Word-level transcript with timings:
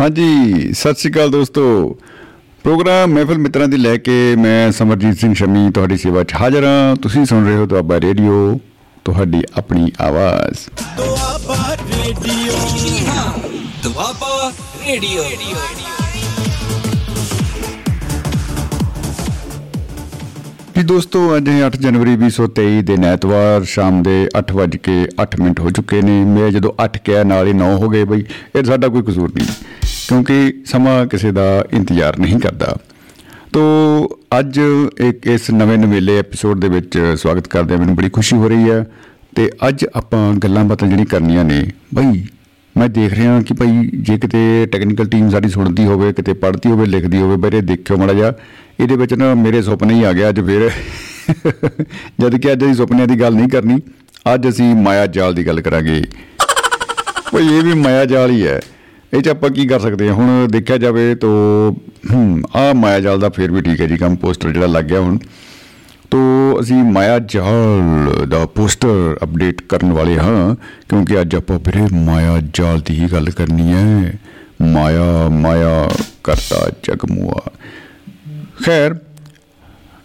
ਹਾਂਜੀ 0.00 0.72
ਸਤਿ 0.72 0.94
ਸ਼੍ਰੀ 0.94 1.12
ਅਕਾਲ 1.12 1.30
ਦੋਸਤੋ। 1.30 1.96
ਪ੍ਰੋਗਰਾਮ 2.64 3.10
ਮਹਿਫਲ 3.10 3.38
ਮਿੱਤਰਾਂ 3.38 3.68
ਦੀ 3.68 3.76
ਲੈ 3.76 3.96
ਕੇ 3.96 4.36
ਮੈਂ 4.36 4.72
ਸਮਰਜੀਤ 4.72 5.18
ਸਿੰਘ 5.18 5.34
ਸ਼ਮੀ 5.34 5.70
ਤੁਹਾਡੀ 5.70 5.96
ਸੇਵਾ 5.96 6.24
'ਚ 6.24 6.34
ਹਾਜ਼ਰ 6.34 6.64
ਹਾਂ। 6.64 6.96
ਤੁਸੀਂ 6.96 7.24
ਸੁਣ 7.24 7.44
ਰਹੇ 7.46 7.56
ਹੋ 7.56 7.66
ਤੁਹਾਡਾ 7.66 8.00
ਰੇਡੀਓ 8.00 8.60
ਤੁਹਾਡੀ 9.04 9.42
ਆਪਣੀ 9.56 9.92
ਆਵਾਜ਼। 10.00 10.58
ਦੁਆਬਾ 10.96 11.76
ਰੇਡੀਓ। 11.96 12.52
ਦੁਆਬਾ 13.82 14.52
ਰੇਡੀਓ। 14.88 15.22
ਜੀ 20.76 20.82
ਦੋਸਤੋ 20.82 21.36
ਅੱਜ 21.36 21.48
ਹੈ 21.48 21.66
8 21.66 21.76
ਜਨਵਰੀ 21.76 22.16
2023 22.16 22.80
ਦਿਨ 22.82 23.04
ਐਤਵਾਰ 23.04 23.64
ਸ਼ਾਮ 23.64 24.02
ਦੇ 24.02 24.28
8:08 24.36 25.40
ਮਿੰਟ 25.40 25.60
ਹੋ 25.60 25.70
ਚੁੱਕੇ 25.70 26.02
ਨੇ। 26.02 26.24
ਮੈਂ 26.24 26.50
ਜਦੋਂ 26.50 26.72
8 26.84 26.98
ਕਿਹਾ 27.04 27.22
ਨਾਲ 27.24 27.46
ਹੀ 27.46 27.52
9 27.52 27.68
ਹੋ 27.76 27.88
ਗਏ 27.88 28.04
ਬਈ। 28.04 28.24
ਇਹ 28.56 28.64
ਸਾਡਾ 28.64 28.88
ਕੋਈ 28.88 29.02
ਕਸੂਰ 29.02 29.32
ਨਹੀਂ। 29.34 29.46
ਕਿਉਂਕਿ 30.08 30.52
ਸਮਾਂ 30.66 31.06
ਕਿਸੇ 31.06 31.32
ਦਾ 31.32 31.44
ਇੰਤਜ਼ਾਰ 31.72 32.18
ਨਹੀਂ 32.18 32.38
ਕਰਦਾ। 32.40 32.76
ਤੋ 33.52 33.62
ਅੱਜ 34.38 34.60
ਇੱਕ 35.00 35.26
ਇਸ 35.26 35.50
ਨਵੇਂ 35.50 35.78
ਨਵੇਲੇ 35.78 36.18
ਐਪੀਸੋਡ 36.18 36.60
ਦੇ 36.60 36.68
ਵਿੱਚ 36.68 36.98
ਸਵਾਗਤ 37.16 37.48
ਕਰਦੇ 37.48 37.74
ਹਾਂ। 37.74 37.80
ਮੈਨੂੰ 37.80 37.96
ਬੜੀ 37.96 38.08
ਖੁਸ਼ੀ 38.10 38.36
ਹੋ 38.36 38.48
ਰਹੀ 38.48 38.70
ਹੈ 38.70 38.84
ਤੇ 39.36 39.50
ਅੱਜ 39.68 39.84
ਆਪਾਂ 39.94 40.32
ਗੱਲਾਂ 40.34 40.64
ਬਾਤਾਂ 40.64 40.88
ਜਿਹੜੀ 40.88 41.04
ਕਰਨੀਆਂ 41.04 41.44
ਨੇ, 41.44 41.66
ਬਈ 41.94 42.24
ਮੈਂ 42.76 42.88
ਦੇਖ 42.88 43.12
ਰਿਹਾ 43.12 43.40
ਕਿ 43.42 43.54
ਭਾਈ 43.54 43.90
ਜੇ 43.96 44.18
ਕਿਤੇ 44.18 44.66
ਟੈਕਨੀਕਲ 44.72 45.06
ਟੀਮ 45.08 45.30
ਸਾਡੀ 45.30 45.48
ਸੁਣਦੀ 45.48 45.84
ਹੋਵੇ, 45.84 46.12
ਕਿਤੇ 46.12 46.32
ਪੜ੍ਹਦੀ 46.34 46.70
ਹੋਵੇ, 46.70 46.86
ਲਿਖਦੀ 46.86 47.18
ਹੋਵੇ 47.18 47.36
ਬਰੇ 47.36 47.60
ਦੇਖਿਓ 47.62 47.96
ਮੜਾ 47.96 48.12
ਜਾ 48.12 48.32
ਇਹਦੇ 48.80 48.96
ਵਿੱਚ 48.96 49.14
ਨਾ 49.14 49.34
ਮੇਰੇ 49.36 49.62
ਸੁਪਨੇ 49.62 49.94
ਹੀ 49.94 50.02
ਆ 50.04 50.12
ਗਿਆ 50.12 50.28
ਅੱਜ 50.28 50.40
ਫਿਰ। 50.40 50.70
ਜਦ 52.20 52.36
ਕਿ 52.36 52.52
ਅੱਜ 52.52 52.64
ਅਸੀਂ 52.64 52.74
ਸੁਪਨਿਆਂ 52.74 53.06
ਦੀ 53.06 53.20
ਗੱਲ 53.20 53.34
ਨਹੀਂ 53.34 53.48
ਕਰਨੀ, 53.48 53.78
ਅੱਜ 54.34 54.48
ਅਸੀਂ 54.48 54.74
ਮਾਇਆ 54.76 55.06
ਜਾਲ 55.08 55.34
ਦੀ 55.34 55.46
ਗੱਲ 55.46 55.60
ਕਰਾਂਗੇ। 55.60 56.02
ਭਾਈ 57.32 57.46
ਇਹ 57.48 57.62
ਵੀ 57.62 57.74
ਮਾਇਆ 57.74 58.04
ਜਾਲ 58.04 58.30
ਹੀ 58.30 58.46
ਹੈ। 58.46 58.60
ਇਹ 59.14 59.22
ਚ 59.22 59.28
ਆਪਾਂ 59.28 59.50
ਕੀ 59.50 59.66
ਕਰ 59.66 59.80
ਸਕਦੇ 59.80 60.08
ਹਾਂ? 60.08 60.14
ਹੁਣ 60.14 60.48
ਦੇਖਿਆ 60.48 60.78
ਜਾਵੇ 60.78 61.14
ਤਾਂ 61.14 61.72
ਆ 62.56 62.72
ਮਾਇਆ 62.72 63.00
ਜਾਲ 63.00 63.20
ਦਾ 63.20 63.28
ਫੇਰ 63.28 63.50
ਵੀ 63.50 63.62
ਠੀਕ 63.62 63.80
ਹੈ 63.80 63.86
ਜੀ 63.86 63.96
ਕੰਮ 63.96 64.16
ਪੋਸਟਰ 64.16 64.50
ਜਿਹੜਾ 64.50 64.66
ਲੱਗ 64.66 64.84
ਗਿਆ 64.84 65.00
ਹੁਣ। 65.00 65.18
ਤੋ 66.10 66.18
ਅਸੀਂ 66.60 66.76
ਮਾਇਆ 66.76 67.18
ਜਾਲ 67.18 68.26
ਦਾ 68.28 68.46
ਪੋਸਟਰ 68.46 69.16
ਅਪਡੇਟ 69.22 69.62
ਕਰਨ 69.62 69.92
ਵਾਲੇ 69.92 70.18
ਹਾਂ 70.18 70.54
ਕਿਉਂਕਿ 70.88 71.20
ਅੱਜ 71.20 71.36
ਆਪਾਂ 71.36 71.58
ਫਿਰ 71.58 71.76
ਮਾਇਆ 71.92 72.40
ਜਾਲ 72.54 72.80
ਦੀ 72.80 73.02
ਹੀ 73.02 73.08
ਗੱਲ 73.12 73.30
ਕਰਨੀ 73.30 73.72
ਹੈ। 73.72 74.18
ਮਾਇਆ 74.62 75.28
ਮਾਇਆ 75.28 75.90
ਕਰਤਾ 76.24 76.70
ਜਗਮੂਆ। 76.82 77.40
ਖੈਰ 78.66 78.94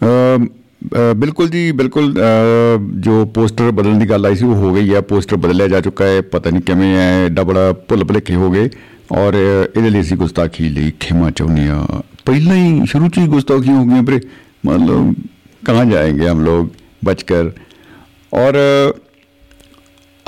ਅਮ, 0.03 0.47
ਅ, 0.95 1.13
ਬਿਲਕੁਲ 1.13 1.49
ਜੀ 1.49 1.71
ਬਿਲਕੁਲ 1.71 2.13
ਅ, 2.13 2.79
ਜੋ 2.99 3.25
ਪੋਸਟਰ 3.25 3.71
ਬਦਲਣ 3.71 3.99
ਦੀ 3.99 4.09
ਗੱਲ 4.09 4.25
ਆਈ 4.25 4.35
ਸੀ 4.35 4.45
ਉਹ 4.45 4.55
ਹੋ 4.55 4.73
ਗਈ 4.73 4.93
ਹੈ। 4.95 5.01
ਪੋਸਟਰ 5.01 5.35
ਬਦਲਿਆ 5.35 5.67
ਜਾ 5.67 5.81
ਚੁੱਕਾ 5.81 6.05
ਹੈ 6.05 6.21
ਪਤਾ 6.21 6.49
ਨਹੀਂ 6.49 6.61
ਕਿਵੇਂ 6.61 6.97
ਹੈ 6.97 7.25
ਏਡਾ 7.25 7.43
ਬੜਾ 7.43 7.73
ਭੁੱਲ 7.73 8.03
ਭੁਲੇਖੇ 8.03 8.35
ਹੋ 8.35 8.51
ਗਏ। 8.51 8.69
ਔਰ 9.11 9.33
ਇਹਦੇ 9.77 9.89
ਲਈ 9.89 10.01
ਅਸੀਂ 10.01 10.17
ਗੁਸਤਾਖੀ 10.17 10.69
ਲਈ 10.69 10.91
ਖਿਮਾ 10.99 11.31
ਚਾਹੁੰਦੇ 11.31 11.67
ਆ 11.67 11.85
ਪਹਿਲਾਂ 12.25 12.55
ਹੀ 12.55 12.85
ਸ਼ੁਰੂ 12.85 13.09
ਚ 13.09 13.17
ਹੀ 13.17 13.27
ਗੁਸਤਾਖੀ 13.27 13.71
ਹੋ 13.71 13.85
ਗਈਆਂ 13.85 14.03
ਪਰ 14.03 14.19
ਮਤਲਬ 14.65 15.13
ਕਹਾਂ 15.65 15.85
ਜਾਏਗੇ 15.85 16.29
ਹਮ 16.29 16.41
ਲੋਗ 16.41 16.67
ਬਚਕਰ। 17.05 17.51
ਔਰ 18.33 18.53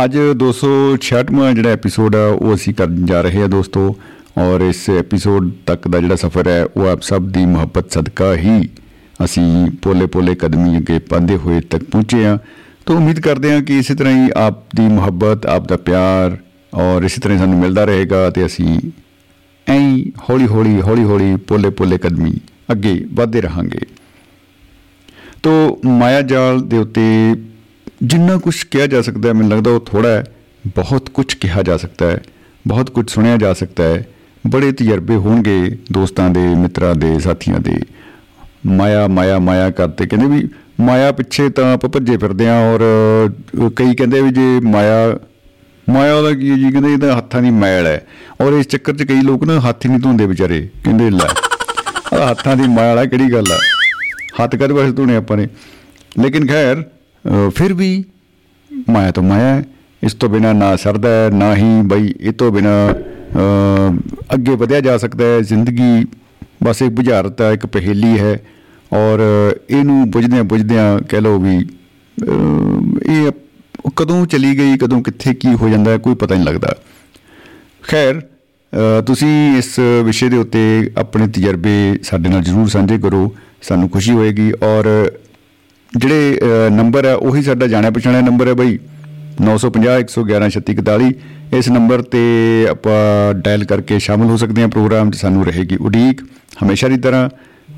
ਅੱਜ 0.04 0.18
266ਵਾਂ 0.18 1.54
ਜਿਹੜਾ 1.54 1.70
ਐਪੀਸੋਡ 1.70 2.16
ਆ, 2.16 2.26
ਉਹ 2.26 2.56
ਅਸੀਂ 2.56 2.74
ਕਰਨ 2.74 3.06
ਜਾ 3.06 3.22
ਰਹੇ 3.22 3.44
ਆ 3.44 3.48
ਦੋਸਤੋ। 3.48 3.96
ਔਰ 4.38 4.62
ਇਸ 4.62 4.90
ਐਪੀਸੋਡ 4.90 5.52
ਤੱਕ 5.66 5.88
ਦਾ 5.88 6.00
ਜਿਹੜਾ 6.00 6.16
ਸਫ਼ਰ 6.16 6.48
ਹੈ, 6.48 6.66
ਉਹ 6.66 6.88
ਆਪ 6.88 7.02
ਸਭ 7.02 7.22
ਦੀ 7.22 7.46
ਮੁਹੱਬਤ, 7.46 7.92
ਸਦਕਾ 7.92 8.36
ਹੀ 8.36 8.70
ਅਸੀਂ 9.26 9.72
ਪੋਲੇ-ਪੋਲੇ 9.72 10.36
ਕਦਮੀ 10.36 10.78
ਅੱਗੇ 10.78 11.00
ਪਾਉਂਦੇ 11.00 11.38
ਹੋਏ 11.38 11.62
ਤੱਕ 11.62 11.84
ਪਹੁੰਚੇ 11.84 12.26
ਆ 12.26 12.38
ਤਾਂ 12.86 12.96
ਉਮੀਦ 12.96 13.20
ਕਰਦੇ 13.20 13.54
ਹਾਂ 13.54 13.62
ਕਿ 13.62 13.78
ਇਸੇ 13.78 13.96
ਤਰ੍ਹਾਂ 13.96 14.26
ਹੀ 14.26 14.32
ਆਪ 14.38 14.76
ਦੀ 14.76 14.84
ਮੁਹੱਬਤ, 14.84 15.46
ਆਪ 15.46 15.68
ਦਾ 15.68 15.78
ਪਿਆਰ 15.78 16.38
ਔਰ 16.74 17.04
ਇਸੇ 17.04 17.22
ਤਰ੍ਹਾਂ 17.22 17.38
ਹੀ 17.38 17.42
ਸਾਨੂੰ 17.44 17.60
ਮਿਲਦਾ 17.60 17.86
ਰਹੇਗਾ 17.86 18.30
ਤੇ 18.30 18.46
ਅਸੀਂ 18.46 18.80
ਐਂ 19.68 19.80
ਹੀ 19.80 20.12
ਹੌਲੀ 20.30 20.48
ਹੌਲੀ 20.48 20.82
ਹੌਲੀ 20.82 21.04
ਹੌਲੀ 21.04 21.36
ਪੋਲੇ 21.36 21.70
ਪੋਲੇ 21.70 21.98
ਕਦਮੀ 21.98 22.34
ਅੱਗੇ 22.72 23.06
ਵਧਦੇ 23.14 23.42
ਰਹਾਂਗੇ। 23.42 23.80
ਤੋ 25.44 25.80
ਮਾਇਆ 25.86 26.22
ਜਾਲ 26.22 26.62
ਦੇ 26.62 26.78
ਉੱਤੇ 26.78 27.34
ਜਿੰਨਾ 28.04 28.38
ਕੁਝ 28.38 28.64
ਕਿਹਾ 28.64 28.88
ਜਾ 28.88 29.02
ਸਕਦਾ 29.02 29.30
ਹੈ 29.30 29.34
ਮੈਨੂੰ 29.34 29.52
ਲੱਗਦਾ 29.52 29.72
ਉਹ 29.72 29.80
ਥੋੜਾ 29.80 30.10
ਹੈ 30.10 30.24
ਬਹੁਤ 30.76 31.10
ਕੁਝ 31.10 31.34
ਕਿਹਾ 31.34 31.64
ਜਾ 31.64 31.78
ਸਕਦਾ 31.78 32.12
ਹੈ 32.12 32.22
ਬਹੁਤ 32.68 32.90
ਕੁਝ 32.90 33.12
ਸੁਣਿਆ 33.12 33.38
ਜਾ 33.38 33.54
ਸਕਦਾ 33.54 33.84
ਹੈ। 33.84 34.08
ਬੜੇ 34.48 34.72
ਤਜਰਬੇ 34.72 35.16
ਹੋਣਗੇ 35.16 35.78
ਦੋਸਤਾਂ 35.92 36.30
ਦੇ 36.30 36.40
ਮਿੱਤਰਾਂ 36.40 36.96
ਦੇ 36.96 37.20
ਸਾਥੀਆਂ 37.20 37.60
ਦੇ। 37.60 37.80
ਮਾਇਆ 38.66 39.08
ਮਾਇਆ 39.08 39.40
ਮਾਇਆ 39.40 39.70
ਕਰਦੇ 39.70 40.06
ਕਹਿੰਦੇ 40.06 40.28
ਵੀ 40.28 40.48
ਮਾਇਆ 40.80 41.12
ਪਿੱਛੇ 41.12 41.50
ਤਾਂ 41.50 41.74
ਆਪਾਂ 41.74 41.90
ਭੱਜੇ 41.90 42.18
ਫਿਰਦੇ 42.18 42.50
ਆ 42.50 42.60
ਔਰ 42.72 42.82
ਅ, 42.82 43.70
ਕਈ 43.76 43.96
ਕਹਿੰਦੇ 43.96 44.22
ਵੀ 44.22 44.30
ਜੇ 44.30 44.60
ਮਾਇਆ 44.60 45.20
ਮਾਇਆ 45.92 46.22
ਦਾ 46.22 46.32
ਕੀ 46.34 46.50
ਹੈ 46.52 46.56
ਜੀ? 46.58 46.72
ਕਹਿੰਦੇ 46.72 46.94
ਇਹਦਾ 46.94 47.18
ਹੱਥਾਂ 47.18 47.42
ਦੀ 47.42 47.50
ਮੈਲ 47.52 47.86
ਹੈ। 47.88 48.02
ਔਰ 48.42 48.54
ਇਸ 48.54 48.68
ਚੱਕਰ 48.68 48.96
'ਚ 48.98 49.04
ਕਈ 49.04 49.22
ਲੋਕ 49.22 49.44
ਨਾ 49.46 49.60
ਹੱਥ 49.60 49.86
ਹੀ 49.86 49.90
ਨਹੀਂ 49.90 50.00
ਧੋਂਦੇ 50.00 50.26
ਵਿਚਾਰੇ। 50.26 50.60
ਕਹਿੰਦੇ 50.84 51.10
ਲੈ 51.10 51.28
ਆਹ 52.14 52.30
ਹੱਥਾਂ 52.32 52.56
ਦੀ 52.58 52.68
ਮੈਲ 52.68 52.98
ਹੈ 52.98 53.06
ਕਿਹੜੀ 53.06 53.32
ਗੱਲ 53.34 53.52
ਹੈ 53.52 53.58
ਹੱਥ 54.42 54.56
ਕਦ 54.56 54.72
ਵਾਸਤੇ 54.72 54.92
ਧੋਣੇ 54.92 55.16
ਆਪਾਂ 55.16 55.38
ਨੇ? 55.38 55.48
ਲੇਕਿਨ 56.20 56.48
ਖੈਰ 56.48 56.82
ਅ, 56.82 57.50
ਫਿਰ 57.56 57.74
ਵੀ 57.74 58.04
ਮਾਇਆ 58.90 59.12
ਤੋਂ 59.12 59.24
ਮਾਇਆ 59.24 59.56
ਹੈ। 59.56 59.64
ਇਸ 60.04 60.14
ਤੋਂ 60.14 60.30
ਬਿਨਾ 60.30 60.52
ਨਾ 60.54 60.76
ਸਰਦਾ 60.76 61.10
ਹੈ 61.10 61.30
ਨਾ 61.34 61.56
ਹੀ 61.56 61.82
ਬਈ 61.86 62.14
ਇਹ 62.20 62.34
ਤੋਂ 62.34 62.52
ਬਿਨਾ 62.52 62.72
ਅੱਗੇ 64.34 64.56
ਵਧਿਆ 64.56 64.80
ਜਾ 64.82 64.98
ਸਕਦਾ 64.98 65.26
ਹੈ। 65.26 65.42
ਜ਼ਿੰਦਗੀ 65.42 66.06
ਬਸ 66.64 66.82
ਇੱਕ 66.82 66.92
ਬੁਝਾਰਤ 66.92 67.42
ਹੈ 67.42 67.52
ਇੱਕ 67.52 67.66
ਪਹੇਲੀ 67.66 68.18
ਹੈ। 68.20 68.34
ਔਰ 68.94 69.20
ਇਹਨੂੰ 69.70 70.10
ਬੁਝਦਿਆਂ 70.12 70.44
ਬੁਝਦਿਆਂ 70.44 71.00
ਕਹਿ 71.10 71.22
ਲਓ 71.22 71.38
ਵੀ 71.40 71.58
ਅ, 71.60 72.32
ਇਹ 73.86 73.92
ਕਦੋਂ 73.96 74.26
ਚਲੀ 74.26 74.58
ਗਈ 74.58 74.78
ਕਦੋਂ 74.78 75.02
ਕਿੱਥੇ 75.04 75.34
ਕੀ 75.34 75.54
ਹੋ 75.54 75.70
ਜਾਂਦਾ 75.70 75.92
ਹੈ 75.92 75.98
ਕੋਈ 75.98 76.16
ਪਤਾ 76.16 76.36
ਨਹੀਂ 76.36 76.46
ਲੱਗਦਾ। 76.46 76.76
ਖੈਰ 77.84 78.22
ਅ, 78.74 79.02
ਤੁਸੀਂ 79.02 79.58
ਇਸ 79.58 79.80
ਵਿਸ਼ੇ 80.04 80.30
ਦੇ 80.30 80.38
ਉੱਤੇ 80.38 80.92
ਆਪਣੇ 80.98 81.28
ਤਜਰਬੇ 81.28 82.00
ਸਾਡੇ 82.04 82.30
ਨਾਲ 82.30 82.42
ਜਰੂਰ 82.42 82.68
ਸਾਂਝੇ 82.70 82.98
ਕਰੋ 82.98 83.36
ਸਾਨੂੰ 83.62 83.90
ਖੁਸ਼ੀ 83.90 84.12
ਹੋਏਗੀ 84.12 84.52
ਔਰ 84.64 85.12
ਜਿਹੜੇ 85.98 86.40
ਅ, 86.42 86.70
ਨੰਬਰ 86.70 87.06
ਹੈ 87.06 87.14
ਉਹੀ 87.16 87.44
ਸਾਡਾ 87.44 87.68
ਜਾਣਿਆ 87.68 87.92
ਪਛਾਣਿਆ 87.92 88.22
ਨੰਬਰ 88.22 88.48
ਹੈ 88.48 88.54
ਬਈ। 88.54 88.80
950 89.42 90.00
111 90.00 90.50
3641 90.50 91.12
ਇਸ 91.58 91.70
ਨੰਬਰ 91.70 92.02
ਤੇ 92.02 92.22
ਆਪਾਂ 92.70 93.34
ਡਾਇਲ 93.34 93.64
ਕਰਕੇ 93.66 94.00
ਸ਼ਾਮਲ 94.00 94.26
ਹੋ 94.26 94.38
ਸਕਦੇ 94.38 94.62
ਹਾਂ 94.62 94.70
ਪ੍ਰੋਗਰਾਮ 94.70 95.12
'ਚ 95.12 95.16
ਸਾਨੂੰ 95.16 95.46
ਰਹੇਗੀ 95.46 95.78
ਉਡੀਕ 95.82 96.22
ਹਮੇਸ਼ਾ 96.64 96.88
ਦੀ 96.88 96.98
ਤਰ੍ਹਾਂ। 96.98 97.30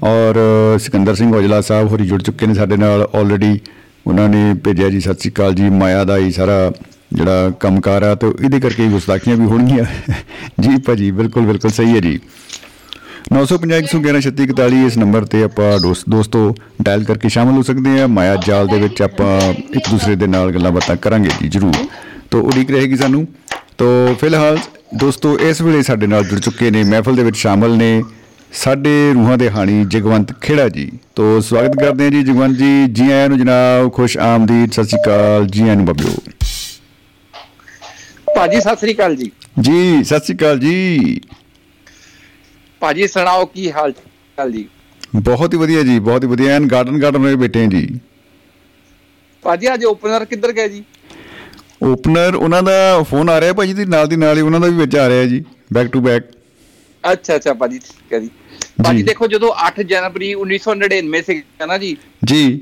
ਔਰ 0.03 0.36
ਅ, 0.38 0.78
ਸਿਕੰਦਰ 0.78 1.16
ਸਿੰਘ 1.16 1.36
ਔਜਲਾ 1.36 1.62
ਸਾਹਿਬ 1.62 1.88
ਹੋਰੀ 1.88 2.06
ਜੁੜ 2.06 2.22
ਚੁੱਕੇ 2.22 2.47
ਨੇ 2.47 2.53
ਸਾਡੇ 2.53 2.78
ਨਾਲ 2.78 3.08
ਆਲਰੇਡੀ 3.16 3.59
ਉਹਨਾਂ 4.08 4.30
ਨੇ 4.30 4.53
ਭੇਜਿਆ 4.53 4.90
ਜੀ, 4.90 5.00
ਸਤਿ 5.00 5.14
ਸ਼੍ਰੀ 5.14 5.31
ਅਕਾਲ 5.31 5.53
ਜੀ, 5.53 5.69
ਮਾਇਆ 5.69 6.03
ਦਾ 6.03 6.18
ਹੀ 6.18 6.31
ਸਾਰਾ 6.31 6.72
ਜਿਹੜਾ 7.14 7.52
ਕੰਮਕਾਰ 7.59 8.03
ਆ 8.03 8.16
ਤੇ 8.16 8.28
ਇਹਦੇ 8.28 8.59
ਕਰਕੇ 8.59 8.84
ਹੀ 8.84 8.90
ਗੁਸਤਾਖੀਆਂ 8.90 9.36
ਵੀ 9.36 9.46
ਹੋਣਗੀਆਂ। 9.46 10.12
ਜੀ 10.59 10.78
ਭਾਜੀ, 10.78 11.12
ਬਿਲਕੁਲ 11.12 11.44
ਬਿਲਕੁਲ 11.44 11.72
ਸਹੀ 11.72 11.96
ਹੈ 11.96 12.00
ਜੀ। 12.00 12.19
950 13.31 14.86
ਇਸ 14.86 14.97
ਨੰਬਰ 14.97 15.25
ਤੇ 15.25 15.44
ਆਪਾਂ 15.44 15.80
ਦੋਸ- 15.80 16.03
ਦੋਸਤੋ 16.09 16.56
ਡਾਇਲ 16.81 17.03
ਕਰਕੇ 17.03 17.30
ਸ਼ਾਮਲ 17.30 17.52
ਹੋ 17.52 17.62
ਸਕਦੇ 17.62 18.02
ਆ 18.02 18.08
ਮਾਇਆ 18.08 18.36
ਜਾਲ 18.36 18.68
ਦੇ 18.68 18.80
ਵਿੱਚ 18.80 19.02
ਆਪਾਂ 19.02 19.42
ਇੱਕ 19.53 19.90
ਦੂਸਰੇ 19.90 20.16
ਦੇ 20.16 20.28
ਨਾਲ 20.28 20.52
ਗੱਲਾਂ 20.52 20.72
ਬਾਤਾਂ 20.72 20.96
ਕਰਾਂਗੇ 20.96 21.30
ਜੀ, 21.42 21.47
ਜਰੂਰ। 21.47 21.74
ਤੋਂ 22.31 22.44
ਉਡੀਕ 22.44 22.72
ਰਹੇਗੀ 22.72 22.97
ਸਾਨੂੰ। 22.97 23.28
ਤੋਂ 23.78 24.16
ਫਿਲਹਾਲ 24.16 24.58
ਦੋਸਤੋ 24.96 25.40
ਇਸ 25.40 25.62
ਵੇਲੇ 25.62 25.81
ਸਾਡੇ 25.81 26.08
ਨਾਲ 26.08 26.24
ਜੁੜ 26.24 26.40
ਚੁੱਕੇ 26.40 26.72
ਨੇ, 26.72 26.84
ਮਹਿਫਲ 26.84 27.16
ਦੇ 27.16 27.24
ਵਿੱਚ 27.24 27.38
ਸ਼ਾਮਲ 27.38 27.78
ਨੇ। 27.78 28.03
ਸਾਡੇ 28.53 29.12
ਰੂਹਾਂ 29.14 29.38
ਦੇ 29.38 29.50
ਹਾਣੀ 29.50 29.84
ਜਗਵੰਤ 29.86 30.34
ਖੇੜਾ 30.41 30.68
ਜੀ। 30.69 30.90
ਤੋਂ 31.16 31.41
ਸਵਾਗਤ 31.41 31.78
ਕਰਦੇ 31.80 32.03
ਹਾਂ 32.03 32.12
ਜੀ 32.12 32.24
ਜਗਵੰਤ 32.24 32.58
ਜੀ। 32.58 32.86
ਜੀ 32.88 33.09
ਆਇਆਂ 33.12 33.30
ਨੂੰ 33.30 33.38
ਜਨਾਬ 33.38 33.91
ਖੁਸ਼ 33.94 34.18
ਆਮਦੀਦ 34.18 34.72
ਸਤਿ 34.72 34.84
ਸ਼੍ਰੀ 34.84 35.02
ਅਕਾਲ। 35.02 35.47
ਜੀ 35.47 35.62
ਆਇਆਂ 35.64 35.75
ਨੂੰ 35.75 35.86
ਬੱਬਿਓ। 35.86 36.16
ਭਾਜੀ 38.36 38.62
ਸਤਿ 38.62 38.75
ਸ੍ਰੀ 38.75 38.94
ਅਕਾਲ 38.94 39.16
ਜੀ। 39.16 39.31
ਜੀ 39.59 40.03
ਸਤਿ 40.03 40.19
ਸ਼੍ਰੀ 40.19 40.36
ਅਕਾਲ 40.36 40.59
ਜੀ। 40.59 41.22
ਭਾਜੀ 42.81 43.08
ਸੁਣਾਓ 43.08 43.46
ਕੀ 43.46 43.72
ਹਾਲ 43.72 43.92
ਚਾਲ 43.92 44.52
ਜੀ? 44.52 44.68
ਬਹੁਤ 45.16 45.53
ਹੀ 45.53 45.58
ਵਧੀਆ 45.58 45.84
ਜੀ 45.84 46.00
ਬਹੁਤ 46.00 46.24
ਹੀ 46.24 46.28
ਵਧੀਆ। 46.28 46.56
ਐਨ 46.56 46.68
ਗਾਰਡਨ 46.68 47.00
ਗਾਰਡਨ 47.02 47.22
ਹੋਏ 47.22 47.36
ਬੈਠੇ 47.36 47.62
ਹਾਂ 47.62 47.68
ਜੀ। 47.68 47.88
ਭਾਜੀ 49.44 49.74
ਅੱਜ 49.74 49.86
ਓਪਨਰ 49.86 50.25
ਕਿੱਧਰ 50.25 50.52
ਗਏ 50.52 50.68
ਜੀ? 50.69 50.84
ਓਪਨਰ 51.84 52.36
ਉਹਨਾਂ 52.36 52.62
ਦਾ 52.63 53.02
ਫੋਨ 53.03 53.30
ਆ 53.30 53.40
ਰਿਹਾ 53.42 53.53
ਭਾਜੀ 53.53 53.74
ਤੇ 53.74 53.86
ਨਾਲ 53.86 54.08
ਦੀ 54.08 54.16
ਨਾਲ 54.16 54.38
ਹੀ 54.38 54.42
ਉਹਨਾਂ 54.42 54.59
ਦਾ 54.59 54.68
ਵੀ 54.68 54.78
ਵਿੱਚ 54.78 54.96
ਆ 54.96 55.08
ਰਿਹਾ 55.09 55.25
ਜੀ। 55.25 55.44
Back 55.74 55.92
to 55.92 56.02
back. 56.02 56.31
ਅੱਛਾ 57.03 57.36
ਅੱਛਾ 57.36 57.53
ਭਾਜੀ 57.53 57.80
ਠੀਕ 57.80 58.13
ਹੈ 58.13 58.19
ਜੀ। 58.19 58.30
ਭਾਜੀ 58.84 59.04
ਦੇਖੋ 59.04 59.28
ਜਦੋਂ 59.28 59.54
8 59.68 59.84
ਜਨਵਰੀ 59.84 60.36
1999 60.36 61.22
ਸੀਗਾ 61.22 61.66
ਨਾ 61.66 61.78
ਜੀ 61.78 61.98
ਜੀ। 62.24 62.60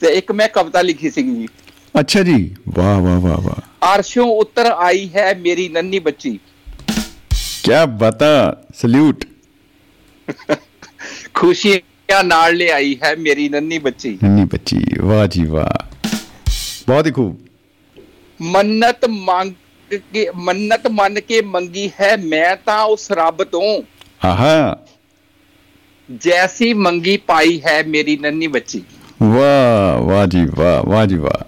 ਤੇ 0.00 0.06
ਇੱਕ 0.06 0.32
ਮੈਂ 0.32 0.48
ਕਵਿਤਾ 0.48 0.82
ਲਿਖੀ 0.82 1.10
ਸੀਗੀ 1.10 1.34
ਜੀ। 1.34 1.48
ਅੱਛਾ 2.00 2.22
ਜੀ। 2.22 2.54
ਵਾਹ 2.68 3.00
ਵਾਹ 3.00 3.20
ਵਾਹ 3.20 3.40
ਵਾਹ। 3.40 3.94
ਅਰਸ਼ੋਂ 3.94 4.26
ਉੱਤਰ 4.26 4.66
ਆਈ 4.66 5.10
ਹੈ 5.16 5.34
ਮੇਰੀ 5.34 5.68
ਨੰਨੀ 5.68 5.98
ਬੱਚੀ। 5.98 6.38
ਕੀ 7.62 7.72
ਬਤਾ। 7.98 8.64
ਸਲੂਟ। 8.74 9.24
ਖੁਸ਼ੀਆਂ 11.34 12.24
ਨਾਲ 12.24 12.56
ਲੈ 12.56 12.68
ਆਈ 12.72 12.98
ਹੈ 13.04 13.16
ਮੇਰੀ 13.16 13.48
ਨੰਨੀ 13.48 13.78
ਬੱਚੀ। 13.78 14.18
ਨੰਨੀ 14.24 14.44
ਬੱਚੀ। 14.44 14.84
ਵਾਹ 15.00 15.26
ਜੀ 15.26 15.44
ਵਾਹ। 15.44 15.96
ਬਹੁਤ 16.86 17.06
ਹੀ 17.06 17.10
ਖੂਬ। 17.12 17.46
ਮੰਨਤ 18.42 19.04
ਮੰਗ 19.04 19.52
ਕੇ 20.12 20.30
ਮੰਨਤ 20.34 20.86
ਮੰਨ 20.86 21.20
ਕੇ 21.20 21.42
ਮੰਗੀ 21.42 21.90
ਹੈ 22.00 22.16
ਮੈਂ 22.16 22.56
ਤਾਂ 22.56 22.84
ਉਸ 22.84 23.12
ਰੱਬ 23.12 23.44
ਤੋਂ। 23.44 23.82
ਆਹਾ। 24.24 24.76
ਜੈਸੀ 26.16 26.74
ਮੰਗੀ 26.74 27.16
ਪਾਈ 27.16 27.62
ਹੈ 27.66 27.82
ਮੇਰੀ 27.82 28.16
ਨੰਨੀ 28.16 28.46
ਬੱਚੀ। 28.46 28.84
ਵਾਹ 29.22 30.00
ਵਾਹ 30.00 30.26
ਜੀ 30.26 30.46
ਵਾਹ 30.54 30.90
ਵਾਹ 30.90 31.06
ਜੀ 31.06 31.16
ਵਾਹ। 31.16 31.44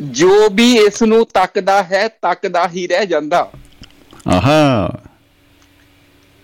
ਜੋ 0.00 0.48
ਵੀ 0.52 0.74
ਇਸ 0.74 1.02
ਨੂੰ 1.02 1.26
ਤੱਕਦਾ 1.34 1.82
ਹੈ 1.82 2.08
ਤੱਕਦਾ 2.08 2.68
ਹੀ 2.68 2.86
ਰਹਿ 2.86 3.06
ਜਾਂਦਾ। 3.06 3.50
ਆਹਾ। 4.28 4.90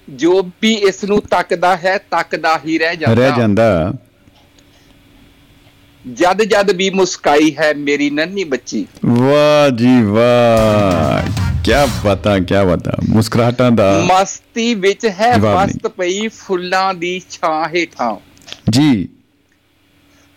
ਜੋ 0.08 0.50
ਵੀ 0.62 0.74
ਇਸ 0.74 1.04
ਨੂੰ 1.04 1.20
ਤੱਕਦਾ 1.20 1.76
ਹੈ 1.76 1.98
ਤੱਕਦਾ 1.98 2.60
ਹੀ 2.66 2.78
ਰਹਿ 2.78 2.96
ਜਾਂਦਾ। 2.96 3.14
ਰਹਿ 3.14 3.32
ਜਾਂਦਾ। 3.36 3.92
ਜਦ 6.14 6.42
ਜਦ 6.42 6.70
ਵੀ 6.70 6.90
ਮੁਸਕਾਈ 6.90 7.56
ਹੈ 7.58 7.74
ਮੇਰੀ 7.74 8.10
ਨੰਨੀ 8.10 8.44
ਬੱਚੀ। 8.44 8.86
ਵਾਹ 9.04 9.76
ਜੀ 9.76 10.02
ਵਾਹ। 10.02 11.30
ਕੀ 11.64 11.72
ਬਤਾ 12.04 12.38
ਕੀ 12.38 12.54
ਬਤਾ। 12.66 12.92
ਮੁਸਕਰਾਹਟਾਂ 13.08 13.70
ਦਾ 13.70 14.02
ਮਸਤੀ 14.04 14.74
ਵਿੱਚ 14.74 15.06
ਹੈ। 15.06 15.36
ਮਸਤ 15.38 15.86
ਪਈ 15.86 16.28
ਫੁੱਲਾਂ 16.28 16.94
ਦੀ 16.94 17.22
ਛਾਂ 17.30 17.68
ਹੇਠਾਂ। 17.68 18.16
ਜੀ। 18.70 19.08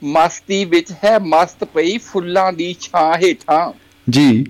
ਮਸਤੀ 0.04 0.66
ਵਿੱਚ 0.66 0.92
ਹੈ 0.92 1.20
ਮਸਤ 1.20 1.64
ਪਈ 1.64 1.98
ਫੁੱਲਾਂ 1.98 2.54
ਦੀ 2.54 2.76
ਛਾਂ 2.82 3.18
ਹੇਠਾਂ। 3.18 3.74
ਜੀ। 4.10 4.46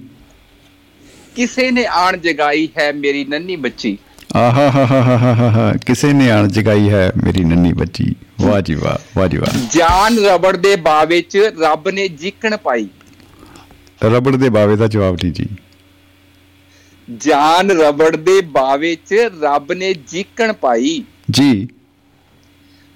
ਕਿਸੇ 1.35 1.71
ਨੇ 1.71 1.85
ਆਣ 1.85 2.17
ਜਗਾਈ 2.17 2.69
ਹੈ 2.79 2.93
ਮੇਰੀ 2.93 3.25
ਨੰਨੀ 3.25 3.55
ਬੱਚੀ। 3.55 3.97
ਆਹਾ 4.35 4.71
ਹਾ 4.71 4.85
ਹਾ 4.85 4.85
ਹਾ 4.85 5.17
ਹਾ 5.17 5.35
ਹਾ 5.35 5.51
ਹਾ 5.51 5.73
ਕਿਸੇ 5.85 6.13
ਨੇ 6.13 6.31
ਆਣ 6.31 6.47
ਜਗਾਈ 6.47 6.89
ਹੈ 6.89 7.11
ਮੇਰੀ 7.23 7.43
ਨੰਨੀ 7.43 7.73
ਬੱਚੀ। 7.73 8.15
ਵਾਹ 8.41 8.61
ਜੀ 8.61 8.75
ਵਾਹ 8.75 9.19
ਵਾਹ 9.19 9.27
ਜੀ 9.27 9.37
ਵਾਹ। 9.37 9.57
ਜਾਨ 9.71 10.17
ਰਬੜ 10.17 10.57
ਦੇ 10.57 10.75
ਬਾਵੇ 10.75 11.21
ਚ 11.21 11.37
ਰੱਬ 11.37 11.89
ਨੇ 11.89 12.07
ਜਿੱਕਣ 12.07 12.57
ਪਾਈ। 12.57 12.87
ਰਬੜ 14.03 14.35
ਦੇ 14.35 14.49
ਬਾਵੇ 14.49 14.75
ਦਾ 14.75 14.87
ਜਵਾਬ 14.87 15.13
ਨਹੀਂ 15.13 15.33
ਜੀ? 15.33 15.45
ਜਾਨ 17.17 17.71
ਰਬੜ 17.71 18.15
ਦੇ 18.15 18.41
ਬਾਵੇ 18.41 18.95
ਚ 18.95 19.13
ਰੱਬ 19.13 19.73
ਨੇ 19.73 19.93
ਜਿੱਕਣ 19.93 20.53
ਪਾਈ। 20.53 21.03
ਜੀ। 21.31 21.67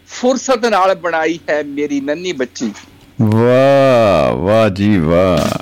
ਫੁਰਸਤ 0.08 0.66
ਨਾਲ 0.66 0.96
ਬਣਾਈ 0.96 1.40
ਹੈ 1.50 1.64
ਮੇਰੀ 1.64 2.02
ਨੰਨੀ 2.02 2.32
ਬੱਚੀ। 2.32 2.72
ਵਾਹ 3.22 4.34
ਵਾਹ 4.34 4.70
ਜੀ 4.70 4.98
ਵਾਹ। 4.98 5.60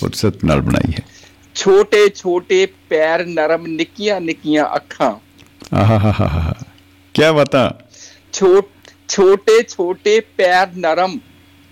ਫੁਰਸਤ 0.00 0.44
ਨਾਲ 0.44 0.60
ਬਣਾਈ 0.60 0.92
ਹੈ। 0.92 1.11
ਛੋਟੇ 1.54 2.08
ਛੋਟੇ 2.08 2.66
ਪੈਰ 2.66 3.26
ਨਰਮ 3.26 3.66
ਨਿੱਕੀਆਂ 3.66 4.20
ਨਿੱਕੀਆਂ 4.20 4.76
ਅੱਖਾਂ। 4.76 5.14
ਆਹਾ 5.76 5.98
ਹਾ 5.98 6.14
ਹਾ 6.20 6.28
ਹਾ 6.28 6.54
ਕੀ 7.14 7.22
ਬਤਾ? 7.36 7.78
ਛੋਟ 8.32 8.68
ਛੋਟੇ 9.08 9.62
ਛੋਟੇ 9.68 10.20
ਪੈਰ 10.20 10.68
ਨਰਮ 10.76 11.18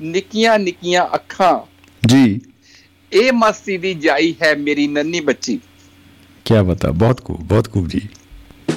ਨਿੱਕੀਆਂ 0.01 0.59
ਨਿੱਕੀਆਂ 0.59 1.15
ਅੱਖਾਂ। 1.15 1.59
ਜੀ। 2.07 2.41
ਇਹ 3.13 3.33
ਮਸਤੀ 3.33 3.79
ਦੀ 3.79 3.95
ਜਾਈ 3.95 4.35
ਹੈ 4.43 4.55
ਮੇਰੀ 4.55 4.89
ਨੰਨੀ 4.89 5.21
ਬੱਚੀ। 5.21 5.61
ਕੀ 6.45 6.63
ਬਤਾ? 6.63 6.91
ਬਹੁਤ 6.91 7.25
ਖੂਬ 7.25 7.41
ਬਹੁਤ 7.41 7.73
ਖੂਬ 7.73 7.89
ਜੀ। 7.89 8.01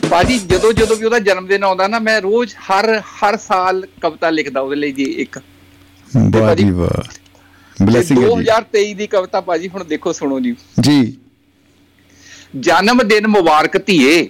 ਬਾਜੀ 0.09 0.39
ਜਦੋਂ 0.39 0.73
ਜਦੋਂ 0.73 0.95
ਵੀ 0.95 1.05
ਉਹਦਾ 1.05 1.19
ਜਨਮ 1.19 1.47
ਦਿਨ 1.47 1.63
ਆਉਂਦਾ 1.63 1.87
ਨਾ 1.87 1.99
ਮੈਂ 1.99 2.21
ਰੋਜ਼ 2.21 2.55
ਹਰ 2.55 2.99
ਹਰ 2.99 3.37
ਸਾਲ 3.37 3.87
ਕਵਿਤਾ 4.01 4.29
ਲਿਖਦਾ 4.29 4.61
ਉਹਦੇ 4.61 4.75
ਲਈ 4.75 4.91
ਜੀ 4.91 5.03
ਇੱਕ। 5.03 5.37
ਵਾਹ 5.37 6.47
ਭਾਜੀ, 6.47 6.63
ਜੀ 6.63 6.71
ਵਾਹ। 6.71 7.22
ਬਲੇਸਿੰਗ 7.83 8.23
ਹੈ 8.23 8.27
2023 8.27 8.93
ਦੀ 8.93 9.07
ਕਵਿਤਾ 9.07 9.41
ਭਾਜੀ 9.41 9.67
ਹੁਣ 9.67 9.83
ਦੇਖੋ 9.83 10.11
ਸੁਣੋ 10.13 10.39
ਜੀ। 10.39 10.55
ਜੀ। 10.79 11.01
ਜੀ 11.01 11.17
ਜਨਮ 12.59 13.07
ਦਿਨ 13.07 13.27
ਮੁਬਾਰਕ 13.27 13.85
ਧੀਏ। 13.85 14.29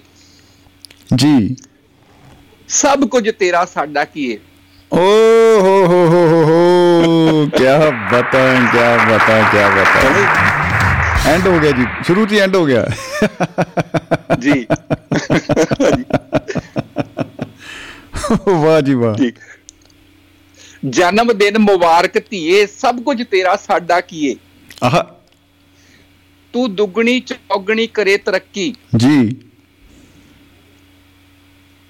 ਜੀ। 1.16 1.56
ਸਭ 2.68 3.04
ਕੁਝ 3.08 3.30
ਤੇਰਾ 3.30 3.66
ਸਾਡਾ 3.66 4.06
ਕੀਏ 4.06 4.40
ਓ 4.94 4.98
ਹੋ 5.62 5.86
ਹੋ 5.88 6.08
ਹੋ 6.08 6.28
ਹੋ 6.28 6.44
ਹੋ। 6.44 7.48
ਕੀ 7.58 7.64
ਬਤਾ 8.12 8.54
ਕੀ 8.54 9.12
ਬਤਾ 9.12 9.42
ਕੀ 9.42 9.58
ਬਤਾ 9.58 11.30
ਐਂਡ 11.30 11.48
ਹੋ 11.48 11.60
ਗਿਆ 11.60 11.72
ਜੀ। 11.72 11.86
ਸ਼ੁਰੂ 12.04 12.26
ਤੋਂ 12.26 12.38
ਐਂਡ 12.38 12.56
ਹੋ 12.56 12.66
ਗਿਆ। 12.66 12.88
ਜੀ। 14.40 14.68
ਵਾਹ 18.48 18.82
ਜੀ 18.82 18.94
ਵਾਹ। 18.94 19.16
ਠੀਕ। 19.16 19.36
ਜਨਮ 20.90 21.38
ਦਿਨ 21.38 21.58
ਮੁਬਾਰਕ 21.58 22.30
ਧੀਏ 22.30 22.66
ਸਭ 22.66 23.04
ਕੁਝ 23.04 23.24
ਤੇਰਾ 23.24 23.56
ਸਾਡਾ 23.56 24.02
ਕੀਏ। 24.02 24.36
ਆਹ। 24.84 25.04
ਤੂੰ 26.54 26.76
ਦੁੱਗਣੀ 26.76 27.20
ਚੌਗਣੀ 27.20 27.88
ਕਰੇ 27.88 28.18
ਤਰੱਕੀ। 28.18 28.76
ਜੀ। 28.98 29.36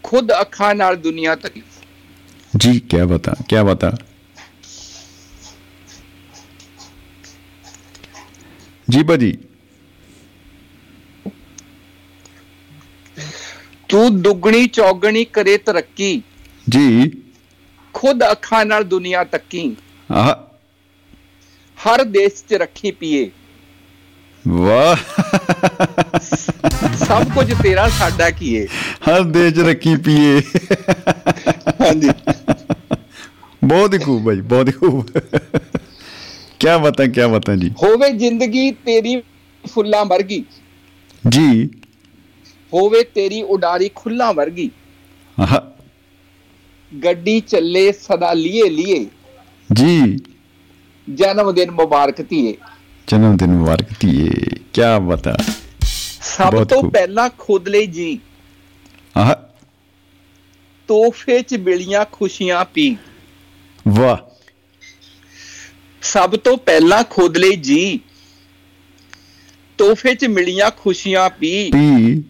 ਖੁਦ 0.03 0.31
ਅੱਖਾਂ 0.41 0.75
ਨਾਲ 0.75 0.95
ਦੁਨੀਆ 0.95 1.35
ਤੱਕ 1.35 1.53
ਜੀ 2.57 2.79
ਕੀ 2.79 2.97
ਬਤਾ 3.05 3.33
ਕੀ 3.49 3.55
ਬਤਾ। 3.63 3.91
ਜੀ 8.89 9.03
ਭਾਜੀ। 9.03 9.37
ਤੂੰ 13.89 14.21
ਦੁੱਗਣੀ 14.21 14.67
ਚੌਗਣੀ 14.67 15.25
ਕਰੇ 15.25 15.57
ਤਰੱਕੀ। 15.57 16.23
ਜੀ। 16.69 17.22
ਖੁਦ 17.93 18.23
ਅੱਖਾਂ 18.31 18.65
ਨਾਲ 18.65 18.83
ਦੁਨੀਆ 18.83 19.23
ਤੱਕੀ। 19.23 19.75
ਹਰ 21.77 22.03
ਦੇਸ਼ 22.03 22.43
'ਚ 22.49 22.53
ਰੱਖੀ 22.53 22.91
ਪੀਏ। 22.91 23.31
ਵਾਹ। 24.47 24.95
ਸਭ 27.05 27.23
ਕੁਝ 27.35 27.53
ਤੇਰਾ 27.63 27.89
ਸਾਡਾ 27.89 28.29
ਕੀਏ 28.29 28.65
ਹਰ 29.09 29.23
ਦੇਜ 29.23 29.59
ਰੱਖੀ 29.59 29.95
ਪੀਏ। 29.95 30.41
ਹਾਂਜੀ। 31.81 32.09
ਬਹੁਤ 33.63 33.93
ਹੀ 33.93 33.99
ਖੂਬ 33.99 34.25
ਭਾਈ 34.25 34.41
ਬਹੁਤ 34.41 34.67
ਹੀ 34.67 34.73
ਖੂਬ। 34.73 35.07
ਕੀ 36.59 36.67
ਬਤਾ 36.81 37.05
ਕੀ 37.05 37.27
ਬਤਾ 37.31 37.55
ਜੀ। 37.55 37.69
ਹੋਵੇ 37.69 38.09
ਜ਼ਿੰਦਗੀ 38.09 38.71
ਤੇਰੀ 38.71 39.23
ਫੁੱਲਾਂ 39.67 40.05
ਵਰਗੀ। 40.05 40.45
ਜੀ। 41.29 41.69
ਹੋਵੇ 42.73 43.03
ਤੇਰੀ 43.03 43.41
ਉਡਾਰੀ 43.41 43.91
ਖੁੱਲਾਂ 43.95 44.33
ਵਰਗੀ। 44.33 44.71
ਆਹ। 45.39 45.82
ਗੱਡੀ 47.03 47.39
ਚੱਲੇ 47.39 47.91
ਸਦਾ 47.91 48.33
ਲੀਏ 48.33 48.69
ਲੀਏ। 48.69 49.05
ਜੀ। 49.73 50.17
ਜਨਮ 51.13 51.53
ਦਿਨ 51.53 51.71
ਮੁਬਾਰਕ 51.71 52.29
ਧੀਏ। 52.29 52.57
ਜਨਮ 53.07 53.37
ਦਿਨ 53.37 53.51
ਮੁਬਾਰਕ 53.51 53.85
ਧੀਏ 53.99 54.29
ਕੀ 54.73 54.81
ਬਤਾ 55.07 55.37
ਸਭ 56.21 56.63
ਤੋਂ। 56.63 56.91
ਪਹਿਲਾਂ 56.91 57.29
ਖੁਦ 57.37 57.67
ਲਈ 57.67 57.87
ਜੀ। 57.87 58.19
ਆਹ। 59.17 59.35
ਤੋਹਫੇ 60.87 61.41
'ਚ 61.41 61.55
ਮਿਲੀਆਂ 61.55 62.05
ਖੁਸ਼ੀਆਂ 62.11 62.65
ਪੀ। 62.65 62.97
ਵਾਹ। 63.87 64.17
ਸਭ 66.01 66.35
ਤੋਂ 66.35 66.57
ਪਹਿਲਾਂ 66.57 67.03
ਖੁਦ 67.03 67.37
ਲਈ 67.37 67.55
ਜੀ। 67.55 67.99
ਤੋਹਫੇ 69.77 70.15
'ਚ 70.15 70.25
ਮਿਲੀਆਂ 70.25 70.71
ਖੁਸ਼ੀਆਂ 70.71 71.29
ਪੀ। 71.29 71.71
ਪੀ। 71.71 72.23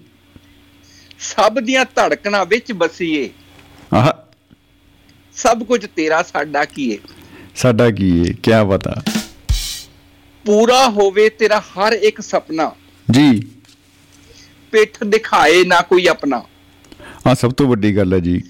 ਸਭ 1.20 1.60
ਦੀਆਂ 1.60 1.86
ਧੜਕਣਾਂ 1.86 2.46
ਵਿੱਚ 2.46 2.72
ਵਸੀਏ। 2.72 3.30
ਆਹ। 3.94 4.33
ਸਭ 5.36 5.64
ਕੁਝ 5.64 5.86
ਤੇਰਾ 5.96 6.24
ਸਾਡਾ 6.24 6.66
ਕੀਏ 6.66 6.98
ਸਾਡਾ 7.56 7.92
ਕੀ 7.92 8.20
ਹੈ 8.20 8.34
ਕੀ 8.44 8.52
ਬਤਾ 8.68 9.04
ਪੂਰਾ 10.46 10.90
ਹੋਵੇ 10.90 11.30
ਤੇਰਾ 11.30 11.60
ਹਰ 11.60 11.94
ਇੱਕ 11.94 12.22
ਸੁਪਨਾ। 12.22 12.72
ਜੀ। 13.12 13.48
ਪਿੱਠ 14.72 15.04
ਦਿਖਾਏ 15.04 15.66
ਨਾ 15.66 15.82
ਕੋਈ 15.82 16.08
ਆਪਣਾ। 16.08 16.44
ਆ 17.28 17.34
ਸਭ 17.34 17.52
ਤੋਂ 17.52 17.68
ਵੱਡੀ 17.68 17.98
ਗੱਲ 17.98 18.14
ਹੈ 18.14 18.20
ਜੀ। 18.20 18.42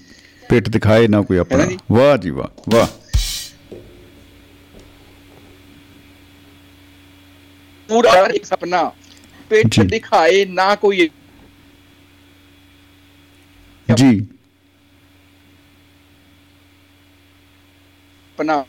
ਪਿੱਠ 0.48 0.68
ਦਿਖਾਏ 0.68 1.08
ਨਾ 1.08 1.22
ਕੋਈ 1.22 1.38
ਆਪਣਾ? 1.38 1.68
ਵਾਹ 1.92 2.16
ਜੀ 2.16 2.30
ਵਾਹ 2.30 2.62
ਵਾਹ। 2.68 2.86
ਪੂਰਾ 7.88 8.26
ਹਰ 8.26 8.30
ਇੱਕ 8.30 8.44
ਸੁਪਨਾ। 8.44 8.92
ਪਿੱਠ। 9.50 9.80
ਦਿਖਾਏ 9.80 10.44
ਨਾ 10.44 10.74
ਕੋਈ 10.74 11.10
ਜੀ। 13.94 14.26
ਆਪਣਾ 18.34 18.64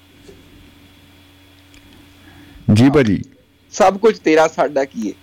ਜੀ 2.73 2.89
ਭਾਜੀ। 2.89 3.21
ਸਭ 3.73 3.97
ਕੁਝ 3.97 4.17
ਤੇਰਾ 4.19 4.47
ਸਾਡਾ 4.47 4.83
ਕੀਏ 4.85 5.13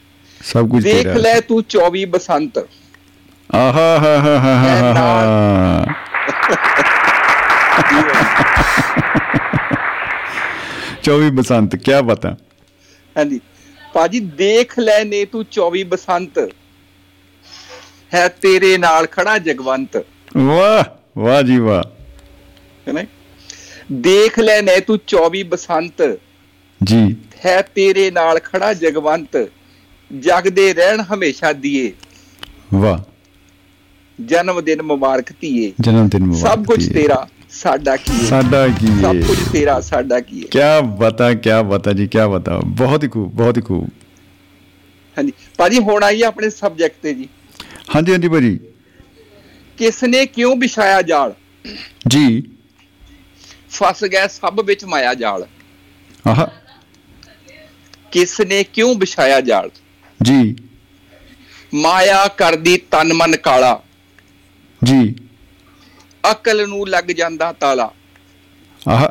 ਸਭ 0.45 0.69
ਕੁਝ 0.69 0.83
ਦੇਖ 0.85 1.03
ਤੇਰਾ 1.03 1.15
ਲੈ 1.15 1.41
ਤੂੰ 1.41 1.63
24 1.69 2.05
ਬਸੰਤ। 2.07 2.59
ਆਹਾ 3.51 3.87
ਹਾ 3.99 4.19
ਹਾ 4.19 4.39
ਹਾ 4.39 4.93
ਹਾ 4.95 5.95
ਚੌਵੀ 11.03 11.31
ਬਸੰਤ 11.31 11.77
ਕੀ 11.77 11.93
ਬਤਾ 12.05 12.37
ਹਾਂਜੀ। 13.17 13.41
ਭਾਜੀ 13.95 14.21
ਦੇਖ 14.21 14.79
ਲੈ 14.79 15.03
ਨੇ 15.05 15.25
ਤੂੰ 15.25 15.45
24 15.51 15.83
ਬਸੰਤ। 15.85 16.39
ਹੈ 18.15 18.29
ਤੇਰੇ 18.29 18.77
ਨਾਲ 18.79 19.07
ਖੜਾ 19.07 19.39
ਜਗਵੰਤ। 19.39 19.97
ਵਾਹ 20.37 20.85
ਵਾਹ 21.19 21.43
ਜੀ 21.43 21.59
ਵਾਹ। 21.59 21.83
ਹੈ 22.89 22.93
ਨਾ 22.93 23.03
ਦੇਖ 23.93 24.39
ਲੈ 24.41 24.63
ਨੇ 24.63 24.81
ਤੂੰ 24.81 24.99
24 25.07 25.43
ਬਸੰਤ। 25.43 26.19
ਜੀ। 26.85 27.17
ਹੈ 27.47 27.63
ਤੇਰੇ 27.63 28.11
ਨਾਲ 28.11 28.39
ਖੜਾ 28.39 28.75
ਜਗਵੰਤ। 28.75 29.51
ਜਗਦੇ 30.21 30.75
ਰਹਿਣ 30.75 31.01
ਹਮੇਸ਼ਾ 31.01 31.53
ਦੀਏ। 31.53 31.93
ਵਾਹ। 32.75 32.99
ਜਨਮ 34.25 34.65
ਦਿਨ 34.65 34.83
ਮੁਬਾਰਕ 34.83 35.25
ਧੀਏ। 35.41 35.73
ਜਨਮ 35.81 36.09
ਦਿਨ 36.09 36.25
ਮੁਬਾਰਕ 36.25 36.59
ਸਭ 36.59 36.65
ਕੁਝ 36.65 36.93
ਤੇਰਾ 36.93 37.29
ਸਾਡਾ 37.51 37.97
ਕੀ 37.97 38.23
ਹੈ 38.23 38.27
ਸਾਡਾ 38.27 38.69
ਕੀ 38.69 38.87
ਹੈ 38.91 39.03
ਸਭ 39.03 39.17
ਕੁਝ 39.27 39.39
ਤੇਰਾ 39.53 39.81
ਸਾਡਾ 39.81 40.21
ਕੀ 40.21 40.43
ਹੈ 40.43 40.81
ਕੀ 40.81 40.87
ਬਤਾ 40.99 41.35
ਕੀ 41.35 41.51
ਬਤਾ 41.69 41.93
ਜੀ 41.93 42.07
ਕੀ 42.07 42.19
ਬਤਾ। 42.31 42.61
ਬਹੁਤ 42.61 43.05
ਹੀ 43.05 43.09
ਖੂਬ 43.09 43.33
ਬਹੁਤ 43.33 43.57
ਹੀ 43.57 43.63
ਖੂਬ। 43.63 43.89
ਹਾਂਜੀ। 45.19 45.33
ਭਾਜੀ 45.59 45.79
ਹੁਣ 45.79 46.03
ਆਈਏ 46.03 46.23
ਆਪਣੇ 46.23 46.51
ਸਬਜੈਕਟ 46.51 46.97
ਤੇ 47.03 47.15
ਜੀ। 47.15 47.29
ਹਾਂਜੀ 47.97 48.13
ਹਾਂਜੀ 48.13 48.29
ਭਾਜੀ। 48.29 48.61
ਕਿਸ 49.79 50.05
ਨੇ 50.05 50.27
ਕਿਉਂ 50.27 50.57
ਵਿਛਾਇਆ 50.57 51.03
ਜਾਲ? 51.03 51.35
ਜੀ। 52.09 52.43
ਫਸ 53.73 54.05
ਗਿਆ 54.05 54.27
ਸਭ 54.27 54.61
ਵਿੱਚ 54.65 54.85
ਮਾਇਆ 54.85 55.15
ਜਾਲ। 55.15 55.47
ਆਹ। 56.29 56.47
ਕਿਸ 58.13 58.41
ਨੇ 58.41 58.65
ਕਿਉਂ 58.65 58.95
ਵਿਛਾਇਆ 58.95 59.41
ਜਾਲ? 59.41 59.71
ਜੀ। 60.23 60.57
ਮਾਇਆ 61.75 62.29
ਕਰਦੀ 62.29 62.77
ਤਨ 62.77 63.13
ਮਨ 63.13 63.37
ਕਾਲਾ। 63.37 63.83
ਜੀ। 64.85 65.15
ਅਕਲ 66.31 66.69
ਨੂੰ 66.69 66.89
ਲੱਗ 66.89 67.05
ਜਾਂਦਾ 67.05 67.53
ਤਾਲਾ। 67.53 67.91
ਆਹ। 68.89 69.09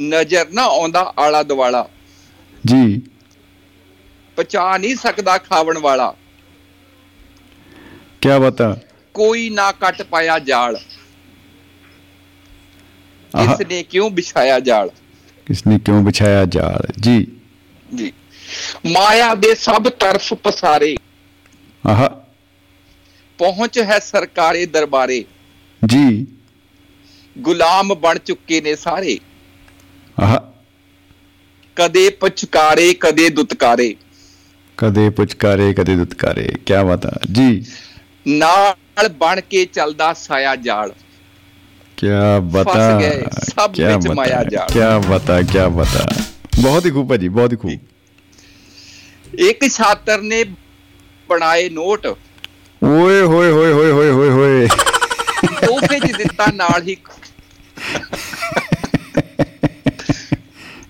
ਨਜ਼ਰ 0.00 0.50
ਨਾ 0.50 0.62
ਆਉਂਦਾ 0.62 1.14
ਆਲਾ 1.18 1.42
ਦਵਾਲਾ 1.42 1.88
ਜੀ। 2.66 3.02
ਪਛਾ 4.36 4.78
ਨਹੀਂ 4.78 4.96
ਸਕਦਾ 4.96 5.38
ਖਾਵਣ 5.38 5.78
ਵਾਲਾ। 5.78 6.14
ਕੀ 8.20 8.28
ਬਤਾ 8.40 8.76
ਕੋਈ 9.14 9.50
ਨਾ 9.50 9.72
ਕੱਟ 9.72 10.02
ਪਾਇਆ 10.02 10.38
ਜਾਲ। 10.38 10.78
ਇਸ 13.36 13.66
ਨੇ 13.66 13.82
ਕਿਉਂ 13.82 14.10
ਵਿਛਾਇਆ 14.10 14.60
ਜਾਲ? 14.60 14.90
ਕਿਸਨੇ 15.46 15.78
ਕਿਉਂ 15.78 16.04
ਵਿਛਾਇਆ 16.04 16.44
ਜਾਲ? 16.44 16.86
ਜੀ। 17.00 17.26
ਜੀ। 17.94 18.12
ਮਾਇਆ 18.92 19.34
ਦੇ 19.34 19.54
ਸਭ 19.54 19.88
ਤਰਫ 19.88 20.34
ਪਸਾਰੇ। 20.34 20.96
ਆਹ। 21.86 22.08
ਪਹੁੰਚ 23.38 23.78
ਹੈ 23.78 23.98
ਸਰਕਾਰੇ 23.98 24.66
ਦਰਬਾਰੇ। 24.66 25.24
ਜੀ। 25.86 26.26
ਗੁਲਾਮ 27.38 27.94
ਬਣ 27.94 28.18
ਚੁੱਕੇ 28.18 28.60
ਨੇ 28.60 28.76
ਸਾਰੇ। 28.76 29.18
ਆਹ। 30.20 30.38
ਕਦੇ 31.76 32.10
ਪਚਕਾਰੇ 32.10 32.94
ਕਦੇ 32.94 33.30
ਦੁਤਕਾਰੇ। 33.30 33.96
ਕਦੇ 34.76 35.10
ਪੁਚਕਾਰੇ 35.10 35.74
ਕਦੇ 35.74 35.96
ਦੁਤਕਾਰੇ। 35.96 36.52
ਕੀ 36.66 36.74
ਬਤਾ 36.86 37.10
ਜੀ। 37.32 37.66
ਨਾਲ 38.28 39.08
ਬਣ 39.08 39.40
ਕੇ 39.40 39.64
ਚੱਲਦਾ 39.64 40.12
ਸਾਇਆ 40.12 40.56
ਜਾਲ। 40.56 40.92
ਕੀ 41.98 42.08
ਬਤਾ 42.40 43.00
ਸਭ 43.44 43.72
ਕਿਆ 43.72 43.96
ਵਿੱਚ 43.96 44.08
ਮਾਇਆ 44.08 44.42
ਜਾਲ। 44.44 44.66
ਕਿਆ 44.72 44.98
ਬਤਾ 44.98 45.42
ਕੀ 45.42 45.58
ਬਤਾ 45.70 46.06
ਬਹੁਤ 46.62 46.86
ਹੀ 46.86 46.90
ਖੂਬ 46.90 47.08
ਭਾਜੀ 47.08 47.28
ਬਹੁਤ 47.28 47.52
ਹੀ 47.52 47.56
ਖੂਬ 47.56 47.78
ਇੱਕ 49.38 49.68
ਛਾਤਰ 49.68 50.20
ਨੇ 50.22 50.44
ਬਣਾਏ 51.28 51.68
ਨੋਟ 51.68 52.06
ਓਏ 52.06 53.22
ਹੋਏ 53.22 53.50
ਹੋਏ 53.50 53.72
ਹੋਏ 53.72 53.90
ਹੋਏ 53.90 54.10
ਹੋਏ 54.10 54.30
ਹੋਏ 54.30 54.68
ਤੋਹਫੇ 55.66 55.98
'ਚ 55.98 56.12
ਦਿੱਤਾ 56.16 56.46
ਨਾਲ 56.54 56.82
ਹੀ 56.82 56.96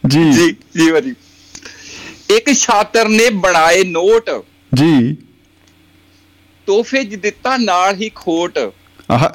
ਜੀ 0.07 0.33
ਜੀ 0.33 0.51
ਜੀ 0.77 0.91
ਭਾਜੀ 0.93 1.15
ਇੱਕ 2.31 2.53
ਛਾਤਰ 2.53 3.09
ਨੇ 3.09 3.31
ਬਣਾਏ 3.31 3.85
ਨੋਟ 3.85 4.31
ਜੀ 4.75 5.17
ਤੋਹਫੇ 6.67 7.03
ਦਿੱਤਾ 7.05 7.57
ਨਾਲ 7.57 7.95
ਹੀ 7.95 8.11
ਖੋਟ 8.15 8.59
ਆਹ 9.11 9.29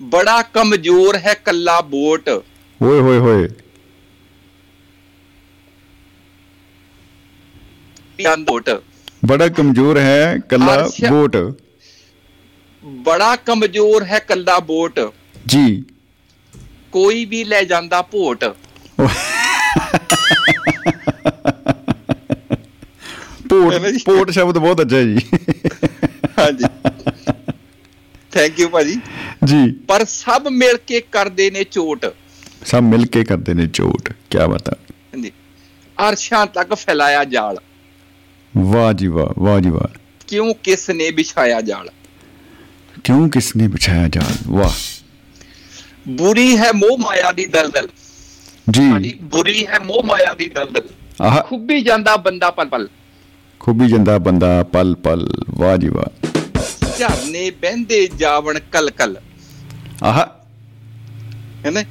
ਬੜਾ 0.00 0.42
ਕਮਜ਼ੋਰ 0.42 1.16
ਹੈ 1.16 1.34
ਕੱਲਾ 1.34 1.80
ਬੋਟ 1.80 2.28
ਓਏ 2.28 3.00
ਹੋਏ 3.00 3.18
ਹੋਏ। 3.18 3.48
ਪਿਆ 8.16 8.36
ਨੋਟ 8.36 8.70
ਬੜਾ 9.26 9.48
ਕਮਜ਼ੋਰ 9.48 9.98
ਹੈ 9.98 10.38
ਕੱਲਾ 10.48 10.76
ਵੋਟ। 11.10 11.36
ਬੜਾ 12.84 13.36
ਕਮਜ਼ੋਰ 13.36 14.04
ਹੈ 14.04 14.18
ਕੱਲਾ 14.18 14.58
ਬੋਟ 14.60 15.00
ਜੀ। 15.46 15.84
ਕੋਈ 16.92 17.24
ਵੀ 17.24 17.44
ਲੈ 17.44 17.62
ਜਾਂਦਾ 17.64 18.02
ਭੋਟ। 18.02 18.44
ਜੀ? 23.80 23.98
ਪੋਟ 23.98 24.30
ਸ਼ਬਦ 24.30 24.58
ਬਹੁਤ 24.58 24.80
ਅੱਛਾ 24.80 25.02
ਜੀ। 25.02 25.18
ਹਾਂਜੀ। 26.38 26.64
ਥੈਂਕ 28.36 28.60
ਯੂ 28.60 28.68
ਭਾਜੀ। 28.68 29.00
ਜੀ। 29.44 29.72
ਪਰ 29.72 30.04
ਸਭ 30.04 30.46
ਮਿਲ 30.50 30.76
ਕੇ 30.86 31.00
ਕਰਦੇ 31.00 31.50
ਨੇ 31.50 31.64
ਚੋਟ 31.64 32.06
ਸਭ 32.64 32.78
ਮਿਲ 32.78 33.06
ਕੇ 33.06 33.24
ਕਰਦੇ 33.24 33.54
ਨੇ 33.54 33.66
ਚੋਟ 33.66 34.12
ਕੀ 34.30 34.38
ਬਤਾ 34.50 34.72
ਹਾਂਜੀ। 34.92 35.32
ਅਰਸ਼ਾਂ 36.08 36.46
ਤੱਕ 36.46 36.74
ਫੈਲਾਇਆ 36.74 37.24
ਜਾਲ। 37.24 37.58
ਵਾਹ 38.56 38.92
ਜੀ 38.92 39.06
ਵਾਹ 39.06 39.40
ਵਾਹ 39.40 39.60
ਜੀ 39.60 39.70
ਵਾਹ। 39.70 39.98
ਕਿਉਂ 40.26 40.54
ਕਿਸ 40.54 40.90
ਨੇ 40.90 41.10
ਵਿਛਾਇਆ 41.10 41.60
ਜਾਲ? 41.60 41.90
ਕਿਉਂ 43.04 43.28
ਕਿਸਨੇ 43.28 43.68
ਬਿਛਾਇਆ 43.68 44.08
ਜਾਲ? 44.08 44.32
ਵਾਹ। 44.46 44.70
ਬੁਰੀ 46.08 46.56
ਹੈ 46.56 46.72
ਮੋਹ 46.72 46.98
ਮਾਇਆ 46.98 47.32
ਦੀ 47.32 47.46
ਦਲਦਲ। 47.46 47.88
ਜੀ। 48.70 49.14
ਬੁਰੀ 49.22 49.66
ਹੈ 49.66 49.78
ਮੋਹ 49.78 50.02
ਮਾਇਆ 50.02 50.34
ਦੀ 50.34 50.48
ਦਲਦਲ। 50.48 50.82
ਆਹ। 51.22 51.42
ਖੁੱਬੀ 51.42 51.82
ਜਾਂਦਾ 51.82 52.16
ਬੰਦਾ 52.16 52.50
ਪਲ 52.50 52.66
ਪਲ। 52.66 52.88
ਖੂਬੀ 53.60 53.88
ਜਾਂਦਾ 53.88 54.18
ਬੰਦਾ 54.18 54.62
ਪਲ 54.62 54.94
ਪਲ। 54.94 55.32
ਵਾਹ 55.50 55.76
ਜੀ 55.76 55.88
ਵਾਹ। 55.88 56.35
ਝਰਨੇ 56.98 57.50
ਬਹਿੰਦੇ 57.50 58.06
ਜਾਵਣ 58.06 58.58
ਕਲ 58.58 58.90
ਕਲ 58.90 59.16
ਆਹ। 60.02 60.26
ਹੈਨਾ? 61.64 61.84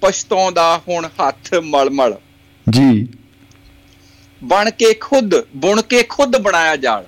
ਪਛਤਾਉਂਦਾ 0.00 0.82
ਹੁਣ 0.88 1.06
ਹੱਥ 1.06 1.54
ਮਲ 1.54 1.90
ਮਲ 1.90 2.14
ਜੀ। 2.70 3.08
ਬਣ 4.44 4.70
ਕੇ 4.70 4.94
ਖੁਦ 4.94 5.34
ਬੁਣ 5.56 5.82
ਕੇ 5.82 6.02
ਖੁਦ 6.02 6.36
ਬਣਾਇਆ 6.36 6.76
ਜਾਲ। 6.76 7.06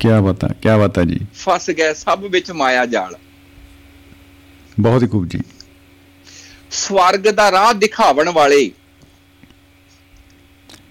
ਕੀ 0.00 0.08
ਬਤਾ 0.22 0.48
ਕੀ 0.48 0.78
ਬਤਾ 0.80 1.02
ਜੀ। 1.02 1.20
ਫਸ 1.34 1.70
ਗਏ 1.70 1.94
ਸਭ 1.94 2.24
ਵਿੱਚ 2.30 2.50
ਮਾਇਆ 2.50 2.86
ਜਾਲ। 2.86 3.16
ਬਹੁਤ 4.80 5.02
ਹੀ 5.02 5.08
ਖੂਬ 5.08 5.28
ਜੀ। 5.28 5.38
ਸਵਰਗ 6.70 7.20
ਦਾ 7.20 7.50
ਰਾਹ 7.50 7.74
ਦਿਖਾਵਣ 7.74 8.28
ਵਾਲੇ। 8.28 8.70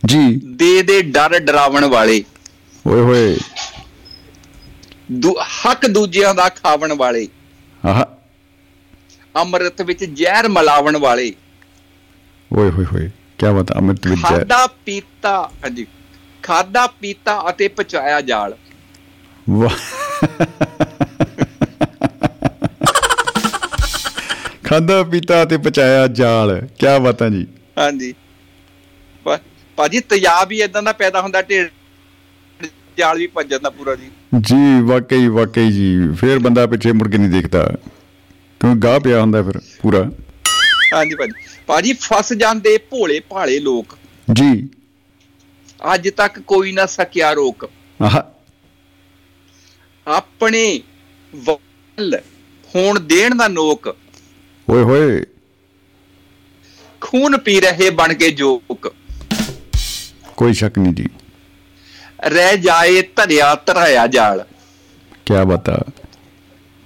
ਜੀ। 0.05 0.41
ਦੇ 0.45 0.81
ਦੇ 0.81 1.01
ਡਰ 1.01 1.39
ਡਰਾਵਣ 1.39 1.85
ਵਾਲੇ। 1.85 2.23
ਓਏ 2.87 3.01
ਹੋਏ। 3.01 3.37
ਹੱਕ 5.65 5.85
ਦੂਜਿਆਂ 5.87 6.33
ਦਾ 6.35 6.49
ਖਾਵਣ 6.49 6.93
ਵਾਲੇ। 6.93 7.27
ਆਹ। 7.85 8.03
ਅੰਮ੍ਰਿਤ 9.35 9.81
ਵਿੱਚ 9.81 10.03
ਜ਼ਹਿਰ 10.03 10.47
ਮਿਲਾਵਣ 10.49 10.97
ਵਾਲੇ। 10.97 11.33
ਓਏ 12.51 12.69
ਹੋਏ 12.71 12.85
ਹੋਏ 12.85 13.09
ਕੀ 13.37 13.53
ਬਤਾ 13.53 13.79
ਅਮਿਤ 13.79 14.07
ਵਿੱਚ 14.07 14.31
ਹੈ। 14.31 14.37
ਖਾਦਾ 14.37 14.67
ਪੀਤਾ 14.67 15.51
ਹਾਂਜੀ 15.63 15.87
ਖਾਦਾ 16.43 16.87
ਪੀਤਾ 16.87 17.43
ਅਤੇ 17.49 17.67
ਪਚਾਇਆ 17.67 18.21
ਜਾਲ। 18.21 18.57
ਵਾਹ। 19.49 19.75
ਖਾਦਾ 24.63 25.03
ਪੀਤਾ 25.03 25.45
ਤੇ 25.45 25.57
ਪਚਾਇਆ 25.57 26.07
ਜਾਲ 26.07 26.67
ਕੀ 26.79 26.99
ਬਤਾ 27.01 27.29
ਜੀ। 27.29 27.47
ਹਾਂਜੀ। 27.77 28.13
ਭਾਜੀ 29.77 29.99
ਤਿਆਬ 29.99 30.51
ਹੀ 30.51 30.61
ਇਦਾਂ 30.61 30.83
ਦਾ 30.83 30.91
ਪੈਦਾ 30.93 31.21
ਹੁੰਦਾ 31.21 31.41
ਢੇਡ 31.41 31.69
ਜਾਲ 32.97 33.17
ਵੀ 33.17 33.27
ਭੱਜ 33.27 33.47
ਜਾਂਦਾ 33.47 33.69
ਪੂਰਾ 33.69 33.95
ਜੀ। 33.95 34.11
ਜੀ 34.41 34.81
ਵਾਕਈ 34.81 35.27
ਵਾਕਈ 35.27 35.71
ਜੀ। 35.71 36.13
ਫੇਰ 36.15 36.39
ਬੰਦਾ 36.39 36.67
ਪਿੱਛੇ 36.67 36.91
ਮੁੜ 36.91 37.11
ਕੇ 37.11 37.17
ਨਹੀਂ 37.17 37.29
ਦੇਖਦਾ। 37.29 37.75
ਕਿਉਂ 38.59 38.75
ਗਾਹ 38.75 38.99
ਪਿਆ 38.99 39.21
ਹੁੰਦਾ 39.21 39.43
ਫਿਰ 39.43 39.61
ਪੂਰਾ? 39.81 40.11
ਹਾਂਜੀ 40.93 41.15
ਭਾਜੀ। 41.15 41.31
ਭਾਜੀ 41.67 41.93
ਫਸ 41.93 42.33
ਜਾਂਦੇ 42.33 42.77
ਭੋਲੇ 42.77 43.19
ਭਾਲੇ 43.19 43.59
ਲੋਕ। 43.59 43.97
ਜੀ। 44.33 44.69
ਅੱਜ 45.93 46.09
ਤੱਕ 46.09 46.39
ਕੋਈ 46.39 46.71
ਨਾ 46.71 46.85
ਸਕਿਆ 46.85 47.33
ਰੋਕ। 47.33 47.69
ਆਹ। 48.01 48.21
ਆਪਣੇ 50.07 50.81
ਵੱਲ 51.35 52.19
ਹੋਣ 52.75 52.99
ਦੇਣ 52.99 53.35
ਦਾ 53.35 53.47
ਨੋਕ। 53.47 53.97
ਓਏ 54.69 54.83
ਹੋਏ। 54.83 55.23
ਖੂਨ 57.01 57.37
ਪੀ 57.37 57.61
ਰਹੇ 57.61 57.89
ਬਣ 57.89 58.13
ਕੇ 58.13 58.31
ਜੋਕ। 58.31 58.95
ਕੋਈ 60.37 60.53
ਸ਼ੱਕ 60.53 60.79
ਨਹੀਂ 60.79 60.93
ਜੀ। 60.93 61.05
ਰਹਿ 62.23 62.57
ਜਾਏ 62.57 63.01
ਧਰਿਆ 63.01 63.55
ਧਰਾਇਆ 63.55 64.07
ਜਾਲ। 64.07 64.45
ਕੀ 65.25 65.33
ਬਤਾ? 65.47 65.79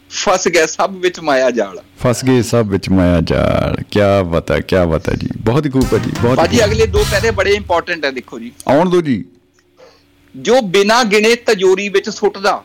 ਫਸ 0.10 0.48
ਗਏ 0.48 0.66
ਸਭ 0.66 0.92
ਵਿੱਚ 0.96 1.20
ਮਾਇਆ 1.20 1.52
ਜਾਲ। 1.52 1.82
ਫਸ 2.04 2.26
ਗਏ 2.26 2.42
ਸਭ 2.42 2.66
ਵਿੱਚ 2.70 2.90
ਮਾਇਆ 2.90 3.22
ਜਾਲ। 3.22 3.76
ਕੀ 3.92 4.00
ਬਤਾ 4.26 4.60
ਕੀ 4.60 4.76
ਬਤਾ 4.90 5.12
ਜੀ? 5.12 5.28
ਬਹੁਤ 5.38 5.66
ਹੀ 5.66 5.72
ਖੂਬ 5.72 5.94
ਹੈ 5.94 5.98
ਜੀ 5.98 6.12
ਬਹੁਤ 6.22 6.40
ਖੂਬ। 6.40 6.66
ਅਗਲੇ 6.66 6.86
ਦੋ 6.86 7.06
ਪੈਰੇ 7.12 7.32
ਬੜੇ 7.32 7.54
ਇੰਪੋਰਟੈਂਟ 7.54 8.06
ਹੈ 8.06 8.12
ਦੇਖੋ 8.12 8.40
ਜੀ। 8.40 8.52
ਆਉਣ 8.68 8.90
ਦੋ 8.90 9.02
ਜੀ। 9.02 9.26
ਜੋ 10.36 10.62
ਬਿਨਾ 10.62 11.04
ਗਿਣੇ 11.04 11.36
ਤਜੋਰੀ 11.36 11.90
ਵਿੱਚ 11.90 12.10
ਸੁੱਟਦਾ। 12.10 12.64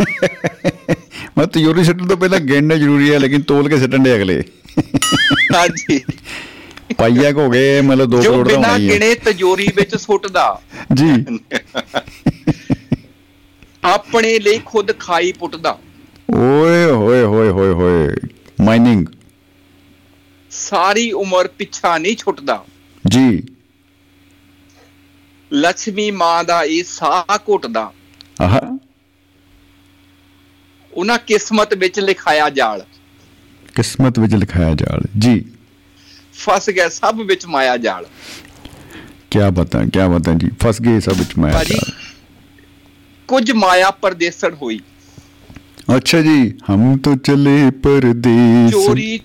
ਮੈਂ 1.38 1.46
ਤਿਉਰੀ 1.46 1.84
ਛੱਡਣ 1.84 2.06
ਤੋਂ 2.06 2.16
ਪਹਿਲਾਂ 2.16 2.40
ਗਿਣਨਾ 2.40 2.76
ਜ਼ਰੂਰੀ 2.76 3.14
ਹੈ 3.14 3.18
ਲੇਕਿਨ 3.18 3.42
ਤੋਲ 3.42 3.68
ਕੇ 3.68 3.78
ਛੱਡਣ 3.78 3.98
ਦੇ 3.98 4.16
ਅਗਲੇ। 4.16 4.42
ਹਾਂਜੀ। 5.54 6.00
ਪਾਈਆ 6.98 7.30
ਹੋ 7.30 7.50
ਗਏ 7.50 7.80
ਮਤਲਬ 7.80 8.16
2 8.16 8.22
ਜੋ 8.22 8.32
ਕਰੋੜ 8.32 8.48
ਦਾ 8.48 8.54
ਬਿਨਾ 8.54 8.68
ਹੋਣਾ 8.68 8.78
ਹੀ 8.78 8.88
ਹੈ 8.88 8.92
ਗਿਣੇ 8.94 9.14
ਤਜੋਰੀ 9.14 9.68
ਵਿੱਚ 9.76 9.96
ਸੁੱਟਦਾ 9.96 10.60
ਜੀ। 10.94 11.38
ਆਪਣੇ 13.84 14.38
ਲਈ 14.38 14.60
ਖੁਦ 14.64 14.98
ਖਾਈ 14.98 15.32
ਪੁੱਟਦਾ 15.32 15.78
ਓਏ 16.34 16.84
ਹੋਏ 16.84 17.22
ਹੋਏ 17.22 17.48
ਹੋਏ 17.48 17.72
ਹੋਏ। 17.72 18.08
ਮਾਈਨਿੰਗ 18.60 19.06
ਸਾਰੀ 20.50 21.12
ਉਮਰ 21.12 21.48
ਪਿੱਛਾ 21.48 21.98
ਨਹੀਂ 21.98 22.16
ਛੁੱਟਦਾ। 22.16 22.64
ਜੀ। 23.08 23.42
ਲక్ష్ਮੀ 25.52 26.10
ਮਾਂ 26.10 26.44
ਦਾ 26.44 26.64
ਇਹ 26.64 26.84
ਸਾਹ 26.84 27.38
ਘੁੱਟਦਾ। 27.38 27.92
ਆਹ। 28.42 28.78
ਉਹਨਾਂ 30.92 31.18
ਕਿਸਮਤ 31.18 31.74
ਵਿੱਚ 31.74 32.00
ਲਿਖਾਇਆ 32.00 32.50
ਜਾਲ। 32.50 32.84
ਕਿਸਮਤ 33.74 34.18
ਵਿੱਚ 34.18 34.34
ਲਿਖਾਇਆ 34.34 34.74
ਜਾਲ। 34.74 35.00
ਜੀ। 35.18 35.44
ਫਸ 36.44 36.70
ਗਿਆ 36.70 36.88
ਸਭ 36.88 37.20
ਵਿੱਚ 37.26 37.46
ਮਾਇਆ 37.46 37.76
ਜਾਲ। 37.76 38.06
ਕੀ 39.30 39.38
ਬਤਾਂ 39.52 39.84
ਕੀ 39.86 40.08
ਬਤਾਂ 40.10 40.34
ਜੀ 40.34 40.48
ਫਸ 40.62 40.80
ਗਏ 40.82 41.00
ਸਭ 41.00 41.18
ਵਿੱਚ 41.18 41.38
ਮਾਇਆ 41.38 41.64
ਜਾਲ। 41.64 41.92
ਕੁਝ 43.28 43.52
ਮਾਇਆ 43.52 43.90
ਪਰਦੇਸਣ 43.90 44.54
ਹੋਈ। 44.54 44.80
ਅੱਛਾ 45.96 46.20
ਜੀ 46.20 46.36
ਹਮ 46.70 46.96
ਤੋਂ 46.98 47.16
ਚਲੇ 47.16 47.70
ਪਰਦੇਸ। 47.82 48.72
ਚੋਰੀ। 48.72 49.20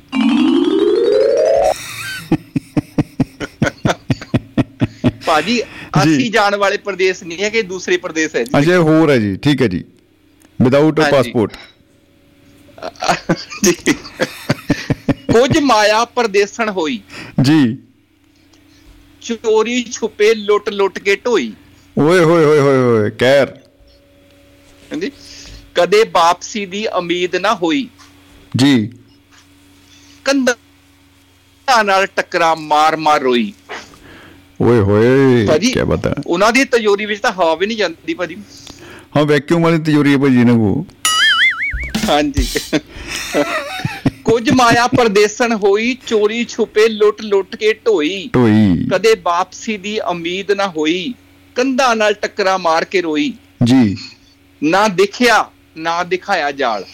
ਭਾਜੀ 5.25 5.61
ਅਸੀਂ 6.03 6.31
ਜਾਣ 6.31 6.55
ਵਾਲੇ 6.55 6.77
ਪ੍ਰਦੇਸ਼ 6.77 7.23
ਨਹੀਂ 7.23 7.43
ਹੈ 7.43 7.49
ਕਿ 7.49 7.61
ਦੂਸਰੇ 7.61 7.97
ਪ੍ਰਦੇਸ਼ 7.97 8.35
ਹੈ 8.35 8.43
ਜੀ। 8.43 8.59
ਅੱਛਾ 8.59 8.79
ਹੋਰ 8.79 9.09
ਹੈ 9.09 9.17
ਜੀ 9.17 9.35
ਠੀਕ 9.37 9.61
ਹੈ 9.61 9.67
ਜੀ। 9.67 9.83
ਵਿਦਆਊਟ 10.61 11.01
ਪਾਸਪੋਰਟ 11.01 11.53
ਜੀ। 13.63 13.93
ਕੁਝ 15.31 15.57
ਮਾਇਆ 15.59 16.03
ਪਰਦੇਸਣ 16.05 16.69
ਹੋਈ। 16.69 16.99
ਜੀ। 17.41 17.59
ਚੋਰੀ 19.21 19.83
ਛੁਪੇ 19.91 20.33
ਲੁੱਟ 20.35 20.69
ਲੁੱਟ 20.69 20.99
ਕੇ 20.99 21.15
ਢੋਈ। 21.15 21.51
ਓਏ 21.95 22.19
ਹੋਏ 22.19 22.43
ਹੋਏ 22.45 22.59
ਹੋਏ 22.59 22.77
ਹੋਏ 22.77 23.09
ਕਹਿਰ 23.09 23.53
ਹਾਂਜੀ। 24.91 25.11
ਕਦੇ 25.75 26.03
ਵਾਪਸੀ 26.13 26.65
ਦੀ 26.65 26.85
ਉਮੀਦ 26.97 27.35
ਨਾ 27.35 27.53
ਹੋਈ। 27.55 27.87
ਜੀ। 28.53 28.89
ਕੰਧਾਂ 30.25 31.83
ਨਾਲ 31.83 32.05
ਟੱਕਰਾਂ 32.15 32.55
ਮਾਰ 32.55 32.95
ਮਾਰ 32.97 33.21
ਰੋਈ। 33.21 33.51
ਓਏ 34.61 34.79
ਹੋਏ 34.79 35.57
ਕੀ 35.61 35.81
ਬਤਾ 35.83 36.13
ਉਹਨਾਂ 36.27 36.51
ਦੀ 36.53 36.63
ਤਜੋਰੀ 36.65 37.05
ਵਿੱਚ 37.05 37.21
ਤਾਂ 37.21 37.31
ਹਵਾ 37.31 37.53
ਵੀ 37.55 37.65
ਨਹੀਂ 37.65 37.77
ਜਾਂਦੀ 37.77 38.13
ਭਾਜੀ। 38.13 38.35
ਹਾਂ 39.15 39.23
ਵੈਕਿਊਮ 39.25 39.63
ਵਾਲੀ 39.63 39.77
ਤਿਜੋਰੀ 39.79 40.13
ਹੈ 40.13 40.17
ਭਾਜੀ 40.17 40.39
ਇਹਨਾਂ 40.39 40.55
ਕੋ 40.55 40.85
ਹਾਂਜੀ। 42.09 42.47
ਕੁਝ 44.39 44.49
ਮਾਇਆ 44.51 44.87
ਪਰਦੇਸਣ 44.87 45.55
ਹੋਈ 45.55 45.97
ਚੋਰੀ 46.07 46.45
ਛੁਪੇ 46.45 46.89
ਲੁੱਟ 46.89 47.21
ਲੁੱਟ 47.21 47.55
ਕੇ 47.55 47.73
ਢੋਈ। 47.73 48.29
ਢੋਈ। 48.35 48.87
ਕਦੇ 48.93 49.15
ਵਾਪਸੀ 49.23 49.77
ਦੀ 49.77 49.99
ਉਮੀਦ 49.99 50.51
ਨਾ 50.51 50.67
ਹੋਈ 50.67 51.13
ਕੰਧਾਂ 51.55 51.95
ਨਾਲ 51.95 52.13
ਟੱਕਰਾਂ 52.13 52.59
ਮਾਰ 52.59 52.85
ਕੇ 52.85 53.01
ਰੋਈ। 53.01 53.33
ਜੀ। 53.63 53.97
ਨਾ 54.63 54.87
ਦਿਖਿਆ 54.87 55.45
ਨਾ 55.77 56.03
ਦਿਖਾਇਆ 56.03 56.51
ਜਾਲ। 56.51 56.85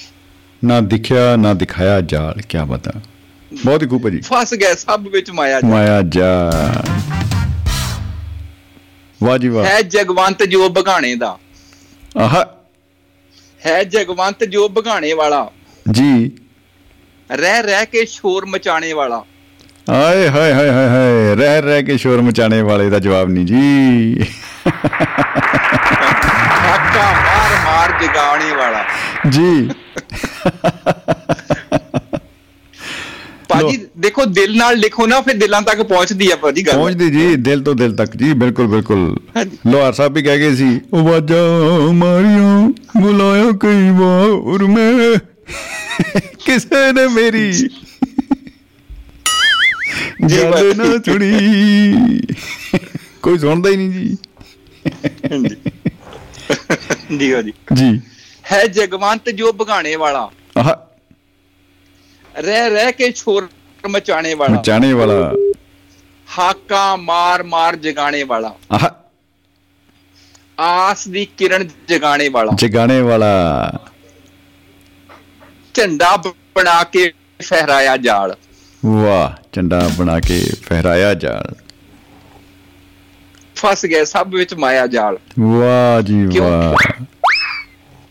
ਨਾ 0.64 0.82
ਦਿਖਿਆ 0.82 1.36
ਨਾ 1.36 1.54
ਦਿਖਾਇਆ 1.54 2.02
ਜਾਲ 2.02 2.42
ਕੀ 2.42 2.58
ਬਤਾ 2.68 2.92
ਬਹੁਤ 3.66 3.84
ਹੀ 3.84 3.88
ਖੂਬ 3.88 4.04
ਭਾਜੀ। 4.04 4.18
ਫਸ 4.18 4.54
ਗਏ 4.54 4.75
ਸਭ 4.75 5.08
ਵਿੱਚ 5.12 5.32
ਮਾਇਆ 5.32 5.62
ਜਾਲ। 5.62 5.72
ਮਾਇਆ 5.72 6.02
ਜਾ 6.02 6.52
ਵਾਹ 9.24 9.38
ਜੀ 9.38 9.48
ਵਾਹ। 9.48 9.66
ਹੈ 9.66 9.82
ਜਗਵੰਤ 9.82 10.44
ਜੋ 10.44 10.70
ਬਗਾਣੇ 10.70 11.16
ਦਾ। 11.16 11.40
ਆਹ। 12.18 12.46
ਹੈ 13.66 13.84
ਜਗਵੰਤ 13.84 14.44
ਜੋ 14.44 14.70
ਬਗਾਣੇ 14.70 15.14
ਵਾਲਾ। 15.14 15.52
ਜੀ। 15.92 16.32
ਰਹਿ 17.29 17.62
ਰਹਿ 17.62 17.86
ਕੇ 17.86 18.05
ਸ਼ੋਰ 18.05 18.46
ਮਚਾਣੇ 18.46 18.94
ਵਾਲਾ। 18.94 19.24
ਆਏ 19.89 20.27
ਹਾਏ 20.29 20.53
ਹਾਏ 20.53 20.70
ਹਾਏ 20.70 20.88
ਹਾਏ 20.89 21.36
ਰਹਿ 21.36 21.62
ਰਹਿ 21.62 21.84
ਕੇ 21.84 21.98
ਸ਼ੋਰ 21.98 22.22
ਮਚਾਣੇ 22.22 22.62
ਵਾਲੇ 22.62 22.89
ਦਾ 22.89 23.00
ਜਵਾਬ 23.00 23.29
ਨਹੀਂ 23.29 23.46
ਜੀ। 23.46 24.25
ਹਾਕਾ 26.62 27.12
ਮਾਰ 27.13 27.55
ਮਾਰ 27.65 28.03
ਜਗਾਉਣੇ 28.03 28.55
ਵਾਲਾ। 28.55 28.84
ਜੀ। 29.29 29.70
ਭਾਜੀ 33.50 33.86
ਦੇਖੋ 33.98 34.25
ਦਿਲ 34.25 34.58
ਨਾਲ 34.58 34.77
ਲਿਖੋ 34.77 35.05
ਨਾ 35.08 35.20
ਫਿਰ 35.22 35.38
ਦਿਲਾਂ 35.38 35.62
ਤੱਕ 35.62 35.82
ਪਹੁੰਚਦੀ 35.82 36.32
ਆ 36.32 36.36
ਭਾਜੀ 36.36 36.67
ਗੱਲ। 36.67 36.74
ਪਹੁੰਚਦੀ 36.74 37.10
ਜੀ 37.10 37.36
ਦਿਲ 37.36 37.63
ਤੋਂ 37.63 37.75
ਦਿਲ 37.75 37.96
ਤੱਕ 37.96 38.17
ਜੀ 38.17 38.34
ਬਿਲਕੁਲ 38.34 38.67
ਬਿਲਕੁਲ। 38.67 39.17
ਲੋਹਾਰ 39.67 39.94
ਸਾਹਿਬ 39.94 40.13
ਵੀ 40.13 40.24
ਕਹਿ 40.24 40.39
ਗਏ 40.39 40.55
ਸੀ 40.55 40.79
ਉਹ 40.94 41.03
ਵਾਜਾਂ 41.10 41.94
ਮਾਰੀਆਂ 41.94 42.70
ਬੁਲਾਇਆ 43.01 43.51
ਕਈ 43.60 43.89
ਵਾਰ 43.89 44.63
ਮੈਂ 44.67 45.15
ਕਿਸੇ 46.46 46.92
ਨੇ 46.92 47.08
ਮੇਰੀ 47.08 47.52
ਜੀ 50.25 50.44
ਗੱਲ। 50.44 50.74
ਨਾ 50.78 50.84
ਸੁਣੀ 50.98 52.20
ਕੋਈ 53.22 53.38
ਸੁਣਦਾ 53.38 53.70
ਹੀ 53.70 53.75
ਨਹੀਂ 53.75 53.90
ਜੀ। 53.90 54.18
ਜੀ 57.18 57.34
ਭਾਜੀ 57.34 57.54
ਜੀ। 57.74 58.02
ਹੈ 58.52 58.66
ਜਗਵੰਤ 58.66 59.30
ਜੋ 59.30 59.54
ਬਗਾਣੇ 59.54 59.96
ਵਾਲਾ। 59.96 60.32
ਆਹ। 60.58 60.75
ਰਹਿ 62.38 62.70
ਰਹਿ 62.70 62.92
ਕੇ 62.92 63.12
ਸ਼ੋਰ 63.12 63.50
ਮਚਾਣੇ 63.90 64.34
ਵਾਲਾ। 64.34 64.60
ਮਚਾਣੇ 64.60 64.94
ਵਾਲਾ। 64.94 65.34
ਹਾਕਾ 66.40 66.96
ਮਾਰ 66.96 67.44
ਮਾਰ 67.44 67.75
ਜਗਾਣੇ 67.75 68.24
ਵਾਲਾ। 68.24 68.56
ਆਹ। 68.72 68.90
ਆਸ 70.62 71.08
ਦੀ 71.08 71.25
ਕਿਰਨ 71.25 71.70
ਜਗਾਣੇ 71.88 72.30
ਵਾਲਾ। 72.30 72.52
ਜਗਾਣੇ 72.56 73.02
ਵਾਲਾ। 73.02 73.72
ਝੰਡਾ 75.75 76.18
ਬਣਾ 76.18 76.83
ਕੇ 76.83 77.11
ਫਹਿਰਾਇਆ 77.42 77.98
ਜਾਲ। 77.98 78.35
ਵਾਹ 78.85 79.44
ਝੰਡਾ 79.53 79.90
ਬਣਾ 79.98 80.20
ਕੇ 80.20 80.46
ਫਹਿਰਾਇਆ 80.64 81.14
ਜਾਲ। 81.14 81.55
ਫਸ 83.55 83.85
ਗਏ 83.85 84.05
ਸਭ 84.05 84.27
ਵਿੱਚ 84.29 84.53
ਮਾਇਆ 84.53 84.88
ਜਾਲ। 84.88 85.18
ਵਾਹ 85.40 86.01
ਜੀ? 86.01 86.40
ਵਾਹ। 86.40 87.03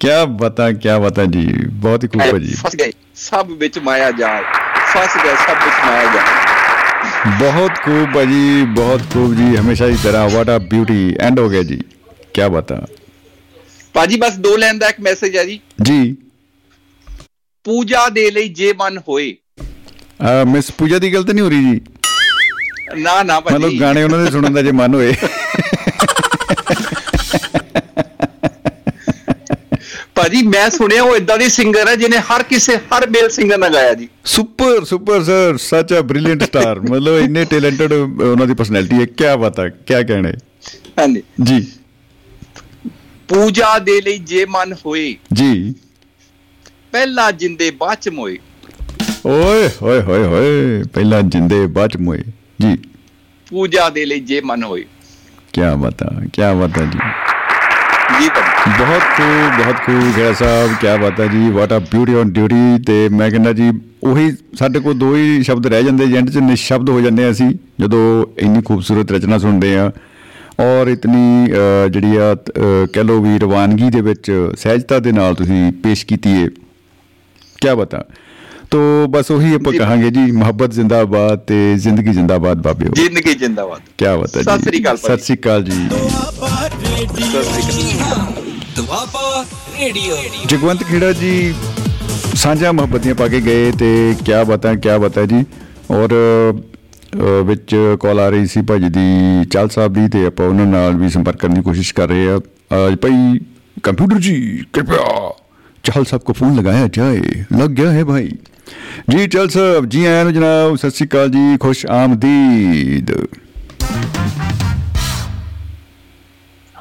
ਕੀ 0.01 0.09
ਬਤਾ 0.29 0.73
ਕੀ 0.73 0.89
ਬਤਾ 1.03 1.25
ਜੀ। 1.25 1.67
ਬਹੁਤ 1.67 2.05
ਹੀ 2.05 2.09
ਖੂਬ 2.09 2.35
ਹੈ 2.35 2.39
ਜੀ। 2.39 2.55
ਫਸ 2.55 2.77
ਗਏ 2.77 2.93
ਸਭ 3.15 3.47
ਵਿੱਚ 3.59 3.79
ਮਾਇਆ 3.79 4.11
ਜਾਲ। 4.11 4.43
ਫਸ 4.87 5.17
ਗਏ 5.25 5.35
ਸਭ 5.35 5.65
ਵਿੱਚ 5.65 5.87
ਮਾਇਆ 5.87 6.05
ਜਾਲ। 6.05 6.45
ਬਹੁਤ 7.39 7.71
ਖੂਬ 7.85 8.17
ਹੈ 8.17 8.25
ਜੀ 8.25 8.65
ਬਹੁਤ 8.65 9.01
ਖੂਬ 9.01 9.35
ਜੀ। 9.35 9.57
ਹਮੇਸ਼ਾ 9.57 9.87
ਦੀ 9.87 9.99
ਤਰ੍ਹਾਂ 10.03 10.29
ਵਾਟ 10.29 10.49
ਆ 10.49 10.59
ਬਿਊਟੀ 10.59 11.15
ਐਂਡ 11.21 11.39
ਹੋ 11.39 11.49
ਗਿਆ 11.49 11.63
ਜੀ। 11.63 11.81
ਕੀ 12.35 12.49
ਬਤਾ। 12.51 12.87
ਭਾਜੀ 13.95 14.17
ਬਸ 14.17 14.35
ਦੋ 14.35 14.57
ਲਾਈਨ 14.57 14.79
ਦਾ 14.79 14.89
ਇੱਕ 14.89 15.01
ਮੈਸੇਜ 15.01 15.37
ਹੈ 15.37 15.45
ਜੀ। 15.45 15.61
ਜੀ। 15.83 16.17
ਪੂਜਾ 17.65 18.09
ਦੇ 18.09 18.31
ਲਈ 18.31 18.49
ਜੇ 18.49 18.73
ਮਨ 18.73 18.99
ਹੋਏ। 18.99 19.35
ਮਿਸ 20.47 20.71
ਪੂਜਾ 20.71 20.99
ਦੀ 20.99 21.13
ਗੱਲ 21.15 21.25
ਤਾਂ 21.25 21.35
ਨਹੀਂ 21.35 21.45
ਹੋ 21.45 21.49
ਰਹੀ 21.49 21.65
ਜੀ। 21.65 21.81
ਨਾ 23.03 23.23
ਨਾ 23.23 23.39
ਮਤਲਬ 23.41 23.63
ਭਾਜੀ 23.63 23.81
ਗਾਣੇ 23.81 24.03
ਉਹਨਾਂ 24.03 24.25
ਦੇ 24.25 24.31
ਸੁਣਨ 24.31 24.53
ਦਾ 24.55 24.63
ਜੇ 24.63 24.73
ਮਨ 24.73 24.95
ਹੋਏ। 24.95 25.15
ਭਾਜੀ 30.15 30.43
ਮੈਂ 30.43 30.69
ਸੁਣਿਆ 30.71 31.03
ਉਹ 31.03 31.17
ਇਦਾਂ 31.17 31.37
ਦੀ 31.39 31.49
ਸਿੰਗਰ 31.49 31.89
ਹੈ 31.89 31.95
ਜਿਹਨੇ 31.97 32.19
ਹਰ 32.29 32.43
ਕਿਸੇ 32.43 32.77
ਹਰ 32.77 33.09
ਮੇਲ 33.11 33.29
ਸਿੰਗਰ 33.31 33.59
ਨਾਲ 33.59 33.73
ਗਾਇਆ 33.75 33.95
ਜੀ। 33.95 34.09
ਸੁਪਰ 34.25 34.85
ਸੁਪਰ 34.85 35.23
ਸਰ 35.25 35.57
ਸੱਚ 35.61 35.95
ਅ 35.95 36.01
ਬ੍ਰਿਲੀਅੰਟ 36.03 36.43
ਸਟਾਰ 36.45 36.81
ਮਤਲਬ 36.81 37.19
ਇੰਨੇ 37.19 37.45
ਟੈਲੈਂਟਡ 37.45 37.93
ਉਹਨਾਂ 37.93 38.47
ਦੀ 38.47 38.55
ਪਰਸਨੈਲਿਟੀ 38.55 39.01
ਹੈ। 39.01 39.07
ਕੀ 39.07 39.37
ਬਤਾ 39.41 39.69
ਕੀ 39.69 40.05
ਕਹਿਣੇ 40.09 40.33
ਹਾਂਜੀ। 40.99 41.23
ਜੀ। 41.43 41.67
ਪੂਜਾ 43.29 43.79
ਦੇ 43.79 44.01
ਲਈ 44.01 44.19
ਜੇ 44.19 44.45
ਮਨ 44.47 44.75
ਹੋਏ। 44.87 45.15
ਜੀ। 45.33 45.75
ਪਹਿਲਾ 46.95 47.31
ਜਿੰਦੇ 47.33 47.71
ਬਾਅਦ 47.79 47.99
ਚ 48.03 48.09
ਮੋਏ। 48.09 48.37
ਓਏ 49.27 49.69
ਹੋਏ 49.83 50.01
ਹੋਏ 50.03 50.25
ਹੋਏ 50.25 50.83
ਪਹਿਲਾਂ 50.95 51.23
ਜਿੰਦੇ 51.23 51.67
ਬਾਅਦ 51.67 51.91
ਚ 51.91 51.97
ਮੋਏ। 51.97 52.19
ਜੀ। 52.61 52.77
ਪੂਜਾ 53.51 53.89
ਦੇ 53.91 54.05
ਲਈ 54.07 54.21
ਜੇ 54.29 54.41
ਮਨ 54.47 54.63
ਹੋਏ। 54.65 54.85
ਕੀ 55.53 55.63
ਬਤਾ 55.81 56.11
ਕੀ 56.33 56.43
ਬਤਾ 56.61 56.85
ਜੀ। 56.85 56.99
ਜੀ 58.21 58.29
ਬਹੁਤ 58.29 59.03
ਖੂਬ 59.17 59.57
ਬਹੁਤ 59.59 59.77
ਖੂਬ 59.87 60.17
ਗੈਰ 60.19 60.35
ਸਾਹਿਬ 60.35 60.75
ਕੀ 60.81 60.97
ਬਾਤ 61.03 61.21
ਹੈ 61.21 61.27
ਜੀ 61.27 61.51
ਵਾਟ 61.51 61.73
ਆ 61.73 61.79
ਬਿਊਟੀ 61.93 62.15
ਔਨ 62.15 62.33
ਡਿਊਟੀ 62.33 62.83
ਤੇ 62.87 63.09
ਮੈਂ 63.13 63.31
ਕਹਿੰਦਾ 63.31 63.53
ਜੀ 63.53 63.71
ਉਹੀ 64.05 64.31
ਸਾਡੇ 64.59 64.81
ਕੋਲ 64.81 64.99
ਦੋ 64.99 65.15
ਹੀ 65.17 65.43
ਸ਼ਬਦ 65.43 65.67
ਰਹਿ 65.67 65.83
ਜਾਂਦੇ 65.85 66.05
ਏਜੰਟ 66.05 66.31
ਚ 66.31 66.47
ਨਿਸ਼ਬਦ 66.51 66.91
ਹੋ 66.91 67.01
ਜਾਂਦੇ 67.01 67.25
ਆ 67.25 67.31
ਅਸੀਂ 67.31 67.53
ਜਦੋਂ 67.81 68.03
ਇੰਨੀ 68.39 68.63
ਖੂਬਸੂਰਤ 68.63 69.13
ਰਚਨਾ 69.13 69.39
ਸੁਣਦੇ 69.39 69.77
ਆ। 69.79 69.91
ਔਰ 70.61 70.89
ਇਤਨੀ 70.89 71.47
ਜਿਹੜੀ 71.93 72.17
ਆ 72.17 72.35
ਕਹਿ 72.93 73.05
ਲੋ 73.05 73.21
ਵੀ 73.23 73.39
ਰਵਾਨਗੀ 73.39 73.91
ਦੇ 73.91 74.01
ਵਿੱਚ 74.01 74.31
ਸਹਿਜਤਾ 74.59 74.99
ਦੇ 74.99 75.13
ਨਾਲ 75.13 75.35
ਤੁਸੀਂ 75.35 75.73
ਪੇਸ਼ 75.83 76.05
ਕੀਤੀ 76.07 76.33
ਹੈ 76.33 76.49
क्या 77.65 77.75
बता 77.81 78.01
तो 78.73 78.79
बस 79.15 79.31
वही 79.33 79.55
ਆਪਾਂ 79.57 79.73
ਕਹਾਂਗੇ 79.73 80.11
ਜੀ 80.11 80.31
ਮੁਹੱਬਤ 80.33 80.73
ਜ਼ਿੰਦਾਬਾਦ 80.75 81.39
ਤੇ 81.49 81.59
ਜ਼ਿੰਦਗੀ 81.83 82.13
ਜ਼ਿੰਦਾਬਾਦ 82.13 82.63
ਬਾਬੇ 82.63 82.87
ਜ਼ਿੰਦਗੀ 82.95 83.35
ਜ਼ਿੰਦਾਬਾਦ। 83.35 83.81
ਕੀ 83.99 84.07
ਬਤਾ 84.23 84.41
ਜੀ? 84.41 84.45
ਸਤਿ 84.45 84.63
ਸ੍ਰੀ 84.63 84.81
ਅਕਾਲ 84.83 84.97
ਸਤਿ 84.97 85.23
ਸ੍ਰੀ 85.25 85.37
ਅਕਾਲ 85.37 85.63
ਜੀ। 85.65 85.79
ਦੁਆਪਾ 88.77 89.45
ਰੇਡੀਓ 89.81 90.17
ਜਗਵੰਤ 90.47 90.83
ਖੇੜਾ 90.85 91.13
ਜੀ 91.13 91.55
ਸਾਂਝਾ 92.37 92.73
ਮੁਹੱਬਤ 92.73 93.01
ਦੀਆਂ 93.03 93.15
ਪਾ 93.15 93.29
ਕੇ 93.29 93.41
ਗਏ 93.41 93.71
ਤੇ 93.79 93.91
ਕੀ 94.25 94.33
ਬਤਾ 94.49 94.75
ਕੀ 94.75 94.99
ਬਤਾ 95.03 95.25
ਜੀ? 95.25 95.45
ਔਰ 95.91 96.15
ਵਿੱਚ 97.47 97.77
ਕਾਲ 98.03 98.21
ਆ 98.21 98.29
ਰਹੀ 98.29 98.47
ਸੀ 98.47 98.63
ਭਾਜੀ 98.69 98.89
ਦੀ 98.91 99.45
ਚਾਲ 99.53 99.69
ਸਾਹਿਬ 99.69 99.93
ਦੀ 99.95 100.09
ਤੇ 100.09 100.25
ਆਪਾਂ 100.27 100.47
ਉਹਨਾਂ 100.49 100.67
ਨਾਲ 100.67 100.97
ਵੀ 100.97 101.09
ਸੰਪਰਕ 101.11 101.39
ਕਰਨ 101.41 101.55
ਦੀ 101.55 101.63
ਕੋਸ਼ਿਸ਼ 101.63 101.95
ਕਰ 101.95 102.09
ਰਹੇ 102.09 102.29
ਆ 102.29 102.39
ਭਾਈ 103.03 103.39
ਕੰਪਿਊਟਰ 103.83 104.19
ਜੀ 104.19 104.35
ਕਿਰਪਾ। 104.73 105.33
ਚਾਲ 105.85 106.05
ਸਾਹਿਬ 106.05 106.23
ਕੋ 106.25 106.33
ਫੋਨ 106.33 106.55
ਲਗਾਇਆ 106.57 106.89
ਜਾਏ। 106.93 107.21
ਲੱਗ 107.59 107.71
ਗਿਆ 107.79 107.91
ਹੈ 107.93 108.05
ਭਾਈ। 108.05 108.29
ਜੀ 109.11 109.27
ਚਾਲ 109.29 109.49
ਸਾਹਿਬ 109.49 109.87
ਜੀ 109.91 110.05
ਆਇਆਂ 110.07 110.25
ਨੂੰ 110.25 110.33
ਜਨਾਬ 110.35 110.77
ਸਤਿ 110.77 110.91
ਸ਼੍ਰੀ 110.91 111.07
ਅਕਾਲ 111.09 111.29
ਜੀ 111.31 111.57
ਖੁਸ਼ 111.61 111.85
ਆਮਦੀਦ। 111.93 113.11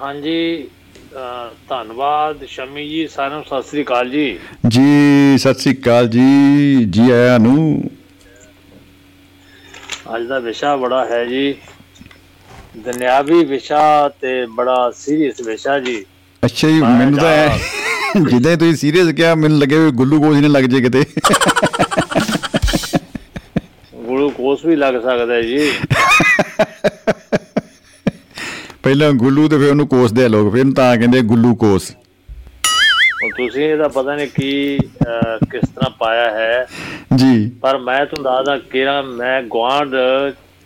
ਹਾਂਜੀ 0.02 0.68
ਧੰਨਵਾਦ 1.70 2.46
ਸ਼ਮੀ 2.48 2.88
ਜੀ 2.90 3.08
ਸਾਰਿਆਂ 3.08 3.38
ਨੂੰ 3.38 3.44
ਸਤਿ 3.46 3.70
ਸ੍ਰੀ 3.70 3.84
ਅਕਾਲ 3.84 4.10
ਜੀ। 4.10 4.26
ਜੀ 4.68 5.38
ਸਤਿ 5.38 5.60
ਸ਼੍ਰੀ 5.62 5.74
ਅਕਾਲ 5.76 6.08
ਜੀ 6.08 6.86
ਜੀ 6.86 7.10
ਆਇਆਂ 7.12 7.40
ਨੂੰ। 7.40 7.90
ਅੱਜ 10.16 10.28
ਦਾ 10.28 10.40
ਵਿਸ਼ਾ 10.40 10.76
ਬੜਾ 10.76 11.06
ਹੈ 11.06 11.24
ਜੀ। 11.26 11.54
ਦੁਨਿਆਵੀ 12.78 13.44
ਵਿਸ਼ਾ 13.46 14.10
ਤੇ 14.22 14.46
ਬੜਾ 14.56 14.92
ਸੀਰੀਅਸ 14.98 15.42
ਵਿਸ਼ਾ 15.48 15.80
ਜੀ। 15.80 16.04
ਅੱਛਾ 16.44 16.68
ਜੀ 16.68 16.82
ਮੈਨੂੰ 16.82 17.20
ਤਾਂ 17.20 17.58
ਜਿੱਦਾਂ 18.30 18.56
ਤੁਸੀਂ 18.58 18.76
ਸੀਰੀਅਸ 18.76 19.12
ਕਿਹਾ 19.12 19.34
ਮੈਨੂੰ 19.36 19.60
ਲੱਗੇ 19.60 19.80
ਵੀ 19.80 19.92
ਗੁੱਲੂ 19.92 20.22
ਕੋਸ 20.22 20.38
ਨੇ 20.38 20.48
ਲੱਗ 20.48 20.64
ਜੇ 20.64 20.82
ਕਿਤੇ। 20.82 21.04
ਗਲੂਕੋਸ 24.10 24.66
ਵੀ 24.66 24.76
ਲੱਗ 24.76 24.94
ਸਕਦਾ 25.02 25.42
ਜੀ। 25.42 25.72
ਪਹਿਲਾਂ 28.84 29.12
ਗੁੱਲੂ 29.14 29.48
ਤੇ 29.48 29.58
ਫਿਰ 29.58 29.70
ਉਹਨੂੰ 29.70 29.88
ਕੋਸਦੇ 29.88 30.24
ਆ 30.24 30.28
ਲੋਕ 30.28 30.52
ਫਿਰ 30.54 30.72
ਤਾਂ 30.76 30.96
ਕਹਿੰਦੇ 30.98 31.22
ਗੁੱਲੂ 31.22 31.56
ਕੋਸ 31.56 31.92
ਹੁਣ 33.24 33.30
ਤੁਸੀਂ 33.38 33.64
ਇਹਦਾ 33.64 33.88
ਪਤਾ 33.88 34.16
ਨਹੀਂ 34.16 34.28
ਕੀ 34.28 34.78
ਕਿਸ 35.52 35.70
ਤਰ੍ਹਾਂ 35.70 35.90
ਪਾਇਆ 35.90 36.30
ਹੈ। 36.32 36.66
ਜੀ। 37.16 37.50
ਪਰ 37.62 37.78
ਮੈਂ 37.78 38.06
ਤੁਹਾਨੂੰ 38.06 38.24
ਦੱਸਦਾ 38.24 38.58
ਕਿਰਾ 38.72 39.02
ਮੈਂ 39.02 39.42
ਗਵਾਂਡ 39.44 39.96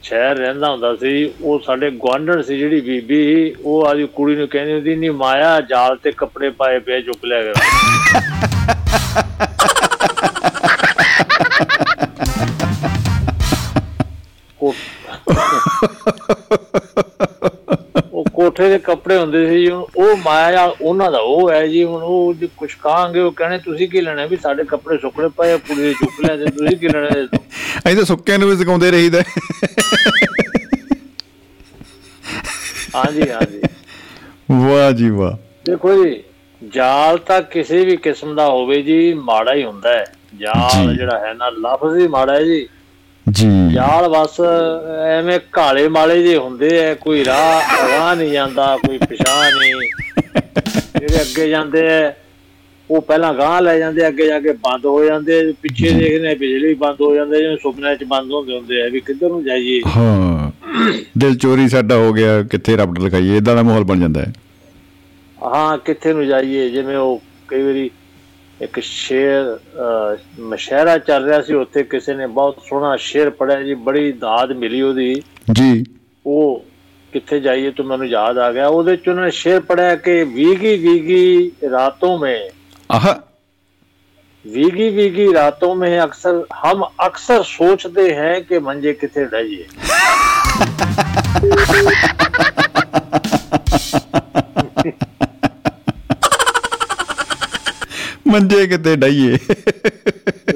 ਸ਼ਹਿਰ 0.03 0.37
ਰਹਿੰਦਾ 0.37 0.69
ਹੁੰਦਾ 0.69 0.95
ਸੀ, 0.95 1.31
ਉਹ 1.41 1.59
ਸਾਡੇ 1.59 1.89
ਗੁਆਂਢਣ 1.91 2.41
ਸੀ 2.41 2.57
ਜਿਹੜੀ 2.57 2.81
ਬੀਬੀ 2.81 3.55
ਉਹ 3.63 3.85
ਆਦੀ 3.87 4.07
ਕੁੜੀ 4.15 4.35
ਨੂੰ 4.35 4.47
ਕਹਿੰਦੀ 4.47 4.73
ਹੁੰਦੀ 4.73 4.95
ਨਹੀਂ 4.95 5.11
ਮਾਇਆ, 5.11 5.59
ਜਾਲ 5.61 5.97
ਤੇ 5.97 6.11
ਕੱਪੜੇ 6.11 6.49
ਪਾਏ 6.49 6.79
ਪਏ 6.79 7.01
ਚੁੱਕ 7.01 7.25
ਲਿਆ 7.25 7.43
ਕਰ 7.43 7.53
ਕੋ- 14.59 14.73
ਉਹ 17.41 17.56
ਕੋਠੇ 18.37 18.69
ਦੇ 18.69 18.79
ਕੱਪੜੇ 18.79 19.17
ਹੁੰਦੇ 19.17 19.49
ਸੀ 19.49 19.67
ਉਹ 19.71 20.17
ਮਾਇਆ 20.17 20.75
ਉਹਨਾਂ 20.81 21.11
ਦਾ 21.11 21.17
ਉਹ 21.19 21.51
ਹੈ 21.51 21.67
ਜੀ 21.67 21.83
ਹੁਣ 21.83 22.01
ਉਹ 22.03 22.33
ਜੇ 22.33 22.47
ਕੁਛ 22.57 22.75
ਕਹਾਂਗੇ 22.75 23.19
ਉਹ 23.19 23.31
ਕਹਿੰਦੇ 23.31 23.57
ਤੁਸੀਂ 23.57 23.89
ਕੀ 23.89 24.01
ਲੈਣਾ? 24.01 24.25
ਵੀ 24.25 24.37
ਸਾਡੇ 24.37 24.63
ਕੱਪੜੇ 24.63 24.97
ਸੁੱਕਣੇ 24.97 25.27
ਪਏ 25.27 25.53
ਆ, 25.53 25.57
ਕੁੜੀ 25.57 25.81
ਦੇ 25.81 25.93
ਚੁੱਕ 25.93 26.25
ਲਿਆ 26.25 26.37
ਤੇ 26.37 26.45
ਤੁਸੀਂ 26.45 26.77
ਕੀ 26.77 26.87
ਲੈਣਾ? 26.87 27.09
ਅਸੀਂ 27.77 27.95
ਤਾਂ 27.95 28.05
ਸੁੱਕਿਆਂ 28.05 28.39
ਨੂੰ 28.39 28.49
ਵੀ 28.49 28.57
ਸਿਖਾਉਂਦੇ 28.57 28.91
ਰਹੀਦਾ। 28.91 29.21
ਹਾਂਜੀ 32.95 33.29
ਹਾਂਜੀ। 33.31 33.61
ਵਾਹ 34.51 34.91
ਜੀ 34.91 35.09
ਵਾਹ। 35.09 35.31
ਦੇਖੋ 35.65 36.05
ਜੀ 36.05 36.23
ਜਾਲ 36.73 37.17
ਤਾਂ 37.17 37.41
ਕਿਸੇ 37.41 37.85
ਵੀ 37.85 37.97
ਕਿਸਮ 37.97 38.35
ਦਾ 38.35 38.45
ਹੋਵੇ 38.45 38.81
ਜੀ 38.81 39.13
ਮਾੜਾ 39.13 39.53
ਹੀ 39.53 39.63
ਹੁੰਦਾ 39.63 39.89
ਹੈ। 39.89 40.05
ਜਾਲ। 40.39 40.95
ਜਿਹੜਾ 40.95 41.19
ਹੈ 41.19 41.33
ਨਾ 41.33 41.49
ਲਫ਼ਜ਼ 41.49 41.97
ਹੀ 41.97 42.07
ਮਾੜਾ 42.07 42.33
ਹੈ 42.33 42.43
ਜੀ। 42.43 42.67
ਜੀ। 43.27 43.47
ਜਾਲ 43.73 44.07
ਬਸ 44.09 44.39
ਐਵੇਂ 45.07 45.39
ਕਾਲੇ 45.51 45.87
ਮਾਲੇ 45.89 46.21
ਜੇ 46.23 46.35
ਹੁੰਦੇ 46.37 46.69
ਐ 46.79 46.93
ਕੋਈ 46.95 47.23
ਰਾਹ 47.25 47.87
ਰਾਹ 47.89 48.15
ਨਹੀਂ 48.15 48.31
ਜਾਂਦਾ 48.31 48.75
ਕੋਈ 48.77 48.97
ਪਛਾਣ 48.99 49.57
ਨਹੀਂ। 49.57 49.73
ਜਿਹੜੇ 50.99 51.21
ਅੱਗੇ 51.21 51.47
ਜਾਂਦੇ 51.49 51.85
ਐ 51.87 52.11
ਉਹ 52.89 53.01
ਪਹਿਲਾਂ 53.01 53.33
ਗਾਂ 53.33 53.61
ਲੈ 53.61 53.77
ਜਾਂਦੇ 53.79 54.07
ਅੱਗੇ 54.07 54.27
ਜਾ 54.27 54.39
ਕੇ 54.39 54.51
ਬੰਦ 54.61 54.85
ਹੋ 54.85 55.03
ਜਾਂਦੇ 55.03 55.41
ਪਿੱਛੇ 55.61 55.89
ਦੇਖਦੇ 55.91 56.33
ਬਿਜਲੀ 56.35 56.73
ਬੰਦ 56.75 57.01
ਹੋ 57.01 57.13
ਜਾਂਦੇ 57.15 57.41
ਜਿਵੇਂ 57.41 57.57
ਸੁਪਨੇ 57.57 57.95
'ਚ 57.95 58.03
ਬੰਦ 58.03 58.31
ਹੁੰਦੇ 58.31 58.55
ਹੁੰਦੇ 58.55 58.81
ਆ 58.81 58.87
ਵੀ 58.89 58.99
ਕਿੱਧਰ 59.01 59.29
ਨੂੰ 59.29 59.43
ਜਾਈਏ? 59.43 59.81
ਹਾਂ। 59.87 60.51
ਦਿਲ 61.17 61.35
ਚੋਰੀ 61.37 61.67
ਸਾਡਾ 61.69 61.95
ਹੋ 61.97 62.11
ਗਿਆ 62.13 62.41
ਕਿੱਥੇ 62.43 62.75
ਰੱਬ 62.77 62.97
ਲਿਖਾਈਏ 62.99 63.37
ਇਦਾਂ 63.37 63.55
ਦਾ 63.55 63.63
ਮਾਹੌਲ 63.63 63.83
ਬਣ 63.83 63.99
ਜਾਂਦਾ 63.99 64.21
ਹੈ 64.21 64.31
ਹਾਂ 65.37 65.77
ਕਿੱਥੇ 65.77 66.13
ਨੂੰ 66.13 66.25
ਜਾਈਏ 66.27 66.69
ਜਿਵੇਂ 66.69 66.95
ਉਹ 66.97 67.21
ਕਈ 67.47 67.61
ਵਾਰੀ 67.63 67.89
ਇੱਕ 68.61 68.79
ਸ਼ੇਰ 68.79 69.59
ਮਸ਼ਹਿਰਾ 70.39 70.97
ਚੱਲ 70.97 71.25
ਰਿਹਾ 71.25 71.41
ਸੀ 71.41 71.53
ਉੱਥੇ 71.53 71.83
ਕਿਸੇ 71.83 72.13
ਨੇ 72.13 72.27
ਬਹੁਤ 72.27 72.57
ਸੋਹਣਾ 72.69 72.95
ਸ਼ੇਰ 72.95 73.29
ਪੜਿਆ 73.29 73.63
ਜੀ 73.63 73.73
ਬੜੀ 73.73 74.11
ਦਾਦ 74.11 74.51
ਮਿਲੀ 74.51 74.81
ਉਹਦੀ। 74.81 75.21
ਜੀ। 75.51 75.85
ਉਹ 76.25 76.65
ਕਿੱਥੇ 77.13 77.39
ਜਾਈਏ 77.39 77.71
ਤਾਂ 77.71 77.85
ਮੈਨੂੰ 77.85 78.07
ਯਾਦ 78.07 78.37
ਆ 78.37 78.51
ਗਿਆ। 78.51 78.67
ਉਹਦੇ 78.67 78.95
ਚ 78.95 79.07
ਉਹਨੇ 79.07 79.31
ਸ਼ੇਰ 79.31 79.59
ਪੜਿਆ 79.59 79.95
ਕਿ 79.95 80.23
ਵੀਗੀ 80.23 80.77
ਵੀਗੀ 80.77 81.51
ਰਾਤੋਂ 81.71 82.19
ਮੇ। 82.19 82.49
ਆਹ। 82.91 83.13
ਵੀਗੀ 84.47 84.89
ਵੀਗੀ 84.89 85.33
ਰਾਤੋਂ 85.33 85.75
ਮੇ 85.75 86.03
ਅਕਸਰ 86.03 86.45
ਹਮ 86.65 86.85
ਅਕਸਰ 87.07 87.43
ਸੋਚਦੇ 87.43 88.15
ਹਾਂ 88.15 88.41
ਕਿ 88.41 88.59
ਮੰਜੇ 88.59 88.93
ਕਿੱਥੇ 88.93 89.25
ਡਾਈਏ 89.25 89.65
Ha 91.37 91.43
ha 91.43 91.77
ha 91.77 92.37
ha 94.81 94.91
ha 94.91 94.91
ha! 94.91 95.16
ਮੰਜੇ 98.27 98.65
ਕਿਤੇ 98.67 98.95
ਡਾਈਏ 98.97 99.37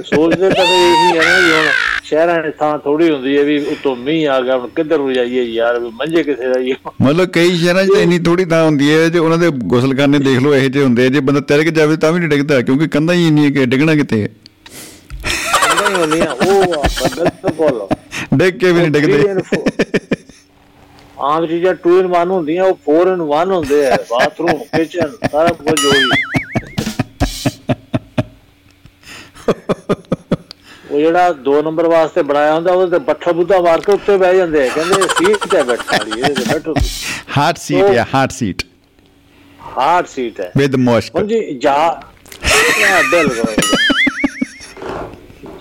ਸੋਚਦੇ 0.03 0.49
ਤਾਂ 0.49 0.63
ਇਹੀ 0.65 1.17
ਹੈ 1.17 1.23
ਨਾ 1.23 1.39
ਵੀ 1.39 1.51
ਹੁਣ 1.51 1.65
ਸ਼ਹਿਰਾਂ 2.05 2.41
ਦੀ 2.43 2.49
ਥਾਂ 2.59 2.77
ਥੋੜੀ 2.79 3.09
ਹੁੰਦੀ 3.09 3.37
ਹੈ 3.37 3.43
ਵੀ 3.43 3.57
ਉਤੋਂ 3.71 3.95
ਮੀਂਹ 3.97 4.27
ਆ 4.29 4.39
ਗਿਆ 4.41 4.57
ਹੁਣ 4.57 4.67
ਕਿੱਧਰ 4.75 4.97
ਨੂੰ 4.97 5.13
ਜਾਈਏ 5.13 5.43
ਯਾਰ 5.45 5.79
ਵੀ 5.79 5.89
ਮੰਜੇ 5.93 6.23
ਕਿਥੇ 6.23 6.51
ਜਾਈਏ 6.53 6.75
ਮਤਲਬ 7.01 7.29
ਕਈ 7.29 7.57
ਸ਼ਹਿਰਾਂ 7.57 7.85
'ਚ 7.85 7.89
ਤਾਂ 7.93 8.01
ਇੰਨੀ 8.01 8.19
ਥੋੜੀ 8.19 8.45
ਥਾਂ 8.45 8.63
ਹੁੰਦੀ 8.65 8.91
ਹੈ 8.91 9.07
ਜੇ 9.09 9.19
ਉਹਨਾਂ 9.19 9.37
ਦੇ 9.37 9.49
ਗੁਸਲਖਾਨੇ 9.67 10.19
ਦੇਖ 10.19 10.39
ਲਓ 10.39 10.53
ਇਹੋ 10.55 10.67
ਜਿਹੇ 10.67 10.83
ਹੁੰਦੇ 10.83 11.09
ਜੇ 11.09 11.19
ਬੰਦਾ 11.21 11.41
ਤਿਲਕ 11.49 11.69
ਜਾਵੇ 11.71 11.95
ਤਾਂ 11.97 12.11
ਵੀ 12.11 12.19
ਨਹੀਂ 12.19 12.29
ਡਿੱਗਦਾ 12.29 12.61
ਕਿਉਂਕਿ 12.61 12.87
ਕੰਧਾਂ 12.87 13.15
ਹੀ 13.15 13.27
ਇੰਨੀਆਂ 13.27 13.51
ਕਿ 13.51 13.65
ਡਿੱਗਣਾ 13.65 13.95
ਕਿਤੇ 13.95 14.21
ਹੈ? 14.23 14.27
ਨਹੀਂ 15.75 15.95
ਹੁੰਦੀਆਂ 15.95 16.27
ਉਹ 16.27 16.73
ਆਪਾਂ 16.75 17.09
ਬਿਲਕੁਲ 17.15 17.87
ਡਿੱਗ 18.33 18.53
ਕੇ 18.55 18.71
ਵੀ 18.71 18.79
ਨਹੀਂ 18.79 18.91
ਡਿੱਗਦੇ। 18.91 19.33
ਆਮ 21.23 21.45
ਚੀਜ਼ਾਂ 21.47 21.73
2 21.83 21.95
in 21.97 22.07
1 22.13 22.29
ਹੁੰਦੀਆਂ 22.29 22.63
ਉਹ 22.65 22.77
4 22.89 23.09
in 23.09 23.23
1 23.31 23.51
ਹੁੰਦੇ 23.51 23.85
ਆ 23.87 23.97
ਬਾਥਰੂਮ 24.11 24.63
ਕਿਚਨ 24.75 25.11
ਸਾਰਾ 25.31 25.49
ਕੁਝ 25.59 25.79
ਹੋਈ 25.85 26.05
ਉਹ 30.91 30.99
ਜਿਹੜਾ 30.99 31.29
2 31.45 31.61
ਨੰਬਰ 31.63 31.87
ਵਾਸਤੇ 31.87 32.21
ਬਣਾਇਆ 32.23 32.53
ਹੁੰਦਾ 32.53 32.71
ਉਹਦੇ 32.73 32.91
ਤੇ 32.91 33.03
ਬੱਠਾ 33.05 33.31
ਬੁੱਧਾ 33.31 33.59
ਮਾਰ 33.61 33.81
ਕੇ 33.81 33.91
ਉੱਤੇ 33.91 34.17
ਬਹਿ 34.17 34.37
ਜਾਂਦੇ 34.37 34.63
ਆ 34.63 34.69
ਕਹਿੰਦੇ 34.75 35.07
ਸੀਟ 35.09 35.47
ਤੇ 35.47 35.61
ਬੈਠਾ 35.63 35.97
ਲਈ 35.99 36.19
ਇਹਦੇ 36.19 36.33
ਤੇ 36.35 36.53
ਬੈਠੋ 36.53 36.73
ਹਾਰਟ 37.37 37.57
ਸੀਟ 37.59 37.89
ਹੈ 37.89 38.05
ਹਾਰਟ 38.13 38.31
ਸੀਟ 38.31 38.63
ਹਾਰਡ 39.77 40.05
ਸੀਟ 40.07 40.39
ਹੈ। 40.41 40.51
ਵਿਦ 40.57 40.75
ਮੁਸ਼ਕ 40.77 41.15
ਹੁਣ 41.15 41.27
ਜੀ 41.27 41.39
ਬਿਲਕੁਲ 43.11 43.55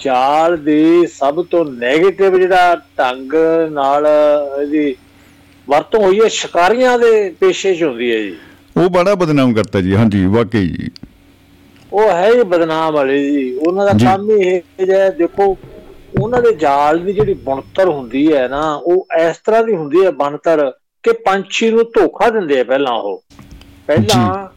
ਚਾਲ 0.01 0.57
ਦੀ 0.59 1.07
ਸਭ 1.09 1.43
ਤੋਂ 1.51 1.65
네ਗੇਟਿਵ 1.67 2.39
ਜਿਹੜਾ 2.39 2.75
ਢੰਗ 2.99 3.33
ਨਾਲ 3.73 4.07
ਇਹਦੀ 4.07 4.95
ਵਰਤੋਂ 5.69 6.01
ਹੋਈ 6.03 6.21
ਹੈ 6.21 6.29
ਸ਼ਿਕਾਰੀਆਂ 6.35 6.99
ਦੇ 6.99 7.13
ਪੇਸ਼ੇ 7.41 7.75
'ਚ 7.75 7.83
ਹੁੰਦੀ 7.83 8.11
ਹੈ 8.13 8.19
ਜੀ। 8.21 8.35
ਉਹ 8.77 8.89
ਬੜਾ 8.91 9.15
ਬਦਨਾਮ 9.15 9.53
ਕਰਤਾ 9.55 9.81
ਜੀ 9.81 9.95
ਹਾਂਜੀ 9.95 10.25
ਵਾਕਈ 10.29 10.67
ਜੀ। 10.69 10.91
ਉਹ 11.93 12.11
ਹੈ 12.11 12.31
ਹੀ 12.35 12.43
ਬਦਨਾਮ 12.43 12.95
ਵਾਲੇ 12.95 13.19
ਜੀ। 13.23 13.53
ਉਹਨਾਂ 13.57 13.87
ਦਾ। 13.87 13.93
ਕੰਮ 14.05 14.31
ਹੀ 14.31 14.49
ਇਹ 14.49 14.87
ਜਿਹਾ 14.87 15.09
ਦੇਖੋ 15.11 15.57
ਉਹਨਾਂ 16.21 16.41
ਦੇ 16.43 16.53
ਜਾਲ 16.53 16.99
ਦੀ 16.99 17.13
ਜਿਹੜੀ 17.13 17.35
ਬਣਤਰ 17.35 17.89
ਹੁੰਦੀ 17.89 18.33
ਹੈ 18.33 18.47
ਨਾ 18.49 18.63
ਉਹ 18.75 19.07
ਇਸ 19.21 19.37
ਤਰ੍ਹਾਂ 19.39 19.63
ਦੀ 19.65 19.75
ਹੁੰਦੀ 19.77 20.05
ਹੈ 20.05 20.11
ਬਣਤਰ 20.11 20.71
ਕਿ 21.05 21.13
ਪੰਛੀ 21.27 21.71
ਨੂੰ 21.71 21.85
ਧੋਖਾ 21.95 22.29
ਦਿੰਦੇ 22.31 22.61
ਆ 22.61 22.65
ਪਹਿਲਾਂ 22.65 22.93
ਉਹ। 22.93 23.23
ਪਹਿਲਾਂ 23.89 24.49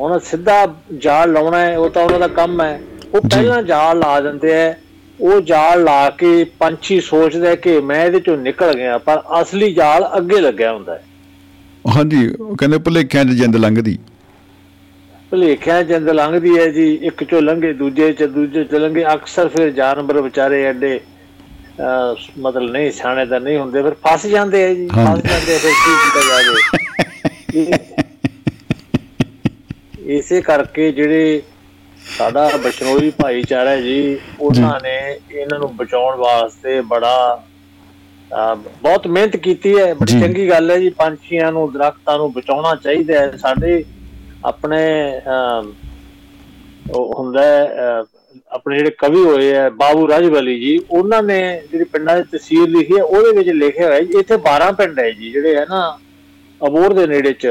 ਹੁਣ 0.00 0.18
ਸਿੱਧਾ 0.18 0.66
ਜਾਲ 0.98 1.32
ਲਾਉਣਾ 1.32 1.58
ਹੈ 1.60 1.76
ਉਹ 1.78 1.90
ਤਾਂ 1.90 2.02
ਉਹਨਾਂ 2.02 2.18
ਦਾ 2.18 2.28
ਕੰਮ 2.28 2.60
ਹੈ। 2.60 2.80
ਉਹ। 3.14 3.20
ਪਹਿਲਾਂ 3.20 3.62
ਜਾਲ 3.62 3.98
ਲਾ 3.98 4.20
ਦਿੰਦੇ 4.20 4.54
ਆ 4.62 4.74
ਉਹ 5.18 5.40
ਜਾਲ 5.40 5.82
ਲਾ 5.84 6.08
ਕੇ 6.10 6.44
ਪੰਛੀ 6.58 7.00
ਸੋਚਦਾ 7.00 7.54
ਕਿ 7.54 7.80
ਮੈਂ 7.80 8.04
ਇਹਦੇ 8.06 8.20
ਚੋਂ 8.20 8.36
ਨਿਕਲ 8.36 8.72
ਗਿਆ 8.74 8.98
ਪਰ 8.98 9.22
ਅਸਲੀ 9.42 9.72
ਜਾਲ 9.74 10.08
ਅੱਗੇ 10.16 10.40
ਲੱਗਿਆ 10.40 10.72
ਹੁੰਦਾ 10.72 10.94
ਹੈ। 10.94 11.02
ਹਾਂਜੀ 11.84 12.26
ਕਹਿੰਦੇ 12.58 12.78
ਭੁਲੇਖਿਆਂ 12.78 13.24
'ਚ 13.24 13.28
ਜਿੰਦ 13.32 13.56
ਲੰਘਦੀ। 13.56 13.98
ਭਲੇਖਿਆਂ 15.32 15.82
ਜਿੰਦ 15.84 16.08
ਲੰਘਦੀ 16.10 16.56
ਹੈ 16.58 16.66
ਜੀ 16.68 16.92
ਇੱਕ 17.02 17.22
ਚੋਂ 17.24 17.40
ਲੰਘੇ 17.42 17.72
ਦੂਜੇ 17.72 18.12
ਚ 18.12 18.24
ਦੂਜੇ 18.30 18.64
ਚ 18.64 18.74
ਲੰਘੇ 18.74 19.04
ਅਕਸਰ 19.14 19.48
ਫਿਰ 19.48 19.70
ਜਾਨਵਰ 19.70 20.20
ਵਿਚਾਰੇ 20.20 20.62
ਐਡੇ 20.64 20.98
ਮਤਲਬ 22.38 22.70
ਨਹੀਂ 22.70 22.90
ਸਿਆਣੇ 22.92 23.24
ਤਾਂ 23.26 23.40
ਨਹੀਂ 23.40 23.58
ਹੁੰਦੇ 23.58 23.82
ਫਿਰ 23.82 23.94
ਫਸ 24.06 24.26
ਜਾਂਦੇ 24.26 24.64
ਆ 24.64 24.72
ਜੀ 24.74 24.86
ਫਸ। 24.88 25.20
ਜਾਂਦੇ 25.20 25.58
ਫਿਰ 25.58 25.70
ਕੀ 25.74 25.94
ਕੀਤਾ 26.04 26.42
ਜਾਵੇ 26.42 27.78
ਇਸੇ 30.08 30.40
ਕਰਕੇ 30.42 30.90
ਜਿਹੜੇ 30.92 31.40
ਸਾਡਾ 32.08 32.48
ਬਸ਼ਨੋਈ 32.64 33.10
ਭਾਈਚਾਰਾ 33.18 33.70
ਹੈ 33.70 33.80
ਜੀ 33.80 34.18
ਉਹਨਾਂ 34.40 34.78
ਨੇ 34.82 34.96
ਇਹਨਾਂ 35.32 35.58
ਨੂੰ 35.58 35.74
ਬਚਾਉਣ 35.76 36.16
ਵਾਸਤੇ 36.16 36.80
ਬੜਾ 36.80 37.42
ਬਹੁਤ 38.30 39.06
ਮਿਹਨਤ 39.06 39.36
ਕੀਤੀ 39.36 39.76
ਹੈ 39.78 39.92
ਬੜੀ। 39.94 40.20
ਚੰਗੀ 40.20 40.48
ਗੱਲ 40.50 40.70
ਹੈ 40.70 40.78
ਜੀ 40.78 40.88
ਪੰਛੀਆਂ 40.98 41.50
ਨੂੰ 41.52 41.70
ਦਰਖਤਾਂ 41.72 42.16
ਨੂੰ 42.18 42.32
ਬਚਾਉਣਾ 42.32 42.74
ਚਾਹੀਦਾ 42.74 43.18
ਹੈ 43.20 43.30
ਸਾਡੇ 43.36 43.82
ਆਪਣੇ 44.44 44.80
ਹੁੰਦਾ 47.16 47.42
ਆਪਣੇ 48.52 48.76
ਜਿਹੜੇ 48.78 48.90
ਕਵੀ 48.98 49.24
ਹੋਏ 49.24 49.54
ਆ 49.56 49.68
ਬਾਬੂ 49.70 50.08
ਰਾਜਵਲੀ 50.08 50.58
ਜੀ 50.60 50.78
ਉਹਨਾਂ 50.90 51.22
ਨੇ 51.22 51.40
ਜਿਹੜੀ 51.72 51.84
ਪਿੰਡਾਂ 51.84 52.16
ਦੀ 52.16 52.22
ਤਸਵੀਰ 52.32 52.68
ਲਿਖੀ 52.68 52.96
ਹੈ 52.96 53.02
ਉਹਦੇ 53.02 53.32
ਵਿੱਚ 53.36 53.48
ਲਿਖਿਆ 53.48 53.86
ਹੋਇਆ 53.86 53.98
ਇੱਥੇ 54.20 54.34
12 54.46 54.72
ਪਿੰਡ 54.74 54.98
ਹੈ 54.98 55.10
ਜੀ 55.10 55.30
ਜਿਹੜੇ 55.30 55.56
ਹੈ 55.56 55.64
ਨਾ 55.70 55.98
ਅਬੋਰ 56.60 56.92
ਦੇ 56.92 57.06
ਨੇੜੇ 57.06 57.32
ਚ 57.32 57.46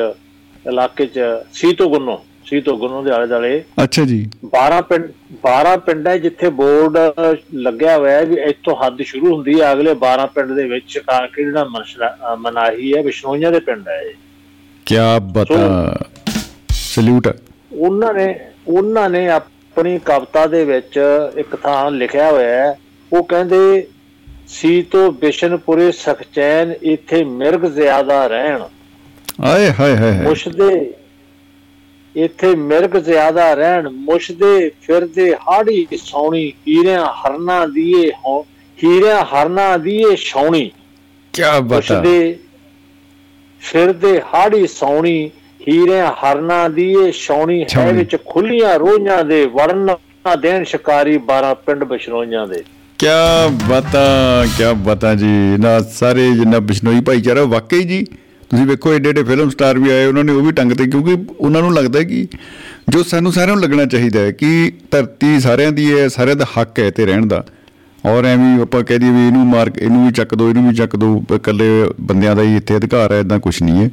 ਇਲਾਕੇ 0.65 1.05
ਚ 1.05 1.19
ਸੀਤੋ 1.53 1.89
ਗੁੰਨੋ 1.89 2.21
ਸੀਤੋ 2.45 2.75
ਗੁੰਨੋ 2.77 3.01
ਦੇ 3.03 3.11
ਆਲੇ 3.11 3.27
ਦੁਆਲੇ 3.27 3.63
ਅੱਛਾ 3.83 4.03
ਜੀ। 4.03 4.19
12 4.55 4.81
ਪਿੰਡ 4.81 5.05
12 5.47 5.75
ਪਿੰਡ 5.85 6.07
ਹੈ 6.07 6.17
ਜਿੱਥੇ 6.17 6.49
ਬੋਰਡ 6.59 6.97
ਲੱਗਿਆ 7.53 7.97
ਹੋਇਆ 7.97 8.17
ਹੈ 8.17 8.23
ਵੀ 8.25 8.35
ਇੱਥੋਂ 8.49 8.75
ਹੱਦ 8.75 9.01
ਸ਼ੁਰੂ 9.01 9.33
ਹੁੰਦੀ 9.35 9.59
ਹੈ 9.61 9.71
ਅਗਲੇ 9.71 9.91
12 10.05 10.25
ਪਿੰਡ 10.35 10.51
ਦੇ 10.51 10.63
ਵਿੱਚ 10.63 10.85
ਸ਼ਿਕਾਰ 10.87 11.27
ਕੇ 11.27 11.43
ਜਿਹੜਾ 11.43 12.35
ਮਨਾਹੀ 12.35 12.93
ਹੈ 12.93 13.01
ਬਿਸ਼ਨੋਈਆਂ 13.03 13.51
ਦੇ 13.51 13.59
ਪਿੰਡ 13.59 13.87
ਹੈ 13.87 14.01
ਕੀ 14.87 14.95
ਬਤਾ। 15.33 15.93
ਸਲੂਟ 17.01 17.27
ਉਹਨਾਂ 17.73 18.13
ਨੇ 18.13 18.39
ਉਹਨਾਂ 18.67 19.09
ਨੇ 19.09 19.29
ਆਪਣੀ 19.29 19.99
ਕਵਿਤਾ 19.99 20.47
ਦੇ 20.47 20.65
ਵਿੱਚ 20.65 20.99
ਇੱਕ 21.37 21.55
ਥਾਂ 21.55 21.91
ਲਿਖਿਆ 21.91 22.31
ਹੋਇਆ 22.31 22.49
ਹੈ। 22.49 22.79
ਉਹ 23.13 23.23
ਕਹਿੰਦੇ 23.23 23.87
ਸੀ 24.47 24.81
ਤੋਂ 24.81 25.11
ਬਿਸ਼ਨਪੁਰੇ 25.11 25.91
ਸਖਚੈਨ 25.91 26.73
ਇੱਥੇ 26.81 27.23
ਮਿਰਗ 27.23 27.65
ਜ਼ਿਆਦਾ 27.65 28.27
ਰਹਿਣ। 28.27 28.61
ਆਏ 29.41 29.71
ਹਾਏ 29.79 29.97
ਹਾਏ। 29.97 30.21
ਮੁਸ਼ਦੇ 30.21 30.93
ਇੱਥੇ 32.15 32.55
ਮਿਰਗ 32.55 32.97
ਜ਼ਿਆਦਾ 32.97 33.53
ਰਹਿਣ। 33.53 33.89
ਮੁਸ਼ਦੇ 33.89 34.71
ਫਿਰਦੇ 34.81 35.35
ਹਾੜੀ 35.35 35.87
ਸੌਣੀ 35.97 36.53
ਹੀਰਿਆਂ 36.67 37.05
ਹਰਨਾ 37.05 37.65
ਦੀਏ 37.65 38.11
ਹੌ- 38.11 38.43
ਹੀਰਿਆਂ 38.83 39.25
ਹਰਨਾ 39.25 39.77
ਦੀਏ 39.77 40.15
ਛੌਣੀ। 40.15 40.71
ਕੀ 41.33 41.41
ਬਤਾ। 41.41 41.75
ਮੁਸ਼ਦੇ 41.75 42.39
ਫਿਰਦੇ 43.59 44.21
ਹਾੜੀ 44.33 44.67
ਸੌਣੀ 44.67 45.31
ਹੀਰਿਆਂ 45.69 46.11
ਹਰਨਾ 46.13 46.67
ਦੀਏ 46.67 47.11
ਛੌਣੀ 47.11 47.65
ਹੈ। 47.77 47.91
ਵਿੱਚ 47.91 48.15
ਖੁੱਲੀਆਂ 48.25 48.77
ਰੋਹਾਂ 48.79 49.23
ਦੇ 49.25 49.45
ਵੜਨ 49.45 49.77
ਨਾ 49.77 50.35
ਦੇਣ 50.35 50.63
ਸ਼ਿਕਾਰੀ 50.63 51.17
12 51.27 51.53
ਪਿੰਡ 51.65 51.83
ਬਸ਼ਨੋਈਆਂ 51.83 52.47
ਦੇ। 52.47 52.63
ਕੀ 52.99 53.07
ਬਤਾ 53.69 54.45
ਕੀ 54.57 54.63
ਬਤਾ 54.85 55.13
ਜੀ 55.15 55.27
ਨਾ 55.59 55.79
ਸਾਰੇ 55.79 56.31
ਜਿੰਨਾ 56.31 56.59
ਬਿਸ਼ਨੋਈ 56.59 56.99
ਭਾਈਚਾਰਾ 57.01 57.43
ਵਾਕਈ 57.43 57.83
ਜੀ 57.83 58.03
ਤੁਸੀਂ 58.51 58.65
ਵੇਖੋ 58.65 58.93
ਏਡੇ 58.93 59.09
ਏਡੇ 59.09 59.23
ਫਿਲਮ 59.23 59.49
ਸਟਾਰ 59.49 59.77
ਵੀ 59.79 59.89
ਆਏ 59.89 60.05
ਉਹਨਾਂ 60.05 60.23
ਨੇ 60.23 60.31
ਉਹ 60.31 60.41
ਵੀ 60.41 60.51
ਟੰਗ 60.51 60.71
ਤੇ 60.71 60.85
ਕਿਉਂਕਿ 60.85 61.17
ਉਹਨਾਂ 61.39 61.61
ਨੂੰ 61.61 61.73
ਲੱਗਦਾ 61.73 62.01
ਕਿ 62.03 62.27
ਜੋ 62.89 63.03
ਸਾਨੂੰ 63.03 63.31
ਸਾਰਿਆਂ 63.33 63.55
ਨੂੰ 63.55 63.63
ਲੱਗਣਾ 63.63 63.85
ਚਾਹੀਦਾ 63.85 64.19
ਹੈ 64.19 64.31
ਕਿ 64.31 64.71
ਧਰਤੀ 64.91 65.39
ਸਾਰਿਆਂ 65.39 65.71
ਦੀ 65.71 65.93
ਹੈ 65.93 66.07
ਸਾਰਿਆਂ 66.07 66.35
ਦਾ 66.35 66.45
ਹੱਕ 66.57 66.79
ਹੈ 66.79 66.89
ਤੇ 66.91 67.05
ਰਹਿਣ 67.05 67.25
ਦਾ। 67.25 67.43
ਔਰ 68.05 68.25
ਐਵੇਂ 68.25 68.61
ਆਪਾਂ 68.61 68.83
ਕਹਿ 68.83 68.97
ਦਈਏ 68.99 69.11
ਵੀ 69.11 69.25
ਇਹਨੂੰ 69.27 69.45
ਮਾਰ 69.45 69.71
ਇਹਨੂੰ 69.79 70.05
ਵੀ 70.05 70.11
ਚੱਕ 70.11 70.35
ਦੋ 70.35 70.49
ਇਹਨੂੰ 70.49 70.67
ਵੀ 70.69 70.75
ਚੱਕ 70.75 70.95
ਦੋ 70.95 71.23
ਇਕੱਲੇ 71.35 71.69
ਬੰਦਿਆਂ 72.01 72.35
ਦਾ 72.35 72.41
ਹੀ 72.41 72.55
ਇੱਥੇ 72.55 72.77
ਅਧਿਕਾਰ 72.77 73.11
ਹੈ 73.11 73.19
ਇਦਾਂ 73.19 73.39
ਕੁਝ 73.39 73.63
ਨਹੀਂ 73.63 73.83
ਹੈ। 73.83 73.89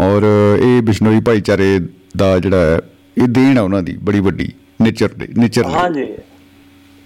ਔਰ 0.00 0.22
ਇਹ 0.60 0.80
ਬਿਸ਼ਨੋਈ 0.82 1.20
ਭਾਈਚਾਰੇ 1.20 1.78
ਦਾ 2.16 2.38
ਜਿਹੜਾ 2.38 2.64
ਹੈ 2.64 2.78
ਇਹ 3.16 3.28
ਦੇਣ 3.28 3.58
ਆ 3.58 3.62
ਉਹਨਾਂ 3.62 3.82
ਦੀ 3.82 3.96
ਬੜੀ 4.02 4.20
ਵੱਡੀ 4.20 4.52
ਨੇਚਰ 4.80 5.08
ਦੇ 5.14 5.26
ਨੇਚਰ 5.38 5.64
ਹਾਂਜੀ। 5.66 6.06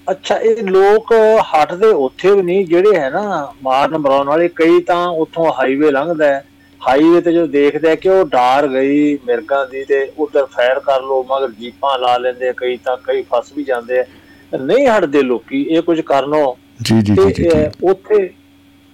ਅੱਛਾ 0.06 0.36
ਇਹ 0.40 0.62
ਲੋਕ 0.64 1.12
ਹਟਦੇ 1.52 1.86
ਉੱਥੇ 1.98 2.30
ਵੀ 2.30 2.42
ਨਹੀਂ 2.42 2.64
ਜਿਹੜੇ 2.66 2.96
ਹੈ 2.96 3.08
ਨਾ 3.10 3.22
ਮਾਰਨ 3.62 3.96
ਮਰਾਉਣ 3.98 4.26
ਵਾਲੇ 4.26 4.48
ਕਈ 4.56 4.80
ਤਾਂ 4.82 5.06
ਉੱਥੋਂ 5.18 5.52
ਹਾਈਵੇ 5.52 5.90
ਲੰਘਦਾ 5.90 6.26
ਹੈ। 6.26 6.44
ਹਾਈਵੇ 6.80 7.20
ਤੇ 7.20 7.32
ਜਦੋਂ 7.32 7.46
ਦੇਖਦੇ 7.48 7.90
ਆ 7.90 7.94
ਕਿ 7.94 8.08
ਉਹ 8.08 8.24
ਡਾਰ 8.26 8.66
ਗਈ 8.68 9.16
ਮਿਰਗਾਂ 9.26 9.64
ਦੀ 9.66 9.84
ਤੇ 9.84 10.00
ਉਧਰ 10.18 10.44
ਫਾਇਰ 10.46 10.80
ਕਰ 10.80 11.02
ਲੋ 11.02 11.22
ਮਗਰ 11.30 11.50
ਜੀਪਾਂ 11.60 11.98
ਲਾ 11.98 12.16
ਲੈਂਦੇ 12.18 12.52
ਕਈ 12.56 12.76
ਤਾਂ 12.84 12.96
ਕਈ 13.04 13.22
ਫਸ 13.30 13.52
ਵੀ 13.56 13.64
ਜਾਂਦੇ 13.64 14.04
ਨਹੀਂ 14.52 14.86
ਹਟਦੇ 14.88 15.22
ਲੋਕੀ 15.22 15.62
ਇਹ 15.64 15.82
ਕੁਝ 15.82 16.00
ਕਰਨੋਂ। 16.02 16.54
ਜੀ 16.82 17.00
ਜੀ 17.02 17.14
ਜੀ 17.32 17.48
ਉੱਥੇ 17.82 18.28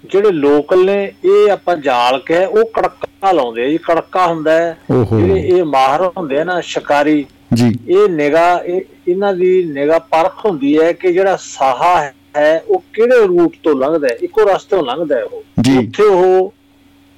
ਜਿਹੜੇ 0.04 0.30
ਲੋਕਲ 0.30 0.84
ਨੇ 0.84 1.12
ਇਹ 1.24 1.50
ਆਪਾਂ 1.50 1.76
ਜਾਲ 1.76 2.18
ਕੇ 2.18 2.44
ਉਹ 2.44 2.64
ਕੜਕਾ 2.64 3.32
ਲਾਉਂਦੇ 3.32 3.64
ਆ 3.64 3.68
ਜੀ। 3.68 3.78
ਕੜਕਾ 3.78 4.26
ਹੁੰਦਾ 4.26 4.52
ਹੈ। 4.52 4.78
ਜਿਹੜੇ 5.16 5.40
ਇਹ 5.40 5.64
ਮਾਹਰ 5.64 6.10
ਹੁੰਦੇ 6.16 6.38
ਆ 6.40 6.44
ਨਾ 6.44 6.60
ਸ਼ਿਕਾਰੀ 6.60 7.26
ਜੀ। 7.54 7.72
ਇਹ 7.88 8.08
ਨਿਗਾ 8.08 8.62
ਇਹ 8.66 8.80
ਇਹਨਾਂ 9.08 9.34
ਦੀ 9.34 9.64
ਨਿਗਾ 9.64 9.98
ਪਰਖ 9.98 10.46
ਹੁੰਦੀ 10.46 10.78
ਹੈ 10.78 10.92
ਕਿ 10.92 11.12
ਜਿਹੜਾ 11.12 11.36
ਸਾਹਾ 11.40 12.12
ਹੈ 12.36 12.62
ਉਹ 12.68 12.84
ਕਿਹੜੇ 12.92 13.26
ਰੂਟ 13.26 13.56
ਤੋਂ 13.62 13.76
ਲੰਘਦਾ 13.76 14.08
ਹੈ? 14.08 14.16
ਇੱਕੋ 14.22 14.40
ਰਸਤੇ 14.42 14.76
ਤੋਂ 14.76 14.86
ਲੰਘਦਾ 14.86 15.16
ਹੈ 15.16 15.24
ਉਹ। 15.24 15.44
ਉੱਥੇ 15.78 16.02
ਉਹ 16.02 16.54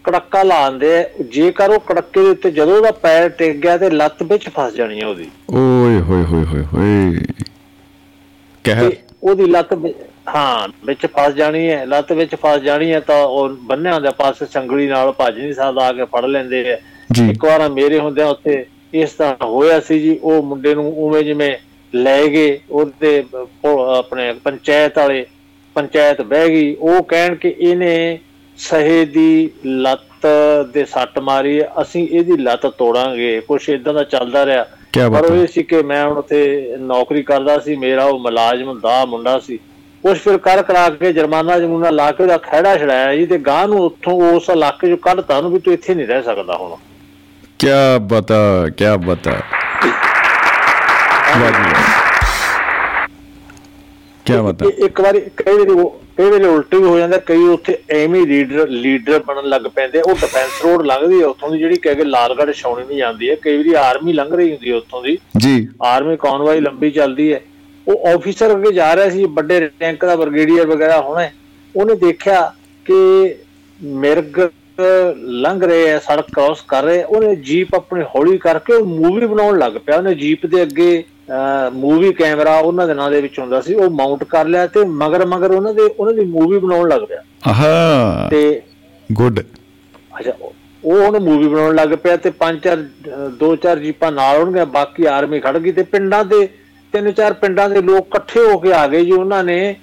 ਕੜੱਕਾ 0.05 0.43
ਲਾਉਂਦੇ 0.43 1.05
ਜੇਕਰ 1.33 1.71
ਉਹ 1.71 1.81
ਕੜੱਕੇ 1.81 2.21
ਦੇ 2.21 2.29
ਉੱਤੇ 2.29 2.51
ਜਦੋਂ 2.51 2.77
ਉਹਦਾ 2.77 2.91
ਪੈਰ 2.91 3.29
ਟਿਕ 3.29 3.57
ਗਿਆ 3.57 3.77
ਤੇ 3.77 3.91
ਲੱਤ 3.91 4.23
ਵਿੱਚ 4.23 4.49
ਫਸ 4.49 4.75
ਜਾਣੀ 4.75 5.01
ਹੈ 5.01 5.07
ਉਹਦੀ। 5.07 5.31
ਓਏ 5.51 6.01
ਹੋਏ 6.01 6.23
ਹੋਏ 6.25 6.45
ਹੋਏ 6.45 6.65
ਹੋਏ। 6.65 7.19
ਕਹਿਰ। 8.65 8.91
ਤੇ 8.91 8.97
ਉਹਦੀ 9.23 9.47
ਲੱਤ 9.47 9.75
ਹਾਂ 10.35 10.69
ਵਿੱਚ 10.85 11.07
ਫਸ 11.07 11.33
ਜਾਣੀ 11.33 11.71
ਹੈ 11.71 11.87
ਲੱਤ 11.87 12.13
ਵਿੱਚ 12.13 12.35
ਫਸ 12.35 12.61
ਜਾਣੀ 12.61 12.93
ਹੈ 12.93 13.01
ਤਾਂ 13.01 13.25
ਉਹ 13.25 13.49
ਬੰਨਿਆਂ 13.49 14.01
ਦੇ 14.01 14.09
ਪਾਸੇ 14.19 14.47
ਸੰਗਲੀ 14.47 14.87
ਨਾਲ 14.87 15.13
ਭੱਜ 15.13 15.39
ਨਹੀਂ 15.39 15.53
ਸਕਦਾ 15.53 15.87
ਆ 15.87 15.93
ਕੇ 15.93 16.05
ਫੜ 16.05 16.25
ਲੈਂਦੇ 16.25 16.73
ਆ 16.73 16.79
ਇੱਕ 17.31 17.45
ਵਾਰ 17.45 17.69
ਮੇਰੇ 17.69 17.99
ਹੁੰਦਿਆਂ 17.99 18.27
ਉੱਥੇ 18.27 18.67
ਇਸ 18.95 19.11
ਤਰ੍ਹਾਂ 19.11 19.37
ਹੋਇਆ 19.45 19.81
ਸੀ 19.81 20.01
ਜੀ 20.01 20.21
ਉਹ 20.23 20.43
ਮੁੰਡੇ 20.43 20.75
ਨੂੰ 20.75 20.95
ਉਵੇਂ 20.99 21.23
ਜਿਵੇਂ 21.23 21.57
ਲੈ 21.95 22.27
ਗਏ 22.27 22.61
ਉਹਦੇ 22.71 23.25
ਆਪਣੇ 23.97 24.33
ਪੰਚਾਇਤ 24.33 24.99
ਵਾਲੇ 24.99 25.27
ਪੰਚਾਇਤ 25.75 26.23
ਬਹਿ 26.23 26.49
ਗਈ 26.49 26.77
ਉਹ 26.81 27.03
ਕਹਿਣ 27.03 27.35
ਕਿ 27.35 27.55
ਇਹਨੇ 27.59 28.19
ਸਹੇ 28.59 29.05
ਦੀ 29.05 29.51
ਲੱਤ 29.67 30.27
ਦੇ 30.73 30.85
ਸੱਟ 30.85 31.19
ਮਾਰੀ 31.19 31.63
ਅਸੀਂ 31.63 32.09
ਇਹਦੀ 32.09 32.37
ਲੱਤ 32.37 32.67
ਤੋੜਾਂਗੇ 32.67 33.41
ਕੁਛ 33.41 33.69
ਇਦਾਂ 33.69 33.95
ਦਾ 33.95 34.05
ਚੱਲਦਾ 34.05 34.47
ਰਿਹਾ। 34.47 34.65
ਪਰ 35.09 35.25
ਉਹ। 35.25 35.37
ਇਹ 35.37 35.47
ਸੀ 35.47 35.63
ਕਿ 35.63 35.83
ਮੈਂ 35.83 36.09
ਹੁਣ 36.09 36.19
ਉੱਥੇ 36.19 36.75
ਨੌਕਰੀ 36.81 37.23
ਕਰਦਾ 37.23 37.59
ਸੀ 37.59 37.77
ਮੇਰਾ 37.77 38.05
ਉਹ 38.05 38.19
ਮੁਲਾਜ਼ਮ 38.19 38.81
ਦਾ 38.81 39.05
ਮੁੰਡਾ 39.05 39.39
ਸੀ। 39.39 39.59
ਕੁਝ 40.03 40.19
ਫਿਰ 40.19 40.37
ਕਰ 40.39 40.63
ਕਰਾ 40.63 40.89
ਕੇ 40.91 41.13
ਜੁਰਮਾਨਾ 41.13 41.59
ਜਮੂਨਾ 41.59 41.91
ਲਾ 41.91 42.11
ਕੇ 42.13 42.23
ਉਹਦਾ 42.23 42.39
ਖਹਿੜਾ 42.39 42.77
ਛੜਾਇਆ 42.79 43.15
ਜੀ 43.17 43.27
ਤੇ 43.27 43.39
ਗਾਂ 43.39 43.69
ਨੂੰ 43.69 43.79
ਉੱਥੋਂ 43.79 44.33
ਉਸ 44.33 44.51
ਇਲਾਕੇ 44.51 44.89
ਚੋਂ 44.89 44.97
ਕੱਢਤਾ 44.97 45.37
ਉਹਨੂੰ 45.37 45.53
ਵੀ 45.53 45.59
ਤੂੰ 45.59 45.75
ਇੱਥੇ 45.75 45.95
ਨਹੀਂ 45.95 46.07
ਰਹਿ 46.07 46.23
ਸਕਦਾ 46.23 46.57
ਹੁਣ। 46.57 46.77
ਕੀ 47.59 47.69
ਬਤਾ 48.01 48.69
ਕੀ 48.77 48.85
ਬਤਾ। 49.07 49.33
ਕੀ 54.27 54.37
ਬਤਾ? 54.37 54.67
ਇੱਕ 54.85 55.01
ਵਾਰੀ 55.01 55.21
ਕਈ 55.37 55.53
ਵਾਰੀ 55.59 55.71
ਉਹ 55.71 56.01
ਕਈ 56.19 56.31
ਵਾਰੀ 56.31 56.45
ਉਲਟੀ 56.45 56.77
ਵੀ 56.77 56.85
ਹੋ 56.85 56.99
ਜਾਂਦਾ 56.99 57.19
ਕਈ 57.19 57.37
ਉੱਥੇ 57.37 57.79
ਐਵੇਂ 57.91 58.27
ਲੀਡਰ 58.27 58.69
ਲੀਡਰ 58.69 59.23
ਬਣਨ 59.27 59.49
ਲੱਗ 59.49 59.63
ਪੈਂਦੇ 59.75 60.01
ਉਹ 60.01 60.15
ਡਿਫੈਂਸ 60.15 60.65
ਰੋਡ 60.65 60.87
ਲੰਘਦੀ 60.87 61.21
ਹੈ 61.21 61.27
ਉੱਥੋਂ 61.27 61.51
ਦੀ 61.51 61.59
ਜਿਹੜੀ 61.59 61.77
ਕਹਿ 61.77 61.95
ਕੇ 61.95 62.05
ਲਾਲਗੜ੍ਹ 62.05 62.53
ਛਾਉਣੀ 62.53 62.85
ਨਹੀਂ 62.89 62.99
ਜਾਂਦੀ 62.99 63.31
ਹੈ 63.31 63.35
ਕਈ 63.43 63.57
ਵਾਰੀ 63.57 63.73
ਆਰਮੀ 63.75 64.13
ਲੰਘ 64.13 64.35
ਰਹੀ 64.37 64.51
ਹੁੰਦੀ 64.51 64.71
ਹੈ 64.71 64.77
ਉੱਥੋਂ 64.77 65.03
ਦੀ। 65.03 65.19
ਜੀ। 65.39 65.69
ਆਰਮੀ 65.83 66.17
ਕਨਵਾਈ 66.17 66.61
ਲੰਬੀ 66.61 66.91
ਚੱਲਦੀ 66.91 67.33
ਹੈ 67.33 67.41
ਉਹ 67.89 68.07
ਆਫੀਸਰ 68.09 68.53
ਅੱਗੇ 68.53 68.73
ਜਾ 68.73 68.95
ਰਿਹਾ 68.97 69.09
ਸੀ 69.11 69.25
ਵੱਡੇ 69.35 69.61
ਰੈਂਕ 69.61 70.05
ਦਾ 70.05 70.17
ਬ੍ਰਿਗੇਡੀਅਰ 70.17 70.67
ਵਗੈਰਾ 70.67 71.01
ਹੋਣਾ। 71.01 71.29
ਉਹਨੇ 71.75 71.95
ਦੇਖਿਆ 71.97 72.41
ਕਿ 72.87 73.35
ਮਿਰਗ 73.81 74.39
ਲੰਘ 75.19 75.63
ਰਹੇ 75.63 75.91
ਆ 75.93 75.99
ਸੜਕ 75.99 76.27
ਕ੍ਰਾਸ 76.33 76.61
ਕਰ 76.69 76.83
ਰਹੇ। 76.85 77.03
ਉਹਨੇ 77.05 77.35
ਜੀਪ 77.37 77.75
ਆਪਣੀ 77.75 78.03
ਹੌਲੀ 78.15 78.37
ਕਰਕੇ 78.39 78.79
ਮੂਵੀ 78.83 79.27
ਬਣਾਉਣ 79.27 79.59
ਲੱਗ 79.59 79.73
ਪਿਆ 79.87 79.97
ਉਹਨੇ 79.97 80.15
ਜੀਪ 80.15 80.47
ਦੇ 80.47 80.63
ਅੱਗੇ 80.63 81.03
ਮੂਵੀ 81.73 82.13
ਕੈਮਰਾ 82.13 82.57
ਉਹਨਾਂ 82.59 82.87
ਦੇ 82.87 82.95
ਨਾਂ 82.95 83.11
ਦੇ 83.11 83.21
ਵਿੱਚ 83.21 83.39
ਹੁੰਦਾ 83.39 83.61
ਸੀ 83.61 83.75
ਉਹ 83.75 83.91
ਮਾਊਂਟ 83.91 84.25
ਕਰ 84.25 84.47
ਲਿਆ 84.47 84.67
ਤੇ 84.67 84.85
ਮਗਰ 84.95 85.25
ਮਗਰ 85.27 85.51
ਉਹਨਾਂ 85.51 85.73
ਦੇ 85.75 85.83
ਉਹਨਾਂ 85.83 86.15
ਦੀ 86.15 86.25
ਮੂਵੀ 86.25 86.59
ਬਣਾਉਣ 86.59 86.89
ਲੱਗ 86.89 87.03
ਪਿਆ 87.03 87.23
ਆਹਾ 87.49 88.29
ਤੇ 88.31 88.61
ਗੁੱਡ 89.11 89.41
ਅੱਛਾ 89.41 90.33
ਉਹ- 90.41 90.53
ਉਹ 90.83 91.01
ਹੁਣ 91.03 91.19
ਮੂਵੀ 91.19 91.49
ਬਣਾਉਣ 91.49 91.75
ਲੱਗ 91.75 91.89
ਪਿਆ 91.95 92.17
ਤੇ 92.17 92.31
ਪੰਜ 92.31 92.59
ਚਾਰ 92.61 92.77
ਦੋ 93.39 93.55
ਚਾਰ 93.57 93.79
ਜੀਪਾਂ 93.79 94.11
ਨਾਲ 94.13 94.39
ਹੋਣਗੀਆਂ 94.39 94.67
ਬਾਕੀ 94.67 95.05
ਆਰਮੀ 95.07 95.41
ਖੜ 95.41 95.57
ਗਈ 95.59 95.73
ਤੇ 95.73 95.83
ਪਿੰਡਾਂ 95.83 96.25
ਦੇ 96.25 96.49
ਤਿੰਨ 96.93 97.11
ਚਾਰ 97.13 97.33
ਪਿੰਡਾਂ 97.33 97.69
ਦੇ 97.71 97.81
ਲੋਕ 97.83 98.07
ਇਕੱਠੇ 98.07 98.41
ਹੋ 98.41 98.59
ਕੇ 98.59 98.73
ਆ 98.75 98.87
ਗਏ 98.87 99.05
ਜੀ 99.05 99.13
ਉਹਨਾਂ 99.13 99.43
ਨੇ। 99.45 99.75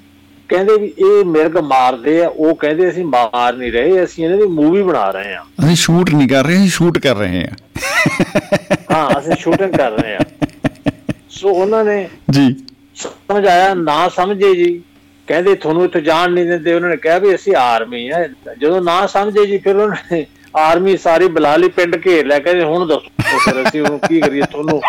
ਕਹਿੰਦੇ 0.49 0.75
ਵੀ 0.77 0.87
ਇਹ 0.97 1.25
ਮਿਰਗ 1.25 1.57
ਮਾਰਦੇ 1.63 2.21
ਆ 2.23 2.27
ਉਹ 2.27 2.55
ਕਹਿੰਦੇ 2.55 2.89
ਅਸੀਂ 2.89 3.03
ਮਾਰ 3.05 3.53
ਨਹੀਂ 3.55 3.71
ਰਹੇ 3.71 4.03
ਅਸੀਂ 4.03 4.23
ਇਹਨਾਂ 4.25 4.37
ਦੀ 4.37 4.43
ਮੂਵੀ 4.43 4.81
ਬਣਾ 4.83 5.09
ਰਹੇ 5.11 5.33
ਆ। 5.35 5.43
ਅਸੀਂ 5.59 5.75
ਸ਼ੂਟ 5.75 6.09
ਨਹੀਂ 6.13 6.27
ਕਰ 6.29 6.43
ਰਹੇ 6.45 6.55
ਅਸੀਂ 6.55 6.69
ਸ਼ੂਟ 6.69 6.97
ਕਰ 6.97 7.15
ਰਹੇ 7.15 7.43
ਹਾਂ 7.43 7.55
ਹਾਂ 8.91 9.19
ਅਸੀਂ 9.19 9.35
ਸ਼ੂਟਿੰਗ 9.39 9.73
ਕਰ 9.73 9.91
ਰਹੇ 9.91 10.15
ਆ। 10.15 10.19
ਸੋ 11.29 11.49
ਉਹਨਾਂ 11.49 11.83
ਨੇ 11.85 12.07
ਜੀ। 12.29 12.55
ਸਮਝ 12.95 13.45
ਆਇਆ 13.47 13.73
ਨਾ 13.73 14.07
ਸਮਝੇ 14.09 14.53
ਜੀ। 14.55 14.71
ਕਹਿੰਦੇ 15.27 15.53
ਤੁਹਾਨੂੰ 15.55 15.83
ਇੱਥੇ 15.85 16.01
ਜਾਣ 16.01 16.31
ਨਹੀਂ 16.31 16.45
ਦਿੰਦੇ 16.45 16.73
ਉਹਨਾਂ 16.73 16.89
ਨੇ 16.89 16.97
ਕਿਹਾ 16.97 17.17
ਵੀ 17.17 17.35
ਅਸੀਂ 17.35 17.55
ਆਰਮੀ 17.55 18.07
ਆ। 18.09 18.23
ਜਦੋਂ 18.61 18.81
ਨਾ 18.81 19.05
ਸਮਝੇ 19.07 19.45
ਜੀ 19.45 19.57
ਫਿਰ 19.57 19.75
ਉਹਨਾਂ 19.75 19.97
ਨੇ 20.11 20.25
ਆਰਮੀ 20.57 20.97
ਸਾਰੀ 20.97 21.27
ਬੁਲਾ 21.27 21.55
ਲਈ 21.57 21.69
ਪਿੰਡ 21.69 21.95
ਘੇਰ 22.05 22.25
ਲਿਆ। 22.25 22.39
ਕਹਿੰਦੇ 22.39 22.63
ਹੁਣ 22.63 22.87
ਦੱਸੋ 22.87 23.37
ਫਿਰ 23.45 23.61
ਅਸੀਂ 23.67 23.81
ਹੁਣ 23.81 23.97
ਕੀ 24.07 24.21
ਕਰੀਏ 24.21 24.41
ਤੁਹਾਨੂੰ 24.51 24.81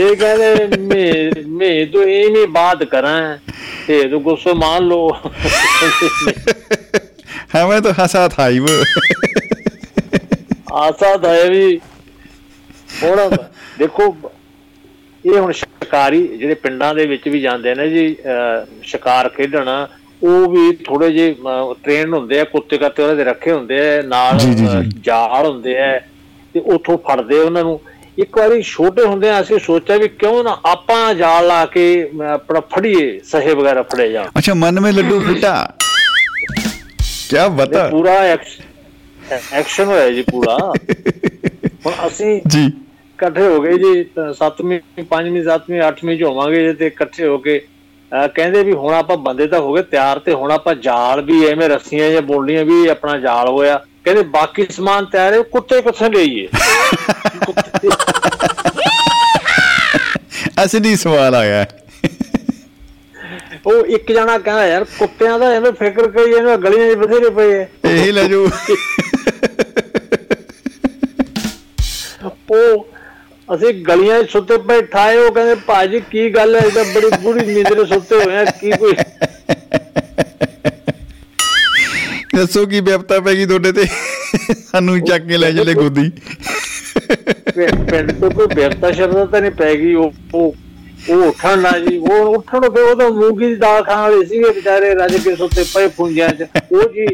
ਇਹ 0.00 0.16
ਕਹਿੰਦੇ 0.16 0.76
ਮੈਂ 0.78 1.44
ਮੈਂ 1.52 1.70
तो 1.92 2.02
इन्हीं 2.10 2.42
बात 2.52 2.82
करा 2.92 3.10
ते 3.86 3.96
तो 4.10 4.18
गुस्सो 4.20 4.52
मान 4.60 4.84
लो 4.84 4.98
हमें 7.52 7.74
तो 7.82 7.92
हंसा 7.98 8.22
था 8.30 8.46
ही 8.46 8.60
वो 8.60 8.76
ਆਸਾ 10.78 11.16
ਤਾਂ 11.16 11.34
ਹੈ 11.34 11.48
ਵੀ 11.50 11.78
ਹੁਣ 13.02 13.36
ਦੇਖੋ 13.78 14.04
ਇਹ 15.24 15.38
ਹੁਣ 15.38 15.52
ਸ਼ਿਕਾਰੀ 15.52 16.26
ਜਿਹੜੇ 16.28 16.54
ਪਿੰਡਾਂ 16.62 16.94
ਦੇ 16.94 17.06
ਵਿੱਚ 17.06 17.28
ਵੀ 17.28 17.40
ਜਾਂਦੇ 17.40 17.74
ਨੇ 17.74 17.88
ਜੀ 17.88 18.04
ਅਹ, 18.14 18.66
ਸ਼ਿਕਾਰ 18.84 19.28
ਖੇਡਣ 19.28 19.68
ਉਹ 20.22 20.48
ਵੀ 20.50 20.72
ਥੋੜੇ 20.84 21.10
ਜੇ 21.10 21.34
ਟ੍ਰੇਨ 21.82 22.14
ਹੁੰਦੇ 22.14 22.40
ਆ 22.40 22.44
ਕੁੱਤੇ 22.46 22.78
ਕੱਤੇ 22.78 23.02
ਉਹਨਾਂ 23.02 23.16
ਦੇ 23.16 23.24
ਰੱਖੇ 23.24 23.52
ਹੁੰਦੇ 23.52 23.78
ਆ 23.88 24.02
ਨਾਲ 24.06 24.38
ਜੀ, 24.38 24.46
ਜੀ, 24.46 24.54
ਜੀ। 24.56 24.66
ਅਹ, 24.68 24.82
ਜਾਲ 25.02 25.46
ਹੁੰਦੇ 25.46 25.78
ਆ 25.80 25.98
ਤੇ 26.54 26.60
ਉੱਥੋਂ 26.66 26.98
ਫੜਦੇ 27.08 27.38
ਉਹਨਾਂ 27.38 27.64
ਨੂੰ 27.64 27.80
ਇੱਕ 28.17 28.37
ਵਾਰੀ 28.37 28.61
ਛੋਟੇ 28.61 29.03
ਹੁੰਦੇ 29.03 29.29
ਆ 29.29 29.39
ਅਸੀਂ 29.41 29.57
ਸੋਚਿਆ 29.59 29.97
ਵੀ 29.97 30.07
ਕਿਉਂ 30.07 30.43
ਨਾ 30.43 30.57
ਆਪਾਂ 30.65 31.13
ਜਾਲ 31.13 31.47
ਲਾ 31.47 31.65
ਕੇ 31.65 31.85
ਆਪਣਾ 32.33 32.59
ਫੜੀਏ 32.75 33.19
ਸਹੇ 33.31 33.53
ਵਗੈਰਾ 33.55 33.81
ਫੜੇ 33.83 34.11
ਜਾ। 34.11 34.23
ਅੱਛਾ 34.37 34.53
ਮਨ 34.53 34.79
ਮੇ 34.79 34.91
ਲੱਡੂ 34.91 35.19
ਫਟਾ। 35.21 35.55
ਕੀ 37.29 37.47
ਬਤਾ। 37.57 37.87
ਪੂਰਾ 37.89 38.13
ਐਕਸ਼ਨ 39.53 39.85
ਹੋਇਆ 39.85 40.09
ਜੀ 40.11 40.21
ਪੂਰਾ। 40.31 40.57
ਹੁਣ 41.85 41.93
ਅਸੀਂ 42.07 42.41
ਜੀ। 42.47 42.65
ਇਕੱਠੇ 42.65 43.47
ਹੋ 43.47 43.59
ਗਏ 43.61 43.77
ਜੀ 43.77 43.91
7ਵੀਂ 44.39 44.79
5ਵੀਂ 45.11 45.43
7ਵੀਂ 45.43 45.81
8ਵੀਂ 45.81 46.17
ਚ 46.17 46.23
ਹੋਵਾਂਗੇ 46.23 46.73
ਤੇ 46.73 46.87
ਇਕੱਠੇ 46.87 47.27
ਹੋ 47.27 47.37
ਕੇ 47.37 47.59
ਕਹਿੰਦੇ 48.35 48.63
ਵੀ 48.63 48.73
ਹੁਣ 48.73 48.93
ਆਪਾਂ 48.93 49.17
ਬੰਦੇ 49.17 49.47
ਤਾਂ 49.47 49.59
ਹੋ 49.59 49.73
ਗਏ 49.73 49.81
ਤਿਆਰ 49.91 50.19
ਤੇ 50.19 50.33
ਹੁਣ 50.33 50.51
ਆਪਾਂ 50.51 50.73
ਜਾਲ 50.83 51.21
ਵੀ 51.21 51.45
ਐਵੇਂ 51.45 51.69
ਰੱਸੀਆਂ 51.69 52.09
ਜਾਂ 52.11 52.21
ਬੋਲੀਆਂ 52.21 52.65
ਵੀ 52.65 52.85
ਆਪਣਾ 52.87 53.17
ਜਾਲ 53.19 53.47
ਹੋਇਆ। 53.47 53.79
ਕਹਿੰਦੇ 54.05 54.23
ਬਾਕੀ 54.31 54.65
ਸਮਾਨ 54.71 55.05
ਤਿਆਰ 55.05 55.33
ਹੈ 55.33 55.41
ਕੁੱਤੇ 55.51 55.81
ਕਿੱਥੇ 55.81 56.09
ਗਈਏ 56.09 56.47
ਅਸਲੀ 60.63 60.95
ਸਵਾਲ 60.95 61.35
ਆਇਆ। 61.35 61.65
ਉਹ 63.65 63.85
ਇੱਕ 63.87 64.11
ਜਣਾ 64.11 64.37
ਕਹਿੰਦਾ 64.37 64.65
ਯਾਰ 64.65 64.83
ਕੁੱਤਿਆਂ 64.97 65.37
ਦਾ 65.39 65.53
ਇਹਨੂੰ 65.53 65.73
ਫਿਕਰ 65.75 66.07
ਕਰੀ 66.09 66.31
ਇਹਨੂੰ 66.31 66.61
ਗਲੀਆਂ 66.63 66.89
'ਚ 66.89 66.97
ਬਥੇਰੇ 66.97 67.29
ਪਏ 67.31 67.53
ਐ 67.53 67.65
ਇਹੀ 67.89 68.11
ਲੈ 68.11 68.23
ਜੂ 68.23 68.47
ਉਹ 72.49 72.87
ਅਸੀਂ 73.49 73.73
ਗਲੀਆਂ 73.85 74.21
'ਚ 74.23 74.29
ਸੁੱਤੇ 74.31 74.57
ਪਏ 74.59 74.81
ਠਾਏ 74.91 75.17
ਉਹ 75.17 75.31
ਕਹਿੰਦੇ 75.31 75.55
ਭਾਜੀ 75.67 75.99
ਕੀ 76.11 76.29
ਗੱਲ 76.29 76.55
ਹੈ? 76.55 76.61
ਇਹਦਾ 76.61 76.83
ਬੜੀ 76.93 77.09
ਬੁਰੀ 77.21 77.45
ਨੀਂਦ 77.45 77.73
ਦੇ 77.73 77.85
ਸੁੱਤੇ 77.85 78.15
ਹੋਏ 78.15 78.37
ਆ 78.37 78.43
ਕੀ 78.51 78.71
ਕੋਈ 78.73 78.93
ਦੱਸੋ 82.35 82.65
ਕੀ 82.65 82.79
ਵਿਪਤਾ 82.79 83.19
ਪੈ 83.19 83.33
ਗਈ 83.35 83.45
ਤੁਹਾਡੇ 83.45 83.71
ਤੇ? 83.71 83.85
ਸਾਨੂੰ 84.71 84.99
ਚੱਕ 85.01 85.27
ਕੇ 85.27 85.37
ਲੈ 85.37 85.51
ਚਲੇ 85.51 85.73
ਗੋਦੀ। 85.73 86.09
ਪਿੰਡ 87.55 88.11
ਤੋਂ 88.11 88.29
ਕੋਈ 88.31 88.47
ਬਿਰਤਾ 88.55 88.91
ਸ਼ਰਦਾ 88.91 89.25
ਤਾਂ 89.25 89.41
ਨਹੀਂ 89.41 89.51
ਪੈ 89.51 89.73
ਗਈ 89.75 89.93
ਉਹ 89.95 90.13
ਉਹ 90.35 91.23
ਉੱਠਣ 91.23 91.59
ਨਾ 91.59 91.71
ਜੀ 91.79 91.97
ਉਹ 91.97 92.35
ਉੱਠਣ 92.35 92.69
ਫਿਰ 92.69 92.83
ਉਹ 92.83 92.95
ਤਾਂ 92.95 93.09
ਮੂੰਗੀ 93.09 93.47
ਦੀ 93.47 93.55
ਦਾਲ 93.55 93.83
ਖਾਣ 93.83 93.97
ਵਾਲੇ 94.01 94.25
ਸੀਗੇ 94.25 94.49
ਵਿਚਾਰੇ 94.49 94.93
ਰੱਜ 94.95 95.15
ਕੇ 95.17 95.35
ਸੁੱਤੇ 95.35 95.63
ਪਏ 95.73 95.87
ਪੁੰਜਿਆਂ 95.87 96.29
'ਚ। 96.29 96.45
ਉਹ 96.71 96.89
ਜੀ 96.89 97.05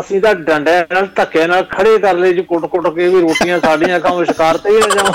ਅਸੀਂ 0.00 0.20
ਤਾਂ 0.20 0.34
ਡੰਡੇ 0.34 0.78
ਨਾਲ 0.92 1.08
ਧੱਕੇ 1.16 1.46
ਨਾਲ 1.46 1.64
ਖੜੇ 1.70 1.98
ਕਰ 1.98 2.16
ਲਏ 2.16 2.32
ਜੀ 2.32 2.42
ਕੁੱਟ-ਕੁੱਟ 2.42 2.86
ਕੇ 2.94 3.08
ਵੀ 3.08 3.20
ਰੋਟੀਆਂ 3.20 3.58
ਸਾਡੀਆਂ 3.60 4.00
ਖਾਓ 4.00 4.24
ਸ਼ਿਕਾਰ 4.24 4.58
ਤੇ 4.58 4.70
ਹੀ 4.70 4.80
ਜਾਓ। 4.94 5.12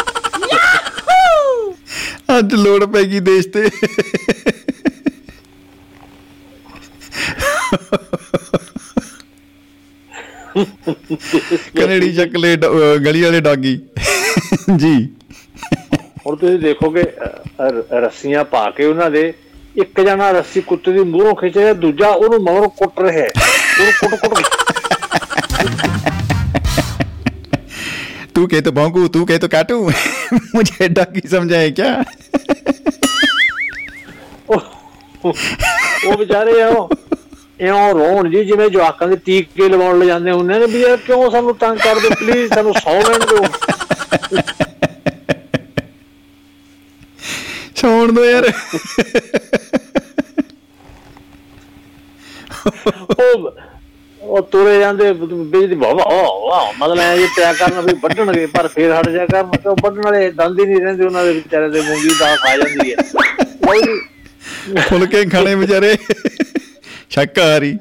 ਅੱਜ 2.39 2.53
ਲੋੜ 2.53 2.83
ਪੈ 2.85 3.03
ਗਈ 3.03 3.19
ਦੇਸ਼ 3.21 3.47
ਤੇ। 3.47 3.69
ਕਨੇਡੀ 10.55 12.13
ਚੱਕਲੇ 12.15 12.55
ਗਲੀ 13.05 13.21
ਵਾਲੇ 13.21 13.39
ਡਾਗੀ। 13.41 13.75
ਜੀ। 14.77 14.93
ਹੁਣ 16.25 16.35
ਤੁਸੀਂ 16.35 16.59
ਦੇਖੋਗੇ 16.59 17.03
ਰੱਸੀਆਂ 18.01 18.43
ਪਾ 18.43 18.69
ਕੇ 18.69 18.85
ਉਹਨਾਂ 18.85 19.09
ਦੇ 19.11 19.33
ਇੱਕ 19.75 20.01
ਜਣਾ 20.01 20.31
ਰੱਸੀ 20.31 20.61
ਕੁੱਤੇ 20.61 20.91
ਦੀ 20.91 20.99
ਮੂੰਹੋਂ 20.99 21.35
ਖਿੱਚ 21.35 21.57
ਰਿਹਾ 21.57 21.73
ਦੂਜਾ 21.73 22.09
ਉਹਨੂੰ 22.09 22.39
ਮਗਰੋਂ 22.43 22.69
ਕੁੱਟ 22.69 22.99
ਰਿਹਾ 22.99 23.13
ਹੈ। 23.13 23.27
ਉਹਨੂੰ 23.79 23.93
ਕੁੱਟ 23.99 24.15
ਕੁੱਟ 24.25 24.45
ਤੂੰ 28.35 28.47
ਕਹੇ 28.49 28.61
ਤੋ 28.61 28.71
ਭੌਂਕੂ 28.71 29.07
ਤੂੰ 29.07 29.25
ਕਹੇ 29.27 29.37
ਤੋ 29.37 29.47
ਕਾਟੂ। 29.47 29.89
ਮੁਝੇ 30.55 30.87
ਡਾਗੀ 30.87 31.21
ਸਮਝਾਏ 31.27 31.71
ਕਿਆ? 31.71 32.03
ਉਹ 36.05 36.17
ਵਿਚਾਰੇ 36.17 36.61
ਆ 36.61 36.67
ਇਉਂ 37.59 37.93
ਰੋਣ 37.93 38.29
ਜੀ 38.29 38.45
ਜਿਵੇਂ 38.45 38.69
ਜਵਾਕਾਂ 38.69 39.07
ਦੇ 39.07 39.15
ਟੀਕੇ 39.15 39.69
ਲਵਾਉਣ 39.69 39.99
ਲੈ 39.99 40.05
ਜਾਂਦੇ 40.05 40.31
ਹੁੰਦੇ 40.31 40.59
ਨੇ 40.59 40.65
ਵੀ 40.65 40.81
ਇਹ 40.81 40.97
ਕਿਉਂ 40.97 41.31
ਸਾਨੂੰ 41.31 41.55
ਤੰਗ 41.55 41.77
ਕਰਦੇ? 41.77 42.09
ਪਲੀਜ਼ 42.09 42.53
ਸਾਨੂੰ 42.53 42.73
ਸੌ 42.73 42.93
ਲੈਣ 42.93 43.19
ਦਿਓ। 43.19 43.45
ਸੌਣ 47.75 48.11
ਦੋ 48.11 48.25
ਯਾਰ। 48.25 48.51
ਉਹ 53.19 53.51
ਉਹ 54.21 54.41
ਤੁਰੇ 54.41 54.79
ਜਾਂਦੇ 54.79 55.13
ਬਿਜਲੀ 55.13 55.75
ਵਾਹ 55.75 55.93
ਵਾਹ 55.95 56.73
ਮਤਲਬ 56.77 56.99
ਐ 56.99 57.17
ਜੇ 57.17 57.27
ਪਿਆ 57.35 57.53
ਕਰਨ 57.53 57.81
ਵੀ 57.81 57.93
ਵੱਢਣਗੇ 57.93 58.45
ਪਰ 58.45 58.67
ਫੇਰ 58.67 58.99
ਹਟ 58.99 59.09
ਜਾ 59.09 59.25
ਕਰ 59.25 59.43
ਮਤਲਬ 59.43 59.75
ਵੱਢਣ 59.83 60.01
ਵਾਲੇ 60.01 60.31
ਦੰਦ 60.31 60.59
ਹੀ 60.59 60.65
ਨਹੀਂ 60.65 60.81
ਰਹਿੰਦੇ 60.81 61.05
ਉਹਨਾਂ 61.05 61.25
ਦੇ 61.25 61.33
ਵਿਚਾਰੇ 61.33 61.69
ਦੇ 61.69 61.81
ਮੂੰਗੀ 61.81 62.09
ਦਾ 62.19 62.35
ਖਾ 62.35 62.57
ਜਾਂਦੀ 62.57 62.93
ਹੈ। 62.93 62.95
ਖੁੱਲ 64.89 65.05
ਕੇ 65.05 65.25
ਖਾਣੇ 65.25 65.55
ਵਿਚਾਰੇ। 65.55 65.97
ਸ਼ਾਕਾਹਾਰੀ 67.11 67.77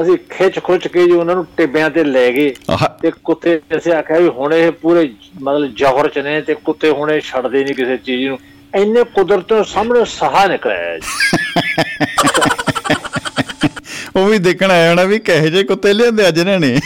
ਅਸੀਂ 0.00 0.16
ਖਿੱਚ 0.30 0.58
ਖੁੱਚ 0.58 0.88
ਕੇ 0.88 1.04
ਜੀ 1.04 1.12
ਉਹਨਾਂ 1.12 1.34
ਨੂੰ 1.34 1.46
ਟਿੱਬਿਆਂ 1.56 1.90
ਤੇ 1.90 2.04
ਲੈ 2.04 2.30
ਗਏ 2.32 2.54
ਤੇ 3.02 3.10
ਕੁੱਤੇ 3.24 3.60
ਅਸੀਂ 3.76 3.92
ਆਖਿਆ 3.92 4.18
ਵੀ 4.18 4.28
ਹੁਣ 4.28 4.54
ਇਹ 4.54 4.72
ਪੂਰੇ 4.72 5.14
ਮਤਲਬ 5.42 5.74
ਜ਼ਹਰ 5.74 6.08
ਚ 6.08 6.18
ਨੇ 6.18 6.40
ਤੇ 6.40 6.54
ਕੁੱਤੇ 6.54 6.90
ਹੁਣ 6.90 7.10
ਇਹ 7.10 7.20
ਛੱਡਦੇ 7.20 7.64
ਨਹੀਂ 7.64 7.74
ਕਿਸੇ 7.74 7.96
ਚੀਜ਼ 7.96 8.28
ਨੂੰ। 8.28 8.38
ਇੰਨੇ 8.74 9.04
ਕੁਦਰਤੋਂ 9.04 9.64
ਸਾਹਮਣੇ 9.64 10.04
ਸਹਾ 10.04 10.46
ਨਿਕਲਿਆ 10.46 10.98
ਉਹ 14.16 14.26
ਵੀ 14.28 14.38
ਦੇਖਣ 14.38 14.70
ਆਇਆ 14.70 14.90
ਹੋਣਾ 14.90 15.04
ਵੀ 15.04 15.18
ਕਹੇ 15.18 15.50
ਜੇ 15.50 15.62
ਕੁੱਤੇ 15.64 15.92
ਲਿਆਂਦੇ 15.92 16.28
ਅੱਜ 16.28 16.38
ਇਹਨਾਂ 16.38 16.60
ਨੇ। 16.60 16.80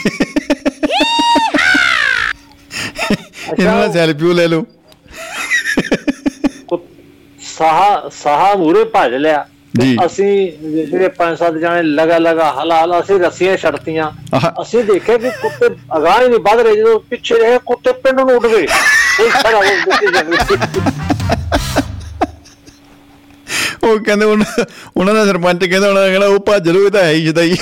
ਇਹਨਾਂ 3.59 3.81
ਦਾ 3.81 3.93
ਸੈਲਫੀ 3.93 4.33
ਲੈ 4.35 4.47
ਲਓ। 4.47 4.65
ਸਾਹਾ 7.57 8.09
ਸਾਹਾ 8.13 8.55
ਮੂਰੇ 8.55 8.85
ਭੱਜ 8.85 9.15
ਲਿਆ। 9.15 9.47
ਜੀ। 9.81 9.97
ਅਸੀਂ 10.07 10.53
ਜਿਹੜੇ 10.87 11.09
ਪੰਜ 11.09 11.39
ਸੱਤ 11.39 11.55
ਜਾਣੇ 11.55 11.83
ਲਗਾ 11.83 12.19
ਲਗਾ 12.19 12.53
ਹਲਾ 12.53 12.85
ਹਲਾ 12.85 13.01
ਅਸੀਂ 13.01 13.19
ਰੱਸੀਆਂ 13.19 13.57
ਛੱਡਤੀਆਂ। 13.57 14.11
ਆਹ। 14.35 14.63
ਅਸੀਂ 14.63 14.85
ਦੇਖਿਆ 14.85 15.19
ਕਿ 15.19 15.31
ਕੁੱਤੇ 15.31 15.67
ਅਗਾਹ 15.97 16.23
ਹੀ 16.23 16.29
ਨਹੀਂ 16.29 16.39
ਵੱਧ 16.39 16.61
ਰਹੇ 16.61 16.77
ਜਦੋਂ 16.77 17.01
ਪਿੱਛੇ 17.01 17.35
ਰਹੇ 17.35 17.59
ਕੁੱਤੇ 17.67 17.93
ਪਿੰਡ 17.93 18.21
ਨੂੰ 18.21 18.37
ਉੱਡ 18.37 18.47
ਗਏ। 18.47 18.67
ਉਹ 23.85 23.99
ਕਹਿੰਦੇ 24.01 24.27
ਉਹਨਾਂ 24.27 25.15
ਦਾ 25.15 25.27
ਸਰਪੰਚ 25.27 25.65
ਕਹਿੰਦਾ 25.65 25.89
ਉਹਨਾਂ 25.89 26.09
ਕਹਿੰਦਾ 26.09 26.27
ਉਹ 26.27 26.39
ਭੱਜ 26.39 26.69
ਲਓ 26.69 26.87
ਇਹ 26.87 26.91
ਤਾਂ 26.91 27.03
ਹੈ 27.03 27.11
ਹੀ 27.11 27.27
ਜਦਾਈ 27.27 27.57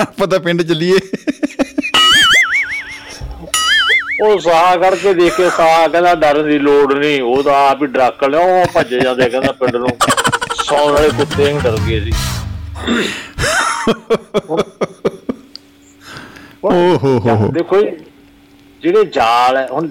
ਆਪਾਂ 0.00 0.26
ਤਾਂ 0.26 0.40
ਪਿੰਡ 0.40 0.62
ਚੱਲੀਏ। 0.62 0.98
ਉਹ 4.22 4.38
ਸਾਹ 4.40 4.76
ਕਰਕੇ 4.76 5.12
ਦੇਖੇ 5.14 5.48
ਸਾਹ 5.50 5.88
ਕਹਿੰਦਾ 5.88 6.14
ਡਰਨ 6.14 6.48
ਦੀ 6.48 6.58
ਲੋੜ 6.58 6.92
ਨਹੀਂ। 6.92 7.22
ਉਹ 7.22 7.42
ਤਾਂ 7.42 7.54
ਆਪ 7.70 7.82
ਹੀ 7.82 7.86
ਡਰਕ 7.86 8.24
ਲਿਆ 8.24 8.40
ਉਹ 8.40 8.66
ਭੱਜੇ 8.74 9.00
ਜਾਂਦੇ 9.00 9.28
ਕਹਿੰਦਾ 9.30 9.52
ਪਿੰਡ 9.52 9.76
ਨੂੰ। 9.76 9.88
ਸੌਣ 10.64 10.92
ਵਾਲੇ 10.92 11.08
ਕੁੱਤੇ 11.08 11.52
ਹੀ 11.52 11.58
ਡਰ 11.58 11.78
ਗਏ 11.88 12.00
ਸੀ। 12.00 12.12
ਓ 16.64 16.70
ਹੋ 16.96 17.18
ਹੋ 17.18 17.48
ਦੇਖੋ 17.52 17.80
ਜਿਹੜੇ 18.82 19.04
ਜਾਲ 19.04 19.56
ਹੈ 19.56 19.66
ਹੁਣ 19.72 19.88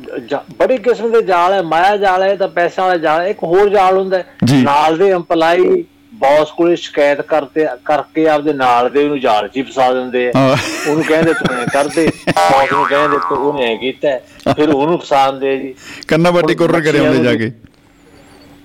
ਬੜੀ 0.57 0.77
ਕਿਸਮ 0.77 1.11
ਦੇ 1.11 1.21
ਜਾਲ 1.21 1.53
ਹੈ 1.53 1.61
ਮਾਇਆ 1.61 1.97
ਜਾਲ 1.97 2.23
ਹੈ 2.23 2.35
ਤਾਂ 2.35 2.47
ਪੈਸਿਆਂ 2.47 2.85
ਵਾਲਾ 2.87 2.97
ਜਾਲ 2.97 3.27
ਇੱਕ 3.27 3.43
ਹੋਰ 3.43 3.69
ਜਾਲ 3.69 3.97
ਹੁੰਦਾ। 3.97 4.23
ਨਾਲ 4.53 4.97
ਦੇ 4.97 5.13
EMPLOYE 5.13 5.83
ਬੌਸ 6.13 6.51
ਕੋਲੇ 6.51 6.75
ਸ਼ਿਕਾਇਤ 6.75 7.21
ਕਰਤੇ 7.21 7.65
ਕਰਕੇ 7.85 8.27
ਆਪਦੇ 8.29 8.53
ਨਾਲ 8.53 8.89
ਦੇ 8.89 9.03
ਉਹਨੂੰ 9.03 9.19
ਜਾਲ 9.19 9.47
'ਚ 9.47 9.61
ਫਸਾ 9.69 9.91
ਦਿੰਦੇ 9.93 10.31
ਆ। 10.35 10.57
ਉਹਨੂੰ 10.89 11.03
ਕਹਿੰਦੇ 11.03 11.33
ਤੂੰ 11.33 11.55
ਐ 11.57 11.65
ਕਰਦੇ। 11.73 12.07
ਬੌਸ 12.29 12.71
ਨੂੰ 12.71 12.85
ਕਹਿੰਦੇ 12.85 13.17
ਤੂੰ 13.29 13.37
ਉਹਨੇ 13.37 13.73
ਐ 13.73 13.75
ਕੀਤਾ। 13.77 14.17
ਫਿਰ 14.53 14.69
ਉਹਨੂੰ 14.69 14.97
ਫਸਾਉਂਦੇ 14.99 15.57
ਜੀ। 15.57 15.73
ਕੰਨਾ 16.07 16.31
ਬਾਟੀ 16.31 16.55
ਕੁਰਰ 16.55 16.81
ਕਰੇ 16.81 17.05
ਆਉਂਦੇ 17.05 17.23
ਜਾ 17.23 17.33
ਕੇ। 17.35 17.51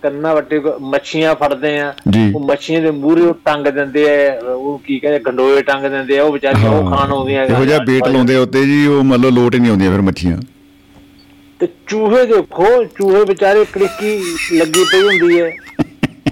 ਕੰਨਾ 0.02 0.34
ਵੱਟੇ 0.34 0.60
ਮੱਛੀਆਂ 0.80 1.34
ਫੜਦੇ 1.34 1.78
ਆ। 1.80 1.94
ਉਹ 2.34 2.40
ਮੱਛੀਆਂ 2.40 2.80
ਦੇ 2.82 2.90
ਮੂਹਰੇ 2.90 3.22
ਉਹ 3.22 3.34
ਟੰਗ 3.44 3.66
ਦਿੰਦੇ 3.68 4.04
ਆ 4.10 4.38
ਉਹ 4.52 4.78
ਕੀ 4.86 4.98
ਕਹਿੰਦੇ 4.98 5.18
ਗੰਡੋਏ 5.18 5.62
ਟੰਗ 5.62 5.86
ਦਿੰਦੇ 5.86 6.18
ਆ 6.18 6.22
ਉਹ 6.24 6.32
ਵਿਚਾਰੀਆਂ 6.32 6.70
ਉਹ 6.70 6.90
ਖਾਣ 6.90 7.12
ਆਉਂਦੀਆਂ 7.12 7.44
ਇਹੋ 7.46 7.64
ਜਿਹਾ 7.64 7.78
ਬੇਟ 7.78 8.08
ਲਾਉਂਦੇ 8.08 8.36
ਉੱਤੇ 8.36 8.64
ਜੀ 8.66 8.86
ਉਹ 8.86 9.02
ਮੰਨ 9.04 9.20
ਲਓ 9.20 9.30
ਲੋਟ 9.30 9.54
ਹੀ 9.54 9.60
ਨਹੀਂ 9.60 9.70
ਆਉਂਦੀਆਂ 9.70 9.90
ਫਿਰ 9.92 10.00
ਮੱਛੀਆਂ। 10.00 10.36
ਤੇ 11.60 11.68
ਚੂਹੇ 11.88 12.24
ਦੇਖੋ 12.26 12.84
ਚੂਹੇ 12.98 13.24
ਵਿਚਾਰੇ 13.24 13.64
ਕੜਿੱਕੀ 13.72 14.18
ਲੱਗੀ 14.58 14.84
ਪਈ 14.92 15.02
ਹੁੰਦੀ 15.02 15.40
ਹੈ। 15.40 15.50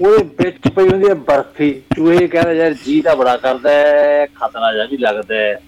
ਉਹਦੇ 0.00 0.44
ਵਿੱਚ 0.44 0.68
ਪਈ 0.68 0.88
ਹੁੰਦੀ 0.88 1.08
ਹੈ 1.08 1.14
ਬਰਫੀ। 1.28 1.70
ਚੂਹੇ 1.96 2.26
ਕਹਿੰਦੇ 2.26 2.56
ਯਾਰ 2.56 2.72
ਜੀ 2.84 3.00
ਤਾਂ 3.02 3.14
ਬੜਾ 3.16 3.36
ਕਰਦਾ 3.36 3.70
ਹੈ 3.70 4.26
ਖਤਰਾ 4.34 4.72
ਜਿਹਾ 4.72 4.86
ਵੀ 4.90 4.96
ਲੱਗਦਾ 4.96 5.34
ਹੈ। 5.34 5.60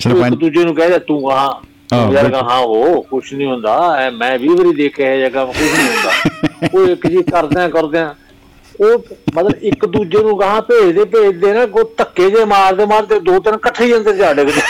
ਸਰਪੰਚ 0.00 0.34
ਦੂਜੇ 0.34 0.64
ਨੂੰ 0.64 0.74
ਕਹਿੰਦੇ 0.74 0.98
ਤੂੰ 0.98 1.30
ਹਾਂ, 1.30 1.50
ਯਾਰ। 2.12 2.30
ਕਹਾ 2.30 2.56
ਉਹ 2.56 3.02
ਕੁਛ 3.02 3.32
ਨਹੀਂ 3.32 3.46
ਹੁੰਦਾ। 3.46 3.76
ਐ 3.98 4.10
ਮੈਂ 4.10 4.38
ਵੀ 4.38 4.48
ਵਾਰੀ 4.48 4.72
ਦੇਖਿਆ 4.74 5.12
ਇਹ 5.12 5.28
ਜਗ੍ਹਾ 5.28 5.44
ਕੁਛ 5.44 5.56
ਨਹੀਂ 5.56 5.88
ਹੁੰਦਾ। 5.88 6.12
ਉਹ 6.74 6.88
ਇੱਕ 6.88 7.06
ਜੀ 7.06 7.22
ਕਰਦੇ 7.22 7.60
ਆ 7.60 7.68
ਕਰਦੇ 7.68 7.98
ਆ 7.98 8.14
ਉਹ 8.80 9.04
ਮਤਲਬ 9.34 9.62
ਇੱਕ 9.62 9.86
ਦੂਜੇ 9.86 10.22
ਨੂੰ 10.22 10.38
ਗਾਹਾਂ 10.40 10.60
ਭੇਜਦੇ 10.62 11.04
ਭੇਜਦੇ 11.04 11.52
ਨਾ 11.52 11.64
ਕੋ 11.66 11.82
ਧੱਕੇ 11.98 12.30
ਜੇ 12.30 12.44
ਮਾਰਦੇ 12.44 12.84
ਮਾਰਦੇ 12.86 13.18
ਦੋ 13.20 13.38
ਤਿੰਨ 13.38 13.54
ਇਕੱਠੇ 13.54 13.84
ਹੀ 13.84 13.96
ਅੰਦਰ 13.96 14.12
ਜਾ 14.12 14.32
ਡਿੱਗਦੇ। 14.32 14.60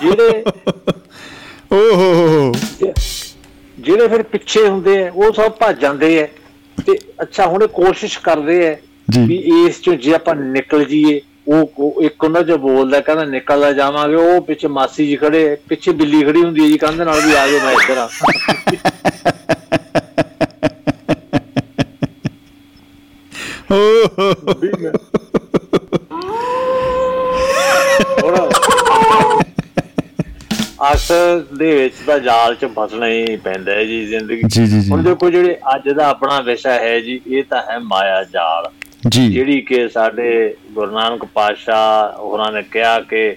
ਜਿਹੜੇ 0.00 0.42
ਓ 1.72 1.76
ਹੋ 1.76 2.12
ਹੋ 2.14 2.26
ਹੋ 2.28 2.52
ਜਿਹੜੇ 3.78 4.06
ਫਿਰ 4.08 4.22
ਪਿੱਛੇ 4.24 4.66
ਹੁੰਦੇ 4.66 5.02
ਆ 5.02 5.10
ਉਹ 5.14 5.32
ਸਭ 5.32 5.52
ਭੱਜ 5.60 5.80
ਜਾਂਦੇ 5.80 6.20
ਆ 6.22 6.26
ਤੇ 6.78 6.98
ਅੱਛਾ 7.22 7.46
ਹੁਣ 7.46 7.66
ਕੋਸ਼ਿਸ਼ 7.68 8.18
ਕਰਦੇ 8.20 8.66
ਆ। 8.68 8.74
ਵੀ 9.18 9.36
ਇਸ 9.58 9.80
ਚੋਂ 9.82 9.94
ਜੇ 9.96 10.12
ਆਪਾਂ 10.14 10.34
ਨਿਕਲ 10.34 10.84
ਜਾਈਏ 10.84 11.20
ਉਹ 11.48 12.00
ਇੱਕ 12.02 12.24
ਉਹਨਾਂ 12.24 12.42
ਜੋ 12.42 12.56
ਬੋਲਦਾ 12.58 13.00
ਕਹਿੰਦਾ 13.00 13.24
ਨਿਕਲਦਾ 13.26 13.72
ਜਾਵਾਂਗੇ 13.72 14.14
ਉਹ 14.16 14.40
ਪਿੱਛੇ 14.42 14.68
ਮਾਸੀ 14.70 15.06
ਜੀ 15.06 15.16
ਖੜੇ 15.16 15.44
ਪਿੱਛੇ 15.68 15.92
ਬਿੱਲੀ 15.92 16.22
ਖੜੀ 16.24 16.42
ਹੁੰਦੀ 16.42 16.62
ਹੈ 16.62 16.66
ਜੀ 16.68 16.78
ਕੰਧ 16.78 17.00
ਨਾਲ 17.02 17.20
ਵੀ 17.20 17.34
ਆ 17.34 17.46
ਜਾਓ 17.46 17.60
ਮੈਂ 17.60 17.72
ਇੱਧਰ 17.74 17.98
ਆ 17.98 18.08
ਓ 23.70 23.76
ਹੋ 24.14 24.32
ਹੋ। 28.32 28.48
ਅਕਸਰ 30.92 31.44
ਦੇ 31.58 31.74
ਵਿੱਚ 31.74 31.94
ਤਾਂ 32.06 32.18
ਜਾਲ 32.18 32.54
'ਚ 32.54 32.64
ਫਸਣਾ 32.64 33.08
ਹੀ 33.08 33.36
ਪੈਂਦਾ 33.36 33.72
ਹੈ 33.72 33.84
ਜੀ 33.84 34.06
ਜ਼ਿੰਦਗੀ 34.06 34.42
ਜੀ 34.46 34.66
ਜੀ 34.66 34.80
ਜੀ। 34.80 34.90
ਹੁਣ 34.90 35.02
ਦੇਖੋ 35.02 35.30
ਜਿਹੜੇ 35.30 35.58
ਅੱਜ 35.74 35.88
ਦਾ 35.88 36.08
ਆਪਣਾ 36.08 36.40
ਵਿਸ਼ਾ 36.40 36.72
ਹੈ 36.72 37.00
ਜੀ 37.00 37.20
ਇਹ 37.26 37.44
ਤਾਂ 37.50 37.62
ਹੈ 37.70 37.78
ਮਾਇਆ 37.78 38.24
ਜਾਲ। 38.24 38.70
ਜੀ। 39.08 39.32
ਜਿਹੜੀ 39.32 39.60
ਕਿ 39.60 39.88
ਸਾਡੇ 39.88 40.54
ਗੁਰੂ 40.72 40.92
ਨਾਨਕ 40.92 41.24
ਪਾਤਸ਼ਾਹ 41.24 42.18
ਹੋਰਾਂ 42.18 42.52
ਨੇ 42.52 42.62
ਕਿਹਾ 42.62 43.00
ਕਿ 43.00 43.36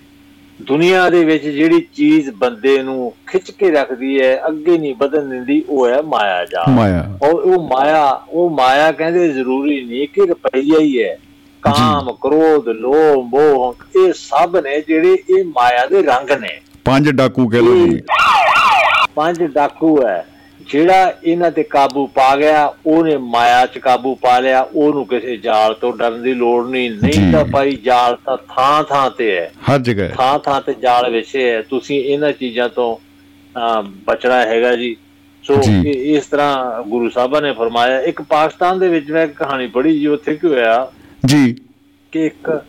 ਦੁਨੀਆ 0.61 1.09
ਦੇ 1.09 1.25
ਵਿੱਚ 1.25 1.43
ਜਿਹੜੀ 1.43 1.87
ਚੀਜ਼ 1.93 2.29
ਬੰਦੇ 2.29 2.83
ਨੂੰ 2.83 3.13
ਖਿੱਚ 3.27 3.51
ਕੇ 3.51 3.71
ਰੱਖਦੀ 3.71 4.21
ਹੈ 4.21 4.47
ਅੱਗੇ 4.47 4.77
ਨਹੀਂ 4.77 4.95
ਵਧਣ 4.95 5.29
ਦਿੰਦੀ 5.29 5.63
ਉਹ 5.69 5.87
ਹੈ 5.87 6.01
ਮਾਇਆ 6.01 6.45
ਜਾਲ। 6.45 6.69
ਮਾਇਆ। 6.69 7.17
ਔਰ 7.23 7.33
ਉਹ 7.33 7.69
ਮਾਇਆ 7.69 8.21
ਉਹ 8.29 8.49
ਮਾਇਆ 8.49 8.91
ਕਹਿੰਦੇ 8.91 9.29
ਜ਼ਰੂਰੀ 9.29 9.85
ਨਹੀਂ 9.85 10.07
ਕਿ 10.07 10.25
ਰੁਪਈਆ 10.25 10.79
ਹੀ 10.79 11.03
ਹੈ। 11.03 11.17
ਕਾਮ 11.61 12.11
ਕ੍ਰੋਧ 12.11 12.69
ਲੋਭ 12.69 13.25
ਮੋਹ 13.25 13.75
ਇਹ 13.95 14.13
ਸਭ 14.13 14.57
ਨੇ 14.63 14.81
ਜਿਹੜੇ 14.87 15.17
ਇਹ 15.29 15.45
ਮਾਇਆ 15.45 15.85
ਦੇ 15.85 16.01
ਰੰਗ 16.03 16.31
ਨੇ। 16.31 16.59
ਪੰਜ 16.85 17.09
ਡਾਕੂ 17.09 17.47
ਕਹਿ 17.49 17.61
ਲਓ 17.61 17.87
ਜੀ। 17.87 18.01
ਪੰਜ 19.15 19.43
ਡਾਕੂ 19.43 20.07
ਹੈ। 20.07 20.25
ਜਿਹੜਾ 20.71 21.13
ਇਹਨਾਂ 21.23 21.51
ਤੇ 21.51 21.63
ਕਾਬੂ 21.63 22.05
ਪਾ 22.07 22.35
ਗਿਆ 22.35 22.73
ਉਹਨੇ 22.85 23.17
ਮਾਇਆ 23.17 23.65
'ਚ 23.65 23.77
ਕਾਬੂ 23.77 24.15
ਪਾ 24.15 24.39
ਲਿਆ। 24.39 24.61
ਉਹਨੂੰ 24.75 25.05
ਕਿਸੇ 25.05 25.37
ਜਾਲ 25.37 25.73
ਤੋਂ 25.73 25.93
ਡਰਨ 25.97 26.21
ਦੀ 26.23 26.33
ਲੋੜ 26.33 26.67
ਨਹੀਂ। 26.69 26.91
ਨਹੀਂ 26.91 27.31
ਤਾਂ 27.33 27.45
ਭਾਈ 27.45 27.75
ਜਾਲ 27.75 28.15
ਤਾਂ 28.25 28.37
ਥਾਂ 28.55 28.83
ਥਾਂ 28.83 29.09
ਤੇ 29.11 29.37
ਹੈ। 29.37 29.51
ਹਰ 29.69 29.79
ਜਗ੍ਹਾ। 29.79 30.07
ਥਾਂ 30.07 30.39
ਥਾਂ 30.39 30.61
ਤੇ 30.61 30.73
ਜਾਲ 30.73 31.09
ਵਿਛੇ 31.09 31.49
ਹੈ। 31.51 31.61
ਤੁਸੀਂ 31.61 31.99
ਇਹਨਾਂ 32.03 32.31
ਚੀਜ਼ਾਂ 32.31 32.69
ਤੋਂ 32.69 32.97
ਬਚਣਾ 34.07 34.41
ਹੈਗਾ 34.45 34.75
ਜੀ। 34.75 34.95
ਸੋ 35.43 35.53
ਇਸ 35.85 36.25
ਤਰ੍ਹਾਂ 36.25 36.81
ਗੁਰੂ 36.83 37.09
ਸਾਹਿਬਾਂ 37.09 37.41
ਨੇ 37.41 37.53
ਫਰਮਾਇਆ। 37.53 37.99
ਇੱਕ 38.01 38.21
ਪਾਕਿਸਤਾਨ 38.21 38.79
ਦੇ 38.79 38.87
ਵਿੱਚ 38.89 39.11
ਮੈਂ 39.11 39.23
ਇੱਕ 39.23 39.33
ਕਹਾਣੀ 39.43 39.67
ਪੜ੍ਹੀ 39.67 39.99
ਜੀ। 39.99 40.07
ਉੱਥੇ 40.07 40.35
ਕੀ 40.35 40.47
ਹੋਇਆ? 40.47 40.87
ਜੀ। 41.25 41.55
ਕਿ 42.11 42.25
ਇੱਕ 42.25 42.63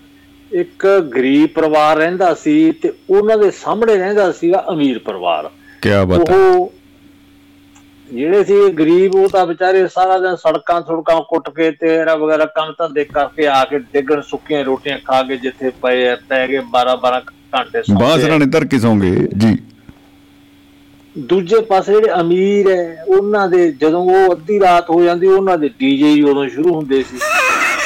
ਇੱਕ 0.53 0.86
ਗਰੀਬ 1.14 1.48
ਪਰਿਵਾਰ 1.55 1.96
ਰਹਿੰਦਾ 1.96 2.34
ਸੀ 2.34 2.72
ਤੇ 2.72 2.92
ਉਹਨਾਂ 3.11 3.38
ਦੇ 3.38 3.50
ਸਾਹਮਣੇ 3.50 3.96
ਰਹਿੰਦਾ 3.96 4.32
ਸੀਗਾ 4.32 4.64
ਅਮੀਰ 4.72 4.98
ਪਰਿਵਾਰ। 4.98 5.50
ਕੀ 5.82 5.88
ਬਾਤ 6.07 6.30
ਹੈ। 6.30 6.36
ਉਹ 6.36 6.72
ਜਿਹੜੇ 8.12 8.44
ਸੀ 8.44 8.68
ਗਰੀਬ 8.68 9.14
ਉਹ 9.14 9.28
ਤਾਂ 9.28 9.46
ਵਿਚਾਰੇ 9.46 9.88
ਸਾਰਾ 9.88 10.18
ਦਿਨ 10.18 10.36
ਸੜਕਾਂ 10.36 10.80
ਸੜਕਾਂ 10.80 11.20
ਕੁੱਟ 11.20 11.50
ਕੇ 11.50 11.70
ਤੇਰਾ 11.70 12.14
ਵਗੈਰਾ 12.14 12.44
ਕੰਮ 12.44 12.72
ਧੰਦੇ 12.78 13.05
ਕਰਕੇ 13.05 13.46
ਆ 13.46 13.64
ਕੇ 13.64 13.78
ਡਿੱਗਣ 13.78 14.20
ਸੁੱਕੀਆਂ 14.20 14.64
ਰੋਟੀਆਂ 14.64 14.98
ਖਾ 14.98 15.22
ਕੇ 15.22 15.36
ਜਿੱਥੇ 15.36 15.70
ਪਏ 15.70 16.09
ਆ, 16.09 16.16
ਪੈ 16.28 16.46
ਗਏ 16.48 16.59
12 16.59 16.96
12 16.96 17.20
ਘੰਟੇ 17.55 17.82
ਸੌਂਦੇ 17.82 18.05
ਬਾਸ। 18.05 18.24
ਰਾਣੇ 18.24 18.46
ਧਰ 18.46 18.64
ਕੇ 18.64 18.78
ਸੌਂਗੇ 18.78 19.28
ਜੀ। 19.38 19.57
ਦੂਜੇ 21.18 21.61
ਪਾਸੇ 21.61 21.92
ਜਿਹੜੇ 21.92 22.20
ਅਮੀਰ 22.20 22.70
ਹੈ 22.70 23.05
ਉਹਨਾਂ 23.09 23.48
ਦੇ 23.48 23.72
ਜਦੋਂ 23.72 24.00
ਉਹ 24.00 24.32
ਅੱਧੀ 24.32 24.61
ਰਾਤ 24.61 24.90
ਹੋ 24.90 25.05
ਜਾਂਦੀ 25.05 25.26
ਉਹਨਾਂ 25.26 25.59
ਦੇ 25.59 25.70
ਡੀਜੇ 25.78 26.09
ਹੀ 26.09 26.22
ਉਦੋਂ 26.22 26.48
ਸ਼ੁਰੂ 26.48 26.74
ਹੁੰਦੇ 26.74 27.03
ਸੀ। 27.03 27.18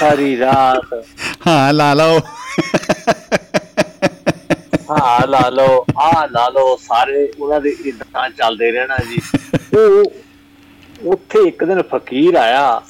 ਸਾਰੀ 0.01 0.39
ਰਾਤ। 0.39 1.05
ਹਾਂ 1.47 1.73
ਲਾ 1.73 1.95
ਲਾਓ। 1.95 2.19
ਹਾਂ 4.91 5.27
ਲਾ 5.27 5.49
ਲਓ। 5.49 5.85
ਆ 5.99 6.27
ਲਾ 6.27 6.49
ਲਓ 6.49 6.77
ਸਾਰੇ 6.77 7.33
ਉਹਨਾਂ 7.41 7.61
ਦੇ 7.61 7.77
ਇਦਾਂ 7.87 8.31
ਚੱਲਦੇ 8.31 8.71
ਰਹਿਣਾ 8.71 8.97
ਜੀ। 9.11 9.21
ਉਹ 9.77 10.13
ਉੱਥੇ 11.13 11.39
ਇੱਕ 11.49 11.65
ਦਿਨ 11.65 11.83
ਫਕੀਰ 11.83 12.35
ਆਇਆ। 12.35 12.83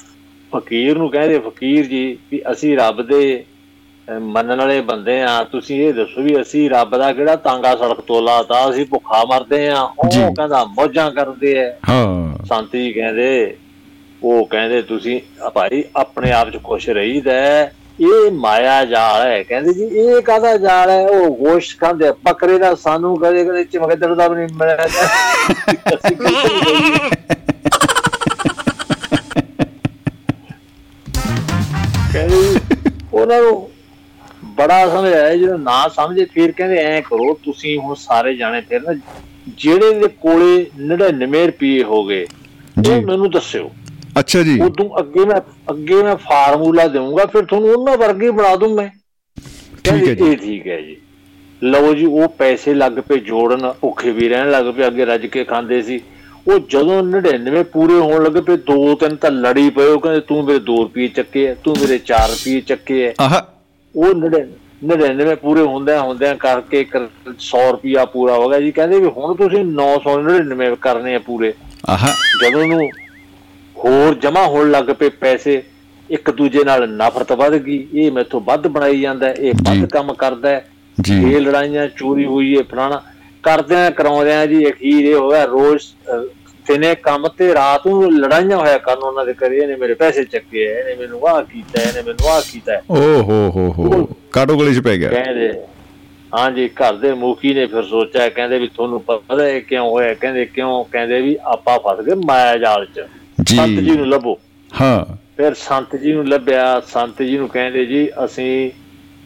ਫਕੀਰ 0.55 0.97
ਨੂੰ 0.97 1.09
ਕਹਿੰਦੇ 1.09 1.39
ਫਕੀਰ 1.39 1.85
ਜੀ 1.85 2.17
ਵੀ 2.31 2.41
ਅਸੀਂ 2.51 2.77
ਰੱਬ 2.77 3.01
ਦੇ 3.01 3.45
ਮੰਨਣ 4.21 4.57
ਵਾਲੇ 4.57 4.81
ਬੰਦੇ 4.81 5.21
ਆ। 5.23 5.43
ਤੁਸੀਂ 5.43 5.87
ਇਹ 5.87 5.93
ਦੱਸੋ 5.93 6.21
ਵੀ 6.21 6.41
ਅਸੀਂ 6.41 6.69
ਰੱਬ 6.69 6.97
ਦਾ 6.97 7.13
ਕਿਹੜਾ 7.13 7.35
ਤਾਂਗਾ 7.35 7.75
ਸੜਕ 7.75 8.01
ਤੋਂ 8.01 8.21
ਲਾਤਾ? 8.21 8.69
ਅਸੀਂ 8.69 8.85
ਭੁੱਖਾ 8.85 9.23
ਮਰਦੇ 9.25 9.69
ਆ। 9.69 9.81
ਉਹ 9.81 10.09
ਕਹਿੰਦਾ 10.11 10.65
ਮੌਜਾਂ 10.65 11.11
ਕਰਦੇ 11.11 11.65
ਆ। 11.65 11.73
ਹਾਂ। 11.89 12.45
ਸੰਤ 12.45 12.75
ਜੀ 12.75 12.91
ਕਹਿੰਦੇ 12.93 13.57
ਉਹ 14.23 14.45
ਕਹਿੰਦੇ 14.45 14.81
ਤੁਸੀਂ 14.81 15.19
ਆ 15.41 15.49
ਭਾਈ 15.49 15.83
ਆਪਣੇ 15.95 16.31
ਆਪ 16.31 16.49
ਚ 16.49 16.57
ਖੁਸ਼ 16.63 16.89
ਰਹੀਦਾ। 16.89 17.33
ਇਹ 18.01 18.31
ਮਾਇਆ 18.31 18.85
ਜਾਲ 18.85 19.27
ਹੈ 19.27 19.43
ਕਹਿੰਦੇ 19.43 19.73
ਜੀ 19.73 19.83
ਇਹ 19.83 20.21
ਕਾਹਦਾ 20.21 20.57
ਜਾਲ 20.57 20.89
ਹੈ 20.89 21.07
ਉਹ 21.07 21.35
ਗੋਸ਼ਤ 21.35 21.79
ਖਾਂਦੇ 21.79 22.11
ਬੱਕਰੇ 22.23 22.57
ਦਾ 22.59 22.73
ਸਾਨੂੰ 22.75 23.17
ਕਦੇ 23.19 23.43
ਕਦੇ 23.45 23.63
ਚਮਕਦੜ 23.63 24.13
ਦਾ 24.15 24.27
ਵੀ 24.27 24.35
ਨਹੀਂ 24.35 24.47
ਜਾਈਏ? 24.59 24.87
ਕਹਿੰਦੇ 32.13 32.59
ਉਹਨਾਂ 33.13 33.41
ਨੂੰ 33.41 33.69
ਬੜਾ 34.55 34.87
ਸਮਝ 34.89 35.13
ਆਇਆ 35.13 35.35
ਜਦੋਂ 35.35 35.57
ਨਾ 35.59 35.87
ਸਮਝੇ 35.87 36.25
ਫਿਰ 36.25 36.51
ਕਹਿੰਦੇ 36.51 36.77
ਐ 36.77 36.99
ਕਰੋ 37.01 37.33
ਤੁਸੀਂ 37.43 37.77
ਹੁਣ 37.79 37.95
ਸਾਰੇ 37.95 38.35
ਜਾਣੇ 38.35 38.61
ਫਿਰ 38.61 38.81
ਨਾ 38.81 38.93
ਜਿਹੜੇ 39.57 39.91
ਦੇ 39.99 40.07
ਕੋਲੇ 40.21 40.65
99 40.93 41.45
ਰੁਪਏ 41.45 41.83
ਹੋ 41.83 42.03
ਗਏ 42.05 42.25
ਜੀ। 42.81 42.91
ਉਹ 42.91 43.01
ਮੈਨੂੰ 43.01 43.29
ਦੱਸਿਓ 43.31 43.69
ਅੱਛਾ 44.19 44.43
ਜੀ। 44.43 44.59
ਉਦੋਂ 44.61 44.89
ਅੱਗੇ 44.99 45.25
ਮੈਂ 45.25 45.39
ਅੱਗੇ 45.69 46.03
ਮੈਂ 46.03 46.15
ਫਾਰਮੂਲਾ 46.15 46.87
ਦੇਵਾਂਗਾ 46.87 47.25
ਫਿਰ 47.25 47.45
ਤੁਹਾਨੂੰ 47.45 47.69
ਉਹਨਾਂ 47.69 47.97
ਵਰਗੇ 47.97 48.31
ਬਣਾ 48.31 48.55
ਦੂੰ 48.55 48.73
ਮੈਂ। 48.75 48.89
ਠੀਕ 49.83 50.07
ਹੈ 50.07 50.13
ਜੀ। 50.13 50.31
ਇਹ 50.31 50.37
ਠੀਕ 50.37 50.67
ਹੈ 50.67 50.81
ਜੀ। 50.81 50.95
ਲਓ 51.63 51.93
ਜੀ 51.93 52.05
ਉਹ 52.05 52.27
ਪੈਸੇ 52.29 52.73
ਲੱਗ 52.73 52.91
ਪਏ 52.91 53.17
ਜੋੜਨ 53.17 53.71
ਭੁੱਖੇ 53.81 54.11
ਵੀ 54.11 54.29
ਰਹਿਣ 54.29 54.51
ਲੱਗ 54.51 54.65
ਪਏ 54.65 54.87
ਅੱਗੇ 54.87 55.05
ਰੱਜ 55.05 55.25
ਕੇ 55.25 55.43
ਖਾਂਦੇ 55.43 55.81
ਸੀ। 55.81 56.01
ਉਹ 56.47 56.59
ਜਦੋਂ 56.59 57.03
99 57.03 57.63
ਪੂਰੇ 57.63 57.93
ਹੋਣ 57.93 58.23
ਲੱਗੇ 58.23 58.41
ਪਏ 58.41 58.57
ਦੋ 58.57 58.95
ਤਿੰਨ 58.95 59.15
ਤਾਂ 59.15 59.31
ਲੜੀ 59.31 59.69
ਪਏ 59.69 59.85
ਉਹ 59.85 59.99
ਕਹਿੰਦੇ 59.99 60.19
ਤੂੰ 60.19 60.43
ਮੇਰੇ 60.45 60.59
2 60.59 60.77
ਰੁਪਏ 60.77 61.07
ਚੱਕੇ 61.07 61.45
ਐ 61.47 61.53
ਤੂੰ 61.53 61.75
ਮੇਰੇ 61.81 61.97
4 61.97 62.27
ਰੁਪਏ 62.29 62.61
ਚੱਕੇ 62.61 63.05
ਐ। 63.07 63.13
ਆਹ। 63.19 63.41
ਉਹ 63.95 64.13
99 64.13 65.35
ਪੂਰੇ 65.35 65.61
ਹੁੰਦਿਆਂ 65.61 66.01
ਹੁੰਦਿਆਂ 66.01 66.35
ਕਰਕੇ 66.35 66.81
ਇੱਕ 66.81 66.95
100 67.39 67.71
ਰੁਪਿਆ 67.71 68.05
ਪੂਰਾ 68.05 68.33
ਹੋ 68.33 68.49
ਗਿਆ 68.49 68.59
ਜੀ। 68.59 68.71
ਕਹਿੰਦੇ 68.71 68.99
ਵੀ 68.99 69.09
ਹੁਣ 69.17 69.35
ਤੁਸੀਂ 69.35 69.63
999 69.65 70.75
ਕਰਨੇ 70.75 71.15
ਆ 71.15 71.19
ਪੂਰੇ। 71.19 71.53
ਆਹ। 71.89 72.07
ਜਦੋਂ 72.43 72.67
ਨੂੰ 72.67 72.89
ਹੋਰ 73.77 74.15
ਜਮਾ 74.21 74.45
ਹੋਣ 74.47 74.71
ਲੱਗ 74.71 74.89
ਪਏ 74.99 75.09
ਪੈਸੇ 75.19 75.61
ਇੱਕ 76.09 76.29
ਦੂਜੇ 76.31 76.63
ਨਾਲ 76.63 76.87
ਨਫ਼ਰਤ 76.89 77.31
ਵੱਧ 77.31 77.53
ਗਈ 77.55 77.85
ਇਹ 77.93 78.11
ਮੈਥੋਂ 78.11 78.41
ਵੱਧ 78.41 78.67
ਬਣਾਈ 78.67 78.99
ਜਾਂਦਾ 79.01 79.29
ਇਹ। 79.29 79.53
ਵੱਧ 79.63 79.85
ਕੰਮ 79.91 80.13
ਕਰਦਾ 80.13 80.49
ਹੈ। 80.49 80.65
ਇਹ 80.97 81.39
ਲੜਾਈਆਂ 81.41 81.87
ਚੋਰੀ 81.97 82.25
ਹੋਈ 82.25 82.57
ਹੈ 82.57 82.63
ਫਲਾਣਾ। 82.71 83.01
ਕਰਦਿਆਂ 83.43 83.89
ਕਰਾਉਂਦਿਆਂ 83.91 84.45
ਜੀ 84.47 84.67
ਅਖੀਰ 84.69 85.05
ਇਹ 85.05 85.15
ਹੋਇਆ 85.15 85.43
ਰੋਜ਼ 85.45 85.83
ਦਿਨੇ 86.67 86.93
ਕੰਮ 87.01 87.27
ਤੇ 87.27 87.53
ਰਾਤ 87.53 87.85
ਨੂੰ 87.87 88.11
ਲੜਾਈਆਂ 88.13 88.57
ਹੋਇਆ 88.57 88.77
ਕਰਨ 88.77 89.03
ਉਹਨਾਂ 89.03 89.25
ਦੇ 89.25 89.33
ਘਰੇ 89.33 89.57
ਇਹਨੇ 89.57 89.75
ਮੇਰੇ 89.75 89.93
ਪੈਸੇ 89.93 90.23
ਚੱਕੇ 90.23 90.65
ਐ 90.67 90.79
ਇਹਨੇ 90.79 90.95
ਮੈਨੂੰ 90.95 91.27
ਆਹ 91.27 91.41
ਕੀਤਾ 91.43 91.81
ਇਹਨੇ 91.81 92.01
ਮੈਨੂੰ 92.01 92.29
ਆਹ 92.31 92.41
ਕੀਤਾ। 92.51 92.79
ਓ 92.89 92.95
ਹੋ 93.21 93.49
ਹੋ 93.55 93.69
ਹੋ 93.77 94.03
ਕਾਟੋ 94.31 94.57
ਗਲੀ 94.57 94.73
ਚ 94.75 94.79
ਪੈ 94.79 94.97
ਗਿਆ? 94.97 95.09
ਕਹਿੰਦੇ 95.09 95.51
ਹਾਂਜੀ 96.31 96.67
ਘਰ 96.81 96.93
ਦੇ 96.93 97.13
ਮੁਖੀ 97.13 97.53
ਨੇ 97.53 97.65
ਫਿਰ 97.65 97.83
ਸੋਚਿਆ 97.83 98.27
ਕਹਿੰਦੇ 98.29 98.57
ਵੀ 98.59 98.67
ਤੁਹਾਨੂੰ 98.67 98.99
ਪਤਾ 99.01 99.41
ਹੈ 99.43 99.59
ਕਿਉਂ 99.59 99.89
ਹੋਇਆ 99.89 100.13
ਕਹਿੰਦੇ 100.13 100.45
ਕਿਉਂ 100.45 100.83
ਕਹਿੰਦੇ 100.91 101.21
ਵੀ 101.21 101.37
ਆਪਾਂ 101.45 101.77
ਫਸ 101.79 102.03
ਗਏ 102.05 102.15
ਮਾਇਆ 102.25 102.57
ਜਾਲ 102.57 102.85
ਚ। 102.95 103.05
ਸੰਤ 103.55 103.79
ਜੀ 103.79 103.91
ਨੂੰ 103.91 104.07
ਲੱਭੋ। 104.07 104.39
ਹਾਂ। 104.81 105.17
ਫਿਰ 105.37 105.53
ਸੰਤ 105.53 105.95
ਜੀ 105.95 106.13
ਨੂੰ 106.13 106.27
ਲੱਭਿਆ 106.27 106.79
ਸੰਤ 106.79 107.21
ਜੀ 107.21 107.37
ਨੂੰ 107.37 107.49
ਕਹਿੰਦੇ 107.49 107.85
ਜੀ 107.85 108.09
ਅਸੀਂ 108.25 108.71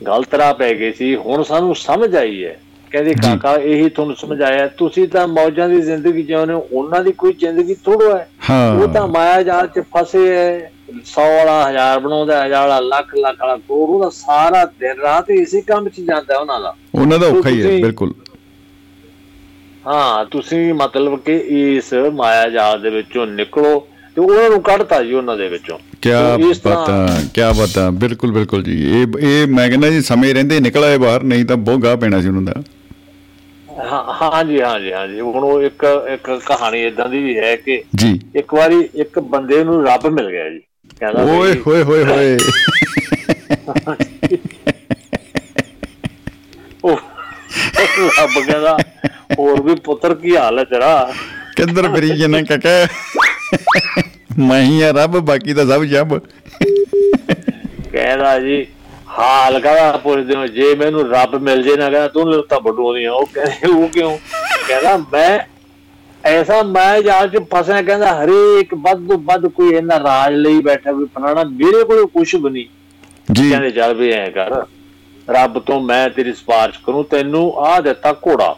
ਗਲਤ 0.08 0.34
ਰਾਹ 0.34 0.54
ਪੈ 0.54 0.74
ਗਏ 0.74 0.92
ਸੀ 0.92 1.16
ਹੁਣ 1.16 1.44
ਸਾਨੂੰ 1.44 1.76
ਸਮਝ 1.76 2.16
ਆਈ 2.16 2.46
ਹੈ। 2.46 2.60
ਕਹਿੰਦੇ 2.92 3.14
ਕਾਕਾ 3.14 3.56
ਇਹੀ 3.56 3.90
ਤੁਹਾਨੂੰ 3.90 4.16
ਸਮਝਾਇਆ 4.16 4.68
ਤੁਸੀਂ 4.68 5.08
ਤਾਂ 5.08 5.28
ਮੌਜਾਂ 5.28 5.70
ਦੀ 5.70 5.82
ਜ਼ਿੰਦਗੀ 5.82 6.24
ਜਿਉਂਦੇ 6.24 6.54
ਹੋ 6.54 6.68
ਉਹਨਾਂ 6.72 7.04
ਦੀ 7.04 7.12
ਕੋਈ 7.12 7.34
ਜ਼ਿੰਦਗੀ 7.34 7.74
ਥੋੜੋ 7.74 8.18
ਹੈ। 8.18 8.30
ਉਹ 8.72 8.88
ਤਾਂ 8.88 9.08
ਮਾਇਆ 9.08 9.44
ਜਾਲ 9.44 9.68
ਚ 9.68 9.80
ਫਸੇ 9.80 10.38
ਹੈ 10.38 10.72
100 10.96 11.22
ਵਾਲਾ 11.38 11.70
ਹਜ਼ਾਰ 11.70 12.00
ਬਣਾਉਂਦਾ 12.00 12.46
ਹਜ਼ਾਰ 12.46 12.68
ਵਾਲਾ 12.68 12.80
ਲੱਖ 12.80 13.16
ਲੱਖ 13.16 13.38
ਵਾਲਾ 13.42 13.58
ਕਰੋੜ 13.58 13.90
ਉਹਦਾ 13.90 14.10
ਸਾਰਾ 14.10 14.66
ਦਿਨ 14.66 15.00
ਰਾਤ 15.02 15.30
ਇਸੇ 15.30 15.62
ਕੰਮ 15.62 15.90
'ਚ 15.90 16.00
ਜਾਂਦਾ 16.00 16.38
ਉਹਨਾਂ 16.38 16.62
ਦਾ। 16.62 16.76
ਉਹਨਾਂ 16.96 17.20
ਦਾ 17.20 17.28
ਔਖਾ 17.28 17.50
ਹੀ 17.50 17.62
ਹੈ 17.62 17.68
ਬਿਲਕੁਲ। 17.68 18.14
ਹਾਂ 19.88 20.26
ਤੁਸੀਂ 20.26 20.74
ਮਤਲਬ 20.74 21.20
ਕਿ 21.20 21.38
ਇਸ 21.48 21.94
ਮਾਇਆ 21.94 22.50
ਜਾਲ 22.50 22.82
ਦੇ 22.82 22.90
ਵਿੱਚੋਂ 22.90 23.28
ਨਿਕਲੋ 23.28 23.88
ਤੇ 24.16 24.22
ਉਹਨਾਂ 24.22 24.50
ਨੂੰ 24.50 24.62
ਕੱਢਤਾ 24.62 25.04
ਜੀ 25.04 25.14
ਉਹਨਾਂ 25.14 25.38
ਦੇ 25.38 25.48
ਵਿੱਚੋਂ। 25.50 25.78
ਕਿਆ 26.02 26.38
ਤੇ 26.38 26.50
ਇਸ 26.50 26.58
ਤਰ੍ਹਾਂ- 26.58 26.80
ਬਾਤਾਂ 26.80 27.22
ਕਿਆ 27.34 27.52
ਬਾਤਾਂ 27.54 27.92
ਬਿਲਕੁਲ 27.92 28.32
ਬਿਲਕੁਲ 28.32 28.64
ਜੀ। 28.64 29.02
ਇਹ 29.02 29.06
ਇਹ 29.20 29.48
ਮੈਂ 29.48 29.70
ਕਹਿੰਦਾ 29.70 29.90
ਜੀ 29.90 30.02
ਸਮੇਂ 30.02 30.34
ਰਹਿੰਦੇ 30.34 30.60
ਨਿਕਲ 30.60 30.84
ਆਏ 30.84 30.98
ਬਾਹਰ 30.98 31.24
ਨਹੀਂ 31.24 31.46
ਤਾਂ 31.46 31.58
ਗਾਹ 31.58 31.98
ਪੈਣਾ 31.98 32.22
ਸੀ 32.22 32.28
ਉਹਨਾਂ 32.28 32.42
ਦਾ। 32.42 32.54
ਹਾਂ 33.92 34.32
ਹਾਂਜੀ 34.34 34.62
ਹਾਂਜੀ 34.62 34.92
ਹਾਂਜੀ 34.94 35.20
ਹੁਣ 35.20 35.44
ਉਹ 35.44 35.62
ਇੱਕ 35.62 35.86
ਇੱਕ 36.14 36.40
ਕਹਾਣੀ 36.46 36.84
ਇਦਾਂ 36.84 37.10
ਦੀ 37.10 37.24
ਵੀ 37.24 37.38
ਹੈ 37.38 37.56
ਕਿ 37.56 37.84
ਜੀ। 37.96 38.20
ਇੱਕ 38.36 38.54
ਵਾਰੀ 38.54 38.90
ਇੱਕ 38.96 39.20
ਬੰਦੇ 39.20 39.64
ਨੂੰ 39.64 39.86
ਰੱਬ 39.86 40.08
ਮਿਲ 40.08 40.30
ਗਿਆ 40.30 40.50
ਜੀ। 40.50 40.60
ਕਹਿੰਦਾ 41.00 41.24
ਓਏ 41.24 41.54
ਹੋਏ 41.68 41.84
ਹੋਏ 41.84 42.04
ਹੋਏ। 42.04 42.38
ਉਹ 46.84 46.98
ਰੱਬ 48.22 48.40
ਕਹਿੰਦਾ 48.48 48.78
ਹੋਰ 49.40 49.62
ਵੀ 49.62 49.76
ਪੁੱਤਰ 49.76 50.16
ਕੀ 50.16 50.36
ਹਾਲ 50.36 50.60
ਹੈ 50.60 50.64
ਤੇਰਾ? 50.64 51.14
ਕਿੱਧਰ 51.56 51.90
ਫਿਰੀ 51.96 52.10
ਜਨਾ 52.10 52.42
ਕਾਕਾ 52.42 52.86
ਮੈਂ 54.40 54.62
ਹੀ 54.64 54.82
ਆ 54.82 54.92
ਰੱਬ 54.92 55.18
ਬਾਕੀ 55.20 55.54
ਤਾਂ 55.54 55.66
ਸਭ 55.66 55.84
ਜੱਬ 55.84 56.18
ਕਹਿੰਦਾ 57.92 58.40
ਜੀ 58.40 58.66
ਹਾਲ 59.20 59.60
ਕਹਦਾ 59.60 59.92
ਪੁੱਛਦੇ 59.98 60.36
ਹੋ 60.36 60.48
ਜੇ 60.48 60.76
ਮੈਨੂੰ 60.76 61.10
ਰੱਬ 61.10 61.36
ਮਿਲ 61.36 61.64
ਜੇ 61.64 61.76
ਨਾ 61.76 61.90
ਕਹਿੰਦਾ 61.90 62.08
ਤੂੰ 62.08 62.30
ਲੱਤਾਂ 62.32 62.60
ਵੱਡੋਦੀਆਂ 62.62 63.12
ਉਹ 63.12 63.26
ਕਹਿੰਦੇ 63.26 63.72
ਉਹ 63.72 63.88
ਕਿਉਂ? 63.90 64.18
ਕਹਿੰਦਾ 64.68 64.98
ਮੈਂ 65.14 65.40
ਐਸਾ 66.24 66.62
ਮੈਂ 66.64 67.02
ਜਾਲ 67.02 67.30
ਚ 67.30 67.38
ਫਸਿਆ 67.54 67.82
ਕਹਿੰਦਾ 67.82 68.14
ਹਰੇਕ 68.24 68.74
ਵੱਧ 68.74 69.08
ਤੋਂ 69.08 69.18
ਵੱਧ 69.18 69.48
ਕੋਈ 69.48 69.70
ਇਹਨਾਂ 69.70 70.00
ਰਾਜ 70.00 70.34
ਲਈ 70.34 70.62
ਬੈਠਾ 70.62 70.92
ਕੋਈ 70.92 71.06
ਫਲਾਣਾ 71.06 71.44
ਮੇਰੇ 71.44 71.84
ਕੋਲ 71.84 72.06
ਕੁਝ 72.06 72.36
ਵੀ 72.36 72.50
ਨਹੀਂ। 72.50 72.66
ਜੀ। 73.32 73.50
ਕਹਿੰਦੇ 73.50 73.70
ਚੱਲ 73.72 73.94
ਵੀ 73.94 74.12
ਐ 74.12 74.30
ਕਰ 74.30 74.66
ਰੱਬ 75.30 75.60
ਤੋਂ 75.60 75.80
ਮੈਂ 75.82 76.10
ਤੇਰੀ 76.10 76.34
ਸਿਫਾਰਿਸ਼ 76.34 76.80
ਕਰੂੰ 76.86 77.04
ਤੈਨੂੰ 77.06 77.54
ਆ 77.58 77.80
ਦਿੱਤਾ 77.82 78.14
ਘੋੜਾ। 78.14 78.56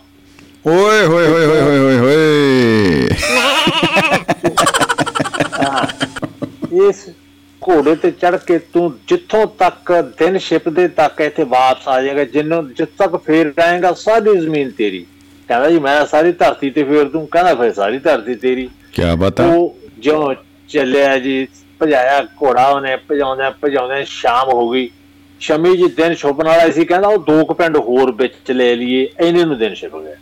ਓਏ 0.67 1.05
ਹੋਏ 1.05 1.27
ਹੋਏ 1.27 1.45
ਹੋਏ 1.45 1.77
ਹੋਏ 1.79 1.97
ਹੋਏ। 1.97 3.07
ਹੋਏ 5.73 6.87
ਇਸ 6.87 7.07
ਘੋੜੇ 7.61 7.95
ਤੇ 7.95 8.11
ਚੜ 8.11 8.35
ਕੇ 8.37 8.57
ਤੂੰ 8.73 8.91
ਜਿੱਥੋਂ 9.07 9.45
ਤੱਕ 9.59 9.91
ਦਿਨ 10.19 10.37
ਛਿਪਦੇ 10.37 10.87
ਤੱਕ 10.97 11.21
ਇੱਥੇ 11.21 11.43
ਵਾਪਸ 11.49 11.87
ਆ 11.87 12.01
ਜਾਏਗਾ 12.01 12.23
ਜਿੰਨੂੰ 12.33 12.67
ਜਿੱਥ 12.73 12.89
ਤੱਕ 12.97 13.15
ਫੇਰ 13.25 13.51
ਆਏਗਾ 13.63 13.93
ਸਾਰੀ 13.93 14.35
ਜ਼ਮੀਨ 14.39 14.71
ਤੇਰੀ। 14.77 15.05
ਕਹਿੰਦਾ 15.49 15.69
ਜੀ 15.69 15.79
ਮੈਂ 15.79 16.05
ਸਾਰੀ 16.05 16.31
ਧਰਤੀ 16.31 16.69
ਤੇ 16.69 16.83
ਫੇਰ 16.83 17.03
ਦੂੰ 17.09 17.25
ਕਹਿੰਦਾ 17.27 17.53
ਫੇਰ 17.55 17.73
ਸਾਰੀ 17.73 17.99
ਧਰਤੀ 17.99 18.35
ਤੇਰੀ। 18.35 18.69
ਕਿਆ 18.93 19.15
ਬਾਤਾਂ 19.15 19.47
ਉਹ 19.47 19.75
ਜਿਉਂ 19.99 20.33
ਚੱਲਿਆ 20.69 21.17
ਜੀ 21.19 21.47
ਭਜਾਇਆ 21.81 22.21
ਘੋੜਾ 22.41 22.67
ਉਹਨੇ 22.67 22.95
ਭਜਾਉਂਦਾ 23.09 23.49
ਭਜਾਉਂਦਾ 23.63 24.03
ਸ਼ਾਮ 24.07 24.49
ਹੋ 24.49 24.69
ਗਈ। 24.69 24.89
ਸ਼ਮੀ 25.41 25.75
ਜੀ 25.77 25.87
ਦਿਨ 25.97 26.13
ਛੁਪਣ 26.15 26.47
ਵਾਲਾ 26.47 26.69
ਸੀ 26.71 26.85
ਕਹਿੰਦਾ 26.85 27.07
ਉਹ 27.07 27.23
ਦੋ 27.23 27.43
ਕੁ 27.45 27.53
ਪਿੰਡ 27.53 27.77
ਹੋਰ 27.77 28.11
ਵਿੱਚ 28.11 28.51
ਲੈ 28.51 28.73
ਲਈਏ 28.75 29.07
ਇਹਨੇ 29.19 29.43
ਨੂੰ 29.45 29.57
ਦਿਨ 29.57 29.73
ਛਿਪ 29.75 29.95
ਗਿਆ। 29.95 30.15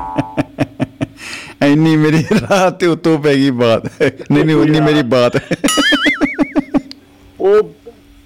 ਇੰਨੀ 1.66 1.96
ਮੇਰੀ 1.96 2.24
ਰਾਤ 2.32 2.78
ਤੇ 2.78 2.86
ਉਤੋਂ 2.86 3.18
ਪੈ 3.18 3.34
ਗਈ 3.34 3.50
ਬਾਤ। 3.50 3.86
ਨਹੀਂ 4.32 4.44
ਨਹੀਂ 4.44 4.56
ਉਨੀ 4.56 4.80
ਮੇਰੀ 4.80 5.02
ਬਾਤ। 5.02 5.36
ਉਹ 7.40 7.70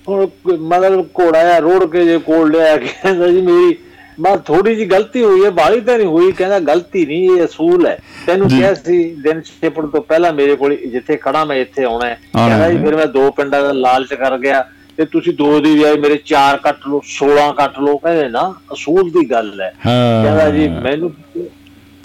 ਹੁਣ 0.09 0.26
ਮਤਲਬ 0.59 1.07
ਘੋੜਾ 1.20 1.55
ਆ 1.55 1.59
ਰੋੜ 1.59 1.84
ਕੇ 1.84 2.05
ਜੇ 2.05 2.18
ਕੋਲ 2.18 2.51
ਲਿਆ 2.53 2.76
ਕਹਿੰਦਾ 2.76 3.28
ਜੀ 3.28 3.41
ਮੇਰੀ 3.41 3.76
ਬਸ 4.20 4.41
ਥੋੜੀ 4.47 4.74
ਜੀ 4.76 4.84
ਗਲਤੀ 4.84 5.22
ਹੋਈ 5.24 5.45
ਹੈ 5.45 5.51
ਬਾਹਲੀ 5.51 5.80
ਤਾਂ 5.80 5.97
ਨਹੀਂ 5.99 6.07
ਹੋਈ 6.07 6.32
ਕਹਿੰਦਾ 6.32 6.59
ਗਲਤੀ 6.59 7.07
ਨਹੀਂ 7.07 7.30
ਇਹ 7.30 7.45
ਅਸੂਲ 7.45 7.86
ਹੈ। 7.86 7.99
ਤੈਨੂੰ। 8.26 8.49
ਕਿਹਾ 8.49 8.74
ਸੀ 8.74 9.14
ਦਿਨ 9.14 9.41
ਛਿਪਣ 9.41 9.86
ਤੋਂ 9.86 10.01
ਪਹਿਲਾਂ 10.03 10.32
ਮੇਰੇ 10.32 10.57
ਕੋਲ 10.57 10.76
ਜਿੱਥੇ 10.76 11.16
ਖੜਾ 11.16 11.45
ਮੈਂ 11.45 11.57
ਇੱਥੇ 11.57 11.84
ਆਉਣਾ 11.84 12.07
ਹੈ। 12.07 12.18
ਕਹਿੰਦਾ 12.34 12.70
ਜੀ। 12.70 12.78
ਫਿਰ 12.78 12.97
ਮੈਂ 12.97 13.07
ਦੋ 13.07 13.30
ਪਿੰਡਾਂ 13.30 13.62
ਦਾ 13.62 13.72
ਲਾਲਚ 13.72 14.14
ਕਰ 14.14 14.39
ਗਿਆ 14.39 14.64
ਤੇ 14.97 15.05
ਤੁਸੀਂ 15.05 15.32
ਦੋ 15.34 15.61
ਦੀ 15.61 15.74
ਬਜਾਏ 15.74 15.97
ਮੇਰੇ 15.97 16.16
ਚਾਰ 16.24 16.57
ਕੱਟ 16.57 16.76
ਲਓ 16.89 17.01
16 17.09 17.53
ਕੱਟ 17.57 17.78
ਲਓ 17.80 17.97
ਕਹਿੰਦੇ 17.97 18.28
ਨਾ 18.28 18.55
ਅਸੂਲ 18.72 19.11
ਦੀ 19.11 19.30
ਗੱਲ 19.30 19.61
ਹੈ। 19.61 19.72
ਹਾਂ। 19.86 20.24
ਕਹਿੰਦਾ 20.24 20.51
ਜੀ 20.51 20.68
ਮੈਨੂੰ 20.68 21.12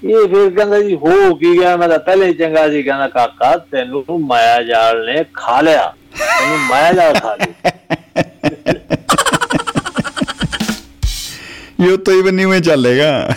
ਇਹ 0.04 0.28
ਫਿਰ 0.28 0.50
ਕਹਿੰਦਾ 0.50 0.80
ਜੀ 0.80 0.94
ਹੋ 0.96 1.34
ਕੀ 1.34 1.58
ਗਿਆ? 1.58 1.76
ਮੈਂ 1.76 1.88
ਤਾਂ 1.88 1.98
ਪਹਿਲੇ 1.98 2.26
ਹੀ 2.26 2.34
ਚੰਗਾ 2.34 2.70
ਸੀ। 2.70 2.82
ਕਹਿੰਦਾ 2.82 3.08
ਕਾਕਾ 3.08 3.56
ਤੈਨੂੰ 3.56 4.04
ਮਾਇਆ 4.20 4.62
ਜਾਲ 4.62 5.06
ਨੇ 5.06 5.24
ਖਾ 5.34 5.60
ਲਿਆ। 5.60 5.94
ਤੈਨੂੰ 6.18 6.58
ਮਾਇਆ 6.58 6.92
ਜਾਲ 6.92 7.14
ਖਾ 7.14 7.34
ਲਿਆ 7.34 7.70
ਇਹ 11.86 11.98
ਤੋਂ 11.98 12.14
ਹੀ 12.14 12.22
ਬੰਨੀ 12.22 12.44
ਹੋਏ 12.44 12.60
ਚੱਲੇਗਾ। 12.60 13.28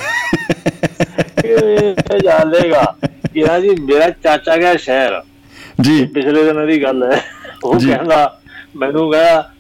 ਇਹ 1.45 1.95
ਜਾਣੇਗਾ 2.20 2.95
ਕਿਹਾ 3.34 3.59
ਜੀ 3.59 3.70
ਮੇਰਾ 3.70 4.09
ਚਾਚਾ 4.09 4.57
ਗਿਆ 4.57 4.76
ਸ਼ਹਿਰ। 4.76 5.22
ਜੀ। 5.82 6.05
ਪਿਛਲੇ 6.05 6.43
ਦਿਨ 6.43 6.68
ਦੀ 6.68 6.84
ਗੱਲ 6.84 7.11
ਹੈ। 7.11 7.24
ਉਹ। 7.63 7.80
ਕਹਿੰਦਾ 7.80 8.39
ਮੈਨੂੰ 8.76 9.11
ਕਹਿੰਦਾ 9.11 9.51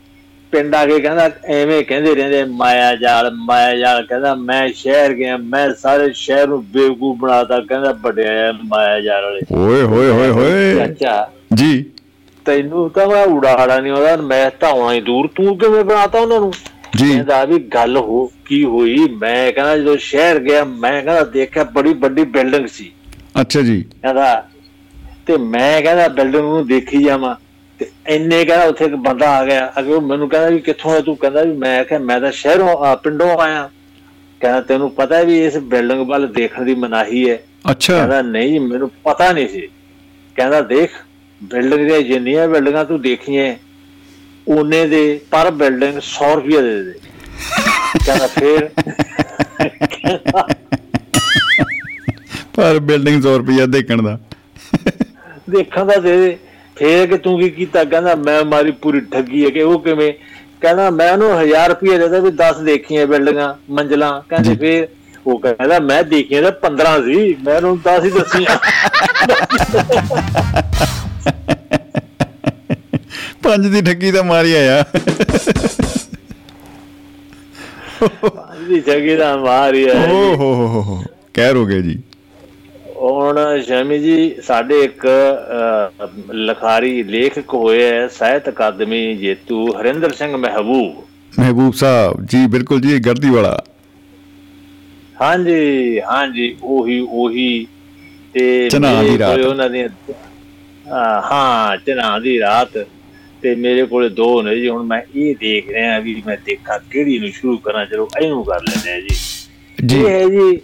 ਪਿੰਡ 0.51 0.75
ਆ 0.75 0.85
ਕੇ 0.85 0.99
ਕਹਿੰਦਾ 0.99 1.31
ਐਵੇਂ 1.45 1.83
ਕਹਿੰਦੇ 1.83 2.15
ਰਹਿੰਦੇ 2.15 2.43
ਮਾਇਆ 2.43 2.95
ਜਾਲ 2.95 3.31
ਮਾਇਆ 3.35 3.75
ਜਾਲ 3.75 4.05
ਕਹਿੰਦਾ 4.05 4.35
ਮੈਂ 4.35 4.69
ਸ਼ਹਿਰ 4.75 5.13
ਗਿਆ 5.13 5.37
ਮੈਂ 5.37 5.73
ਸਾਰੇ 5.73 6.13
ਸ਼ਹਿਰ 6.13 6.47
ਨੂੰ 6.47 6.65
ਬੇਵਕੂਫ 6.65 7.17
ਬਣਾਤਾ 7.17 7.59
ਕਹਿੰਦਾ 7.59 7.91
ਵੱਡਿਆ 7.91 8.53
ਮਾਇਆ 8.65 8.99
ਜਾਲ 8.99 9.23
ਵਾਲੇ। 9.23 9.41
ਓਏ 9.55 9.81
ਹੋਏ 9.81 10.09
ਹੋਏ 10.09 10.29
ਹੋਏ। 10.29 10.75
ਚਾਚਾ 10.75 11.29
ਜੀ। 11.53 11.85
ਤੈਨੂੰ 12.45 12.89
ਤਾਂ 12.89 13.07
ਮੈਂ 13.07 13.25
ਉਡਾੜਾ 13.25 13.79
ਨਹੀਂ 13.79 13.91
ਉਹਦਾ 13.91 14.17
ਮੈਂ 14.17 14.51
ਤਾਂ 14.59 14.69
ਆਉਣਾ 14.69 14.93
ਹੀ 14.93 15.01
ਦੂਰ 15.01 15.29
ਤੂੰ 15.35 15.57
ਕਿਵੇਂ 15.57 15.83
ਬਣਾਤਾ 15.83 16.19
ਉਹਨਾਂ 16.19 16.39
ਨੂੰ? 16.39 16.53
ਜੀ। 16.95 17.09
ਕਹਿੰਦਾ 17.09 17.45
ਵੀ 17.45 17.59
ਗੱਲ 17.59 17.97
ਹੋ 17.97 18.31
ਕੀ 18.45 18.63
ਹੋਈ? 18.65 18.97
ਮੈਂ 19.17 19.51
ਕਹਿੰਦਾ 19.51 19.77
ਜਦੋਂ 19.77 19.97
ਸ਼ਹਿਰ 19.97 20.39
ਗਿਆ 20.39 20.63
ਮੈਂ 20.63 21.03
ਕਹਿੰਦਾ 21.03 21.23
ਦੇਖਿਆ 21.23 21.63
ਬੜੀ 21.63 21.93
ਵੱਡੀ 21.93 22.23
ਬਿਲਡਿੰਗ 22.23 22.67
ਸੀ। 22.67 22.91
ਅੱਛਾ 23.41 23.61
ਜੀ। 23.61 23.81
ਕਹਿੰਦਾ 23.81 24.45
ਤੇ 25.25 25.37
ਮੈਂ 25.37 25.81
ਕਹਿੰਦਾ 25.81 26.07
ਬਿਲਡਿੰਗ 26.07 26.43
ਨੂੰ 26.43 26.67
ਦੇਖੀ 26.67 27.03
ਜਾਵਾਂ। 27.03 27.35
ਤੇ 27.79 27.89
ਇੰਨੇ 28.07 28.45
ਕਹਿੰਦਾ 28.45 28.65
ਉੱਥੇ 28.65 28.85
ਇੱਕ 28.85 28.95
ਬੰਦਾ 28.95 29.29
ਆ 29.29 29.45
ਗਿਆ 29.45 29.73
ਅਗੇ 29.79 29.93
ਉਹ 29.93 30.01
ਮੈਨੂੰ 30.01 30.29
ਕਹਿੰਦਾ 30.29 30.49
ਵੀ 30.49 30.59
ਕਿੱਥੋਂ 30.59 30.91
ਆ 30.91 30.99
ਤੂੰ? 30.99 31.17
ਕਹਿੰਦਾ 31.17 31.43
ਵੀ 31.43 31.53
ਮੈਂ 31.53 31.83
ਕਿਹਾ 31.85 31.99
ਮੈਂ 31.99 32.21
ਤਾਂ 32.21 32.31
ਸ਼ਹਿਰੋਂ 32.31 32.97
ਪਿੰਡੋਂ 32.97 33.37
ਆਇਆ। 33.37 33.69
ਕਹਿੰਦਾ 34.39 34.61
ਤੈਨੂੰ 34.61 34.91
ਪਤਾ 34.91 35.21
ਵੀ 35.21 35.45
ਇਸ 35.45 35.57
ਬਿਲਡਿੰਗ 35.57 36.07
ਵੱਲ 36.07 36.27
ਦੇਖਣ 36.27 36.63
ਦੀ 36.63 36.75
ਮਨਾਹੀ 36.75 37.29
ਹੈ। 37.29 37.39
ਅੱਛਾ। 37.71 37.97
ਕਹਿੰਦਾ 37.97 38.21
ਨਹੀਂ 38.21 38.59
ਮੈਨੂੰ 38.59 38.91
ਪਤਾ 39.03 39.31
ਨਹੀਂ 39.31 39.47
ਸੀ। 39.47 39.69
ਕਹਿੰਦਾ 40.35 40.61
ਦੇਖ 40.61 40.89
ਬਿਲਡਿੰਗ 41.43 41.87
ਦੀਆਂ 41.87 42.01
ਜਿੰਨੀਆਂ 42.01 42.47
ਬਿਲਡਿੰਗਾਂ 42.47 42.85
ਤੂੰ 42.85 43.01
ਦੇਖੀਆਂ 43.01 43.55
ਉਹਨੇ 44.47 44.87
ਦੇ 44.87 45.19
ਪਰ 45.31 45.51
ਬਿਲਡਿੰਗ 45.51 45.97
100 45.97 46.35
ਰੁਪਏ 46.35 46.61
ਦੇ 46.61 46.83
ਦੇ। 46.83 46.93
ਕਹਿੰਦਾ 48.05 48.27
ਫੇਰ? 48.27 48.69
ਪਰ 52.55 52.79
ਬਿਲਡਿੰਗ 52.79 53.21
100 53.21 53.37
ਰੁਪਇਆ 53.37 53.65
ਦੇਖਣ 53.65 54.01
ਦਾ। 54.01 54.19
ਦੇਖਣ 55.49 55.85
ਦਾ 55.85 55.95
ਦੇ 55.95 56.17
ਦੇ। 56.17 56.37
ਫੇਰ 56.79 57.07
ਕਿ 57.07 57.17
ਤੂੰ 57.17 57.39
ਕੀ 57.39 57.49
ਕੀਤਾ? 57.49 57.83
ਕਹਿੰਦਾ 57.83 58.15
ਮੈਂ 58.15 58.45
ਮਾਰੀ 58.45 58.71
ਪੂਰੀ 58.71 58.99
ਠੱਗੀ 58.99 59.45
ਹੈ 59.45 59.49
ਕਿ 59.49 59.61
ਉਹ 59.61 59.79
ਕਿਵੇਂ? 59.79 60.13
ਕਹਿੰਦਾ 60.61 60.89
ਮੈਂ 60.89 61.13
ਉਹਨੂੰ 61.13 61.41
1000 61.41 61.69
ਰੁਪਏ 61.69 61.97
ਦੇ 61.97 62.07
ਦੇ 62.07 62.19
ਵੀ 62.19 62.29
10 62.29 62.63
ਦੇਖੀਆਂ 62.63 63.07
ਬਿਲਡਿੰਗਾਂ 63.07 63.53
ਮੰਜ਼ਲਾਂ। 63.69 64.21
ਕਹਿੰਦੇ। 64.29 64.55
ਫੇਰ 64.55 64.87
ਉਹ 65.27 65.39
ਕਹਿੰਦਾ 65.39 65.79
ਮੈਂ 65.79 66.03
ਦੇਖੀਆਂ 66.03 66.41
ਤਾਂ 66.41 66.51
15 66.51 67.01
ਸੀ। 67.01 67.35
ਮੈਂ 67.43 67.55
ਉਹਨੂੰ 67.55 67.79
10 67.79 68.03
ਹੀ 68.03 68.09
ਦੱਸੀਆਂ। 68.09 68.57
ਪੰਜ 73.43 73.67
ਦੀ 73.67 73.81
ਠੱਗੀ 73.81 74.11
ਤਾਂ 74.11 74.23
ਮਾਰੀ 74.23 74.53
ਆਇਆ। 74.53 74.83
ਜੀ 78.67 78.79
ਜਗੀ 78.79 79.15
ਦਾ 79.15 79.37
ਮਾਰੀ 79.37 79.89
ਹੈ 79.89 80.11
ਓ 80.11 80.35
ਹੋ 80.35 80.53
ਹੋ 80.55 80.67
ਹੋ 80.67 80.81
ਹੋ। 80.81 81.03
ਕਹਿਰ 81.33 81.55
ਹੋ 81.55 81.65
ਗਏ 81.65 81.81
ਜੀ। 81.81 81.99
ਹੁਣ 82.97 83.37
ਸ਼ਮੀ 83.61 83.97
ਜੀ 83.99 84.35
ਸਾਡੇ 84.43 84.79
ਇੱਕ 84.83 85.05
ਲਿਖਾਰੀ 86.35 87.03
ਲੇਖਕ 87.03 87.53
ਹੋਏ 87.53 87.83
ਹੈ 87.83 88.07
ਸਾਹਿਤ 88.07 88.49
ਅਕਾਦਮੀ 88.49 89.15
ਜੇਤੂ 89.15 89.65
ਹਰਿੰਦਰ 89.71 90.13
ਸਿੰਘ 90.13 90.35
ਮਹਿਬੂਬ। 90.37 91.03
ਮਹਿਬੂਬ 91.39 91.73
ਸਾਹਿਬ 91.73 92.25
ਜੀ 92.25 92.45
ਬਿਲਕੁਲ 92.47 92.81
ਜੀ 92.81 92.99
ਗਰਦੀ 92.99 93.29
ਵਾਲਾ। 93.29 93.57
ਹਾਂਜੀ 95.21 95.99
ਹਾਂਜੀ 96.01 96.55
ਉਹੀ 96.63 96.99
ਉਹੀ। 97.01 97.67
ਤੇ 98.33 98.69
ਚਨਾਹ 98.69 99.03
ਦੀ 99.03 99.17
ਰਾਤ। 99.17 99.39
ਉਹਨਾਂ 99.39 99.69
ਦੀਆਂ 99.69 99.87
ਹਾਂ, 100.85 101.21
ਹਾਂ 101.21 101.77
ਚਨਾ 101.77 102.17
ਦੀ 102.19 102.39
ਰਾਤ। 102.39 102.77
ਤੇ 103.43 103.53
ਮੇਰੇ 103.55 103.85
ਕੋਲੇ 103.85 104.09
ਦੋ 104.09 104.41
ਨੇ 104.41 104.55
ਜੀ 104.55 104.69
ਹੁਣ 104.69 104.83
ਮੈਂ 104.83 105.01
ਇਹ 105.15 105.35
ਦੇਖ 105.35 105.69
ਰਿਹਾ 105.69 105.97
ਵੀ 105.99 106.21
ਮੈਂ 106.25 106.37
ਦੇਖਾਂ 106.45 106.79
ਕਿਹੜੀ 106.91 107.17
ਨੂੰ 107.19 107.29
ਸ਼ੁਰੂ 107.31 107.57
ਕਰਾਂ 107.57 107.85
ਚਲੋ 107.85 108.07
ਇਹਨੂੰ 108.21 108.43
ਕਰ 108.45 108.61
ਲੈਂਦੇ 108.61 108.93
ਆ 108.93 108.99
ਜੀ। 108.99 109.15
ਜੀ। 109.77 110.05
ਹੈ 110.05 110.23
ਜੀ 110.29 110.59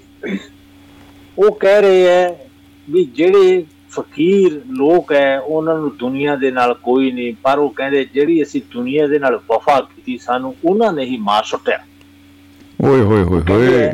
ਉਹ 1.38 1.52
ਕਹਿ 1.52 1.82
ਰਹੇ 1.82 2.08
ਹੈ 2.08 2.50
ਵੀ 2.90 3.06
ਜਿਹੜੇ 3.06 3.66
ਫਕੀਰ 3.92 4.62
ਲੋਕ 4.68 5.12
ਹੈ 5.14 5.40
ਉਹਨਾਂ 5.40 5.78
ਨੂੰ 5.78 5.98
ਦੁਨੀਆ 5.98 6.36
ਦੇ 6.36 6.52
ਨਾਲ 6.52 6.74
ਕੋਈ 6.74 7.12
ਨਹੀਂ 7.12 7.34
ਪਰ 7.44 7.60
ਉਹ 7.60 7.70
ਕਹਿੰਦੇ 7.70 8.06
ਜਿਹੜੀ 8.14 8.44
ਅਸੀਂ 8.44 8.62
ਦੁਨੀਆ 8.74 9.08
ਦੇ 9.08 9.20
ਨਾਲ 9.20 9.40
ਵਫਾ 9.50 9.82
ਕੀਤੀ 9.82 10.18
ਸਾਨੂੰ 10.18 10.56
ਉਹਨਾਂ 10.66 10.94
ਨੇ 10.94 11.06
ਹੀ 11.06 11.18
ਮਾਰ 11.18 11.44
ਸੁੱਟਿਆ। 11.44 11.78
ਓਏ 12.82 13.02
ਹੋਏ 13.02 13.24
ਹੋਏ 13.24 13.42
ਹੋਏ। 13.50 13.94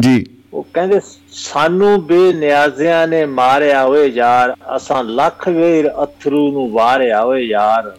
ਜੀ। 0.00 0.26
ਉਹ 0.52 0.66
ਕਹਿੰਦੇ 0.74 1.00
ਸਾਨੂੰ 1.32 2.06
ਬੇਨਿਆਜ਼ਿਆਂ 2.06 3.08
ਨੇ 3.08 3.26
ਮਾਰਿਆ 3.26 3.84
ਓਏ 3.84 4.08
ਯਾਰ 4.08 4.54
ਅਸਾਂ 4.76 5.04
ਲੱਖ 5.04 5.48
ਵੇਰ 5.48 5.90
ਅਥਰੂ 6.04 6.52
ਨੂੰ 6.52 6.70
ਵਾਰਿਆ 6.70 7.22
ਓਏ 7.22 7.42
ਯਾਰ। 7.42 7.96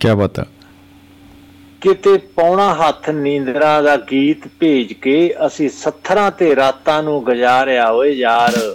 ਕੀ 0.00 0.14
ਬਾਤ 0.14 0.40
ਕਿਤੇ 1.84 2.16
ਪੌਣਾ 2.18 2.74
ਹੱਥ 2.74 3.08
ਨੀਂਦਰਾਂ 3.10 3.82
ਦਾ 3.82 3.96
ਗੀਤ 3.96 4.46
ਭੇਜ 4.60 4.92
ਕੇ 4.92 5.34
ਅਸੀਂ 5.46 5.68
ਸੱਥਰਾਂ 5.70 6.30
ਤੇ 6.30 6.56
ਰਾਤਾਂ 6.56 7.02
ਨੂੰ 7.02 7.24
ਗੁਜ਼ਾਰਿਆ 7.24 7.88
ਓਏ 7.90 8.12
ਯਾਰ। 8.12 8.74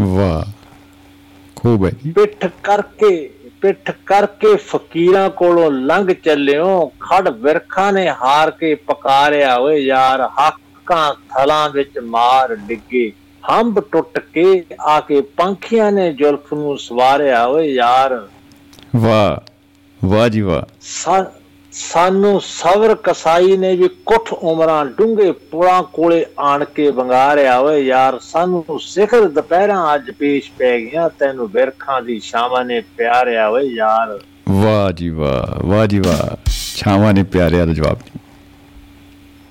ਵਾਹ 0.00 0.50
ਖੂਬ 1.56 1.84
ਹੈ 1.86 1.90
ਪਿੱਠ 2.14 2.46
ਕਰਕੇ 2.62 3.30
ਪਿੱਠ 3.60 3.90
ਕਰਕੇ 4.06 4.56
ਫਕੀਰਾਂ 4.56 5.30
ਕੋਲੋਂ 5.30 5.70
ਲੰਘ 5.70 6.12
ਚੱਲਿਓ 6.12 6.92
ਖੜ 7.00 7.28
ਵਿਰਖਾਂ 7.28 7.92
ਨੇ 7.92 8.08
ਹਾਰ 8.10 8.50
ਕੇ 8.50 8.74
ਪਕਾਰਿਆ 8.74 9.56
ਓਏ 9.56 9.78
ਯਾਰ 9.78 10.20
ਹੱਕਾਂ 10.20 11.14
ਥਲਾਂ 11.14 11.70
ਵਿੱਚ 11.70 11.98
ਮਾਰ 11.98 12.54
ਡਿੱਗੇ। 12.54 13.12
ਹੰਬ 13.44 13.80
ਟੁੱਟ 13.92 14.18
ਕੇ 14.18 14.64
ਆ 14.80 15.00
ਕੇ 15.00 15.20
ਪੰਖੀਆਂ 15.20 15.92
ਨੇ 15.92 16.12
ਜ਼ੁਲਫ 16.12 16.52
ਨੂੰ 16.54 16.78
ਸਵਾਰਿਆ 16.78 17.46
ਓਏ 17.46 17.68
ਯਾਰ। 17.68 18.28
ਵਾਹ 18.96 19.50
ਵਾਹ 20.04 20.28
ਜੀ 20.28 20.40
ਵਾਹ। 20.40 20.62
ਸਾਨੂੰ 21.72 22.40
ਸਬਰ 22.40 22.96
ਕਸਾਈ 23.02 23.56
ਨੇ 23.56 23.76
ਵੀ 23.76 23.88
ਕੁੱਠ 24.06 24.32
ਉਮਰਾਂ 24.32 24.84
ਡੂੰਘੇ 24.86 25.32
ਪੁਲਾਂ 25.32 25.82
ਕੋਲੇ 25.82 26.26
ਆਣ 26.38 26.64
ਕੇ 26.64 26.90
ਵੰਗਾਰਿਆ 26.90 27.58
ਓਏ 27.58 27.80
ਯਾਰ, 27.80 28.18
ਸਾਨੂੰ 28.18 28.80
ਸਿਖਰ 28.80 29.28
ਦੁਪਹਿਰਾਂ 29.28 29.94
ਅੱਜ 29.94 30.10
ਪੇਸ਼ 30.10 30.50
ਪੈ 30.58 30.78
ਗਈਆਂ, 30.78 31.10
ਤੈਨੂੰ 31.18 31.50
ਬਿਰਖਾਂ 31.50 32.02
ਦੀ 32.02 32.20
ਛਾਵਾਂ 32.20 32.64
ਨੇ 32.64 32.80
ਪਿਆਰਿਆ 32.80 33.48
ਓਏ 33.48 33.64
ਯਾਰ। 33.64 34.20
ਵਾਹ 34.48 34.92
ਜੀ 34.92 35.08
ਵਾਹ 35.08 35.66
ਵਾਹ 35.66 35.86
ਜੀ 35.86 35.98
ਵਾਹ। 35.98 36.50
ਛਾਵਾਂ 36.76 37.14
ਨੇ 37.14 37.22
ਪਿਆਰਿਆ 37.22 37.64
ਦਾ 37.66 37.72
ਜਵਾਬ। 37.72 37.98
ਜੀ 37.98 38.18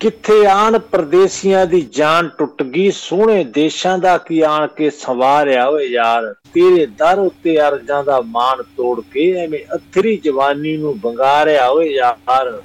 ਕਿੱਥੇ 0.02 0.46
ਆਣ 0.46 0.80
ਪਰਦੇਸੀਆਂ 0.80 1.66
ਦੀ 1.66 1.82
ਜਾਨ 1.82 2.30
ਟੁੱਟ 2.38 2.64
ਗਈ 2.64 2.92
ਸੋਹਣੇ 2.92 3.44
ਦੇਸ਼ਾਂ 3.44 3.98
ਦਾ 3.98 4.18
ਕੀ 4.18 4.40
ਆਣ 4.42 4.68
ਕੇ 4.68 4.90
ਸਵਾਰਿਆ 4.90 5.68
ਓਏ 5.68 5.86
ਯਾਰ? 5.88 6.34
ਤੇਰੇ 6.54 6.86
ਦਰ 6.86 7.20
ਉੱਤੇ 7.20 7.60
ਅਰਜ਼ਾਂ 7.62 8.04
ਦਾ 8.04 8.22
ਮਾਣ 8.22 8.64
ਤੋੜ 8.64 9.02
ਕੇ 9.12 9.32
ਐਵੇਂ 9.34 9.60
ਅਥਰੀ 9.76 10.18
ਜਵਾਨੀ 10.18 10.78
ਨੂੰ 10.78 11.00
ਵੰਗਾਰਿਆ 11.02 11.68
ਓਏ 11.70 11.90
ਯਾਰ। 11.90 12.62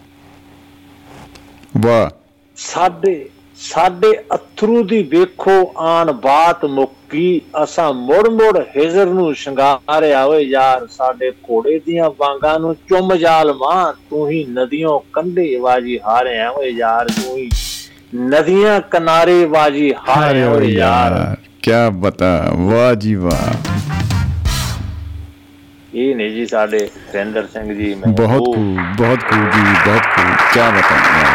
ਵਾਹ। 1.76 2.10
ਸਾਡੇ 2.56 3.28
ਸਾਡੇ 3.58 4.18
ਅਥਰੂ 4.34 4.84
ਦੀ 4.84 5.02
ਵੇਖੋ 5.02 5.74
ਆਣ 5.76 6.12
ਬਾਤ 6.12 6.64
ਮੁੱਕੀ 6.64 7.40
ਅਸਾਂ 7.62 7.92
ਮੁੜ 7.92 8.28
ਮੁੜ 8.28 8.58
ਹਿਜ਼ਰ 8.76 9.06
ਨੂੰ 9.06 9.34
ਸ਼ਿੰਗਾਰਿਆ 9.34 10.24
ਓਏ 10.24 10.42
ਯਾਰ 10.42 10.86
ਸਾਡੇ 10.90 11.30
ਘੋੜੇ 11.30 11.80
ਦੀਆਂ 11.86 12.10
ਵਾਂਗਾਂ 12.10 12.60
ਨੂੰ 12.60 12.74
ਚੁੰਮ 12.74 13.16
ਜਾਲ 13.16 13.54
ਮਾਂ 13.54 13.92
ਤੂੰ 14.10 14.30
ਹੀ 14.30 14.46
ਨਦੀਆਂ 14.50 15.00
ਕੰਢੇ 15.12 15.58
ਬਾਜੀ 15.60 15.98
ਹਾਰਿਆ 16.06 16.50
ਓਏ 16.50 16.70
ਯਾਰ 16.70 17.08
ਤੂੰ 17.08 17.36
ਹੀ 17.38 17.50
ਨਦੀਆਂ 18.14 18.80
ਕਿਨਾਰੇ 18.80 19.46
ਬਾਜੀ 19.46 19.94
ਹਾਰਿਆ 20.08 20.50
ਓਏ 20.50 20.66
ਯਾਰ। 20.66 21.36
ਕੀ 21.62 21.70
ਬਤਾ 21.92 22.48
ਵਾਹ 22.52 22.94
ਜੀ 22.94 23.14
ਵਾਹ। 23.14 23.54
ਇਹ 25.94 26.16
ਨੇ 26.16 26.28
ਜੀ 26.28 26.46
ਸਾਡੇ 26.46 26.78
ਹਰਿੰਦਰ 26.78 27.46
ਸਿੰਘ 27.52 27.74
ਜੀ 27.74 27.94
ਬਹੁਤ 27.94 28.42
ਬਹੁਤ 28.98 29.18
ਖੂਬ 29.18 29.50
ਜੀ 29.50 29.60
ਬਹੁਤ 29.86 30.02
ਖੂਬ 30.02 30.36
ਕੀ 30.54 30.60
ਬਤਾ। 30.60 31.25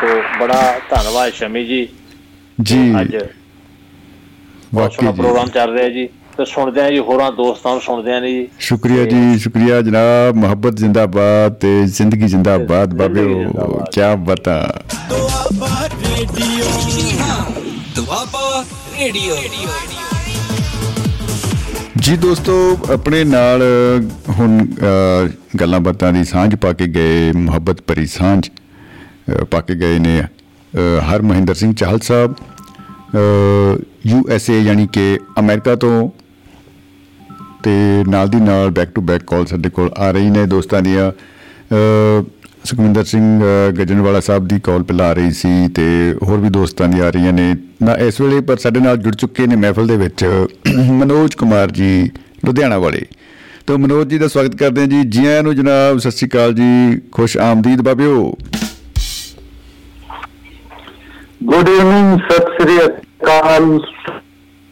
ਤੋਂ 0.00 0.22
ਬੜਾ 0.40 0.78
ਧੰਨਵਾਦ 0.90 1.32
ਸ਼ਮੀ 1.32 1.64
ਜੀ। 1.64 1.88
ਜੀ। 2.62 3.00
ਅੱਜ 3.00 3.16
ਬਹੁਤ 4.74 4.92
ਸੋਹਣਾ 4.92 5.10
ਪ੍ਰੋਗਰਾਮ 5.12 5.48
ਚੱਲ 5.48 5.72
ਰਿਹਾ 5.72 5.88
ਜੀ। 5.88 6.06
ਤੇ 6.36 6.44
ਸੁਣਦੇ 6.44 6.80
ਆ 6.80 6.90
ਜੀ 6.90 6.98
ਹੋਰਾਂ 6.98 7.30
ਦੋਸਤਾਂ 7.32 7.72
ਨੂੰ 7.72 7.80
ਸੁਣਦੇ 7.80 8.12
ਆ 8.12 8.20
ਜੀ। 8.20 8.48
ਸ਼ੁਕਰੀਆ 8.58 9.04
ਜੀ 9.04 9.38
ਸ਼ੁਕਰੀਆ 9.38 9.80
ਜਨਾਬ। 9.80 10.36
ਮੁਹੱਬਤ 10.36 10.76
ਜ਼ਿੰਦਾਬਾਦ 10.76 11.54
ਤੇ 11.54 11.84
ਜ਼ਿੰਦਗੀ 11.86 12.26
ਜ਼ਿੰਦਾਬਾਦ। 12.26 12.94
ਬਾਬੇ। 12.94 13.24
ਕੀ 13.92 14.00
ਬਤਾ 14.24 14.84
ਦੁਆਬਾ 15.10 15.88
ਰੇਡੀਓ 16.18 16.64
ਦੁਆਬਾ 17.96 18.64
ਰੇਡੀਓ 19.00 19.36
ਜੀ 21.98 22.16
ਦੋਸਤੋ 22.16 22.78
ਆਪਣੇ 22.92 23.24
ਨਾਲ 23.24 23.62
ਹੁਣ 24.28 24.66
ਗੱਲਾਂ 25.60 25.80
ਬਾਤਾਂ 25.80 26.12
ਦੀ 26.12 26.24
ਸਾਂਝ 26.24 26.54
ਪਾ 26.54 26.72
ਕੇ 26.72 26.86
ਗਏ 26.86 27.32
ਮੁਹੱਬਤ 27.32 27.80
ਭਰੀ 27.82 28.06
ਸਾਂਝ। 28.06 28.48
ਅ, 29.32 29.44
ਪਾ 29.44 29.60
ਕੇ 29.60 29.74
ਗਏ 29.74 29.98
ਨੇ 29.98 30.20
ਅ, 30.20 30.78
Harmahinder 31.22 31.54
Singh 31.54 31.74
Chahal 31.74 31.98
Sahib 31.98 32.34
U 34.06 34.22
S 34.30 34.50
A 34.50 34.60
ਯਾਨੀ 34.60 34.86
ਕਿ 34.92 35.18
ਅਮਰੀਕਾ 35.38 35.74
ਤੋਂ 35.76 36.10
ਤੇ 37.62 37.70
ਨਾਲ 38.08 38.28
ਦੀ 38.28 38.40
ਨਾਲ 38.40 38.70
ਬੈਕ 38.70 38.90
ਟੂ 38.90 39.00
ਬੈਕ 39.00 39.22
ਕਾਲ 39.22 39.46
ਸਾਡੇ 39.46 39.70
ਕੋਲ 39.70 39.90
ਆ 39.98 40.10
ਰਹੀ 40.10 40.30
ਨੇ 40.30 40.44
ਦੋਸਤਾਂ 40.46 40.82
ਦੀਆਂ। 40.82 41.10
ਅ, 41.10 42.24
ਸੁਖਵਿੰਦਰ 42.64 43.04
ਸਿੰਘ 43.04 43.42
ਅ, 43.42 43.70
ਗਜਨਵਾਲਾ 43.70 44.20
ਸਾਹਿਬ 44.20 44.48
ਦੀ 44.48 44.60
ਕਾਲ 44.60 44.82
ਪਹਿਲਾਂ 44.82 45.06
ਆ 45.06 45.12
ਰਹੀ 45.12 45.30
ਸੀ 45.30 45.68
ਤੇ 45.68 45.84
ਹੋਰ 46.22 46.38
ਵੀ 46.38 46.48
ਦੋਸਤਾਂ 46.48 46.88
ਦੀ 46.88 47.00
ਆ 47.00 47.10
ਰਹੀਆਂ 47.10 47.32
ਨੇ। 47.32 47.54
ਨਾ 47.82 47.94
ਇਸ 47.96 48.20
ਵੇਲੇ 48.20 48.40
ਪਰ 48.40 48.56
ਸਾਡੇ 48.56 48.80
ਨਾਲ 48.80 48.96
ਜੁੜ 48.96 49.14
ਚੁੱਕੇ 49.14 49.46
ਨੇ 49.46 49.56
ਮਹਿਫਲ 49.56 49.86
ਦੇ 49.86 49.96
ਵਿੱਚ 49.96 50.24
ਮਨੋਜ 50.90 51.34
ਕੁਮਾਰ 51.34 51.70
ਜੀ 51.70 52.10
ਲੁਧਿਆਣਾ 52.44 52.78
ਵਾਲੇ। 52.78 53.02
ਤਾਂ 53.66 53.78
ਮਨੋਜ 53.78 54.08
ਜੀ 54.08 54.18
ਦਾ 54.18 54.28
ਸਵਾਗਤ 54.28 54.56
ਕਰਦੇ 54.56 54.80
ਹਾਂ 54.80 54.88
ਜੀ। 54.88 55.02
ਜੀ 55.04 55.26
ਆਇਆਂ 55.26 55.42
ਨੂੰ 55.42 55.54
ਜਨਾਬ 55.56 55.98
ਸਤਿ 55.98 56.10
ਸ਼੍ਰੀ 56.10 56.28
ਅਕਾਲ 56.28 56.54
ਜੀ। 56.54 57.00
ਖੁਸ਼ 57.12 57.36
ਆਮਦੀਦ 57.38 57.82
ਬਾਬਿਓ। 57.82 58.34
गुड 61.40 61.68
इवनिंग 61.68 62.20
सत 62.20 62.48
श्री 62.56 62.76
अकाल 62.78 63.64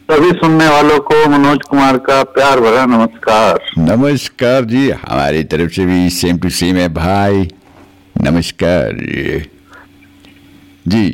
सभी 0.09 0.29
सुनने 0.31 0.67
वालों 0.67 0.99
को 0.99 1.15
मनोज 1.29 1.59
कुमार 1.69 1.97
का 1.97 2.23
प्यार 2.23 2.59
भरा 2.59 2.85
नमस्कार। 2.85 3.59
नमस्कार 3.77 4.65
जी। 4.65 4.89
हमारी 4.89 5.43
तरफ़ 5.43 5.71
से 5.71 5.85
भी 5.85 6.09
सेम 6.09 6.37
टू 6.37 6.49
सेम 6.49 6.75
है 6.75 6.87
भाई। 6.89 7.47
नमस्कार 8.15 8.91
जी। 10.87 11.09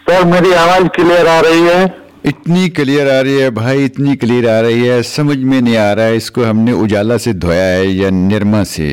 सर 0.00 0.24
मेरी 0.24 0.52
आवाज़ 0.52 0.88
क्लियर 0.88 1.26
आ 1.26 1.38
रही 1.40 1.62
है? 1.62 1.96
इतनी 2.24 2.68
क्लियर 2.68 3.10
आ 3.10 3.20
रही 3.20 3.38
है 3.38 3.50
भाई 3.50 3.84
इतनी 3.84 4.16
क्लियर 4.16 4.48
आ 4.48 4.60
रही 4.60 4.86
है। 4.86 5.02
समझ 5.02 5.38
में 5.38 5.60
नहीं 5.60 5.76
आ 5.76 5.92
रहा 5.92 6.06
है 6.06 6.16
इसको 6.16 6.44
हमने 6.44 6.72
उजाला 6.72 7.16
से 7.18 7.32
धोया 7.34 7.64
है 7.64 7.88
या 7.88 8.10
निर्मा 8.10 8.64
से। 8.64 8.90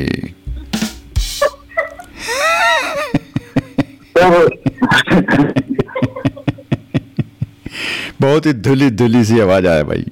बहुत 8.20 8.46
ही 8.46 8.52
धुली 8.52 8.90
धुली 8.90 9.24
सी 9.24 9.40
आवाज़ 9.40 9.66
आया 9.66 9.82
भाई। 9.82 10.04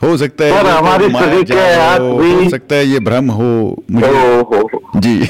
हो 0.00 0.16
सकता 0.16 0.44
है 0.44 0.62
तो 0.62 0.68
हमारे 0.68 1.08
शरीर 1.08 1.42
के 1.42 1.54
हाथ 1.54 1.98
भी 1.98 2.34
हो 2.34 2.50
सकता 2.50 2.76
है 2.76 2.86
ये 2.86 3.00
भ्रम 3.00 3.30
हो 3.30 3.82
मुझे 3.90 4.06
हो, 4.06 4.42
हो। 4.42 4.70
जी। 4.96 5.22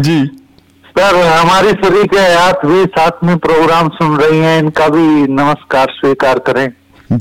जी। 0.00 0.26
सर 0.98 1.26
हमारी 1.26 1.70
सभी 1.70 2.04
के 2.04 2.18
हाथ 2.18 2.66
भी 2.66 2.84
साथ 2.84 3.10
में 3.24 3.38
प्रोग्राम 3.38 3.88
सुन 3.88 4.16
रही 4.16 4.38
हैं 4.38 4.58
इनका 4.58 4.88
भी 4.88 5.32
नमस्कार 5.32 5.86
स्वीकार 5.90 6.38
करें। 6.38 6.72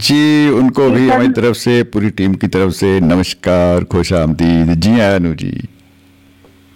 जी 0.03 0.17
उनको 0.55 0.87
भी 0.91 1.03
हमारी 1.05 1.29
तरफ 1.35 1.57
से 1.59 1.75
पूरी 1.93 2.09
टीम 2.13 2.33
की 2.37 2.49
तरफ 2.49 2.73
से 2.75 2.89
नमस्कार 3.03 3.85
खुश 3.87 4.13
आमदीद 4.15 4.73
जी 4.79 4.91
हाँ, 4.93 5.13
अनु 5.15 5.31
जी 5.37 5.53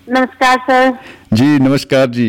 नमस्कार 0.09 0.57
सर 0.69 0.93
जी 1.35 1.49
नमस्कार 1.61 2.07
जी 2.13 2.29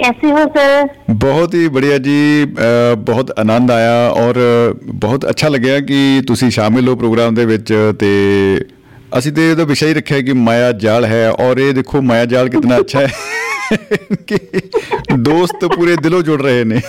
कैसे 0.00 0.30
हो 0.30 0.42
सर 0.54 0.88
ਬਹੁਤ 1.18 1.54
ਹੀ 1.54 1.66
ਬੜੀਆ 1.68 1.98
ਜੀ 1.98 2.16
ਅ, 2.44 2.94
ਬਹੁਤ 3.02 3.30
ਆਨੰਦ 3.38 3.70
ਆਇਆ 3.70 4.08
ਔਰ 4.16 4.40
ਬਹੁਤ 4.96 5.28
ਅੱਛਾ 5.30 5.48
ਲੱਗਿਆ 5.48 5.78
ਕਿ 5.82 6.00
ਤੁਸੀਂ 6.26 6.50
ਸ਼ਾਮਿਲ 6.50 6.88
ਹੋ 6.88 6.96
ਪ੍ਰੋਗਰਾਮ 6.96 7.34
ਦੇ 7.34 7.44
ਵਿੱਚ 7.46 7.72
ਤੇ 8.00 8.10
ਅਸੀਂ 9.18 9.32
ਤੇ 9.32 9.50
ਇਹਦਾ 9.50 9.64
ਵਿਸ਼ਾ 9.64 9.86
ਹੀ 9.86 9.94
ਰੱਖਿਆ 9.94 10.20
ਕਿ 10.20 10.32
ਮਾਇਆ 10.42 10.72
ਜਾਲ 10.80 11.04
ਹੈ 11.04 11.28
ਔਰ 11.40 11.58
ਇਹ 11.58 11.72
ਦੇਖੋ 11.74 12.02
ਮਾਇਆ 12.02 12.24
ਜਾਲ 12.26 12.48
ਕਿੰਨਾ 12.48 12.78
ਅੱਛਾ 12.78 13.00
ਹੈ 13.00 13.08
ਕਿ 14.26 14.38
ਦੋਸਤ 15.20 15.64
ਪੂਰੇ 15.76 15.96
ਦਿਲੋਂ 16.02 16.22
ਜੁੜ 16.22 16.40
ਰਹੇ 16.42 16.64
ਨੇ 16.64 16.80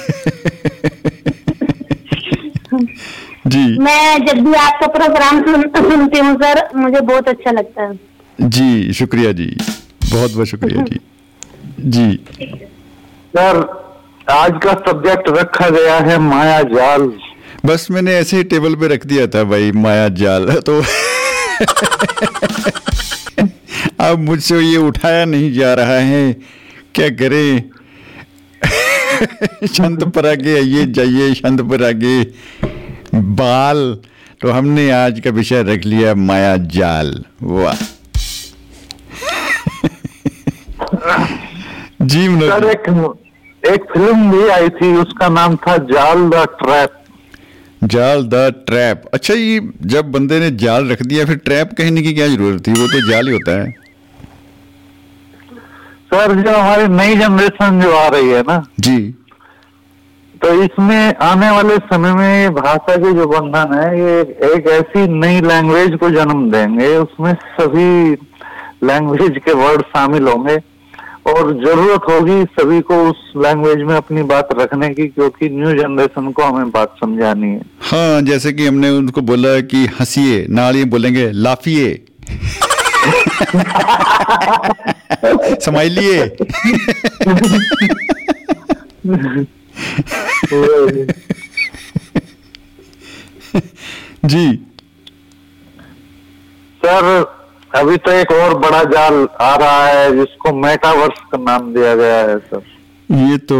जी। 2.75 3.79
मैं 3.79 4.27
जब 4.27 4.39
भी 4.45 4.55
आपका 4.55 4.87
प्रोग्राम 4.89 5.41
सुनती 5.43 6.18
हूँ 6.18 6.35
सर 6.37 6.62
मुझे 6.77 7.01
बहुत 7.01 7.29
अच्छा 7.29 7.51
लगता 7.51 7.83
है। 7.83 7.99
जी 8.39 8.93
शुक्रिया 8.93 9.33
जी। 9.33 9.47
बहुत 10.05 10.35
बहुत 10.35 10.47
शुक्रिया 10.47 10.83
जी। 10.83 11.01
जी। 11.81 12.07
सर 13.37 13.61
आज 14.31 14.53
का 14.64 14.73
सब्जेक्ट 14.89 15.29
रखा 15.39 15.68
गया 15.70 15.97
है 16.01 16.18
माया 16.20 16.61
जाल। 16.68 17.12
बस 17.66 17.87
मैंने 17.91 18.14
ऐसे 18.14 18.37
ही 18.37 18.45
टेबल 18.45 18.75
पे 18.75 18.89
रख 18.89 19.07
दिया 19.07 19.27
था 19.27 19.45
भाई 19.45 19.73
माया 19.73 20.09
जाल 20.20 20.51
तो। 20.68 20.81
अब 24.01 24.18
मुझसे 24.18 24.61
ये 24.61 24.77
उठाया 24.77 25.25
नहीं 25.25 25.53
जा 25.53 25.73
रहा 25.75 25.99
है। 26.07 26.33
क्या 26.95 27.09
करें? 27.11 27.70
छंद 29.66 30.05
पर 30.14 30.27
आगे 30.27 30.55
आइए 30.55 30.87
जाइए 30.93 31.33
छंद 31.35 31.62
पर 31.70 31.85
आगे 31.85 32.23
बाल 33.14 33.99
तो 34.41 34.51
हमने 34.51 34.91
आज 34.91 35.20
का 35.20 35.31
विषय 35.31 35.62
रख 35.62 35.85
लिया 35.85 36.14
माया 36.14 36.57
जाल। 36.77 37.12
वाह। 37.43 37.85
जी 42.03 42.27
सर 42.41 42.64
एक 42.70 42.89
एक 43.62 43.85
फ़िल्म 43.93 44.31
भी 44.33 44.49
आई 44.49 44.68
थी 44.70 44.93
उसका 44.97 45.29
नाम 45.29 45.57
था 45.57 45.77
जाल 45.93 46.29
द 46.31 46.47
ट्रैप। 46.61 46.99
जाल 47.85 48.25
द 48.25 48.35
ट्रैप। 48.66 49.03
अच्छा 49.14 49.35
ये 49.35 49.61
जब 49.87 50.11
बंदे 50.12 50.39
ने 50.41 50.51
जाल 50.57 50.89
रख 50.89 51.03
दिया 51.03 51.25
फिर 51.25 51.37
ट्रैप 51.37 51.70
कहने 51.79 52.03
की 52.03 52.12
क्या 52.14 52.29
ज़रूरत 52.29 52.66
थी? 52.66 52.73
वो 52.73 52.87
तो 52.87 53.09
जाल 53.11 53.29
ही 53.29 53.33
होता 53.33 53.61
है। 53.62 53.82
सर 56.13 56.35
जो 56.43 56.57
हमारी 56.57 56.89
नई 56.89 57.15
जनरेशन 57.17 57.81
जो 57.81 57.93
आ 57.97 58.07
रही 58.09 58.29
है 58.29 58.41
ना 58.43 58.63
जी। 58.81 58.99
तो 60.43 60.53
इसमें 60.63 61.15
आने 61.23 61.51
वाले 61.51 61.77
समय 61.91 62.13
में 62.15 62.43
ये 62.43 62.49
भाषा 62.51 62.97
के 62.97 63.13
जो 63.15 63.27
बंधन 63.29 63.75
है 63.75 64.01
ये 64.01 64.21
एक 64.49 64.67
ऐसी 64.71 65.07
नई 65.13 65.41
लैंग्वेज 65.41 65.99
को 66.01 66.11
जन्म 66.11 66.51
देंगे 66.51 66.97
उसमें 66.97 67.33
सभी 67.61 68.13
लैंग्वेज 68.87 69.39
के 69.45 69.53
वर्ड 69.55 69.83
शामिल 69.89 70.29
होंगे 70.29 70.57
और 71.31 71.53
ज़रूरत 71.65 72.09
होगी 72.11 72.43
सभी 72.55 72.81
को 72.81 72.95
उस 73.11 73.21
लैंग्वेज 73.37 73.83
में 73.89 73.95
अपनी 73.97 74.23
बात 74.31 74.49
रखने 74.61 74.89
की 74.95 75.07
क्योंकि 75.09 75.49
न्यू 75.49 75.73
जनरेशन 75.73 76.31
को 76.33 76.43
हमें 76.43 76.71
बात 76.71 76.97
समझानी 77.01 77.49
है। 77.49 77.61
हाँ 77.91 78.23
जैसे 78.23 78.53
कि 78.53 78.67
हमने 78.67 78.91
उनको 78.91 79.21
बोला 79.31 79.59
कि 79.73 79.87
हंसिए 80.01 80.47
नाल 80.51 80.85
बोलेंगे 80.91 81.31
लाफिए। 81.33 81.93
समाइलिए 85.61 86.37
जी। 94.25 94.47
सर 96.83 97.25
अभी 97.77 97.97
तो 97.97 98.11
एक 98.11 98.33
और 98.33 98.55
बड़ा 98.59 98.83
जाल 98.85 99.27
आ 99.41 99.55
रहा 99.57 99.87
है 99.87 100.17
जिसको 100.17 100.53
मेटावर्स 100.53 101.21
का 101.33 101.39
नाम 101.39 101.73
दिया 101.75 101.95
गया 101.97 102.17
है 102.17 102.39
सर। 102.39 102.63
ये 103.11 103.39
तो 103.39 103.57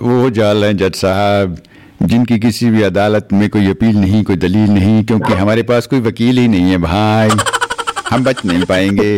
वो 0.00 0.30
जाल 0.30 0.64
है 0.64 0.72
जज 0.74 0.94
साहब 0.94 1.56
जिनकी 2.02 2.38
किसी 2.38 2.70
भी 2.70 2.82
अदालत 2.82 3.28
में 3.32 3.48
कोई 3.50 3.70
अपील 3.70 3.96
नहीं 3.96 4.22
कोई 4.24 4.36
दलील 4.36 4.70
नहीं 4.70 5.04
क्योंकि 5.04 5.32
हमारे 5.32 5.62
पास 5.62 5.86
कोई 5.86 6.00
वकील 6.00 6.38
ही 6.38 6.48
नहीं 6.48 6.70
है 6.70 6.78
भाई। 6.78 7.28
हम 8.09 8.23
बच 8.23 8.41
नहीं 8.45 8.65
पाएंगे 8.65 9.11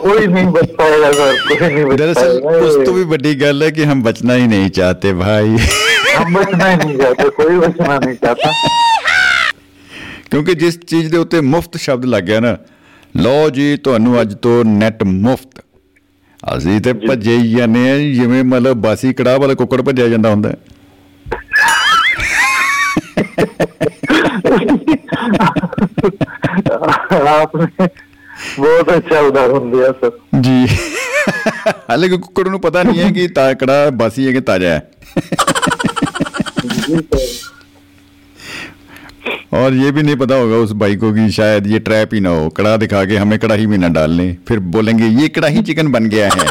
कोई 0.00 0.26
नहीं 0.28 0.46
बच 0.52 0.70
पाएगा 0.78 1.10
सर 1.12 1.36
कोई 1.48 1.68
नहीं 1.68 1.84
बच 1.84 1.98
दरअसल 2.00 2.38
पाएगा 2.44 2.66
उस 2.66 2.76
तो 2.86 2.92
भी 2.92 3.04
बड़ी 3.12 3.34
गल 3.36 3.62
है 3.62 3.70
कि 3.72 3.84
हम 3.84 4.02
बचना 4.02 4.34
ही 4.34 4.46
नहीं 4.48 4.68
चाहते 4.78 5.12
भाई 5.22 5.56
हम 6.16 6.34
बचना 6.34 6.68
ही 6.70 6.76
नहीं 6.76 6.96
चाहते 6.98 7.28
कोई 7.40 7.58
बचना 7.66 7.98
नहीं 7.98 8.16
चाहता 8.24 8.52
ਕਿਉਂਕਿ 10.30 10.54
ਜਿਸ 10.54 10.76
ਚੀਜ਼ 10.88 11.10
ਦੇ 11.10 11.16
ਉੱਤੇ 11.18 11.40
ਮੁਫਤ 11.42 11.76
ਸ਼ਬਦ 11.80 12.04
ਲੱਗ 12.04 12.22
ਗਿਆ 12.24 12.40
ਨਾ 12.40 12.56
ਲਓ 13.14 13.48
ਜੀ 13.50 13.66
ਤੁਹਾਨੂੰ 13.84 14.20
ਅੱਜ 14.20 14.34
ਤੋਂ 14.42 14.64
ਨੈਟ 14.64 15.02
ਮੁਫਤ 15.04 15.60
ਅਸੀਂ 16.40 16.80
ਤੇ 16.80 16.92
ਭੱਜੇ 17.06 17.36
ਹੀ 17.36 17.50
ਜਾਂਦੇ 17.52 17.88
ਆ 17.90 17.96
ਜਿਵੇਂ 18.16 18.42
ਮਤਲਬ 18.44 18.80
ਬਾਸੀ 18.82 19.12
ਕੜਾਹ 19.20 19.38
ਵਾਲਾ 19.38 19.54
ਕੁੱਕੜ 19.60 19.80
ਭੱਜਿਆ 19.82 20.08
ਜਾਂਦਾ 20.08 20.30
ਹੁੰਦਾ 20.30 20.48
ਹੈ। 20.48 20.56
आपने 27.28 27.86
बहुत 28.58 28.88
अच्छा 28.90 29.20
उदाहरण 29.28 29.70
दिया 29.72 29.90
सर 30.00 30.12
ਜੀ 30.42 30.56
ਹਾਲਾਂਕਿ 31.90 32.16
ਕੁੱਕੜ 32.16 32.46
ਨੂੰ 32.48 32.60
ਪਤਾ 32.60 32.82
ਨਹੀਂ 32.82 33.00
ਹੈ 33.00 33.10
ਕਿ 33.12 33.26
ਤਾ 33.28 33.52
ਕੜਾਹ 33.54 33.90
ਬਾਸੀ 34.00 34.26
ਹੈ 34.26 34.32
ਕਿ 34.32 34.40
ਤਾਜ਼ਾ 34.42 34.68
ਹੈ 34.68 34.80
जी 36.78 37.00
सर 37.02 37.26
और 39.58 39.74
ये 39.76 39.90
भी 39.96 40.02
नहीं 40.02 40.14
पता 40.20 40.36
होगा 40.38 40.56
उस 40.64 40.72
भाई 40.80 40.96
को 41.02 41.10
कि 41.12 41.22
शायद 41.34 41.66
ये 41.66 41.78
ट्रैप 41.84 42.10
ही 42.14 42.20
ना 42.20 42.32
हो 42.32 42.48
कड़ा 42.56 42.72
दिखा 42.82 43.04
के 43.04 43.16
हमें 43.18 43.38
कड़ाही 43.38 43.66
में 43.66 43.76
ना 43.78 43.88
डाल 43.94 44.16
लें 44.18 44.26
फिर 44.48 44.58
बोलेंगे 44.74 45.06
ये 45.14 45.28
कड़ाही 45.38 45.62
चिकन 45.68 45.92
बन 45.92 46.08
गया 46.08 46.28
है 46.34 46.46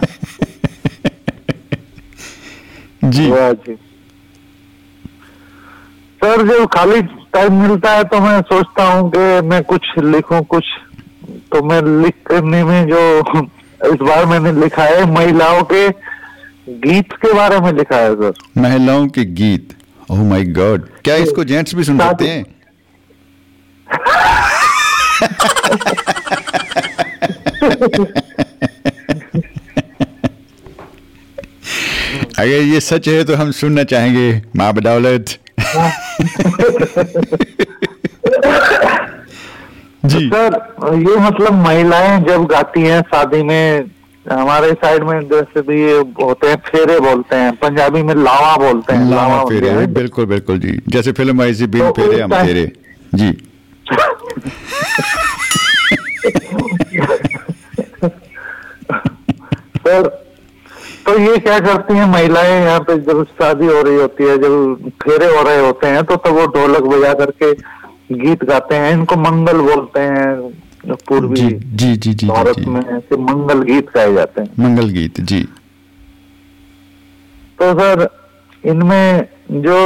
जी। 3.04 3.30
वाह 3.30 3.50
जी। 3.52 3.74
सर 6.20 6.42
जब 6.48 6.66
खाली 6.66 7.02
टाइम 7.34 7.52
मिलता 7.62 7.90
है 7.90 8.04
तो 8.04 8.20
मैं 8.20 8.40
सोचता 8.42 8.84
हूँ 8.92 9.10
कि 9.10 9.40
मैं 9.48 9.62
कुछ 9.64 9.86
लिखूं 9.98 10.40
कुछ 10.42 10.64
तो 11.52 11.62
मैं 11.62 11.80
लिख 12.02 12.14
करने 12.26 12.64
में 12.64 12.86
जो 12.86 13.00
इस 13.92 13.98
बार 14.02 14.26
मैंने 14.26 14.52
लिखा 14.60 14.84
है 14.84 15.04
महिलाओं 15.12 15.62
के 15.72 15.88
गीत 16.86 17.12
के 17.12 17.32
बारे 17.32 17.60
में 17.60 17.72
लिखा 17.72 17.96
है 17.96 18.14
सर। 18.14 18.32
महिलाओं 18.58 19.06
के 19.08 19.24
गीत? 19.24 19.76
ओह 20.10 20.22
माय 20.28 20.44
गॉड 20.44 20.88
क्या 21.04 21.16
इसको 21.16 21.44
जेंट्स 21.44 21.74
भी 21.74 21.84
सुन 21.84 21.98
सकते 21.98 22.28
हैं? 22.28 22.44
अगर 32.38 32.46
ये 32.46 32.80
सच 32.80 33.08
है 33.08 33.24
तो 33.24 33.34
हम 33.34 33.50
सुनना 33.50 33.84
चाहेंगे। 33.84 34.42
माँ 34.56 34.74
बदौलत। 34.74 35.24
जी। 40.04 40.28
सर 40.28 40.74
ये 40.94 41.16
मतलब 41.16 41.52
महिलाएँ 41.52 42.20
जब 42.20 42.44
गाती 42.44 42.80
हैं 42.80 43.02
शादी 43.02 43.42
में 43.42 43.84
हमारे 44.32 44.72
साइड 44.72 45.02
में 45.02 45.20
जैसे 45.20 45.62
भी 45.62 45.92
होते 46.24 46.48
हैं 46.48 46.56
फेरे 46.56 47.00
बोलते 47.00 47.36
हैं 47.36 47.56
पंजाबी 47.56 48.02
में 48.02 48.14
लावा 48.14 48.56
बोलते 48.56 48.92
हैं। 48.92 49.10
लावा 49.10 49.36
होते 49.36 49.54
फेरे 49.54 49.70
हैं। 49.70 49.94
बिल्कुल 49.94 50.26
बिल्कुल 50.26 50.58
जी। 50.58 50.80
जैसे 50.88 51.12
फ़िल्म 51.12 51.42
आई 51.42 51.54
थी 51.54 51.66
बिन 51.66 51.90
तो 51.90 51.92
फेरे 51.92 52.22
हम 52.22 52.46
फेरे। 52.46 52.72
जी। 53.14 53.36
सर 59.86 60.23
तो 61.06 61.18
ये 61.18 61.36
क्या 61.38 61.58
करती 61.60 61.94
हैं 61.94 62.06
महिलाएँ 62.10 62.52
यहाँ 62.64 62.80
पे 62.80 62.96
जब 63.06 63.22
शादी 63.40 63.66
हो 63.66 63.80
रही 63.82 63.96
होती 63.96 64.24
है 64.24 64.36
जब 64.42 64.90
फेरे 65.02 65.26
हो 65.36 65.42
रहे 65.42 65.58
होते 65.60 65.86
हैं 65.86 66.02
तो 66.04 66.16
तब 66.16 66.22
तो 66.24 66.32
वो 66.34 66.46
ढोलक 66.54 66.82
बजा 66.92 67.12
करके 67.14 67.52
गीत 68.20 68.44
गाते 68.44 68.74
हैं 68.74 68.92
इनको 68.92 69.16
मंगल 69.16 69.60
बोलते 69.66 70.00
हैं 70.00 70.96
पूर्वी 71.08 71.36
जी 71.36 71.48
जी 71.74 71.96
जी 71.96 72.12
जी 72.14 72.26
भारत 72.26 72.58
में 72.68 72.80
ऐसे 72.80 73.16
मंगल 73.22 73.62
गीत 73.62 73.90
गाए 73.94 74.12
जाते 74.14 74.40
हैं। 74.40 74.48
मंगल 74.60 74.88
गीत 74.90 75.20
जी। 75.20 75.40
तो 77.58 77.72
सर 77.78 78.08
इनमें 78.64 79.26
जो 79.62 79.78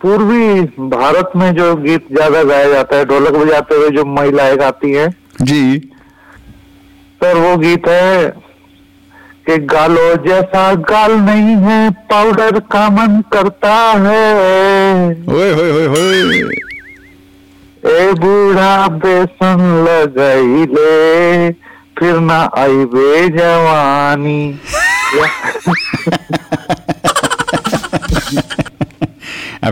पूर्वी 0.00 0.60
भारत 0.90 1.32
में 1.36 1.50
जो 1.54 1.74
गीत 1.76 2.06
ज़्यादा 2.12 2.42
गाया 2.44 2.68
जाता 2.68 2.96
है 2.96 3.04
ढोलक 3.04 3.36
बजाते 3.36 3.74
हुए 3.74 3.90
जो 3.90 4.04
महिलाएँ 4.14 4.56
गाती 4.56 4.92
हैं 4.92 5.08
जी। 5.42 5.78
सर 7.20 7.38
वो 7.38 7.56
गीत 7.56 7.88
है 7.88 8.28
कि 9.46 9.56
गालो 9.70 10.14
जैसा 10.24 10.62
गाल 10.90 11.12
नहीं 11.20 11.56
है 11.64 11.78
पाउडर 12.10 12.58
का 12.72 12.88
मन 12.90 13.20
करता 13.32 13.74
है। 14.04 15.08
ओए 15.30 15.50
होए 15.52 15.70
होए 15.70 15.86
होए। 15.86 16.62
ए 17.86 18.12
बूढ़ा 18.20 18.86
बेसन 19.02 19.60
लगाई 19.88 20.64
ले 20.74 21.50
फिर 21.98 22.14
ना 22.20 22.38
आई 22.58 22.84
बे 22.94 23.28
जवानी 23.28 24.42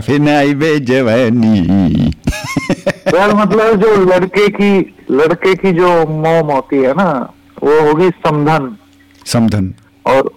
फिर 0.05 0.19
ना 0.19 0.37
आई 0.37 0.53
बे 0.55 0.69
जवानी 0.91 1.55
सर 3.09 3.33
मतलब 3.35 3.81
जो 3.81 3.95
लड़के 4.05 4.47
की 4.49 4.71
लड़के 5.11 5.55
की 5.55 5.71
जो 5.71 5.89
मोम 6.07 6.51
होती 6.51 6.77
है 6.77 6.93
ना 6.93 7.09
वो 7.63 7.79
होगी 7.81 8.09
समधन। 8.25 8.75
समधन। 9.25 9.73
और 10.05 10.31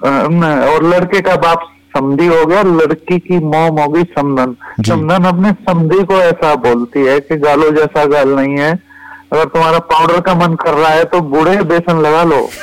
और 0.00 0.84
लड़के 0.84 1.20
का 1.20 1.36
बाप 1.36 1.72
समधी 1.96 2.26
हो 2.26 2.46
गया 2.46 2.62
लड़की 2.62 3.18
की 3.18 3.38
मोम 3.44 3.80
होगी 3.80 4.02
समधन। 4.18 4.56
समधन 4.86 5.24
अपने 5.24 5.52
समधी 5.68 6.04
को 6.04 6.22
ऐसा 6.22 6.54
बोलती 6.66 7.00
है 7.00 7.20
कि 7.20 7.36
गालो 7.36 7.70
जैसा 7.70 8.04
गाल 8.04 8.28
नहीं 8.28 8.58
है 8.58 8.90
अगर 9.32 9.44
तुम्हारा 9.44 9.78
पाउडर 9.92 10.20
का 10.20 10.34
मन 10.34 10.54
कर 10.54 10.74
रहा 10.74 10.90
है 10.90 11.04
तो 11.04 11.20
बूढ़े 11.32 11.62
बेसन 11.62 12.00
लगा 12.00 12.24
लो। 12.24 12.50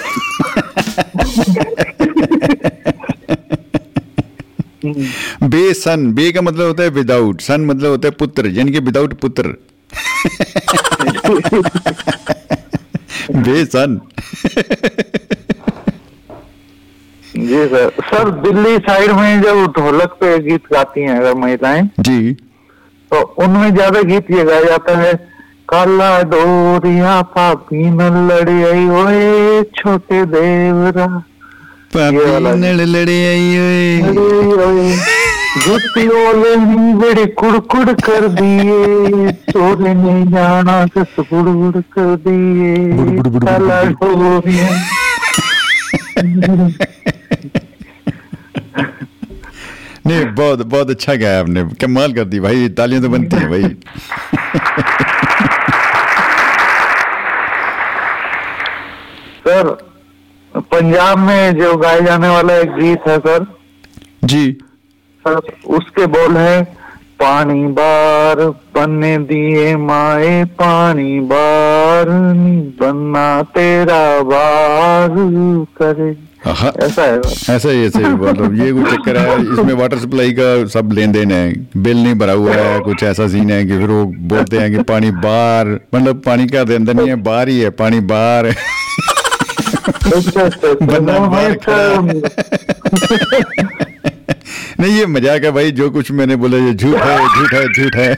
बेसन 5.43 6.13
बे 6.13 6.31
का 6.31 6.41
मतलब 6.41 6.67
होता 6.67 6.83
है 6.83 6.89
विदाउट 6.89 7.41
सन 7.41 7.65
मतलब 7.65 7.89
होता 7.89 8.07
है 8.07 8.11
पुत्र 8.19 8.47
यानी 8.47 8.71
कि 8.71 8.79
विदाउट 8.79 9.13
पुत्र। 9.13 9.47
बेसन। 13.31 14.01
जी 17.37 17.67
सर। 17.67 17.89
सर 18.01 18.29
दिल्ली 18.41 18.77
साइड 18.77 19.11
में 19.11 19.41
जब 19.41 19.65
ढोलक 19.77 20.17
पे 20.19 20.37
गीत 20.39 20.63
गाती 20.73 21.01
हैं 21.01 21.17
अगर 21.19 21.33
महिलाएँ 21.35 21.81
जी। 21.99 22.33
तो 23.11 23.21
उनमें 23.43 23.73
ज़्यादा 23.75 24.01
गीत 24.01 24.31
ये 24.31 24.43
गाया 24.43 24.63
जाता 24.63 24.97
है 24.97 25.13
काला 25.69 26.11
डोरिया 26.23 27.21
पापी 27.35 27.83
न 27.89 28.27
लड़े 28.27 28.57
आई 28.63 28.87
ओए 28.99 29.63
छोटे 29.75 30.25
देवरा। 30.25 31.07
पापी। 31.95 32.17
आई 33.27 33.57
ओए 33.57 33.85
ओले 36.27 36.55
नी 36.55 36.93
बड़े 36.93 37.25
कुड़कुड़ 37.39 37.91
कर 38.01 38.27
दिए 38.27 39.31
सोरे 39.49 39.93
ने 39.93 40.15
जाना 40.31 40.85
कस 40.97 41.15
बुड़बुड़ 41.31 41.81
कर 41.97 42.15
दिए। 42.27 42.73
काला 43.39 43.83
डोरिया। 43.83 44.67
नहीं 50.07 50.25
बहुत 50.25 50.61
बहुत 50.61 50.89
अच्छा 50.89 51.15
गाया 51.15 51.39
आपने। 51.39 51.63
कमाल 51.81 52.13
कर 52.13 52.25
दी 52.25 52.39
भाई 52.39 52.69
तालियाँ 52.69 53.01
तो 53.01 53.09
बनती 53.09 53.35
हैं 53.35 53.49
भाई। 53.49 53.63
सर 59.47 59.69
पंजाब 60.53 61.17
में 61.17 61.57
जो 61.57 61.75
गाए 61.77 62.01
जाने 62.01 62.29
वाला 62.29 62.53
एक 62.53 62.71
गीत 62.71 63.07
है 63.07 63.17
सर। 63.19 63.45
जी। 64.23 64.51
सर 65.25 65.39
उसके 65.67 66.05
बोल 66.07 66.37
है 66.37 66.76
पानी 67.20 67.66
बार 67.72 68.40
बनने 68.74 69.16
दिए 69.26 69.74
माए 69.78 70.44
पानी 70.58 71.20
बार 71.30 72.08
नी 72.10 72.56
बनना 72.80 73.26
तेरा 73.54 74.02
बार 74.22 75.14
करे 75.78 76.10
हाँ 76.46 76.72
ऐसा 76.82 77.02
है 77.02 77.20
सर 77.22 77.52
ऐसा 77.52 77.68
ही 77.68 77.84
ऐसे 77.86 77.98
ही 77.98 78.04
मतलब 78.04 78.54
ये 78.60 78.72
कुछ 78.72 78.86
चक्कर 78.92 79.16
है 79.16 79.36
इसमें 79.42 79.72
वाटर 79.74 79.98
सप्लाई 79.98 80.32
का 80.38 80.48
सब 80.68 80.92
लेन 80.92 81.12
देन 81.12 81.32
है 81.32 81.52
बिल 81.76 82.02
नहीं 82.02 82.14
भरा 82.14 82.32
हुआ 82.32 82.54
है 82.54 82.78
कुछ 82.80 83.02
ऐसा 83.02 83.28
सीन 83.28 83.50
है 83.50 83.64
कि 83.64 83.78
फिर 83.78 83.90
वो 83.90 84.04
बोलते 84.32 84.58
हैं 84.58 84.70
कि 84.72 84.82
पानी 84.88 85.10
बाहर 85.20 85.70
मतलब 85.94 86.22
पानी 86.26 86.46
का 86.46 86.60
अंदर 86.60 86.94
नहीं 86.94 87.08
है 87.08 87.14
बाहर 87.22 87.48
ही 87.48 87.58
है 87.60 87.70
पानी 87.78 88.00
बाहर 88.10 88.46
है 88.46 88.54
नहीं 94.79 94.93
ये 94.97 95.05
मज़ाक 95.05 95.43
है 95.43 95.51
भाई 95.51 95.71
जो 95.71 95.89
कुछ 95.91 96.11
मैंने 96.11 96.35
बोला 96.35 96.57
ये 96.57 96.73
झूठ 96.73 96.97
है 96.97 97.17
झूठ 97.27 97.53
है 97.53 97.63
झूठ 97.73 97.95
है। 97.95 98.11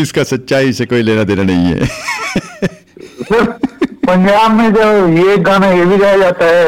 इसका 0.00 0.22
सच्चाई 0.24 0.72
से 0.72 0.86
कोई 0.86 1.02
लेना 1.02 1.24
देना 1.24 1.42
नहीं 1.42 1.66
है। 1.66 1.78
पंजाब 4.06 4.50
में 4.58 4.72
जो 4.74 4.88
ये 5.18 5.36
गाना 5.46 5.70
ये 5.72 5.84
भी 5.84 5.96
गाया 5.98 6.16
जाता 6.18 6.44
है 6.46 6.66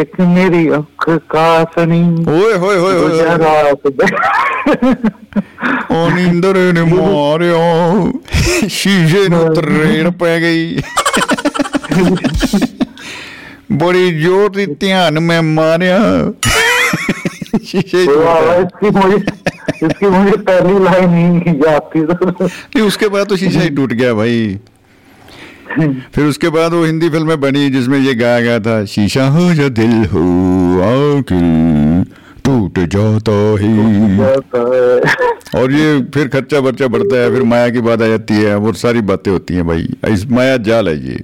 एक 0.00 0.20
मेरी 0.20 0.68
अख 0.76 1.04
का 1.30 1.48
सनी। 1.74 2.02
ओए 2.32 2.54
होए 2.58 2.76
होए 2.78 2.94
होए 2.94 3.10
ओनिंदर 5.98 6.56
ने 6.74 6.82
मारियो 6.84 7.62
शीशे 8.70 9.28
नु 9.28 9.40
ट्रेन 9.54 10.10
पे 10.22 10.32
गई। 10.40 10.64
बड़ी 13.72 14.10
ज़ोर 14.20 14.48
दी 14.50 14.66
ध्यान 14.66 15.22
में 15.22 15.40
मारिया 15.54 15.98
उसके 22.82 23.08
बाद 23.08 23.26
तो 23.26 23.36
शीशा 23.36 23.60
ही 23.60 23.70
टूट 23.70 23.92
गया 23.92 24.14
भाई 24.14 24.58
फिर 26.14 26.24
उसके 26.24 26.48
बाद 26.48 26.72
वो 26.72 26.84
हिंदी 26.84 27.08
फ़िल्में 27.08 27.40
बनी 27.40 27.68
जिसमें 27.70 27.98
ये 27.98 28.14
गाया 28.14 28.40
गया 28.40 28.58
था 28.60 28.84
शीशा 28.86 29.26
हो 29.28 29.52
जो 29.54 29.68
दिल 29.70 30.04
हो 30.06 31.22
टूट 32.44 32.78
जाता 32.88 33.32
ही 33.60 33.72
और 35.54 35.72
ये 35.72 36.00
फिर 36.14 36.28
खर्चा 36.28 36.60
बर्चा 36.60 36.88
बढ़ता 36.88 37.16
है 37.16 37.30
फिर 37.30 37.42
माया 37.44 37.68
की 37.68 37.80
बात 37.80 38.02
आ 38.02 38.06
जाती 38.06 38.34
है 38.34 38.56
वो 38.56 38.72
सारी 38.78 39.00
बातें 39.02 39.30
होती 39.30 39.54
हैं 39.54 39.66
भाई 39.66 39.88
इस 40.08 40.26
माया 40.30 40.56
जाल 40.62 40.88
है 40.88 40.96
ये 41.08 41.22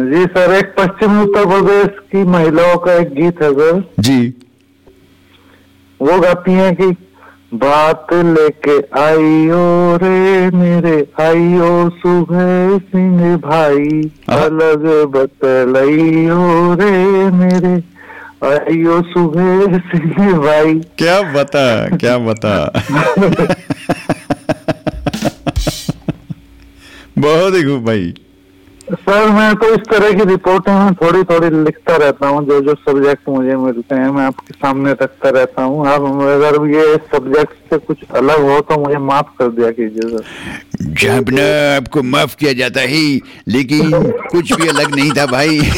जी 0.00 0.24
सर 0.24 0.52
एक 0.54 0.74
पश्चिम 0.78 1.20
उत्तर 1.22 1.46
प्रदेश 1.46 1.86
की 2.12 2.24
महिलाओं 2.24 2.76
का 2.76 2.94
एक 2.94 3.08
गीत 3.08 3.42
है 3.42 3.52
सर। 3.52 3.92
जी। 4.00 4.34
वो 6.00 6.20
गाती 6.20 6.52
हैं 6.52 6.76
कि 6.76 6.86
बात 7.54 8.06
लेके 8.12 9.00
आइयो 9.00 9.96
रे 10.02 10.50
मेरे 10.56 11.06
आइयो 11.20 11.90
सुबह 11.90 12.78
सिंह 12.78 13.36
भाई। 13.36 14.10
अलग 14.28 15.04
बतलाइयो 15.04 16.74
रे 16.74 17.30
मेरे 17.30 17.74
आइयो 18.48 19.02
सुबह 19.02 19.78
सिंह 19.78 20.38
भाई। 20.38 20.74
क्या 20.74 21.20
बता 21.32 21.96
क्या 21.96 22.18
बता। 22.18 22.72
बहुत 27.18 27.54
ही 27.54 27.62
खूब 27.62 27.84
भाई। 27.84 28.14
सर, 28.92 29.30
मैं 29.30 29.54
तो 29.56 29.66
इस 29.74 29.80
तरह 29.80 30.12
की 30.12 30.24
रिपोर्टें 30.24 30.72
मैं 30.72 30.94
थोड़ी 30.94 31.22
थोड़ी 31.22 31.50
लिखता 31.64 31.96
रहता 31.96 32.28
हूँ। 32.28 32.46
जो 32.46 32.60
जो 32.60 32.74
सब्जेक्ट 32.74 33.28
मुझे 33.28 33.56
मिलते 33.56 33.94
हैं, 33.94 34.08
मैं 34.08 34.24
आपके 34.24 34.54
सामने 34.54 34.92
रखता 34.92 35.30
रहता 35.30 35.62
हूँ। 35.62 35.86
आप 35.88 36.00
अगर 36.02 36.66
ये 36.70 36.96
सब्जेक्ट 36.96 37.52
से 37.70 37.78
कुछ 37.78 37.98
अलग 38.14 38.40
हो 38.40 38.60
तो 38.60 38.76
मुझे 38.80 38.98
माफ़ 38.98 39.26
कर 39.38 39.48
दिया 39.48 39.70
कीजिए 39.70 40.16
सर। 40.16 40.24
जब 40.82 41.30
न 41.30 41.38
आपको 41.76 42.02
माफ़ 42.02 42.36
किया 42.36 42.52
जाता 42.52 42.80
ही, 42.80 43.22
लेकिन 43.48 43.90
कुछ 44.30 44.52
भी 44.52 44.68
अलग 44.68 44.94
नहीं 44.94 45.10
था 45.10 45.26
भाई। 45.26 45.60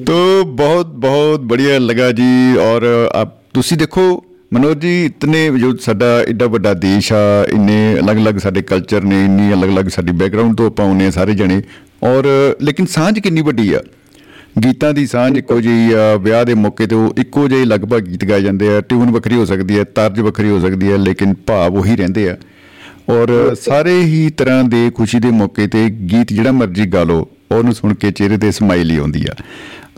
तो 0.00 0.44
बहुत 0.44 0.86
बहुत 0.86 1.40
बढ़िया 1.40 1.78
लगा 1.78 2.10
जी, 2.10 2.56
और 2.56 3.10
आप 3.14 3.26
तो 3.26 3.60
तुसी 3.60 3.76
देखो 3.76 4.24
ਮਨੋਜ 4.54 4.78
ਜੀ, 4.78 5.04
ਇਤਨੇ 5.04 5.48
ਜੋ 5.58 5.76
ਸਾਡਾ 5.76 6.06
ਏਡਾ 6.28 6.46
ਵੱਡਾ 6.46 6.74
ਦੇਸ਼ 6.74 7.12
ਆ, 7.12 7.46
ਇੰਨੇ 7.52 7.96
ਅਲੱਗ-ਅਲੱਗ 8.00 8.38
ਸਾਡੇ 8.38 8.62
ਕਲਚਰ 8.62 9.04
ਨੇ, 9.04 9.24
ਇੰਨੀ 9.24 9.52
ਅਲੱਗ-ਅਲੱਗ 9.52 9.88
ਸਾਡੀ 9.88 10.12
ਬੈਕਗ੍ਰਾਉਂਡ 10.12 10.56
ਤੋਂ 10.56 10.66
ਆਪਾਂ 10.66 10.86
ਆਉਂਦੇ 10.86 11.06
ਆ 11.06 11.10
ਸਾਰੇ 11.10 11.34
ਜਣੇ। 11.34 11.62
ਔਰ 12.02 12.26
ਲੇਕਿਨ 12.62 12.86
ਸਾਂਝ 12.86 13.18
ਕਿੰਨੀ 13.18 13.40
ਵੱਡੀ 13.40 13.72
ਆ? 13.72 13.80
ਗੀਤਾਂ 14.64 14.92
ਦੀ 14.94 15.06
ਸਾਂਝ 15.06 15.36
ਇੱਕੋ 15.38 15.60
ਜਿਹੀ 15.60 15.92
ਆ, 15.92 16.16
ਵਿਆਹ 16.16 16.44
ਦੇ 16.44 16.54
ਮੌਕੇ 16.54 16.86
ਤੇ 16.86 16.94
ਉਹ 16.94 17.14
ਇੱਕੋ 17.18 17.48
ਜਿਹੇ 17.48 17.64
ਲਗਭਗ 17.64 18.00
ਗੀਤ 18.00 18.24
ਗਾਏ 18.24 18.42
ਜਾਂਦੇ 18.42 18.68
ਆ 18.68 18.80
ਟਿਊਨ 18.80 19.10
ਵੱਖਰੀ 19.10 19.34
ਹੋ 19.34 19.44
ਸਕਦੀ 19.44 19.78
ਹੈ, 19.78 19.84
ਤਰਜ 19.84 20.20
ਵੱਖਰੀ 20.20 20.50
ਹੋ 20.50 20.60
ਸਕਦੀ 20.60 20.92
ਹੈ, 20.92 20.96
ਲੇਕਿਨ 20.96 21.34
ਭਾਵ 21.46 21.74
ਉਹੀ 21.74 21.96
ਰਹਿੰਦੇ 21.96 22.28
ਆ। 22.30 22.36
ਔਰ 23.08 23.54
ਸਾਰੇ 23.54 24.00
ਹੀ 24.00 24.30
ਤਰ੍ਹਾਂ 24.30 24.64
ਦੇ 24.64 24.90
ਖੁਸ਼ੀ 24.90 25.18
ਦੇ 25.18 25.30
ਮੌਕੇ 25.30 25.66
ਤੇ 25.66 25.90
ਗੀਤ 25.90 26.32
ਜਿਹੜਾ 26.32 26.52
ਮਰਜ਼ੀ 26.52 26.86
ਗਾ 26.86 27.04
ਲਓ, 27.04 27.28
ਉਹਨੂੰ 27.52 27.74
ਸੁਣ 27.74 27.94
ਕੇ 27.94 28.10
ਚਿਹਰੇ 28.10 28.36
ਤੇ 28.38 28.50
ਸਮਾਈਲ 28.50 28.90
ਹੀ 28.90 28.96
ਆਉਂਦੀ 28.96 29.24
ਆ। 29.30 29.34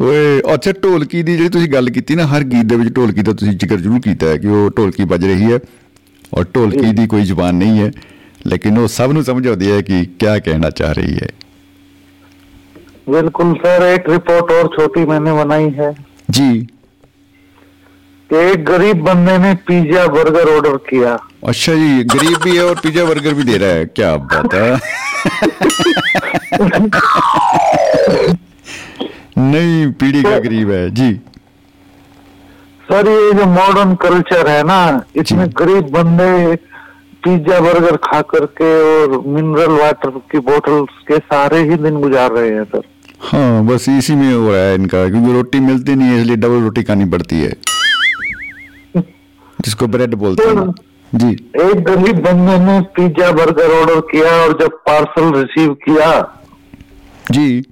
ਓਏ 0.02 0.42
ਅੱਛਾ 0.54 0.72
ਢੋਲਕੀ 0.84 1.22
ਦੀ 1.24 1.36
ਜਿਹੜੀ 1.38 1.50
ਤੁਸੀਂ 1.50 1.70
ਗੱਲ 1.70 1.90
ਕੀਤੀ 1.90 2.16
ਨਾ 2.16 2.26
ਹਰ 2.28 2.44
ਗੀਤ 2.46 2.66
ਦੇ 2.66 2.76
ਵਿੱਚ 2.76 2.90
ਢੋਲਕੀ 2.96 3.22
ਦਾ 3.22 3.34
ਤੁਸੀਂ 3.34 3.54
ਜ਼ਿਕਰ 3.54 3.78
ਜ਼ਰੂਰ 3.78 4.00
ਕੀਤਾ 4.02 4.28
ਹੈ 4.28 4.38
ਕਿ 4.38 4.48
ਉਹ 4.50 4.70
ਢੋਲਕੀ 4.78 5.04
ਵੱਜ 5.06 5.26
ਰਹੀ 5.26 5.52
ਹੈ 5.54 5.60
ਔਰ 6.32 6.46
ਢੋਲਕੀ 6.56 6.92
ਦੀ 6.94 7.08
ਕੋਈ 7.08 7.24
ਜ਼ੁਬਾਨ 7.24 7.56
ਨਹੀਂ 7.56 7.80
ਹੈ 7.80 7.92
ਲੇਕਿਨ 8.48 8.78
ਉਹ 8.78 8.88
ਸਭ 8.90 9.12
ਨੂੰ 9.12 9.24
ਸਮਝ 9.24 9.48
ਆਉਂਦੀ 9.48 9.72
ਹੈ 9.72 9.82
ਕਿ 9.82 10.06
ਕੀ 10.20 10.40
ਕਹਿਣਾ 10.46 10.70
ਚਾਹ 10.72 10.94
ਰਹੀ 10.94 11.14
ਹੈ 11.16 11.28
बिल्कुल 13.08 13.52
सर 13.56 13.84
एक 13.86 14.08
रिपोर्ट 14.10 14.50
और 14.54 14.68
छोटी 14.70 15.04
मैंने 15.06 15.34
बनाई 15.34 15.68
है 15.76 15.86
जी 16.30 16.48
कि 18.30 18.40
एक 18.40 18.66
गरीब 18.66 19.04
बंदे 19.04 19.36
ने 19.38 19.52
पिज्जा 19.68 20.02
बर्गर 20.10 20.50
ऑर्डर 20.54 20.76
किया 20.90 21.14
अच्छा 21.46 21.76
जी 21.76 22.04
गरीब 22.06 22.36
भी 22.44 22.56
है 22.58 22.64
और 22.64 22.82
पिज्जा 22.82 23.06
बर्गर 23.06 23.34
भी 23.34 23.46
दे 23.46 23.58
रहा 23.58 23.70
है 23.72 23.86
क्या 23.92 24.10
बात 24.26 24.54
है 24.56 24.72
नई 29.43 29.87
पीढ़ी 30.01 30.23
का 30.23 30.39
गरीब 30.39 30.71
है 30.71 30.89
जी। 30.91 31.13
सर 32.91 33.09
ये 33.09 33.33
जो 33.33 33.47
मॉडर्न 33.47 33.95
कल्चर 34.03 34.49
है 34.49 34.63
ना 34.67 34.79
इसमें 35.17 35.47
गरीब 35.59 35.91
बंदे 35.91 36.55
पिज्जा 37.25 37.59
बर्गर 37.61 37.97
खा 38.05 38.21
करके 38.31 38.71
और 38.85 39.19
मिनरल 39.27 39.73
वाटर 39.81 40.11
की 40.33 40.39
बोतल्स 40.49 41.03
के 41.09 41.19
सारे 41.19 41.63
ही 41.71 41.77
दिन 41.83 42.01
गुजार 42.01 42.31
रहे 42.33 42.51
हैं 42.51 42.65
सर। 42.65 42.83
हाँ 43.25 43.65
बस 43.67 43.89
इसी 43.89 44.15
में 44.15 44.33
हो 44.35 44.51
रहा 44.53 44.61
है 44.61 44.75
इनका 44.75 45.09
क्योंकि 45.09 45.33
रोटी 45.33 45.61
मिलती 45.61 45.95
नहीं 45.95 46.09
है 46.09 46.21
इसलिए 46.21 46.37
डबल 46.37 46.63
रोटी 46.63 46.83
खानी 46.83 47.05
पड़ती 47.11 47.41
है। 47.41 47.53
जिसको 49.65 49.87
ब्रेड 49.87 50.15
बोलते 50.15 50.49
हैं। 50.49 50.73
जी। 51.13 51.31
एक 51.63 51.83
गरीब 51.85 52.21
बंदे 52.25 52.59
ने 52.65 52.81
पिज्जा 52.97 53.31
बर्गर 53.33 53.71
ऑर्डर 53.81 54.01
किया 54.11 54.33
और 54.43 54.59
जब 54.61 54.79
पार्सल 54.89 55.33
रिसीव 55.35 55.73
किया 55.85 56.11
जी। 57.31 57.63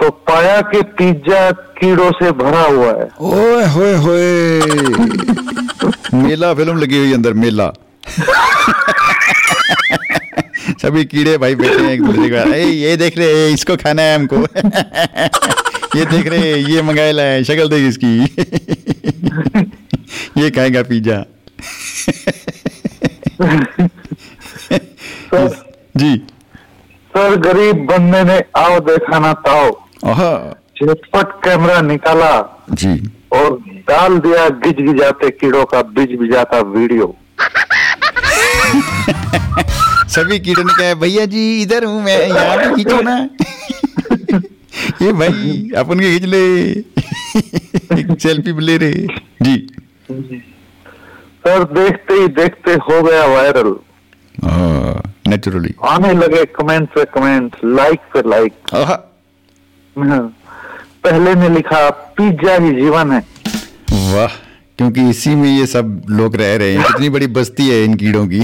तो 0.00 0.10
पाया 0.10 0.60
कि 0.60 0.82
पिज्जा 0.82 1.50
कीड़ों 1.50 2.10
से 2.10 2.32
भरा 2.32 2.62
हुआ 2.62 2.88
है। 2.88 3.08
ओए 3.20 3.66
होए 3.66 3.94
होए। 3.94 4.60
मेला 6.14 6.54
फ़िल्म 6.54 6.76
लगी 6.78 6.98
हुई 6.98 7.12
अंदर 7.12 7.32
मेला। 7.32 7.72
सभी 10.82 11.04
कीड़े 11.04 11.38
भाई 11.38 11.54
बैठे 11.54 11.82
हैं 11.82 11.92
एक 11.92 12.02
दूसरे 12.02 12.28
का 12.30 12.42
ए 12.56 12.64
ये 12.64 12.96
देख 12.96 13.18
रहे 13.18 13.26
हैं, 13.26 13.54
इसको 13.54 13.76
खाना 13.76 14.02
है 14.02 14.14
हमको। 14.14 14.36
ये 15.98 16.04
देख 16.04 16.26
रहे 16.26 16.38
हैं, 16.38 16.56
ये 16.56 16.82
मंगाया 16.82 17.22
है 17.22 17.44
शक्ल 17.44 17.68
देख 17.68 17.88
इसकी। 17.88 18.18
ये 20.42 20.50
खाएगा 20.50 20.82
पिज्जा। 20.82 21.24
जी। 25.96 26.16
सर 27.10 27.36
गरीब 27.36 27.76
बंदे 27.86 28.22
ने 28.24 28.42
आओ 28.56 28.80
देखाना 28.80 29.32
ताओ। 29.32 29.85
झटपट 30.04 31.30
कैमरा 31.44 31.80
निकाला 31.82 32.32
जी। 32.72 32.92
और 33.32 33.58
डाल 33.88 34.18
दिया 34.18 34.48
गिज 34.64 34.80
गिजाते 34.86 35.30
कीड़ों 35.30 35.64
का 35.64 35.82
बिज 35.94 36.18
बिजाता 36.18 36.60
वीडियो। 36.72 37.14
सभी 40.14 40.38
कीड़ों 40.40 40.64
ने 40.64 40.72
कहा 40.72 40.94
भैया 41.00 41.24
जी 41.26 41.62
इधर 41.62 41.84
हूँ 41.84 42.02
मैं 42.04 42.18
यहाँ 42.28 42.56
पे 42.56 42.74
खींचो 42.76 43.00
ना। 43.02 43.16
ये 45.02 45.12
भाई 45.12 45.70
अपन 45.78 46.00
के 46.00 46.18
खींच 46.18 46.28
ले। 46.30 46.44
एक 48.00 48.20
सेल्फी 48.20 48.52
ले 48.60 48.76
रहे। 48.76 49.06
जी। 49.42 49.56
सर 51.46 51.64
देखते 51.72 52.14
ही 52.14 52.28
देखते 52.36 52.72
हो 52.84 53.02
गया 53.02 53.24
वायरल। 53.26 53.74
नेचुरली 55.28 55.74
आने 55.84 56.12
लगे 56.14 56.44
कमेंट 56.54 56.88
पे 56.88 57.04
कमेंट 57.14 57.56
लाइक 57.64 58.00
पे 58.14 58.20
लाइक 58.28 58.52
पहले 59.98 61.34
ने 61.34 61.48
लिखा 61.48 61.88
पिज्जा 61.90 62.54
ही 62.54 62.70
जीवन 62.70 63.12
है। 63.12 63.18
वाह 63.90 64.34
क्योंकि 64.78 65.08
इसी 65.10 65.34
में 65.34 65.48
ये 65.48 65.66
सब 65.66 66.02
लोग 66.10 66.36
रह 66.36 66.56
रहे 66.56 66.72
हैं। 66.72 66.82
कितनी 66.82 67.08
बड़ी 67.08 67.26
बस्ती 67.26 67.68
है 67.68 67.84
इन 67.84 67.94
कीड़ों 67.94 68.26
की। 68.26 68.42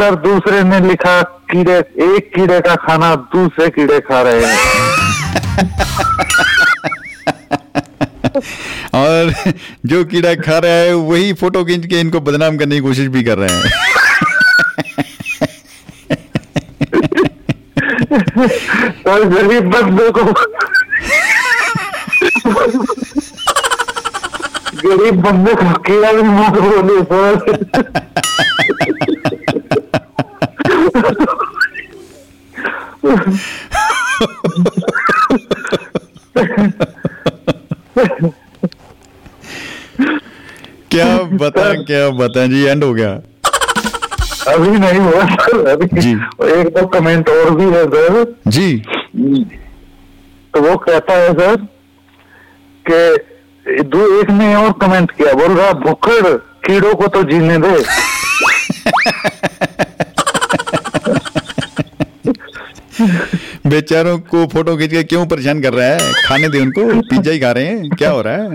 सर 0.00 0.14
दूसरे 0.16 0.62
ने 0.62 0.80
लिखा 0.80 1.20
कीड़े 1.22 1.76
एक 1.78 2.30
कीड़े 2.34 2.60
का 2.60 2.74
खाना 2.76 3.14
दूसरे 3.34 3.68
कीड़े 3.68 4.00
खा 4.00 4.20
रहे 4.22 4.44
हैं। 4.44 4.58
और 8.94 9.32
जो 9.86 10.04
कीड़ा 10.04 10.34
खा 10.34 10.58
रहा 10.58 10.72
है 10.72 10.94
वही 10.94 11.32
फ़ोटो 11.32 11.64
खींच 11.64 11.86
के 11.86 12.00
इनको 12.00 12.20
बदनाम 12.20 12.56
करने 12.56 12.74
की 12.74 12.80
कोशिश 12.80 13.06
भी 13.08 13.22
कर 13.24 13.38
रहे 13.38 13.54
हैं। 13.54 13.62
सर 18.39 19.23
गरीब 19.29 19.69
बंदे 19.71 20.09
को 20.17 20.23
गरीब 24.83 25.21
बंदे 25.23 25.53
को 25.55 25.73
कीड़ा 25.87 26.11
भी 26.13 26.23
मत 26.23 26.59
बोले 26.65 27.01
सर 27.11 27.31
क्या 40.91 41.07
बता 41.39 41.73
क्या 41.83 42.09
बता 42.19 42.45
जी 42.47 42.63
एंड 42.65 42.83
हो 42.83 42.93
गया 42.93 43.11
अभी 44.50 44.78
नहीं 44.78 45.00
हुआ 45.00 45.24
सर 45.26 45.66
अभी 45.68 45.86
जी। 46.00 46.12
एक 46.52 46.68
दो 46.76 46.86
कमेंट 46.88 47.28
और 47.28 47.50
भी 47.56 47.64
है 47.64 47.84
सर। 47.86 48.34
जी। 48.48 48.68
तो 50.54 50.60
वो 50.60 50.76
कहता 50.78 51.14
है 51.14 51.32
सर 51.32 51.56
कि 52.86 53.82
दो 53.84 54.06
एक 54.20 54.30
ने 54.30 54.54
और 54.54 54.72
कमेंट 54.80 55.10
किया 55.10 55.32
बोल 55.34 55.56
रहा 55.58 55.72
भुक्खड़ 55.80 56.32
कीड़ों 56.66 56.94
को 56.94 57.06
तो 57.06 57.22
जीने 57.22 57.58
दे। 57.58 57.76
बेचारों 63.68 64.18
को 64.30 64.46
फ़ोटो 64.46 64.76
खींच 64.76 64.90
के 64.90 65.02
क्यों 65.04 65.26
परेशान 65.26 65.60
कर 65.62 65.72
रहा 65.72 65.86
है? 65.86 66.12
खाने 66.24 66.48
दे 66.48 66.60
उनको 66.60 66.84
पिज्जा 67.00 67.32
ही 67.32 67.38
खा 67.38 67.50
रहे 67.52 67.64
हैं 67.64 67.90
क्या 67.90 68.10
हो 68.10 68.22
रहा 68.22 68.34
है? 68.34 68.54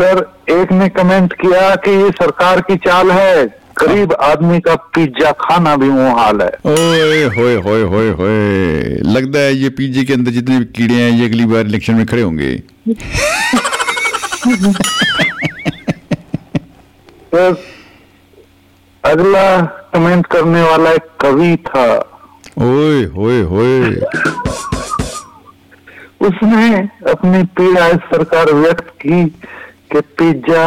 सर 0.00 0.18
एक 0.50 0.72
ने 0.72 0.88
कमेंट 0.88 1.32
किया 1.32 1.74
कि 1.84 1.90
ये 1.90 2.10
सरकार 2.10 2.60
की 2.60 2.76
चाल 2.76 3.10
है। 3.10 3.44
गरीब 3.78 4.12
आदमी 4.12 4.58
का 4.60 4.74
पिज्जा 4.94 5.30
खाना 5.40 5.76
भी 5.76 5.88
वो 5.88 6.08
हाल 6.16 6.40
है। 6.42 6.48
ओए 6.66 7.24
होए 7.24 7.54
होए 7.56 7.82
होए 7.82 8.10
होए। 8.10 9.00
लगता 9.06 9.38
है 9.38 9.54
ये 9.54 9.68
पीजे 9.70 10.04
के 10.04 10.12
अंदर 10.12 10.30
जितने 10.30 10.58
भी 10.58 10.64
कीड़े 10.76 10.94
हैं 10.94 11.10
ये 11.10 11.26
अगली 11.26 11.46
बार 11.46 11.66
इलेक्शन 11.66 11.94
में 11.94 12.06
खड़े 12.06 12.22
होंगे। 12.22 12.56
सर 17.26 17.56
अगला 19.04 19.60
कमेंट 19.94 20.26
करने 20.26 20.62
वाला 20.62 20.90
एक 20.90 21.10
कवि 21.20 21.56
था। 21.66 21.86
ओए 22.58 23.04
होए 23.04 23.40
होए। 23.42 23.94
उसने 26.20 26.78
अपनी 27.10 27.42
पीड़ा 27.58 27.86
इस 27.86 28.08
प्रकार 28.10 28.52
व्यक्त 28.54 28.88
की 29.02 29.24
कि 29.92 30.00
पिज्जा 30.00 30.66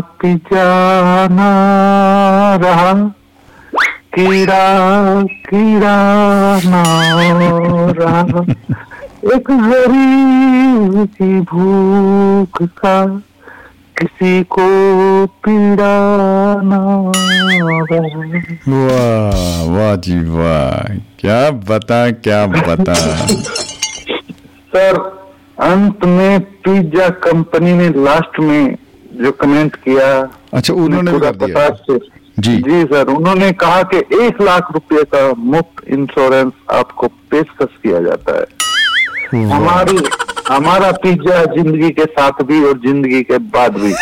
पिज्जा 0.00 0.64
ना 1.28 1.50
रहा। 2.56 2.92
कीड़ा 4.14 5.22
कीड़ा 5.22 5.96
ना 6.64 6.82
रहा। 7.98 8.42
एक 9.34 9.50
गरीब 9.50 11.06
की 11.06 11.40
भूख 11.40 12.62
का 12.62 13.06
किसी 13.98 14.42
को 14.42 14.68
पीड़ा 15.26 15.96
ना 16.62 17.12
रहा। 17.90 18.00
वाह 18.68 19.76
वाह 19.76 19.96
जी 19.96 20.18
वाह। 20.18 20.94
क्या 21.18 21.50
बता 21.50 22.10
क्या 22.10 22.46
बता? 22.46 22.94
सर 24.74 25.15
अंत 25.58 26.04
में 26.06 26.40
पिज्जा 26.62 27.08
कंपनी 27.22 27.72
ने 27.72 27.88
लास्ट 27.96 28.40
में 28.40 28.76
जो 29.20 29.30
कमेंट 29.34 29.76
किया 29.78 30.08
अच्छा 30.52 30.74
उन्होंने 30.74 31.12
पूरा 31.12 31.30
जी 32.38 32.56
जी 32.58 32.82
सर 32.84 33.08
उन्होंने 33.08 33.50
कहा 33.54 33.82
कि 33.92 33.98
एक 34.16 34.40
लाख 34.42 34.68
रुपए 34.72 35.02
का 35.14 35.22
मुफ़्त 35.46 35.88
इंश्योरेंस 35.88 36.52
आपको 36.72 37.08
पेशकश 37.30 37.78
किया 37.82 38.00
जाता 38.02 38.38
है 38.38 39.44
हमारी 39.46 40.02
हमारा 40.48 40.90
पिज्जा 40.98 41.44
ज़िंदगी 41.54 41.90
के 41.90 42.04
साथ 42.10 42.42
भी 42.44 42.62
और 42.64 42.78
ज़िंदगी 42.80 43.22
के 43.22 43.38
बाद 43.48 43.78
भी 43.78 43.92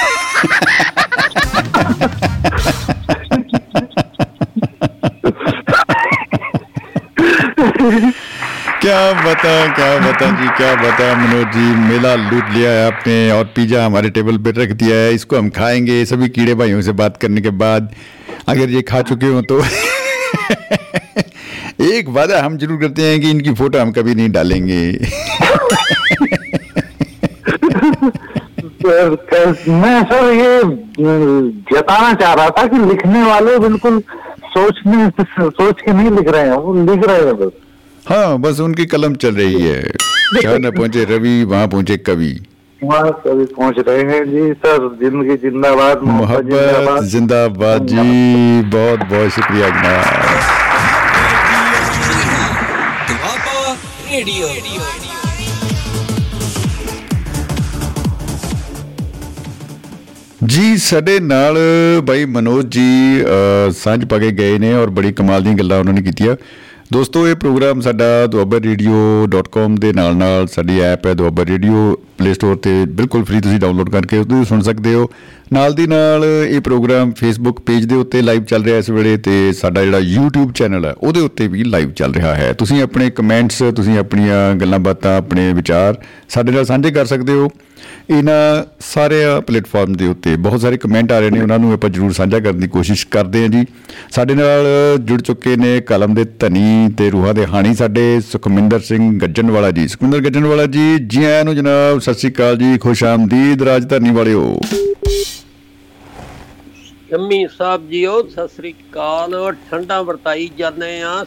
क्या 8.85 9.13
बता 9.13 9.75
क्या 9.75 9.99
बता 9.99 10.31
जी, 10.31 10.49
क्या 10.57 10.75
बता 10.75 11.15
मनोज 11.15 11.53
जी, 11.53 11.85
मेला 11.85 12.15
लूट 12.15 12.51
लिया 12.51 12.71
है 12.71 12.87
आपने 12.87 13.33
और 13.33 13.45
पिज्जा 13.45 13.87
हमारे 13.87 14.11
टेबल 14.11 14.39
पे 14.39 14.51
रख 14.51 14.73
दिया 14.73 14.97
है। 14.97 15.15
इसको 15.15 15.37
हम 15.37 15.51
खाएँगे। 15.51 16.05
सभी 16.05 16.29
कीड़े 16.29 16.55
भाइयों 16.55 16.83
से 16.83 16.93
बात 16.93 17.17
करने 17.17 17.41
के 17.41 17.51
बाद, 17.63 17.95
अगर 18.49 18.71
ये 18.71 18.83
खा 18.83 19.03
चुके 19.03 19.27
हो 19.27 19.43
तो। 19.43 19.61
एक 21.85 22.09
वादा 22.09 22.43
हम 22.43 22.59
ज़रूर 22.59 22.81
करते 22.81 23.03
हैं 23.03 23.21
कि 23.21 23.31
इनकी 23.31 23.55
फ़ोटो 23.55 23.79
हम 23.79 23.93
कभी 23.93 24.15
नहीं 24.15 24.33
डालेंगे। 24.33 24.83
मैं, 29.69 30.05
सर, 30.05 30.33
ये 30.33 30.63
जताना 31.73 32.15
चाह 32.15 32.35
रहा 32.35 32.51
था 32.51 32.67
कि 32.67 32.79
लिखने 32.79 33.23
वाले 33.23 33.59
बिल्कुल 33.59 34.03
सोचने, 34.47 35.25
सोच 35.51 35.81
के 35.81 35.93
नहीं 35.93 36.11
लिख 36.11 36.29
रहे 36.29 36.43
हैं, 36.43 36.53
वो 36.53 36.95
लिख 36.95 37.09
रहे 37.09 37.17
हैं 37.17 37.37
बस। 37.37 37.64
हाँ 38.04 38.38
बस 38.40 38.60
उनकी 38.62 38.86
कलम 38.88 39.16
चल 39.18 39.36
रही 39.36 39.62
है 39.62 39.82
जहाँ 40.36 40.58
न 40.60 40.72
पहुंचे 40.74 41.04
रवि 41.08 41.34
वहां 41.46 41.68
पहुंचे 41.70 41.98
कवि 42.04 42.32
वहाँ 42.82 43.10
सभी 43.22 43.46
पहुंच 43.54 43.80
रहे 43.82 44.04
हैं 44.06 44.20
जी 44.28 44.44
सर 44.62 44.88
जिंदगी 45.00 45.36
जिंदाबाद 45.40 46.04
मोहब्बत 46.12 46.54
मोहब्बत 46.54 47.10
जिंदाबाद 47.12 47.88
जी 47.88 48.06
बहुत 48.70 49.04
बहुत 49.12 49.32
शुक्रिया 49.32 49.70
जनाब 49.72 50.08
ਦੁਆਬਾ 53.10 53.76
ਰੇਡੀਓ 54.12 54.48
ਜੀ 60.48 60.76
ਸਾਡੇ 60.78 61.20
ਨਾਲ 61.20 61.58
ਬਾਈ 62.04 62.26
ਮਨੋਜ 62.28 62.66
ਜੀ 62.68 63.22
ਅ, 63.22 63.72
ਸਾਂਝ 63.74 64.04
ਪਾ 64.06 64.18
ਕੇ 64.18 64.32
ਗਏ 64.32 64.58
ਨੇ 64.60 64.74
ਔਰ 64.74 64.90
ਬੜੀ 64.90 65.12
ਕਮਾਲ 65.12 65.42
ਦੀਆਂ 65.44 65.56
ਗੱਲਾਂ 65.56 65.80
ਉਹਨਾਂ 65.80 65.94
ਨੇ 65.94 66.02
ਕੀਤੀਆਂ 66.02 66.36
ਦੋਸਤੋ, 66.95 67.29
ਇਹ 67.29 67.35
ਪ੍ਰੋਗਰਾਮ 67.35 67.81
ਸਾਡਾ 67.81 68.05
duabarradio.com 68.25 69.75
ਦੇ 69.81 69.93
ਨਾਲ 69.93 70.17
ਨਾਲ 70.17 70.47
ਸਾਡੀ 70.47 70.79
ਐਪ 70.81 71.07
ਹੈ 71.07 71.15
ਦੁਆਬਾ 71.15 71.45
ਰੇਡੀਓ 71.45 71.97
ਪਲੇ 72.19 72.35
ਸਟੋਰ 72.35 72.57
ਤੇ 72.57 72.71
ਬਿਲਕੁਲ 72.89 73.25
ਫ੍ਰੀ 73.25 73.41
ਤੁਸੀਂ 73.41 73.59
ਡਾਊਨਲੋਡ 73.59 73.91
ਕਰਕੇ 73.91 74.19
ਉਸ 74.19 74.27
ਨੂੰ 74.27 74.45
ਸੁਣ 74.47 74.61
ਸਕਦੇ 74.61 74.95
ਹੋ। 74.95 75.09
ਨਾਲ 75.53 75.75
ਦੀ 75.75 75.87
ਨਾਲ 75.87 76.25
ਇਹ 76.25 76.61
ਪ੍ਰੋਗਰਾਮ 76.61 77.13
ਫੇਸਬੁੱਕ 77.13 77.61
ਪੇਜ 77.61 77.85
ਦੇ 77.85 77.95
ਉੱਤੇ 77.95 78.23
ਲਾਈਵ 78.23 78.45
ਚੱਲ 78.45 78.65
ਰਿਹਾ 78.65 78.79
ਇਸ 78.79 78.91
ਵੇਲੇ 78.91 79.17
ਤੇ 79.17 79.53
ਸਾਡਾ 79.53 79.85
ਜਿਹੜਾ 79.85 79.99
YouTube 79.99 80.53
ਚੈਨਲ 80.53 80.85
ਹੈ, 80.85 80.93
ਉਹਦੇ 80.93 81.21
ਉੱਤੇ 81.21 81.49
ਵੀ 81.49 81.65
ਲਾਈਵ 81.65 81.91
ਚੱਲ 81.93 82.15
ਰਿਹਾ 82.15 82.35
ਹੈ। 82.35 82.53
ਤੁਸੀਂ 82.53 82.83
ਆਪਣੇ 82.83 83.11
ਕਮੈਂਟਸ 83.11 83.63
ਤੁਸੀਂ 83.77 83.99
ਆਪਣੀਆਂ 83.99 84.55
ਗੱਲਾਂ 84.55 84.79
ਬਾਤਾਂ, 84.79 85.17
ਆਪਣੇ 85.17 85.53
ਵਿਚਾਰ 85.53 86.01
ਸਾਡੇ 86.29 86.53
ਨਾਲ 86.53 86.65
ਸਾਂਝੇ 86.65 86.91
ਕਰ 86.91 87.07
ਸਕਦੇ 87.07 87.33
ਹੋ। 87.33 87.49
ਇਹਨਾਂ 88.11 88.65
ਸਾਰੇ 88.81 89.17
ਪਲੇਟਫਾਰਮ 89.47 89.93
ਦੇ 89.93 90.07
ਉੱਤੇ 90.07 90.35
ਬਹੁਤ 90.37 90.61
ਸਾਰੇ 90.61 90.77
ਕਮੈਂਟ 90.77 91.13
ਆ 91.13 91.19
ਰਹੇ 91.21 91.31
ਨੇ, 91.31 91.41
ਉਹਨਾਂ 91.43 91.59
ਨੂੰ 91.59 91.73
ਆਪਾਂ 91.73 91.91
ਜਰੂਰ 91.91 92.13
ਸਾਂਝਾ 92.13 92.39
ਕਰਨ 92.41 92.59
ਦੀ 92.61 92.69
ਕੋਸ਼ਿਸ਼ 92.69 93.07
ਕਰਦੇ 93.07 93.43
ਹਾਂ 93.43 93.49
ਜੀ। 93.49 93.65
ਸਾਡੇ 94.11 94.35
ਨਾਲ 94.35 94.67
ਜੁੜ 95.01 95.21
ਚੁੱਕੇ 95.23 95.57
ਨੇ 95.57 95.81
ਕਲਮ 95.81 96.15
ਦੇ 96.15 96.25
ਧਨੀ 96.25 96.89
ਤੇ 96.99 97.11
ਰੂਹਾਂ 97.11 97.35
ਦੇ 97.35 97.47
ਹਾਣੀ 97.47 97.75
ਸਾਡੇ 97.75 98.21
ਸੁਖਮਿੰਦਰ 98.21 98.81
ਸਿੰਘ 98.81 99.19
ਗੱਜਣਵਾਲਾ 99.21 99.71
ਜੀ। 99.71 99.87
ਸੁਖਮਿੰਦਰ 99.89 100.21
ਗੱਜਣਵਾਲਾ 100.21 100.67
ਜੀ 100.67 100.99
ਜੀ 100.99 101.25
ਆਇਆਂ 101.25 101.45
ਨੂੰ 101.45 101.57
ਜਨਾਬ 101.57 101.99
ਸਤਿ 101.99 102.15
ਸ਼੍ਰੀ 102.15 102.33
ਅਕਾਲ 102.33 102.57
ਜੀ, 102.57 102.79
ਖੁਸ਼ 102.79 103.05
ਆਮਦੀਦ 103.05 103.63
ਰਾਜਧਾਨੀ 103.63 104.11
ਵਾਲਿਓ। 104.11 104.61
ਜੰਮੀ 107.11 107.47
ਸਾਹਿਬ 107.59 107.89
ਜੀਓ, 107.91 108.23
ਸਤਿ 108.23 108.49
ਸ੍ਰੀ 108.49 108.73
ਅਕਾਲ। 108.73 109.55
ਠੰਡਾ 109.71 110.01
ਵਰਤਾਈ 110.03 110.51
ਜਾਂਦੇ 110.59 111.01
ਆ 111.03 111.25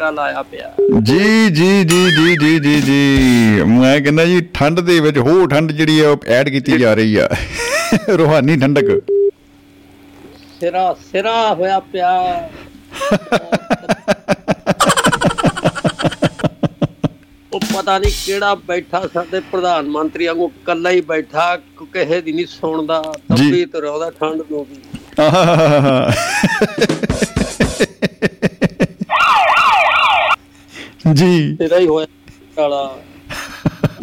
ਸਿੱਕਾ 0.00 0.10
ਲਾਇਆ 0.10 0.42
ਪਿਆ। 0.42 0.68
ਜੀ 1.02 1.48
ਜੀ 1.50 1.84
ਜੀ 1.84 2.04
ਜੀ 2.10 2.36
ਜੀ 2.36 2.58
ਜੀ 2.58 2.80
ਜੀ। 2.80 3.62
ਮੈਂ 3.66 4.00
ਕਹਿੰਦਾ 4.00 4.24
ਜੀ 4.24 4.40
ਠੰਡ 4.54 4.80
ਦੇ 4.80 5.00
ਵਿੱਚ 5.00 5.18
ਹੋਰ 5.18 5.48
ਠੰਡ 5.48 5.72
ਜਿਹੜੀ 5.72 6.00
ਆ 6.00 6.08
ਉਹ 6.10 6.16
ਐਡ 6.26 6.48
ਕੀਤੀ 6.48 6.78
ਜਾ 6.78 6.94
ਰਹੀ 6.94 7.16
ਆ। 7.16 7.28
ਰੂਹਾਨੀ 8.08 8.56
ਠੰਡਕ। 8.56 9.02
ਸਿਰਾ 10.60 10.96
ਸਿਰਾ 11.12 11.54
ਹੋਇਆ 11.54 11.80
ਪਿਆ। 11.80 12.12
ਉਹ 17.52 17.60
ਪਤਾ 17.60 17.98
ਨਹੀਂ 17.98 18.12
ਕਿਹੜਾ 18.26 18.54
ਬੈਠਾ 18.54 19.06
ਸਾਡੇ 19.14 19.40
ਪ੍ਰਧਾਨ 19.52 19.88
ਮੰਤਰੀ 19.88 20.26
ਵਾਂਗੂ 20.26 20.50
ਕੱਲਾ 20.64 20.90
ਹੀ 20.90 21.00
ਬੈਠਾ 21.00 21.56
ਕਿਸੇ 21.92 22.20
ਦੀ 22.20 22.32
ਨਹੀਂ 22.32 22.46
ਸੁਣਦਾ। 22.46 23.02
ਤੰਬੀ 23.28 23.64
ਤੇ 23.64 23.80
ਰੋਦਾ 23.80 24.10
ਠੰਡ 24.10 24.42
ਨੂੰ 24.50 24.66
ਵੀ। 24.70 24.76
ਆਹਾਹਾਹਾ। 25.20 26.12
ਜੀ। 31.00 31.56
ਸਿਰਾ 31.56 31.78
ਹੀ 31.78 31.86
ਹੋਇਆ 31.86 32.06
ਵਾਲਾ 32.56 32.84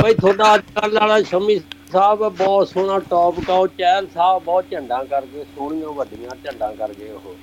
ਬਈ 0.03 0.13
ਤੁਹਾਡਾ 0.13 0.53
ਅੱਜ 0.55 0.61
ਕੱਲ੍ਹ 0.75 0.99
ਵਾਲਾ 0.99 1.21
ਸ਼ਮੀ 1.21 1.57
ਸਾਹਿਬ 1.91 2.19
ਬਹੁਤ 2.29 2.67
ਸੋਹਣਾ 2.69 2.97
ਟੌਪ 3.09 3.39
ਕਾਉ 3.47 3.67
ਚਹਿਲ 3.69 4.07
ਸਾਹਿਬ 4.13 4.43
ਬਹੁਤ 4.43 4.65
ਝੰਡਾਂ 4.71 5.03
ਕਰਕੇ 5.05 5.43
ਸੋਹਣੀਆਂ 5.55 5.89
ਵੱਡੀਆਂ 5.89 6.35
ਝੰਡਾਂ 6.43 6.71
ਕਰਕੇ 6.75 7.09
ਉਹ। 7.11 7.35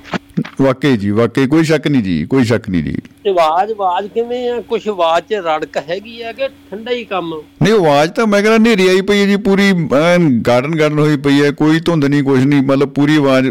ਵਾਕਈ 0.60 0.96
ਜੀ 0.96 1.10
ਵਾਕਈ 1.10 1.46
ਕੋਈ 1.46 1.64
ਸ਼ੱਕ 1.64 1.86
ਨਹੀਂ 1.88 2.02
ਜੀ 2.02 2.24
ਕੋਈ 2.24 2.44
ਸ਼ੱਕ 2.44 2.68
ਨਹੀਂ 2.68 2.82
ਜੀ। 2.82 2.94
ਆਵਾਜ਼ 3.28 3.70
ਆਵਾਜ਼ 3.72 4.06
ਕਿਵੇਂ 4.08 4.48
ਆ? 4.50 4.60
ਕੁਛ 4.60 4.88
ਆਵਾਜ਼ 4.88 5.24
'ਚ 5.24 5.34
ਰੜਕ 5.46 5.76
ਹੈਗੀ 5.90 6.20
ਆ 6.22 6.32
ਕਿ 6.32 6.48
ਠੰਡਾ 6.70 6.92
ਹੀ 6.92 7.04
ਕੰਮ? 7.04 7.32
ਨਹੀਂ 7.62 7.72
ਆਵਾਜ਼ 7.74 8.10
ਤਾਂ 8.12 8.26
ਮੈਂ 8.26 8.42
ਕਹਿੰਦਾ 8.42 8.56
ਹਨੇਰੀ 8.58 8.88
ਆਈ 8.88 9.00
ਪਈ 9.00 9.20
ਹੈ 9.20 9.26
ਜੀ 9.26 9.36
ਪੂਰੀ 9.44 9.72
ਗਾਰਡਨ 9.92 10.74
ਗਾਰਡਨ 10.78 10.98
ਹੋਈ 10.98 11.16
ਪਈ 11.16 11.42
ਹੈ 11.42 11.50
ਕੋਈ 11.52 11.80
ਧੁੰਦ 11.80 12.04
ਨਹੀਂ 12.04 12.22
ਕੁਝ 12.22 12.44
ਨਹੀਂ 12.44 12.62
ਮਤਲਬ 12.62 12.92
ਪੂਰੀ 12.94 13.16
ਆਵਾਜ਼ 13.16 13.50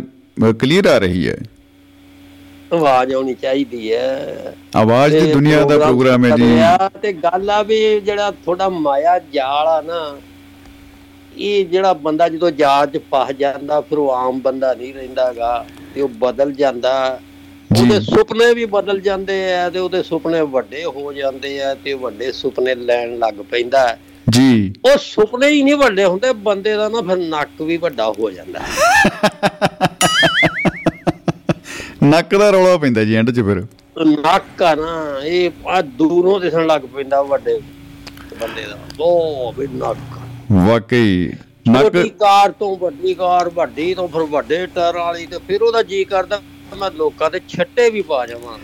ਕਲੀਅਰ 0.59 0.85
ਆ 0.87 0.97
ਰਹੀ 0.97 1.27
ਹੈ। 1.27 1.37
ਆਵਾਜ਼ 2.73 3.13
ਆਉਣੀ 3.13 3.33
ਚਾਹੀਦੀ 3.33 3.93
ਹੈ 3.93 4.53
ਆਵਾਜ਼ 4.75 5.13
ਤੇ 5.13 5.33
ਦੁਨੀਆ 5.33 5.63
ਦਾ 5.63 5.77
ਪ੍ਰੋਗਰਾਮ 5.77 6.25
ਹੈ 6.25 6.35
ਜੀ 6.37 6.45
ਤੇ 7.01 7.13
ਗੱਲ 7.13 7.49
ਆ 7.49 7.61
ਵੀ 7.63 7.99
ਜਿਹੜਾ 7.99 8.31
ਥੋੜਾ 8.45 8.69
ਮਾਇਆ 8.69 9.17
ਜਾਲ 9.33 9.67
ਆ 9.67 9.81
ਨਾ 9.81 9.99
ਇਹ 11.37 11.65
ਜਿਹੜਾ 11.65 11.93
ਬੰਦਾ 11.93 12.27
ਜਦੋਂ 12.29 12.51
ਜਾਲ 12.51 12.87
'ਚ 12.87 12.97
ਫਸ 13.11 13.31
ਜਾਂਦਾ 13.31 13.79
ਫਿਰ 13.81 13.97
ਉਹ 13.97 14.11
ਆਮ 14.11 14.39
ਬੰਦਾ 14.39 14.73
ਨਹੀਂ 14.73 14.93
ਰਹਿੰਦਾਗਾ 14.93 15.65
ਤੇ 15.95 16.01
ਉਹ 16.01 16.09
ਬਦਲ 16.19 16.51
ਜਾਂਦਾ। 16.51 17.19
ਉਹਦੇ 17.71 17.99
ਸੁਪਨੇ 17.99 18.53
ਵੀ 18.53 18.65
ਬਦਲ 18.65 18.99
ਜਾਂਦੇ 19.01 19.53
ਆ 19.53 19.69
ਤੇ 19.69 19.79
ਉਹਦੇ 19.79 20.01
ਸੁਪਨੇ 20.03 20.41
ਵੱਡੇ 20.41 20.83
ਹੋ 20.85 21.13
ਜਾਂਦੇ 21.13 21.61
ਆ 21.61 21.73
ਤੇ 21.75 21.93
ਵੱਡੇ 21.93 22.31
ਸੁਪਨੇ 22.31 22.75
ਲੈਣ 22.75 23.17
ਲੱਗ 23.19 23.41
ਪੈਂਦਾ। 23.51 23.97
ਜੀ 24.29 24.73
ਉਹ 24.85 24.97
ਸੁਪਨੇ 24.97 25.47
ਹੀ 25.47 25.63
ਨਹੀਂ 25.63 25.75
ਵੱਡੇ 25.75 26.05
ਹੁੰਦੇ 26.05 26.33
ਬੰਦੇ 26.33 26.73
ਦਾ 26.73 26.89
ਨਾ 26.89 27.01
ਫਿਰ 27.01 27.17
ਨੱਕ 27.17 27.61
ਵੀ 27.61 27.77
ਵੱਡਾ 27.77 28.13
ਹੋ 28.19 28.29
ਜਾਂਦਾ। 28.31 28.59
ਨੱਕ 32.03 32.35
ਦਾ 32.35 32.49
ਰੌਲਾ 32.51 32.77
ਪੈਂਦਾ 32.77 33.03
ਜੀ 33.03 33.15
ਐਂਡ 33.15 33.31
'ਚ 33.31 33.41
ਫਿਰ। 33.45 33.63
ਨੱਕ 34.05 34.61
ਆ 34.63 34.73
ਨਾ 34.75 35.19
ਇਹ 35.25 35.67
ਆ 35.67 35.81
ਦੂਰੋਂ 35.97 36.39
ਦਿਸਣ 36.39 36.65
ਲੱਗ 36.67 36.81
ਪੈਂਦਾ 36.95 37.21
ਵੱਡੇ 37.21 37.59
ਬੰਦੇ 38.39 38.65
ਦਾ। 38.65 38.77
ਉਹ 38.99 39.53
ਵੀ 39.57 39.67
ਨੱਕ। 39.73 40.17
ਵਾਕਈ 40.51 41.31
ਨੱਕ 41.69 41.83
ਛੋਟੀ 41.83 42.09
ਕਾਰ 42.19 42.51
ਤੋਂ 42.51 42.75
ਵੱਡੀ 42.77 43.13
ਕਾਰ 43.13 43.49
ਵੱਡੀ 43.49 43.93
ਤੋਂ 43.93 44.07
ਫਿਰ 44.07 44.21
ਵੱਡੇ 44.31 44.65
ਟਾਇਰ 44.75 44.97
ਵਾਲੀ 44.97 45.25
ਤੇ 45.25 45.37
ਫਿਰ 45.47 45.61
ਉਹਦਾ 45.61 45.83
ਜੀ 45.83 46.03
ਕਰਦਾ 46.03 46.41
ਮੈਂ 46.79 46.89
ਲੋਕਾਂ 46.91 47.29
ਦੇ 47.31 47.39
ਛੱਟੇ 47.49 47.89
ਵੀ 47.89 48.01
ਪਾ 48.01 48.25
ਜਾਵਾਂ। 48.25 48.57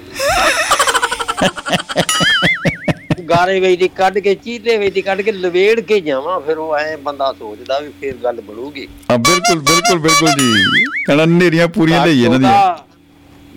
ਗਾਰੇ 3.30 3.60
ਵੇਚ 3.60 3.80
ਦੀ 3.80 3.88
ਕੱਢ 3.88 4.18
ਕੇ 4.20 4.34
ਚੀਤੇ 4.36 4.78
ਵੇਚ 4.78 4.94
ਦੀ 4.94 5.02
ਕੱਢ 5.02 5.22
ਕੇ 5.22 5.32
ਲਵੇੜ 5.32 5.80
ਕੇ 5.80 6.00
ਜਾਵਾਂ 6.02 6.40
ਫਿਰ 6.42 6.58
ਉਹ 6.58 6.76
ਐ 6.78 6.96
ਬੰਦਾ 6.98 7.32
ਸੋਚਦਾ 7.40 7.80
ਵੀ 7.80 7.90
ਫਿਰ 8.02 8.16
ਗੱਲ 8.24 8.42
ਬਣੂਗੀ। 8.42 8.88
ਆ 9.12 9.18
ਬਿਲਕੁਲ 9.18 9.60
ਬਿਲਕੁਲ 9.60 10.00
ਬਿਲਕੁਲ 10.00 10.30
ਜੀ। 10.30 10.84
ਕਹਿੰਦਾ 11.06 11.26
ਨੇਰੀਆਂ 11.26 11.68
ਪੂਰੀਆਂ 11.68 12.06
ਲਈ 12.06 12.24
ਇਹਨਾਂ 12.24 12.40
ਦੀਆਂ। 12.40 12.78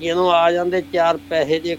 ਜਦੋਂ 0.02 0.30
ਆ 0.32 0.50
ਜਾਂਦੇ 0.52 0.80
ਚਾਰ 0.92 1.16
ਪੈਸੇ 1.30 1.58
ਜੇ 1.60 1.76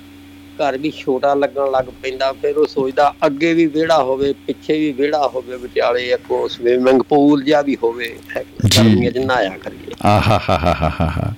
ਘਰ 0.60 0.78
ਵੀ 0.78 0.92
ਛੋਟਾ 0.94 1.34
ਲੱਗਣ 1.36 1.72
ਲੱਗ 1.72 1.86
ਪੈਂਦਾ 2.02 2.32
ਫਿਰ 2.34 2.58
ਉਹ 2.58 2.66
ਸੋਚਦਾ 2.68 3.14
ਅੱਗੇ 3.26 3.54
ਵੀ 3.54 3.66
ਵਿਹੜਾ 3.68 3.98
ਹੋਵੇ 4.04 4.32
ਪਿੱਛੇ 4.48 4.78
ਵੀ 4.80 4.92
ਵਿਹੜਾ 4.94 5.28
ਹੋਵੇ 5.28 5.58
ਵਿਚਾਲੇ 5.58 6.08
ਇੱਕ 6.10 6.32
ਸਵਿਮਿੰਗ 6.52 7.02
ਪੂਲ 7.10 7.44
ਜਿਹਾ 7.44 7.62
ਵੀ 7.62 7.78
ਹੋਵੇ 7.84 8.14
ਗਰਮੀਆਂ 8.68 9.12
'ਚ 9.12 9.18
ਨਹਾਇਆ 9.20 9.58
ਕਰੀਏ 9.58 9.96
ਆਹਾਹਾਹਾਹਾ 10.06 11.32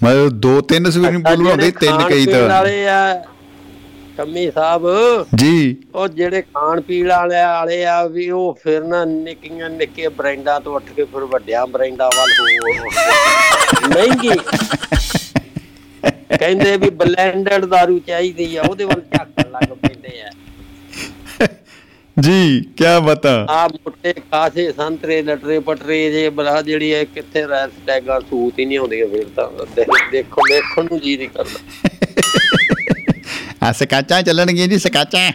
ਮੈਂ 0.00 0.14
ਦੋ 0.40 0.60
ਤਿੰਨ 0.62 0.90
ਸਵੀਮਿੰਗ 0.90 1.24
ਪੂਲ 1.24 1.36
ਬਣਾਉਂਦੇ 1.36 1.70
ਤਿੰਨ 1.80 2.08
ਕਈ 2.08 2.26
ਤਾਂ 2.26 2.46
ਵਾਲੇ 2.48 2.86
ਆ 2.88 2.98
ਕੰਮੀ 4.18 4.50
ਸਾਹਿਬ 4.50 4.86
ਜੀ 5.36 5.76
ਉਹ 5.94 6.06
ਜਿਹੜੇ 6.10 6.40
ਖਾਣ 6.44 6.80
ਪੀਣ 6.80 7.08
ਵਾਲੇ 7.08 7.42
ਵਾਲੇ 7.42 7.84
ਆ 7.86 8.02
ਵੀ 8.06 8.28
ਉਹ 8.32 8.58
ਫਿਰ 8.62 8.82
ਨਾ 8.84 9.04
ਨਿੱਕੀਆਂ 9.04 9.68
ਨਿੱਕੇ 9.70 10.08
ਬ੍ਰਾਂਡਾਂ 10.10 10.60
ਤੋਂ 10.60 10.74
ਉੱਠ 10.76 10.90
ਕੇ 10.96 11.04
ਫਿਰ 11.04 11.24
ਵੱਡਿਆਂ 11.26 11.66
ਬ੍ਰਾਂਡਾਂ 11.68 12.10
ਵੱਲ 12.10 12.30
ਹੋ 12.40 12.72
ਹੋ- 12.74 13.88
ਮਹਿੰਗੀ 13.88 14.30
ਕਹਿੰਦੇ 16.36 16.76
ਵੀ 16.76 16.90
ਬਲੈਂਡਡ 16.90 17.64
दारू 17.64 17.98
ਚਾਹੀਦੀ 18.06 18.56
ਆ 18.56 18.62
ਉਹਦੇ 18.62 18.84
ਵੱਲ 18.84 19.00
ਝਾਕਣ 19.00 19.50
ਲੱਗ 19.50 19.72
ਪੈਂਦੇ 19.72 20.22
ਆ। 20.22 20.30
ਜੀ 22.20 22.60
ਕੀ 22.60 22.84
ਬਤਾ? 23.02 23.46
ਆ 23.50 23.68
ਮੁੱਟੇ 23.68 24.12
ਖਾਸੇ 24.12 24.72
ਸੰਤਰੇ 24.72 25.22
ਲਟਰੇ 25.22 25.58
ਪਟਰੇ 25.58 26.10
ਜੇ 26.10 26.28
ਬਲਾ 26.28 26.62
ਜਿਹੜੀ 26.62 26.94
ਹੈ 26.94 27.04
ਕਿੱਥੇ 27.04 27.48
ਰੈਸ 27.48 27.70
ਟੈਗਾਂ 27.86 28.20
ਸੂਤ 28.20 28.58
ਹੀ 28.58 28.64
ਨਹੀਂ 28.64 28.78
ਆਉਂਦੀਆਂ 28.78 29.06
ਫਿਰ 29.06 29.26
ਤਾਂ। 29.36 29.66
ਦੇਖ- 29.76 30.10
ਦੇਖੋ 30.12 30.42
ਦੇਖਣ 30.48 30.84
ਨੂੰ 30.84 31.00
ਜੀ 31.00 31.16
ਨਹੀਂ 31.16 31.28
ਕਰਦਾ। 31.28 31.88
ਆ 33.62 33.72
ਸਕਾਚਾਂ 33.72 34.22
ਚੱਲਣਗੀਆਂ 34.22 34.68
ਜੀ 34.68 34.78
ਸਕਾਚਾਂ। 34.78 35.32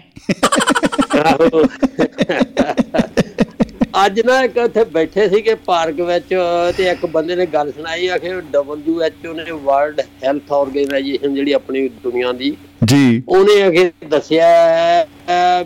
ਅੱਜ 4.06 4.20
ਨਾ 4.26 4.42
ਇੱਕ 4.44 4.58
ਉੱਥੇ 4.58 4.84
ਬੈਠੇ 4.94 5.28
ਸੀਗੇ 5.30 5.54
ਪਾਰਕ 5.66 6.00
ਵਿੱਚ 6.02 6.34
ਤੇ 6.78 6.88
ਇੱਕ 6.92 7.06
ਬੰਦੇ 7.06 7.36
ਨੇ 7.36 7.46
ਗੱਲ 7.46 7.72
ਸੁਣਾਈ 7.72 8.08
ਆ 8.08 8.18
ਕਿ 8.18 8.30
WHO 8.56 9.34
ਨੇ 9.36 9.52
ਵਰਲਡ 9.52 10.00
ਹੈਲਥ 10.24 10.52
ਆਰਗੇਨਾਈਜੇਸ਼ਨ 10.52 11.36
ਜਿਹੜੀ 11.36 11.52
ਆਪਣੀ 11.54 11.88
ਦੁਨੀਆ 12.04 12.32
ਦੀ 12.32 12.56
ਜੀ। 12.86 13.22
ਉਹਨੇ 13.28 13.68
ਅਗੇ 13.68 13.92
ਦੱਸਿਆ 14.10 14.48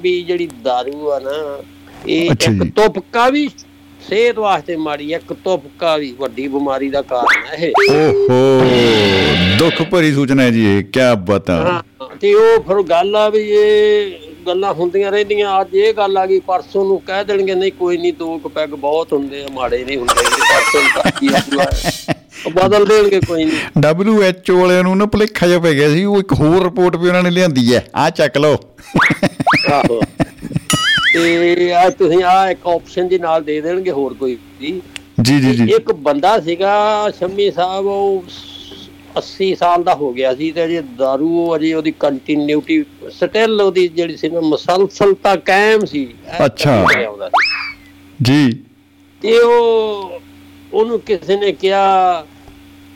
ਵੀ 0.01 0.21
ਜਿਹੜੀ 0.23 0.47
दारू 0.67 1.09
ਆ 1.11 1.19
ਨਾ 1.19 1.38
ਇਹ 2.07 2.31
ਇੱਕ। 2.31 2.63
ਤੁਪਕਾ 2.75 3.29
ਵੀ 3.29 3.47
ਸਿਹਤ 4.09 4.38
ਵਾਸਤੇ 4.39 4.75
ਮਾੜੀ 4.77 5.11
ਹੈ 5.13 5.17
ਇੱਕ 5.17 5.33
ਤੁਪਕਾ 5.33 5.95
ਵੀ 5.97 6.11
ਵੱਡੀ 6.19 6.47
ਬਿਮਾਰੀ 6.47 6.89
ਦਾ 6.89 7.01
ਕਾਰਨ 7.01 7.45
ਹੈ 7.47 7.67
ਇਹ। 7.67 7.73
ਓਹੋ 7.91 8.61
ਦੁੱਖ 9.59 9.81
ਭਰੀ 9.91 10.11
ਸੂਚਨਾ 10.13 10.43
ਹੈ 10.43 10.51
ਜੀ 10.51 10.65
ਇਹ 10.77 10.83
ਕੀ 10.93 10.99
ਬਤਾ। 11.27 11.81
ਤੇ 12.21 12.33
ਉਹ 12.33 12.61
ਫਿਰ 12.63 12.81
ਗੱਲ 12.89 13.15
ਆ 13.15 13.27
ਵੀ 13.29 13.39
ਇਹ 13.51 14.26
ਗੱਲਾਂ 14.48 14.74
ਹੁੰਦੀਆਂ 14.74 15.12
ਰਹਿੰਦੀਆਂ 15.12 15.62
ਅੱਜ 15.62 15.76
ਇਹ 15.76 15.93
ਗੱਲ 15.93 16.18
ਆ 16.18 16.26
ਗਈ 16.26 16.39
ਪਰਸੋਂ 16.39 16.86
ਨੂੰ 16.86 17.00
ਕਹਿ 17.00 17.26
ਦੇਣਗੇ 17.26 17.56
ਨਹੀਂ 17.56 17.72
ਕੋਈ 17.72 17.98
ਨਹੀਂ 17.98 18.14
ਦੋ 18.14 18.38
ਕੁ 18.38 18.50
ਪੈਗ 18.50 18.70
ਬਹੁਤ 18.70 19.14
ਹੁੰਦੇ 19.14 19.43
ਆ 19.43 19.48
ਮਾੜੇ 19.54 19.86
ਨਹੀਂ 19.86 19.98
ਹੁੰਦੇ 19.98 20.14
ਪਰਸੋਂ 20.14 21.04
ਤਾਂ 21.04 21.12
ਕੀ। 21.12 21.30
ਉਹ 22.45 22.52
ਬਦਲ 22.52 22.86
ਦੇਣਗੇ 22.86 23.20
ਕੋਈ 23.28 23.45
ਨਹੀਂ। 23.45 23.58
WHO 23.93 24.60
ਵਾਲਿਆਂ 24.60 24.84
ਨੂੰ 24.84 24.98
ਨਾ 24.98 25.06
ਭੁਲੇਖਾ 25.06 25.48
ਜਿਹਾ 25.48 25.60
ਪੈ 25.60 25.74
ਗਿਆ 25.74 25.89
ਸੀ 25.89 26.06
ਉਹ 26.06 26.20
ਇੱਕ 26.20 26.34
ਹੋਰ 26.34 26.64
ਰਿਪੋਰਟ 26.64 26.95
ਵੀ 26.95 27.08
ਉਹਨਾਂ 27.08 27.24
ਨੇ 27.24 27.30
ਲਿਆਂਦੀ 27.30 27.76
ਹੈ। 27.76 27.86
ਆ 27.95 28.10
ਚੱਕ 28.10 28.38
ਲਓ। 28.38 28.58
ਆਹੋ। 29.74 30.02
ਤੇ 31.14 31.74
ਆ 31.74 31.89
ਤੁਸੀਂ 31.89 32.24
ਆ 32.24 32.50
ਇੱਕ 32.52 32.68
ਆਪਸ਼ਨ 32.68 33.08
ਦੇ 33.08 33.18
ਨਾਲ 33.18 33.43
ਦੇ 33.43 33.62
ਦੇਣਗੇ 33.62 33.91
ਹੋਰ 33.91 34.14
ਕੋਈ 34.14 34.38
ਜੀ 34.62 34.82
ਜੀ 35.22 35.54
ਜੀ। 35.54 35.64
ਇੱਕ 35.64 35.91
ਬੰਦਾ 35.91 36.39
ਸੀਗਾ 36.39 36.76
ਸ਼ੰਮੀ 37.20 37.52
ਸਾਹਿਬ 37.52 37.86
ਉਹ 37.86 38.24
80 39.18 39.55
ਸਾਲ 39.55 39.84
ਦਾ 39.84 39.95
ਹੋ 39.95 40.13
ਗਿਆ 40.13 40.36
ਸੀ 40.36 40.51
ਤੇ 40.51 40.65
ਅਜੇ 40.65 40.80
दारू 40.80 41.28
ਉਹ 41.28 41.55
ਅਜੇ 41.55 41.74
ਉਹਦੀ 41.74 41.93
ਕੰਟੀਨਿਊਟੀ 41.99 42.86
ਸਟਿਲ 43.11 43.61
ਉਹਦੀ 43.61 43.88
ਜਿਹੜੀ 43.88 44.18
ਸੀ 44.18 44.30
ਨਾ 44.30 44.39
ਮੁਸਲਸਲਤਾ 44.39 45.36
ਕਾਇਮ 45.36 45.86
ਸੀ। 45.86 46.13
ਐਂ 46.28 46.45
ਅੱਛਾ। 46.45 46.88
ਜੀ। 48.22 48.59
ਤੇ 49.22 49.39
ਉਹ 49.39 50.11
ਉਹਨੂੰ 50.74 50.99
ਕਿਸੇ 50.99 51.38
ਨੇ 51.38 51.51
ਕਿਹਾ 51.51 52.26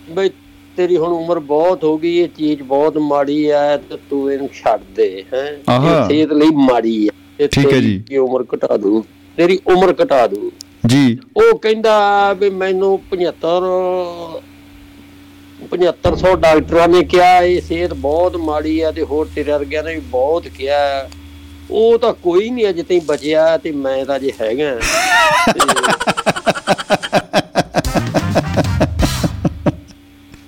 ਬਈ 0.09 0.30
ਤੇਰੀ 0.78 0.97
ਹੁਣ 0.97 1.07
ਉਮਰ 1.07 1.39
ਬਹੁਤ 1.39 1.84
ਹੋ 1.84 1.97
ਗਈ 1.97 2.17
ਇਹ 2.17 2.28
ਚੀਜ਼ 2.38 2.61
ਬਹੁਤ 2.61 2.97
ਮਾੜੀ 2.97 3.51
ਹੈ 3.51 3.78
ਤੇ 3.78 3.97
ਤੂੰ 4.09 4.34
ਇਹਨੂੰ 4.34 4.49
ਛੱਡ 4.53 4.82
ਦੇ 4.95 5.24
ਹੈ। 5.34 5.61
ਆਹਾ। 5.69 6.07
ਸਿਹਤ 6.07 6.34
ਲਈ 6.34 6.47
ਮਾੜੀ 6.47 7.09
ਤੇ 7.38 7.47
ਠੀਕ 7.47 7.74
ਹੈ 7.74 7.80
ਜੀ। 7.80 8.03
ਇਹ 8.11 8.19
ਉਮਰ 8.19 8.43
ਘਟਾ 8.55 8.78
ਦੂ? 8.78 9.05
ਤੇਰੀ 9.38 9.59
ਉਮਰ 9.67 9.95
ਘਟਾ 10.03 10.28
ਦੂ। 10.28 10.51
ਜੀ। 10.88 11.17
ਉਹ 11.38 11.57
ਕਹਿੰਦਾ 11.57 12.34
ਵੀ 12.34 12.49
ਮੈਨੂੰ 12.49 12.99
75 13.11 13.72
7500 15.72 16.36
ਡਾਕਟਰਾਂ 16.36 16.88
ਨੇ 16.88 17.03
ਕਿਹਾ, 17.03 17.41
ਇਹ 17.41 17.61
ਸਿਹਤ 17.61 17.93
ਬਹੁਤ 17.93 18.36
ਮਾੜੀ 18.36 18.84
ਹੈ 18.84 18.91
ਤੇ 18.91 19.01
ਹੋਰ 19.01 19.30
ਤੇਰੇ 19.36 19.51
ਵਰਗਿਆਂ 19.51 19.84
ਨੇ 19.84 19.93
ਵੀ 19.93 19.99
ਬਹੁਤ 19.99 20.47
ਕਿਹਾ। 20.47 20.78
ਹੈ। 20.78 21.09
ਉਹ 21.72 21.99
ਤਾਂ 21.99 22.13
ਕੋਈ 22.13 22.49
ਨਹੀਂ 22.49 22.69
ਅਜੇ 22.69 22.84
ਤਾਈਂ 22.84 23.01
ਬਚਿਆ 23.05 23.57
ਤੇ 23.57 23.72
ਮੈਂ 23.72 24.05
ਤਾਂ 24.05 24.15
ਅਜੇ 24.15 24.32
ਹੈਗਾ। 24.41 24.80
ਤੇ 25.53 25.59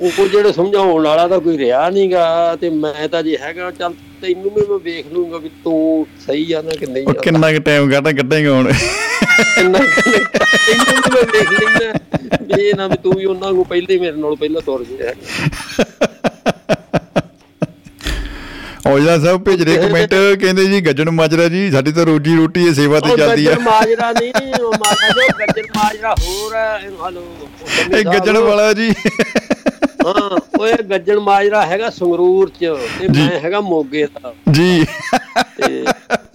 ਉਹ 0.02 0.28
ਜਿਹੜੇ 0.28 0.52
ਸਮਝਾਉਣ 0.52 1.08
ਵਾਲਾ 1.08 1.28
ਤਾਂ 1.28 1.40
ਕੋਈ 1.40 1.58
ਰਿਹਾ 1.58 1.90
ਨਹੀਂਗਾ 1.90 2.58
ਤੇ 2.62 2.70
ਮੈਂ 2.70 3.08
ਤਾਂ 3.10 3.24
ਜੇ 3.24 3.38
ਹੈਗਾ। 3.42 3.72
ਚੱਲ 3.72 3.94
ਤੈਨੂੰ 4.22 4.52
ਵੀ 4.56 4.62
ਮੈਂ 4.70 4.80
ਵੇਖ 4.80 5.06
ਲੂੰਗਾ 5.14 5.38
ਵੀ 5.38 5.50
ਤੂੰ 5.64 6.08
ਸਹੀ 6.28 6.52
ਆ 6.54 6.62
ਨਾ 6.62 6.72
ਕਿ 6.72 6.86
ਨਹੀਂ 6.86 7.04
ਉਹ 7.08 7.10
ਆ 7.10 7.14
ਕਿੰਨਾ 7.14 7.52
ਕੁ 7.52 7.60
ਟਾਈਮ 7.60 7.92
ਕੱਢਾ 7.92 8.12
ਕੱਢੇਗਾ 8.12 8.52
ਹੁਣ। 8.52 8.72
ਇੰਨਾ। 9.60 9.80
ਤੈਨੂੰ 9.80 10.86
ਵੀ 10.88 11.10
ਮੈਂ 11.14 11.24
ਵੇਖ 11.34 11.52
ਲੈਂਦਾ। 11.52 12.00
ਵੀ 12.42 12.68
ਇਹ 12.68 12.74
ਨਾ 12.76 12.88
ਵੀ 12.88 12.98
ਤੂੰ 13.04 13.14
ਵੀ 13.14 13.26
ਉਹਨਾਂ 13.26 13.52
ਨੂੰ 13.54 13.66
ਪਹਿਲੇ 13.66 13.98
ਮੇਰੇ 14.00 14.18
ਨਾਲ 14.18 14.36
ਪਹਿਲਾਂ 14.36 14.62
ਤੁਰ 14.62 14.84
ਗਿਆ। 14.84 15.14
ਔਜਲਾ 18.88 19.18
ਸਾਹਿਬ 19.20 19.44
ਭੇਜ 19.44 19.62
ਰਹੇ 19.64 19.88
ਕਮੈਂਟ 19.88 20.14
ਕਹਿੰਦੇ 20.42 20.66
ਜੀ 20.66 20.80
ਗੱਜਣ 20.82 21.10
ਮਾਜਰਾ 21.10 21.48
ਜੀ 21.50 21.72
ਸਾਡੀ 21.72 21.92
ਤਾਂ 21.92 22.06
ਰੋਜੀ 22.06 22.36
ਰੋਟੀ 22.36 22.66
ਇਹ 22.68 22.74
ਸੇਵਾ 22.74 23.00
ਤੇ 23.00 23.16
ਚੱਲਦੀ 23.18 23.46
ਆ। 23.46 23.56
ਮਾਜਰਾ 23.62 24.12
ਨਹੀਂ 24.12 24.54
ਉਹ 24.64 24.74
ਮਾਤਾ 24.74 25.10
ਜੋ 25.10 25.28
ਗੱਜਰ 25.40 25.68
ਮਾਜਰਾ 25.78 26.16
ਹੋਰ 26.22 26.56
ਹੈ। 26.56 26.80
ਇਹਨੂੰ 26.86 27.08
ਹਲੋ 27.08 27.50
ਇਹ 27.98 28.04
ਗੱਜਣ 28.06 28.38
ਵਾਲਾ 28.38 28.74
ਜੀ। 28.74 28.90
ਹਾਂ 30.08 30.68
ਇਹ 30.68 30.84
ਗੱਜਣ 30.84 31.20
ਮਾਜਰਾ 31.20 31.66
ਹੈਗਾ 31.66 31.90
ਸੰਗਰੂਰ 31.90 32.50
ਚ 32.50 32.74
ਤੇ। 33.00 33.08
ਮੈਂ 33.08 33.40
ਹੈਗਾ 33.40 33.62
ਮੋਗੇ 33.62 34.06
ਦਾ। 34.06 34.34
ਜੀ। 34.52 34.86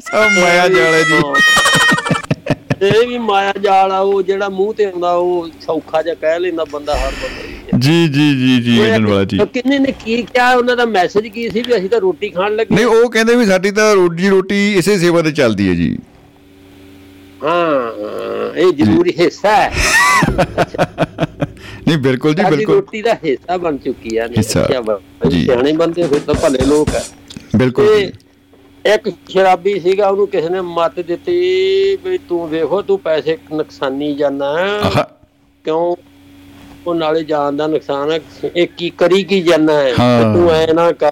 ਸਭ 0.00 0.30
ਮਾਇਆ 0.40 0.68
ਜਾਲ 0.68 1.02
ਜੀ। 1.04 1.20
ਇਹ 2.80 3.06
ਵੀ 3.08 3.18
ਮਾਇਆ 3.20 3.52
ਜਾਲ 3.62 3.92
ਆ 3.92 3.98
ਉਹ 4.00 4.22
ਜਿਹੜਾ 4.22 4.48
ਮੂੰਹ 4.48 4.72
ਤੇ 4.74 4.84
ਆਉਂਦਾ 4.84 5.12
ਉਹ 5.14 5.48
ਸੌਖਾ 5.60 6.02
ਜਿਹਾ 6.02 6.14
ਕਹਿ 6.14 6.38
ਲੈਂਦਾ 6.40 6.64
ਬੰਦਾ 6.64 6.94
ਹਰ 6.96 7.12
ਬੰਦਾ। 7.22 7.78
ਜੀ 7.78 8.06
ਜੀ 8.08 8.28
ਜੀ 8.36 8.60
ਜੀ 8.62 8.78
ਗੱਜਣ 8.80 9.06
ਵਾਲਾ 9.06 9.24
ਜੀ 9.24 9.38
ਕਿੰਨੇ 9.54 9.78
ਨੇ 9.78 9.92
ਕੀ 10.04 10.20
ਕਿਹਾ 10.24 10.52
ਉਹਨਾਂ 10.54 10.76
ਦਾ 10.76 10.84
ਮੈਸੇਜ 10.86 11.26
ਕੀ 11.28 11.48
ਸੀ 11.50 11.62
ਵੀ 11.62 11.76
ਅਸੀਂ 11.76 11.88
ਤਾਂ 11.90 12.00
ਰੋਟੀ 12.00 12.28
ਖਾਣ 12.30 12.54
ਲੱਗੇ 12.56 12.74
ਨਹੀਂ 12.74 12.84
ਉਹ 12.86 13.08
ਕਹਿੰਦੇ 13.10 13.34
ਵੀ 13.36 13.46
ਸਾਡੀ 13.46 13.70
ਤਾਂ 13.70 13.94
ਰੋਜੀ 13.94 14.28
ਰੋਟੀ 14.28 14.60
ਇਸੇ 14.74 14.98
ਸੇਵਾ 14.98 15.22
ਤੇ 15.22 15.32
ਚੱਲਦੀ 15.32 15.68
ਹੈ 15.68 15.74
ਜੀ 15.74 15.96
ਹਾਂ 17.44 18.54
ਇਹ 18.56 18.72
ਜ਼ਰੂਰੀ 18.74 19.12
ਹਿੱਸਾ 19.18 19.56
ਹੈ 19.56 19.70
ਨਹੀਂ 21.86 21.98
ਬਿਲਕੁਲ 21.98 22.34
ਜੀ 22.34 22.44
ਬਿਲਕੁਲ 22.46 22.74
ਰੋਟੀ 22.74 23.02
ਦਾ 23.02 23.14
ਹਿੱਸਾ 23.24 23.56
ਬਣ 23.56 23.76
ਚੁੱਕੀ 23.76 24.16
ਆ 24.16 24.26
ਹਿੱਸਾ, 24.28 24.64
ਅੱਛਾ 24.64 24.80
ਬ- 24.82 25.28
ਜੀ। 25.28 25.44
ਸਿਆਣੇ 25.44 25.72
ਬੰਦੇ 25.74 26.02
ਫਿਰ 26.04 26.18
ਤਾਂ 26.20 26.34
ਭਲੇ 26.34 26.64
ਲੋਕ 26.66 26.88
ਆ 26.90 27.02
ਬਿਲਕੁਲ। 27.56 27.86
ਇੱਕ 28.86 29.10
ਸ਼ਰਾਬੀ 29.28 29.80
ਸੀਗਾ 29.80 30.08
ਉਹਨੂੰ 30.08 30.28
ਕਿਸੇ 30.28 30.48
ਨੇ 30.48 30.60
ਮੱਤ 30.60 31.00
ਦਿੱਤੀ 31.00 31.38
ਵੀ 32.04 32.18
ਤੂੰ 32.18 32.48
ਵੇਖੋ 32.48 32.82
ਤੂੰ 32.82 32.98
ਪੈਸੇ 32.98 33.38
ਨੁਕਸਾਨੀ 33.52 34.14
ਜਾਣਾ 34.14 34.56
ਕਿਉਂ? 35.64 35.96
ਉਹ 36.86 36.94
ਨਾਲੇ 36.94 37.24
ਜਾਨ 37.24 37.56
ਦਾ 37.56 37.66
ਨੁਕਸਾਨ 37.66 38.12
ਹੈ 38.12 38.20
ਇਹ 38.56 38.68
ਕੀ 38.76 38.90
ਕਰੀ 38.90 39.24
ਕੀ 39.24 39.42
ਜਾਣਾ 39.42 39.72
ਹੈ। 39.72 39.94
ਤੇ 39.94 40.48
ਐ 40.50 40.72
ਨਾ 40.72 40.92
ਕਰ। 40.92 41.10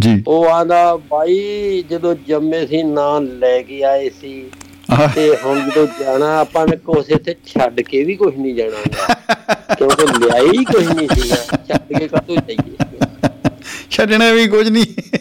ਜੀ। 0.00 0.24
ਉਹ 0.26 0.46
ਆਂਦਾ 0.46 0.96
ਬਾਈ 0.96 1.84
ਜਦੋਂ 1.90 2.14
ਜੰਮੇ 2.28 2.66
ਸੀ 2.66 2.82
ਨਾਂ 2.82 3.20
ਲੈ 3.20 3.62
ਕੇ 3.62 3.82
ਆਏ 3.84 4.10
ਸੀ। 4.10 4.50
ਤੇ 5.14 5.36
ਹੁਣ 5.44 5.70
ਜਦੋਂ 5.70 5.86
ਜਾਣਾ 6.00 6.38
ਆਪਾਂ 6.38 6.66
ਨੇ 6.66 6.76
ਕੋਸੇ 6.76 7.14
ਤੇ 7.14 7.34
ਛੱਡ 7.46 7.80
ਕੇ 7.80 8.04
ਵੀ 8.04 8.14
ਕੁਝ 8.16 8.36
ਨਹੀਂ 8.36 8.54
ਜਾਣਾ। 8.54 9.14
ਕਿਉਂਕਿ 9.74 10.06
ਲਿਆਈ 10.06 10.64
ਕੁਝ 10.64 10.88
ਨਹੀਂ 10.92 11.08
ਸੀਗਾ। 11.08 11.36
ਛੱਡ 11.36 11.98
ਕੇ 11.98 12.08
ਕਾਹਤੋਂ 12.08 12.36
ਜਾਈਏ? 12.36 12.98
ਛੱਡਣਾ 13.90 14.32
ਵੀ 14.32 14.48
ਕੁਝ 14.48 14.68
ਨਹੀਂ। 14.68 15.18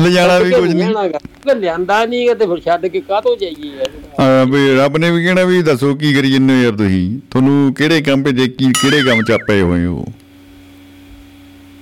ਲਿਜਾਣਾ 0.00 0.38
ਵੀ 0.38 0.50
ਕੁਝ 0.50 0.74
ਨਹੀਂ। 0.74 1.10
ਕਿ 1.10 1.54
ਲਿਆਂਦਾ 1.54 2.06
ਨਹੀਂ 2.06 2.34
ਤੇ 2.34 2.46
ਫਿਰ 2.46 2.60
ਛੱਡ 2.60 2.86
ਕੇ 2.86 3.00
ਕਾਹਤੋਂ 3.00 3.36
ਜਾਈਏ 3.36 3.76
ਯਾਰ? 3.76 4.46
ਵੀ 4.46 4.76
ਰੱਬ 4.76 4.96
ਨੇ 4.96 5.10
ਵੀ 5.10 5.24
ਕਹਿਣਾ 5.24 5.44
ਵੀ 5.44 5.62
ਦੱਸੋ 5.62 5.94
ਕੀ 5.94 6.14
ਕਰੀ 6.14 6.32
ਜੰਨੇ 6.32 6.62
ਯਾਰ 6.62 6.72
ਤੁਸੀਂ? 6.72 7.18
ਤੁਹਾਨੂੰ 7.30 7.74
ਕਿਹੜੇ 7.74 8.02
ਕੰਮ 8.02 8.22
ਭੇਜੇ 8.22 8.48
ਕੀ 8.48 8.72
ਕਿਹੜੇ 8.82 9.02
ਕੰਮ 9.02 9.22
ਚ 9.22 9.30
ਆਪੇ 9.30 9.60
ਹੋਏ 9.60 9.86
ਹੋ? 9.86 10.04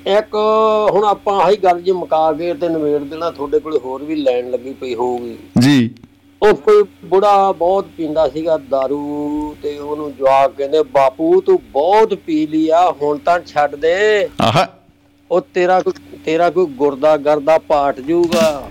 ਇੱਕ 0.07 0.35
ਹੁਣ 0.91 1.05
ਆਪਾਂ 1.05 1.41
ਆਹੀ 1.41 1.57
ਗੱਲ 1.57 1.83
ਜੇ 1.83 1.93
ਮੁਕਾ 1.93 2.33
ਕੇ 2.33 2.55
ਤੇ 2.55 2.69
ਨਵੇੜ 2.69 3.01
ਦੇਣਾ 3.01 3.31
ਤੁਹਾਡੇ 3.31 3.59
ਕੋਲ 3.59 3.79
ਹੋਰ 3.79 4.05
ਵੀ 4.05 4.15
ਲੈਣ 4.15 4.51
ਲੱਗੀ 4.51 4.73
ਪਈ 4.73 4.95
ਹੋਊਗੀ। 4.95 5.37
ਜੀ। 5.59 5.91
ਉਹ 6.43 6.55
ਕੋਈ 6.55 6.85
ਬੁੜਾ 7.05 7.53
ਬਹੁਤ 7.53 7.87
ਪੀਂਦਾ 7.97 8.29
ਸੀਗਾ 8.29 8.55
दारू 8.55 8.99
ਤੇ 9.63 9.79
ਉਹਨੂੰ 9.79 10.13
ਜਵਾਕ 10.13 10.53
ਕਹਿੰਦੇ 10.59 10.83
ਬਾਪੂ 10.83 11.41
ਤੂੰ 11.41 11.63
ਬਹੁਤ 11.73 12.15
ਪੀ 12.15 12.47
ਲਿਆ 12.47 12.91
ਹੁਣ 13.03 13.19
ਤਾਂ 13.19 13.41
ਛੱਡ 13.47 13.77
ਦੇ। 13.77 14.29
ਆਹਾ। 14.41 14.69
ਉਹ 15.33 15.41
ਤੇਰਾ 15.55 15.81
ਕੋਈ 15.81 16.19
ਤੇਰਾ 16.25 16.49
ਕੋਈ 16.51 16.67
ਗੁਰਦਾ 16.77 17.17
ਗਰਦਾ 17.17 17.59
ਪਾਟ 17.59 18.01
ਜਾਊਗਾ 18.01 18.71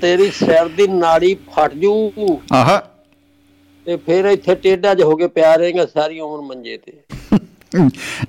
ਤੇਰੀ 0.00 0.30
ਸਿਰ 0.30 0.68
ਦੀ 0.68 0.86
ਨਾੜੀ 0.88 1.34
ਫਟ 1.34 1.74
ਜੂ। 1.74 1.92
ਆਹਾ। 2.52 2.80
ਤੇ 3.86 3.96
ਫਿਰ 3.96 4.24
ਇੱਥੇ 4.24 4.54
ਟੇਢਾ 4.54 4.94
ਜਿਹਾ 4.94 5.06
ਹੋ 5.08 5.16
ਕੇ 5.16 5.26
ਪਿਆ 5.28 5.54
ਰਹੇਗਾ 5.54 5.86
ਸਾਰੀ 5.86 6.20
ਉਮਰ 6.20 6.40
ਮੰਜੇ 6.40 6.76
ਤੇ। 6.76 6.92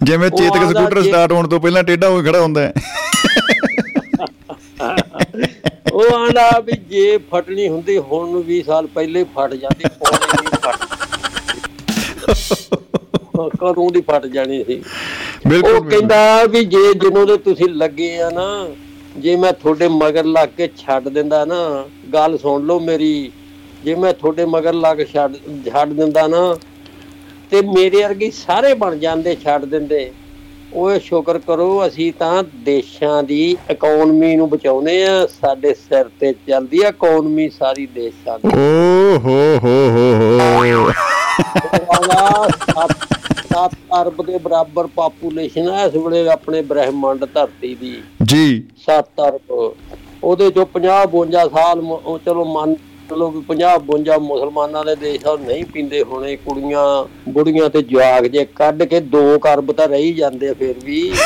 ਜਿਵੇਂ 0.04 0.30
ਚੇਤਕ 0.30 0.70
ਸਕੂਟਰ 0.72 1.02
ਸਟਾਰਟ 1.04 1.32
ਹੋਣ 1.32 1.48
ਤੋਂ 1.48 1.60
ਪਹਿਲਾਂ 1.60 1.84
ਟੇਢਾ 1.84 2.10
ਹੋ 2.10 2.22
ਕੇ 2.22 2.30
ਖੜਾ 2.30 2.42
ਹੁੰਦਾ 2.42 2.62
ਹੈ। 2.62 2.74
ਉਹ 5.94 6.16
ਆਂਦਾ 6.16 6.50
ਵੀ 6.60 6.74
ਜੇ 6.90 7.18
ਫਟਣੀ 7.32 7.68
ਹੁੰਦੀ 7.70 7.98
ਹੁਣ 7.98 8.42
20 8.48 8.62
ਸਾਲ 8.66 8.88
ਪਹਿਲੇ 8.88 9.24
ਫਟ 9.36 9.54
ਜਾਂਦੀ 9.54 9.90
ਪੌਣੇ 10.00 10.51
ਕਦੋਂ 13.60 13.90
ਦੀ 13.92 14.02
ਫਟ 14.02 14.26
ਜਾਣੀ 14.28 14.64
ਸੀ? 14.64 14.82
ਬਿਲਕੁਲ 15.48 15.76
ਉਹ 15.76 15.84
ਕਹਿੰਦਾ 15.84 16.46
ਵੀ 16.46 16.64
ਜੇ 16.66 16.94
ਜਿਹਨੂੰ 16.94 17.26
ਦੇ 17.28 17.38
ਤੁਸੀਂ 17.40 17.70
ਲੱਗੇ 17.70 18.18
ਆ 18.22 18.30
ਨਾ 18.30 18.48
ਜੇ 19.18 19.36
ਮੈਂ 19.36 19.52
ਤੁਹਾਡੇ 19.54 19.88
ਮਗਰ 19.88 20.26
ਲੱਗ 20.26 20.50
ਕੇ 20.58 20.70
ਛੱਡ 20.78 21.08
ਦਿੰਦਾ 21.10 21.44
ਨਾ 21.46 21.62
ਗੱਲ 22.14 22.38
ਸੁਣ 22.38 22.66
ਲਓ 22.66 22.80
ਮੇਰੀ 22.80 23.32
ਜੇ 23.84 23.96
ਮੈਂ 23.96 24.14
ਤੁਹਾਡੇ 24.14 24.46
ਮਗਰ 24.46 24.74
ਲੱਗ 24.74 24.98
ਕੇ 24.98 25.06
ਛੱਡ 25.06 25.36
ਛੱਡ 25.68 25.94
ਦਿੰਦਾ 25.94 26.28
ਨਾ 26.28 26.56
ਤੇ 27.52 27.62
ਮੇਰੇ 27.64 28.04
ਵਰਗੇ 28.04 28.30
ਸਾਰੇ 28.32 28.74
ਬਣ 28.74 28.96
ਜਾਂਦੇ 28.98 29.36
ਛੱਡ 29.36 29.66
ਦਿੰਦੇ। 29.66 30.12
ਓਏ 30.74 31.00
ਸ਼ੁਕਰ 31.00 31.38
ਕਰੋ 31.40 31.86
ਅਸੀਂ 31.88 32.12
ਤਾਂ 32.20 32.44
ਦੇਸ਼ਾਂ 32.66 33.22
ਦੀ 33.24 33.42
ਇਕਨੋਮੀ 33.72 34.36
ਨੂੰ 34.36 34.50
ਬਚਾਉਨੇ 34.50 35.04
ਆ 35.06 35.26
ਸਾਡੇ 35.32 35.74
ਸਿਰ 35.74 36.10
ਤੇ 36.20 36.34
ਚੱਲਦੀ 36.48 36.82
ਆ 36.84 36.88
ਇਕਨੋਮੀ 36.88 37.50
ਸਾਰੀ 37.50 37.86
ਦੇਸ਼ਾਂ 37.96 38.38
ਦੀ 38.40 38.50
ਓ 38.50 39.18
ਹੋ 39.18 39.42
ਹੋ 39.64 39.76
ਹੋ 39.90 40.12
ਹੋ। 40.70 41.21
ਵਾਲਾ 41.80 42.48
7 43.54 43.70
ਅਰਬ 44.02 44.26
ਦੇ 44.26 44.38
ਬਰਾਬਰ 44.38 44.88
ਪਾਪੂਲੇਸ਼ਨ 44.88 45.74
ਹੈ 45.74 45.86
ਇਸ 45.86 45.96
ਵੇਲੇ 45.96 46.30
ਆਪਣੇ 46.30 46.62
ਬ੍ਰਹਿਮੰਡ 46.62 47.26
ਧਰਤੀ 47.26 47.76
ਦੀ। 47.76 48.04
ਜੀ। 48.24 48.64
7 48.90 49.28
ਅਰਬ। 49.28 49.74
ਉਹਦੇ 50.24 50.52
ਚੋਂ 50.52 50.66
50 50.74 51.12
52 51.12 51.50
ਸਾਲ 51.50 51.80
ਉਹ 51.80 52.20
ਚਲੋ 52.26 52.46
ਮੰਨ 52.46 52.76
ਲਓ 53.18 53.32
ਵੀ 53.32 53.44
50 53.48 53.80
52 53.88 54.20
ਮੁਸਲਮਾਨਾਂ 54.20 54.86
ਦੇ 54.86 54.96
ਦੇਸ਼ 54.96 55.26
ਉਹ 55.26 55.38
ਨਹੀਂ 55.38 55.66
ਪੀਂਦੇ 55.66 56.04
ਹੋਣੇ 56.04 56.36
ਕੁੜੀਆਂ 56.36 57.06
ਬੁੜੀਆਂ 57.30 57.70
ਤੇ 57.70 57.82
ਜਵਾਕ 57.82 58.24
ਜੇ 58.24 58.46
ਕੱਢ 58.46 58.84
ਕੇ 58.84 59.02
2 59.16 59.54
ਅਰਬ 59.54 59.72
ਤਾਂ 59.72 59.88
ਰਹੀ 59.88 60.14
ਜਾਂਦੇ 60.14 60.54
ਫਿਰ 60.54 60.76
ਵੀ। 60.84 61.14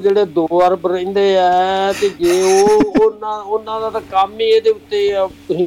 ਜਿਹੜੇ 0.00 0.24
2 0.36 0.46
ਅਰਬ 0.66 0.86
ਰਹਿੰਦੇ 0.86 1.36
ਆ 1.38 1.92
ਤੇ 2.00 2.08
ਜੇ 2.20 2.40
ਉਹ 2.42 3.00
ਉਹਨਾਂ 3.00 3.38
ਉਹਨਾਂ 3.38 3.80
ਦਾ 3.80 3.90
ਤਾਂ 3.90 4.00
ਕੰਮ 4.10 4.40
ਹੀ 4.40 4.46
ਇਹਦੇ 4.46 4.70
ਉੱਤੇ 4.70 5.10
ਆ 5.14 5.26
ਤੁਸੀਂ 5.48 5.66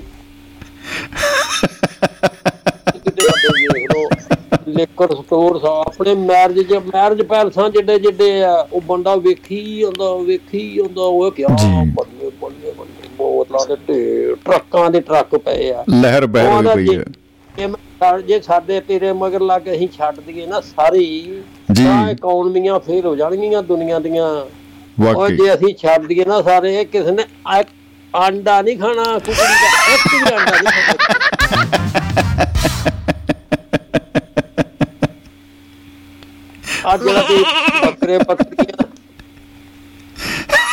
ਲਿਕਰ 4.69 5.13
ਸਟੋਰ 5.15 5.59
ਆਪਣੇ 5.67 6.13
ਮੈਰਿਜ 6.17 6.59
ਜੇ 6.67 6.77
ਮੈਰਿਜ 6.85 7.21
ਪੈਲਸਾਂ 7.23 7.69
ਜਿੱਡੇ 7.69 7.97
ਜਿੱਡੇ 7.99 8.29
ਆ 8.43 8.53
ਉਹ 8.63 8.81
ਬੰਦਾ 8.81 9.15
ਵੇਖੀ 9.17 9.61
ਜਾਂਦਾ 9.81 10.13
ਵੇਖੀ 10.19 10.67
ਜਾਂਦਾ 10.75 11.01
ਉਹ 11.03 11.31
ਕਿਹਾ। 11.31 11.47
ਬੱਲੇ 11.95 12.29
ਬੱਲੇ 12.41 12.71
ਬੱਲੇ 12.71 13.07
ਬੋਤਲਾਂ 13.17 13.75
ਦੇ 13.87 14.35
ਟਰੱਕਾਂ 14.45 14.89
ਦੇ 14.91 14.99
ਟਰੱਕ 15.01 15.35
ਪਏ 15.37 15.71
ਆ 15.71 15.83
ਲਹਿਰ 15.91 16.25
ਬਹਿ 16.27 16.47
ਆਂਹਦਾ 16.47 16.75
ਪਈ 16.75 16.95
ਹੈ 16.95 17.67
ਜੇ 18.21 18.39
ਸਾਡੇ 18.39 18.79
ਤੇਰੇ 18.81 19.11
ਮਗਰ 19.13 19.41
ਲੱਗ 19.41 19.67
ਅਸੀਂ 19.71 19.87
ਛੱਡ 19.89 20.19
ਦਈਏ 20.19 20.45
ਨਾ 20.47 20.59
ਸਾਰੀ 20.61 21.05
ਤਾਂ 21.77 22.09
ਇਕਨੋਮੀਆਂ 22.09 22.79
ਫੇਲ 22.79 23.05
ਹੋ 23.05 23.15
ਜਾਣਗੀਆਂ 23.15 23.61
ਦੁਨੀਆ 23.63 23.99
ਦੀਆਂ? 23.99 24.27
ਉਹ 25.15 25.29
ਜੇ 25.29 25.53
ਅਸੀਂ 25.53 25.73
ਛੱਡ 25.75 26.05
ਦਈਏ 26.07 26.25
ਨਾ 26.25 26.41
ਸਾਰੇ 26.41 26.83
ਕਿਸੇ 26.85 27.11
ਨੇ 27.11 27.23
ਆਂਡਾ 28.13 28.61
ਨਹੀਂ 28.61 28.77
ਖਾਣਾ 28.77 29.03
ਕੁਕੜੀ 29.19 29.35
ਦਾ 29.35 29.93
ਇੱਕ 29.93 30.07
ਵੀ 30.13 30.33
ਆਂਡਾ 30.33 30.59
ਨਹੀਂ 30.59 30.83
ਖਾਣਾ। 30.97 31.21
ਅੱਜ 36.93 37.03
ਦਾ 37.03 37.21
ਬੱਕਰੇ 37.85 38.17
ਪੱਤਰੀਆਂ 38.17 38.87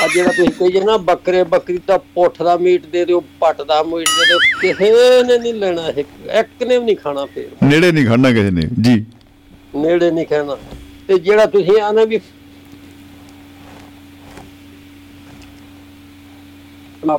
ਆ 0.02 0.06
ਜਿਹੜਾ 0.14 0.30
ਤੁਸੀਂ 0.32 0.50
ਕਹੀ 0.50 0.80
ਨਾ 0.80 0.96
ਬੱਕਰੇ 1.06 1.42
ਬੱਕਰੀ 1.44 1.78
ਦਾ 1.86 1.96
ਪੁੱਠ 2.14 2.42
ਦਾ 2.42 2.56
ਮੀਟ 2.56 2.86
ਦੇ 2.86 3.04
ਦਿਓ 3.04 3.20
ਪੱਟ 3.40 3.60
ਦਾ 3.62 3.82
ਮੀਟ 3.82 4.08
ਦੇ 4.08 4.26
ਦਿਓ 4.26 4.38
ਕਿਸੇ 4.60 4.90
ਨੇ 5.24 5.38
ਨਹੀਂ 5.38 5.52
ਲੈਣਾ 5.54 5.88
ਇੱਕ 5.88 6.08
ਇੱਕ 6.40 6.62
ਨੇ 6.62 6.78
ਵੀ 6.78 6.84
ਨਹੀਂ 6.84 6.96
ਖਾਣਾ 6.96 7.24
ਫੇਰ। 7.24 7.48
ਨੇੜੇ 7.64 7.90
ਨਹੀਂ 7.92 8.06
ਖੜਨਾ 8.06 8.30
ਕਿਸੇ 8.32 8.50
ਨੇ 8.50 8.62
ਜੀ। 8.80 9.04
ਨੇੜੇ 9.76 10.10
ਨਹੀਂ 10.10 10.26
ਖਾਣਾ। 10.26 10.56
ਤੇ 11.08 11.18
ਜਿਹੜਾ 11.18 11.46
ਤੁਸੀਂ 11.46 11.80
ਆਨਾ 11.80 12.04
ਵੀ 12.04 12.20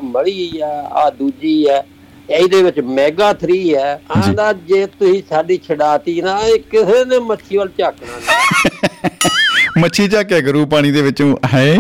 ਮੜੀ 0.04 0.60
ਆ 0.62 0.68
ਆ 0.96 1.10
ਦੂਜੀ 1.10 1.64
ਆ 1.68 1.82
ਇਹਦੇ 2.30 2.64
ਵਿੱਚ 2.64 2.80
ਮੈਗਾ 2.80 3.34
3 3.34 3.76
ਹੈ। 3.76 4.02
ਆਂਦਾ 4.18 4.54
ਜੇ 4.54 4.86
ਤੁਸੀਂ 4.86 5.24
ਸਾਡੀ 5.30 5.60
ਛਡਾਤੀ 5.68 6.22
ਨਾ 6.22 6.40
ਇਹ 6.40 6.60
ਕਿਸੇ 6.60 7.06
ਨੇ 7.06 7.20
ਮੱਛੀ 7.20 7.58
ਵੱਲ 7.58 7.70
ਝਾਕਣਾ 7.78 8.18
ਨਹੀਂ 8.18 9.82
ਮੱਛੀ 9.82 10.08
ਝਾਕਿਆ 10.08 10.42
ਕਰੂ 10.42 10.66
ਪਾਣੀ 10.66 10.92
ਦੇ 10.92 11.02
ਵਿੱਚੋਂ। 11.02 11.38
ਹੈ 11.54 11.76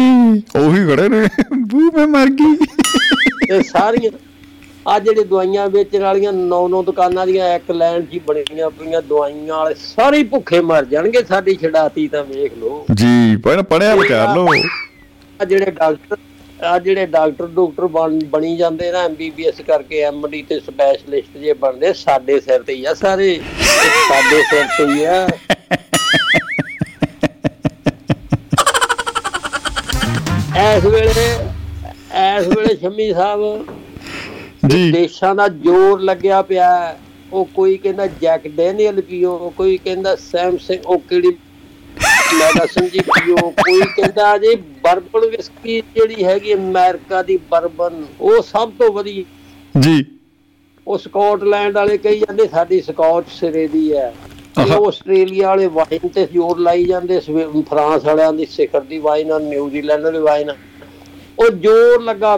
ਉਹੀ 0.55 0.85
ਖੜੇ 0.85 1.09
ਨੇ। 1.09 1.27
ਬੂ 1.57 1.79
ਮੈਂ 1.79 2.07
ਮਰ 2.07 2.25
ਗਈ। 2.25 2.55
ਤੇ 3.47 3.63
ਸਾਰੀਆਂ 3.63 4.11
ਆ 4.87 4.99
ਜਿਹੜੇ 4.99 5.23
ਦਵਾਈਆਂ 5.23 5.69
ਵੇਚਣ 5.69 6.01
ਵਾਲੀਆਂ 6.01 6.33
ਨੌ 6.33 6.67
ਨੌ 6.67 6.83
ਦੁਕਾਨਾਂ 6.83 7.27
ਦੀਆਂ 7.27 7.55
ਇੱਕ 7.55 7.71
ਲਾਈਨ 7.71 8.05
'ਚ 8.05 8.19
ਬਣੀਆਂ 8.27 8.69
ਪਈਆਂ 8.69 9.01
ਦਵਾਈਆਂ 9.01 9.55
ਵਾਲੇ 9.55 9.75
ਸਾਰੇ 9.75 10.23
ਭੁੱਖੇ 10.23 10.61
ਮਰ 10.61 10.85
ਜਾਣਗੇ 10.85 11.23
ਸਾਡੀ 11.23 11.55
ਛਡਾਤੀ 11.55 12.07
ਤਾਂ 12.07 12.23
ਵੇਖ 12.23 12.53
ਲਓ। 12.57 12.85
ਜੀ 12.93 13.35
ਪਹਿਲਾਂ 13.35 13.63
ਪੜਿਆ 13.63 13.95
ਵਿਚਾਰ 13.95 14.35
ਲਓ। 14.35 14.47
ਆ 15.41 15.45
ਜਿਹੜੇ 15.45 15.71
ਡਾਕਟਰ 15.71 16.17
ਆ 16.63 16.77
ਜਿਹੜੇ 16.79 17.05
ਡਾਕਟਰ 17.05 17.47
ਡਾਕਟਰ 17.47 17.87
ਬਣ 18.31 18.45
ਜਾਂਦੇ 18.57 18.91
ਨਾ 18.91 19.03
ਐਮਬੀਬੀਐਸ 19.03 19.61
ਕਰਕੇ 19.67 20.01
ਐਮਡੀ 20.01 20.41
ਤੇ 20.49 20.59
ਸਪੈਸ਼ਲਿਸਟ 20.59 21.37
ਜੇ 21.37 21.53
ਬਣਦੇ 21.53 21.93
ਸਾਡੇ 21.93 22.39
ਸਿਰ 22.39 22.63
ਤੇ 22.63 22.73
ਹੀ 22.73 22.85
ਆ 22.85 22.93
ਸਾਰੇ। 22.93 23.35
ਸਾਡੇ 24.07 24.41
ਸਿਰ 24.49 24.65
ਤੇ 24.77 24.85
ਹੀ 24.93 25.03
ਆ। 25.03 25.27
ਇਸ 30.75 30.85
ਵੇਲੇ 30.85 31.25
ਇਸ 32.37 32.47
ਵੇਲੇ 32.47 32.75
ਸ਼ਮੀ 32.75 33.13
ਸਾਹਿਬ 33.13 33.65
ਜੀ। 34.67 34.91
ਦੇਸ਼ਾਂ 34.91 35.35
ਦਾ 35.35 35.47
ਜ਼ੋਰ 35.47 36.01
ਲੱਗਿਆ 36.01 36.41
ਪਿਆ। 36.41 36.97
ਉਹ 37.33 37.45
ਕੋਈ 37.55 37.77
ਕਹਿੰਦਾ 37.77 38.07
ਜੈਕ 38.21 38.47
ਡੈਨੀਅਲ 38.47 39.01
ਪੀਓ 39.01 39.53
ਕੋਈ 39.57 39.77
ਕਹਿੰਦਾ 39.77 40.15
ਸੈਮਸੰਗ 40.15 40.85
ਉਹ 40.85 40.99
ਕਿਹੜੀ 40.99 41.31
ਮੈਡੀਸਨ 42.33 42.87
ਜੀ 42.89 42.99
ਪੀਓ 43.07 43.49
ਕੋਈ 43.61 43.79
ਕਹਿੰਦਾ 43.95 44.37
ਜੀ 44.37 44.55
ਬਰਬਨ 44.83 45.25
ਵਿਸਕੀ 45.29 45.81
ਜਿਹੜੀ 45.95 46.23
ਹੈਗੀ 46.23 46.53
ਅਮਰੀਕਾ 46.53 47.21
ਦੀ 47.23 47.37
ਬਰਬਨ 47.51 48.03
ਉਹ 48.21 48.41
ਸਭ 48.41 48.71
ਤੋਂ 48.79 48.91
ਵਧੀਆ 48.93 49.79
ਜੀ 49.81 50.03
ਉਹ 50.87 50.97
ਸਕਾਟਲੈਂਡ 50.97 51.75
ਵਾਲੇ 51.75 51.97
ਕਹੀ 51.97 52.19
ਜਾਂਦੇ 52.19 52.47
ਸਾਡੀ 52.47 52.79
ਸਕਾਟ 52.81 53.27
ਸਿਰੇ 53.31 53.67
ਦੀ 53.67 53.91
ਹੈ 53.93 54.13
ਆਹਾ। 54.59 54.77
ਆਸਟ੍ਰੇਲੀਆ 54.87 55.47
ਵਾਲੇ 55.47 55.67
ਵਾਈਨ 55.75 56.07
ਤੇ 56.07 56.25
ਜ਼ੋਰ 56.31 56.59
ਲਾਈ 56.59 56.85
ਜਾਂਦੇ 56.85 57.19
ਫਰਾਂਸ 57.69 58.03
ਵਾਲਿਆਂ 58.05 58.33
ਦੀ 58.33 58.45
ਸਿਖਰ 58.45 58.81
ਦੀ 58.81 58.97
ਵਾਈਨ 58.99 59.31
ਆ 59.31 59.37
ਨਿਊਜ਼ੀਲੈਂਡ 59.39 60.03
ਵਾਲੀ 60.03 60.19
ਵਾਈਨ। 60.19 60.49
ਉਹ 61.39 61.49
ਜ਼ੋਰ 61.51 62.01
ਲੱਗਾ 62.01 62.35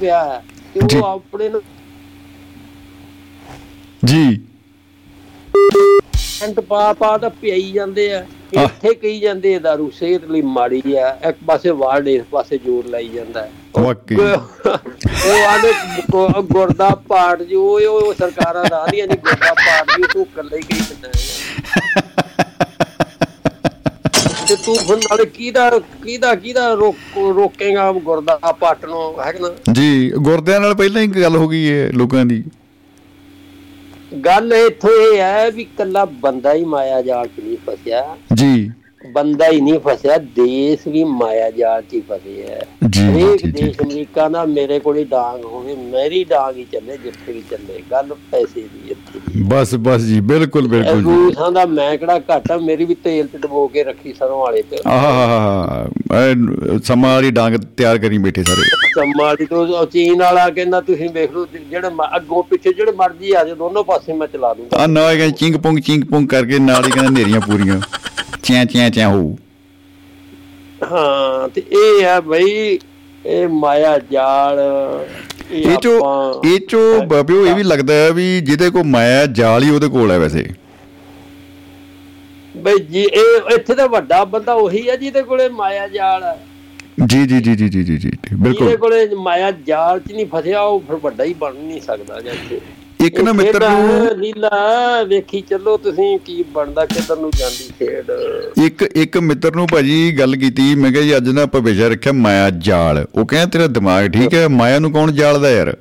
ਪਿਆ 0.00 0.24
ਹੈ 0.24 0.42
ਜੀ। 0.76 0.98
ਉਹ 0.98 1.04
ਆਪਣੇ 1.04 1.48
ਨੂੰ 1.48 1.62
ਜੀ 4.02 4.22
ਐਂਟ 6.42 6.60
ਪਾ 6.60 6.92
ਪਾ 6.92 7.16
ਤਾਂ 7.18 7.30
ਪਿਆਈ 7.30 7.70
ਜਾਂਦੇ 7.72 8.12
ਆ। 8.14 8.24
ਇੱਥੇ 8.52 8.94
ਕਹੀ 8.94 9.18
ਜਾਂਦੇ 9.20 9.54
ਆ 9.54 9.58
ਦਾਰੂ 9.58 9.90
ਸਿਹਤ 9.98 10.24
ਲਈ 10.24 10.40
ਮਾੜੀ 10.42 10.82
ਆ 10.96 11.08
ਇੱਕ 11.28 11.36
ਪਾਸੇ 11.46 11.70
ਵਾਰਡ 11.70 12.08
ਇਸ 12.08 12.22
ਪਾਸੇ 12.30 12.58
ਜ਼ੋਰ 12.58 12.86
ਲਾਈ 12.86 13.08
ਜਾਂਦਾ। 13.08 13.42
ਹੈ 13.42 13.50
ਵਾਕਈ। 13.80 14.16
ਉਹ 14.16 15.46
ਆਨੇ 15.48 15.72
ਗੁਰਦਾ 16.42 16.88
ਪਾਟ 17.08 17.42
ਜੀ 17.42 17.54
ਉਹ 17.54 17.80
ਉਹ 17.88 18.14
ਸਰਕਾਰਾਂ 18.14 18.64
ਦਾ 18.70 18.76
ਆਦੀਆਂ 18.76 19.06
ਨਹੀਂ 19.06 19.18
ਗੁਰਦਾ 19.18 19.52
ਪਾਟ 19.54 19.96
ਜੀ 19.96 20.02
ਤੂੰ 20.12 20.22
ਇਕੱਲੇ 20.22 20.56
ਹੀ 20.56 20.62
ਕਹੀ 20.62 20.80
ਹੈ। 20.80 21.10
ਤੇ 24.48 24.56
ਤੂੰ 24.56 24.74
ਫਿਰ 24.76 24.96
ਨਾਲੇ 24.96 25.24
ਕਿਹਦਾ 25.24 25.68
ਕਿਹਦਾ 26.04 26.34
ਕਿਹਦਾ 26.34 26.72
ਰੋਕ 26.74 26.96
ਰੋਕੇਗਾ 27.36 27.92
ਗੁਰਦਾ 27.92 28.38
ਪਾਟ 28.60 28.84
ਨੂੰ 28.84 29.02
ਹੈ 29.26 29.32
ਕਿ 29.32 29.38
ਨਾ? 29.38 29.48
ਜੀ 29.72 30.10
ਗੁਰਦਿਆਂ 30.10 30.60
ਨਾਲ 30.60 30.74
ਪਹਿਲਾਂ 30.74 31.02
ਹੀ 31.02 31.06
ਗੱਲ 31.06 31.36
ਹੋ 31.36 31.48
ਗਈ 31.48 31.70
ਹੈ 31.70 31.90
ਲੋਕਾਂ 31.94 32.24
ਦੀ। 32.24 32.42
ਗੱਲ 34.14 34.52
ਇੱਥੋਂ 34.52 34.90
ਇਹ 34.90 35.18
ਹੈ 35.18 35.50
ਵੀ 35.50 35.64
ਕੱਲਾ 35.64 36.04
ਬੰਦਾ 36.04 36.52
ਹੀ 36.52 36.64
ਮਾਇਆ 36.64 37.02
ਜਾਲ 37.02 37.26
ਚ 37.26 37.40
ਨਹੀਂ 37.44 37.56
ਫਸਿਆ। 37.66 38.16
ਜੀ। 38.34 38.49
ਬੰਦਾ 39.04 39.46
ਹੀ 39.48 39.60
ਨਹੀਂ 39.60 39.78
ਫਸਿਆ 39.84 40.16
ਦੇਸ਼ 40.36 40.86
ਵੀ 40.88 41.02
ਮਾਇਆ 41.10 41.50
ਜਾਲ 41.50 41.82
ਚ 41.82 41.94
ਹੀ 41.94 42.00
ਫਸੇ 42.08 42.42
ਹੈ 42.48 42.64
ਜੀ। 42.86 43.50
ਦੇਸ਼ 43.52 43.80
ਅਮਰੀਕਾ 43.82 44.28
ਦਾ 44.28 44.44
ਮੇਰੇ 44.46 44.78
ਕੋਲ 44.80 44.96
ਹੀ 44.96 45.04
ਡਾਂਗ 45.10 45.44
ਹੋਵੇ 45.44 45.74
ਮੇਰੀ 45.92 46.22
ਡਾਂਗ 46.30 46.56
ਹੀ 46.56 46.64
ਚੱਲੇ 46.72 46.96
ਜਿੱਥੇ 47.04 47.32
ਵੀ 47.32 47.42
ਚੱਲੇ 47.50 47.80
ਗੱਲ 47.90 48.14
ਪੈਸੇ 48.30 48.60
ਦੀ 48.62 48.90
ਇੱਥੇ 48.90 49.20
ਦੀ। 49.28 49.42
ਬਸ 49.52 49.74
ਬਸ 49.86 50.02
ਜੀ 50.02 50.20
ਬਿਲਕੁਲ 50.32 50.68
ਬਿਲਕੁਲ 50.68 50.96
ਜੀ। 50.96 51.04
ਰੂਸਾਂ 51.04 51.50
ਦਾ 51.52 51.64
ਮੈਂ 51.66 51.96
ਕਿਹੜਾ 51.98 52.18
ਘੱਟ 52.30 52.52
ਮੇਰੀ 52.62 52.84
ਵੀ 52.84 52.94
ਤੇਲ 53.04 53.26
ਚ 53.26 53.40
ਡਬੋ 53.42 53.66
ਕੇ 53.68 53.84
ਰੱਖੀ 53.84 54.12
ਸਰੋਂ 54.18 54.38
ਵਾਲੇ 54.40 54.62
ਤੇ। 54.70 54.82
ਆਹਾ 54.86 55.86
ਸਮਾਂ 56.84 57.14
ਵਾਲੀ 57.14 57.30
ਡਾਂਗ 57.30 57.56
ਤਿਆਰ 57.76 57.98
ਕਰੀ 57.98 58.18
ਬੈਠੇ 58.18 58.42
ਸਾਰੇ। 58.42 58.68
ਸਮਾਲੀ 58.94 59.46
ਤੋਂ 59.46 59.66
ਉਹ 59.68 59.86
ਚੀਨ 59.86 60.22
ਵਾਲਾ 60.22 60.48
ਕਹਿੰਦਾ 60.50 60.80
ਤੁਸੀਂ 60.80 61.08
ਵੇਖ 61.14 61.32
ਲਓ 61.32 61.46
ਜਿਹੜੇ 61.54 61.90
ਅੱਗੋਂ 62.16 62.42
ਪਿੱਛੇ 62.42 62.72
ਜਿਹੜੇ 62.72 62.92
ਮਰਜ਼ੀ 62.92 63.32
ਆ 63.32 63.44
ਜਾਓ 63.44 63.54
ਦੋਨੋਂ 63.56 63.84
ਪਾਸੇ 63.84 64.12
ਮੈਂ 64.12 64.26
ਚਲਾ 64.26 64.52
ਦੂੰਗਾ। 64.54 64.82
ਆ 64.82 64.86
ਨਾ 64.86 65.08
ਕਹਿੰਦੇ 65.14 65.36
ਚਿੰਗ 65.38 65.56
ਪੁੰਗ 65.62 65.78
ਚਿੰਗ 65.86 66.04
ਪੁੰਗ 66.04 66.28
ਕਰਕੇ 66.28 66.58
ਨਾਲ 66.58 66.84
ਹੀ 66.86 66.90
ਕਹਿੰਦੇ 66.90 67.20
ਨੇਰੀਆਂ 67.20 67.40
ਪੂਰੀਆਂ। 67.40 67.80
ਚਿਆਂ 68.42 68.64
ਚਿਆਂ 68.66 68.90
ਚਿਆਂ 68.90 69.08
ਹੋ 69.08 69.36
ਹਾਂ 70.92 71.48
ਤੇ 71.48 71.62
ਇਹ 71.72 72.06
ਆ 72.06 72.20
ਬਈ 72.20 72.78
ਇਹ 73.26 73.48
ਮਾਇਆ 73.48 73.98
ਜਾਲ 74.12 74.58
ਇਹ 75.50 75.76
ਚੋ 75.76 75.90
ਇਹ 76.44 76.58
ਚੋ 76.68 76.78
ਬਾਬਿਓ 77.06 77.44
ਇਹ 77.46 77.54
ਵੀ 77.54 77.62
ਲੱਗਦਾ 77.62 77.94
ਹੈ 77.94 78.10
ਵੀ 78.12 78.40
ਜਿਹਦੇ 78.40 78.70
ਕੋ 78.70 78.84
ਮਾਇਆ 78.84 79.26
ਜਾਲ 79.32 79.62
ਹੀ 79.62 79.70
ਉਹਦੇ 79.70 79.88
ਕੋਲ 79.88 80.10
ਹੈ 80.10 80.18
ਵੈਸੇ। 80.18 80.46
ਬਈ 82.56 82.78
ਜੀ 82.82 83.02
ਇਹ 83.02 83.50
ਇੱਥੇ 83.54 83.74
ਤਾਂ 83.74 83.88
ਵੱਡਾ 83.88 84.24
ਬੰਦਾ 84.24 84.52
ਉਹੀ 84.54 84.88
ਆ 84.88 84.96
ਜਿਹਦੇ 84.96 85.22
ਕੋਲੇ 85.22 85.48
ਮਾਇਆ 85.48 85.86
ਜਾਲ 85.88 86.22
ਆ। 86.22 86.36
ਜੀ 87.06 87.26
ਜੀ 87.26 87.40
ਜੀ 87.40 87.54
ਜੀ 87.54 87.68
ਜੀ 87.68 87.82
ਜੀ 87.84 87.96
ਜੀ 87.96 87.96
ਜਿਹਦੇ 87.98 88.36
ਬਿਲਕੁਲ। 88.36 88.76
ਕੋਲੇ 88.76 89.06
ਮਾਇਆ 89.14 89.50
ਜਾਲ 89.66 90.00
ਚ 90.00 90.12
ਨਹੀਂ 90.12 90.26
ਫਸਿਆ 90.26 90.60
ਉਹ 90.60 90.80
ਫਿਰ 90.80 90.96
ਵੱਡਾ 90.96 91.24
ਹੀ 91.24 91.34
ਬਣ 91.34 91.54
ਨਹੀਂ 91.54 91.80
ਸਕਦਾ 91.80 92.20
ਜੱਥੇ 92.20 92.60
ਇੱਕ 93.06 93.20
ਨਾ 93.20 93.32
ਮਿੱਤਰ 93.32 93.68
ਨੂੰ 93.70 94.16
ਲੀਲਾ 94.18 95.02
ਵੇਖੀ 95.08 95.40
ਚੱਲੋ 95.40 95.76
ਤੁਸੀਂ 95.76 96.18
ਕੀ 96.18 96.42
ਬਣਦਾ 96.54 96.84
ਕਿੱਧਰ 96.86 97.16
ਨੂੰ 97.16 97.30
ਜਾਂਦੀ 97.38 97.68
ਖੇਡ। 97.78 98.10
ਇੱਕ 98.64 98.82
ਇੱਕ 98.82 99.16
ਮਿੱਤਰ 99.18 99.54
ਨੂੰ 99.56 99.66
ਭਾਜੀ 99.72 100.18
ਗੱਲ 100.18 100.36
ਕੀਤੀ 100.36 100.74
ਮੈਂ 100.74 100.92
ਕਿਹਾ 100.92 101.02
ਜੀ 101.02 101.16
ਅੱਜ 101.16 101.28
ਨਾ 101.28 101.42
ਆਪਾਂ 101.42 101.60
ਵਿਸ਼ਾ 101.60 101.88
ਰੱਖਿਆ 101.88 102.12
ਮਾਇਆ 102.12 102.50
ਜਾਲ। 102.68 103.04
ਉਹ 103.14 103.26
ਕਹਿੰਦਾ 103.26 103.46
ਤੇਰਾ 103.46 103.66
ਦਿਮਾਗ 103.66 104.10
ਠੀਕ 104.12 104.34
ਹੈ 104.34 104.48
ਮਾਇਆ 104.48 104.78
ਨੂੰ 104.78 104.92
ਕੌਣ 104.92 105.12
ਜਾਲਦਾ 105.12 105.50
ਯਾਰ? 105.50 105.76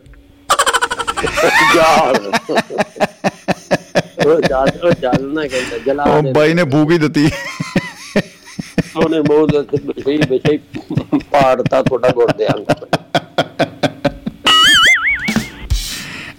ਜਾਲ। 1.75 2.31
ਉਹ 4.25 4.41
ਜਾਲ 4.41 4.69
ਉਹ 4.83 4.91
ਜਾਲ 5.01 5.25
ਨਾ 5.33 5.47
ਕਹਿੰਦਾ 5.47 5.77
ਜਲਾ 5.85 6.03
ਉਹ 6.03 6.21
ਦੇ 6.23 6.31
ਬਾਈ 6.31 6.53
ਨੇ 6.53 6.63
ਹੀ 6.91 6.97
ਦਿੱਤੀ। 6.97 7.29
ਉਹਨੇ 8.95 9.21
ਬਹੁਤ 9.21 9.51
ਸਹੀ 10.03 10.21
ਸਹੀ 10.21 10.57
ਪਾੜਤਾ 11.31 11.81
ਤੁਹਾਡਾ 11.83 12.09
ਗੁਰਦੇ 12.09 12.47
ਅੰਗ 12.47 12.65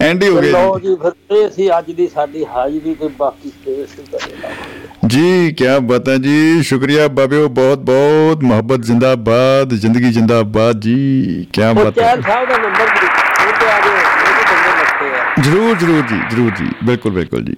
ਐਂਡੀ 0.01 0.27
ਹੋ 0.27 0.41
ਗਿਆ 0.41 0.51
ਲਓ 0.51 0.79
ਜੀ 0.79 0.87
ਜੀ 0.87 0.95
ਫਿਰ 0.95 1.37
ਇਹ 1.37 1.49
ਸੀ 1.49 1.69
ਅੱਜ 1.77 1.91
ਦੀ 1.91 2.07
ਸਾਡੀ 2.07 2.45
ਹਾਜ਼ਰੀ 2.45 2.93
ਤੇ 2.93 3.07
ਬਾਕੀ 3.07 3.49
ਫੇਰ 3.49 3.87
ਸੀ 3.87 4.03
ਕਰੇ 4.11 4.35
ਲਾਵਾਂਗੇ 4.41 5.07
ਜੀ 5.07 5.51
ਕੀ 5.51 5.65
ਬਤਾ 5.81 6.15
ਜੀ। 6.17 6.63
ਸ਼ੁਕਰੀਆ 6.63 7.07
ਬਾਬਿਓ 7.07 7.47
ਬਹੁਤ 7.49 7.79
ਬਹੁਤ 7.79 8.43
ਮੁਹੱਬਤ 8.43 8.79
ਜ਼ਿੰਦਾਬਾਦ 8.79 9.73
ਜ਼ਿੰਦਗੀ 9.73 10.11
ਜ਼ਿੰਦਾਬਾਦ 10.11 10.79
ਜੀ। 10.79 11.47
ਕੀ 11.53 11.61
ਉਹ 11.61 11.73
ਬਤਾ। 11.73 11.91
ਚੈਨ 11.91 12.21
ਸਾਹਿਬ 12.21 12.49
ਦਾ 12.49 12.57
ਨੰਬਰ 12.57 12.85
ਦੇ 12.85 13.07
ਉਹ 13.47 13.59
ਤੇ 13.59 13.65
ਆ 13.65 13.79
ਜਾਓ 13.79 13.93
ਉਹਦੇ 13.93 14.43
ਬੰਦੇ 14.43 14.71
ਲੱਗੇ 14.79 15.19
ਆ। 15.19 15.41
ਜਰੂਰ 15.41 15.77
ਜਰੂਰ 15.77 16.01
ਜੀ 16.01 16.15
ਜਰੂਰ 16.31 16.51
ਜੀ। 16.51 16.65
ਬਿਲਕੁਲ 16.83 17.11
ਬਿਲਕੁਲ 17.11 17.43
ਜੀ। 17.43 17.55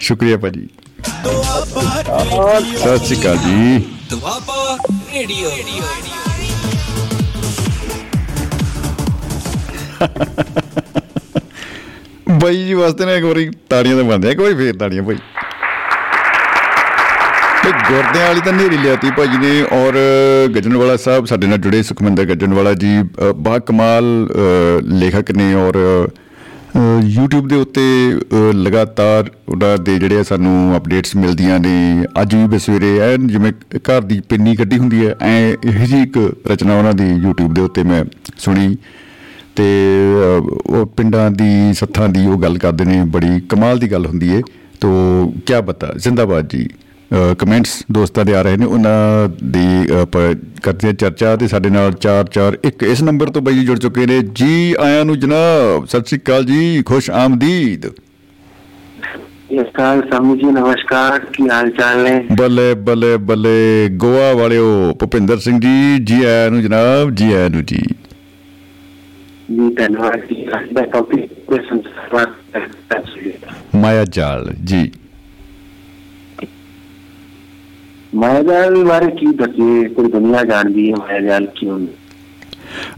ਸ਼ੁਕਰੀਆ 0.00 0.36
ਭਾਜੀ। 0.36 0.68
ਦੁਆਬਾ 1.24 2.60
ਸਤਿ 2.60 3.06
ਸ਼੍ਰੀ 3.06 3.20
ਅਕਾਲ 3.20 3.36
ਜੀ। 3.36 3.84
ਦੁਆਬਾ 4.10 4.78
ਰੇਡੀਓ। 5.14 5.50
ਬਾਈ 12.26 12.64
ਜੀ 12.64 12.74
ਵਾਸਤੇ 12.74 13.04
ਨਾ 13.04 13.12
ਇੱਕ 13.14 13.24
ਵਾਰੀ 13.24 13.50
ਤਾੜੀਆਂ 13.70 13.96
ਤਾਂ 13.96 14.04
ਬੰਦੇ 14.04 14.30
ਇੱਕ 14.30 14.40
ਵਾਰੀ 14.40 14.54
ਫੇਰ 14.54 14.76
ਤਾੜੀਆਂ 14.76 15.02
ਭਾਈ 15.02 15.16
ਤੇ 17.64 17.70
ਗੁਰਦਿਆਂ 17.72 18.26
ਵਾਲੀ 18.26 18.40
ਤਾਂ 18.40 18.52
ਨੇਰੀ 18.52 18.76
ਲਿਆਤੀ 18.78 19.10
ਭਾਜੀ 19.10 19.38
ਨੇ 19.38 19.62
ਔਰ 19.72 19.94
ਗੱਜਣਵਾਲਾ 20.54 20.96
ਸਾਹਿਬ 20.96 21.24
ਸਾਡੇ 21.26 21.46
ਨਾਲ 21.46 21.58
ਜੁੜੇ 21.58 21.82
ਸੁਖਮੰਦਰ 21.82 22.24
ਗੱਜਣਵਾਲਾ 22.24 22.72
ਜੀ 22.74 23.00
ਅ, 23.00 23.32
ਬਾ 23.32 23.58
ਕਮਾਲ 23.58 24.04
ਅ, 24.30 24.80
ਲੇਖਕ 24.94 25.30
ਨੇ 25.30 25.54
ਔਰ 25.54 25.76
ਅ, 25.76 26.06
YouTube 27.18 27.46
ਦੇ 27.48 27.56
ਉੱਤੇ 27.56 27.82
ਅ, 28.32 28.52
ਲਗਾਤਾਰ 28.54 29.30
ਉਹਨਾਂ 29.48 29.76
ਦੇ 29.78 29.98
ਜਿਹੜੇ 29.98 30.18
ਆ 30.18 30.22
ਸਾਨੂੰ 30.22 30.76
ਅਪਡੇਟਸ 30.76 31.16
ਮਿਲਦੀਆਂ 31.16 31.58
ਨੇ 31.60 32.04
ਅੱਜ 32.22 32.34
ਵੀ 32.34 32.46
ਬਸਵੇਰੇ 32.46 32.98
ਐ 32.98 33.16
ਜਿਵੇਂ 33.16 33.52
ਘਰ 33.78 34.00
ਦੀ 34.00 34.20
ਪਿੰਨੀ 34.28 34.56
ਕੱਢੀ 34.56 34.78
ਹੁੰਦੀ 34.78 35.06
ਹੈ 35.06 35.14
ਐ 35.22 35.50
ਇਹ 35.64 35.86
ਜੀ 35.86 36.02
ਇੱਕ 36.02 36.18
ਰਚਨਾ 36.50 36.78
ਉਹਨਾਂ 36.78 36.92
ਦੀ 36.92 37.10
YouTube 37.26 37.52
ਦੇ 37.52 37.60
ਉੱਤੇ 37.60 37.82
ਮੈਂ 37.82 38.04
ਸੁਣੀ। 38.38 38.76
ਤੇ 39.56 39.66
ਉਹ 40.66 40.86
ਪਿੰਡਾਂ 40.86 41.30
ਦੀ 41.30 41.72
ਸੱਥਾਂ 41.74 42.08
ਦੀ 42.08 42.26
ਉਹ 42.26 42.38
ਗੱਲ 42.38 42.58
ਕਰਦੇ 42.58 42.84
ਨੇ 42.84 43.02
ਬੜੀ 43.14 43.40
ਕਮਾਲ 43.48 43.78
ਦੀ 43.78 43.92
ਗੱਲ 43.92 44.06
ਹੁੰਦੀ 44.06 44.34
ਏ। 44.36 44.40
ਤੋ 44.80 44.88
ਕੀ 45.46 45.60
ਬਤਾ 45.66 45.92
ਜ਼ਿੰਦਾਬਾਦ 45.96 46.48
ਜੀ। 46.48 46.68
ਕਮੈਂਟਸ 47.38 47.72
ਦੋਸਤਾਂ 47.92 48.24
ਦੇ 48.24 48.34
ਆ 48.34 48.40
ਰਹੇ 48.42 48.56
ਨੇ 48.56 48.64
ਉਹਨਾਂ 48.66 49.28
ਦੀ 49.50 49.66
ਕਰਦੇ 50.62 50.86
ਹਾਂ 50.86 50.94
ਚਰਚਾ 50.94 51.34
ਤੇ 51.36 51.48
ਸਾਡੇ 51.48 51.70
ਨਾਲ 51.70 51.92
441 52.06 52.86
ਇਸ 52.86 53.02
ਨੰਬਰ 53.02 53.30
ਤੋਂ 53.30 53.42
ਬਾਈ 53.42 53.64
ਜੁੜ 53.64 53.78
ਚੁੱਕੇ 53.78 54.06
ਨੇ। 54.06 54.20
ਜੀ 54.34 54.74
ਆਇਆਂ 54.80 55.04
ਨੂੰ 55.04 55.18
ਜਨਾਬ 55.20 55.86
ਸਤਿ 55.86 56.08
ਸ੍ਰੀ 56.08 56.18
ਅਕਾਲ 56.18 56.44
ਜੀ 56.44 56.82
ਖੁਸ਼ 56.82 57.10
ਆਮਦੀਦ। 57.10 57.86
ਨਮਸਕਾਰ 59.52 60.00
ਸਮੀ 60.12 60.36
ਜੀ 60.38 60.46
ਨਮਸਕਾਰ 60.46 61.18
ਕੀ 61.32 61.48
ਹਾਲ 61.48 61.70
ਚਾਲ 61.70 62.02
ਨੇ? 62.02 62.14
ਬੱਲੇ 62.38 62.72
ਬੱਲੇ 62.88 63.16
ਬੱਲੇ 63.28 63.88
ਗੋਆ 63.96 64.32
ਵਾਲਿਓ 64.34 64.92
ਭੁਪਿੰਦਰ 65.00 65.38
ਸਿੰਘ 65.38 65.58
ਜੀ 65.60 66.04
ਜੀ 66.04 66.22
ਆਇਆਂ 66.24 66.50
ਨੂੰ 66.50 66.62
ਜਨਾਬ 66.62 67.14
ਜੀ 67.14 67.32
ਆਇਆਂ 67.32 67.50
ਨੂੰ 67.50 67.64
ਜੀ। 67.64 67.82
ਜੀ 69.50 69.68
ਜੀ 69.68 69.88
ਮਾਇਆ 73.74 74.04
ਜਾਲ 74.04 74.54
ਜੀ 74.64 74.92
ਮਾਇਆਜਾਲ 78.14 78.84
ਬਾਰੇ 78.84 79.06
ਕੀ 79.06 79.26
ਦੱਸੀਏ 79.26 79.88
ਕੋਈ 79.88 80.10
ਦੁਨੀਆ 80.10 80.44
ਜਾਣਦੀ 80.44 80.90
ਹੈ 80.90 80.94
ਮਾਇਆਜਾਲ 80.98 81.46
ਕਿਉਂ 81.46 81.86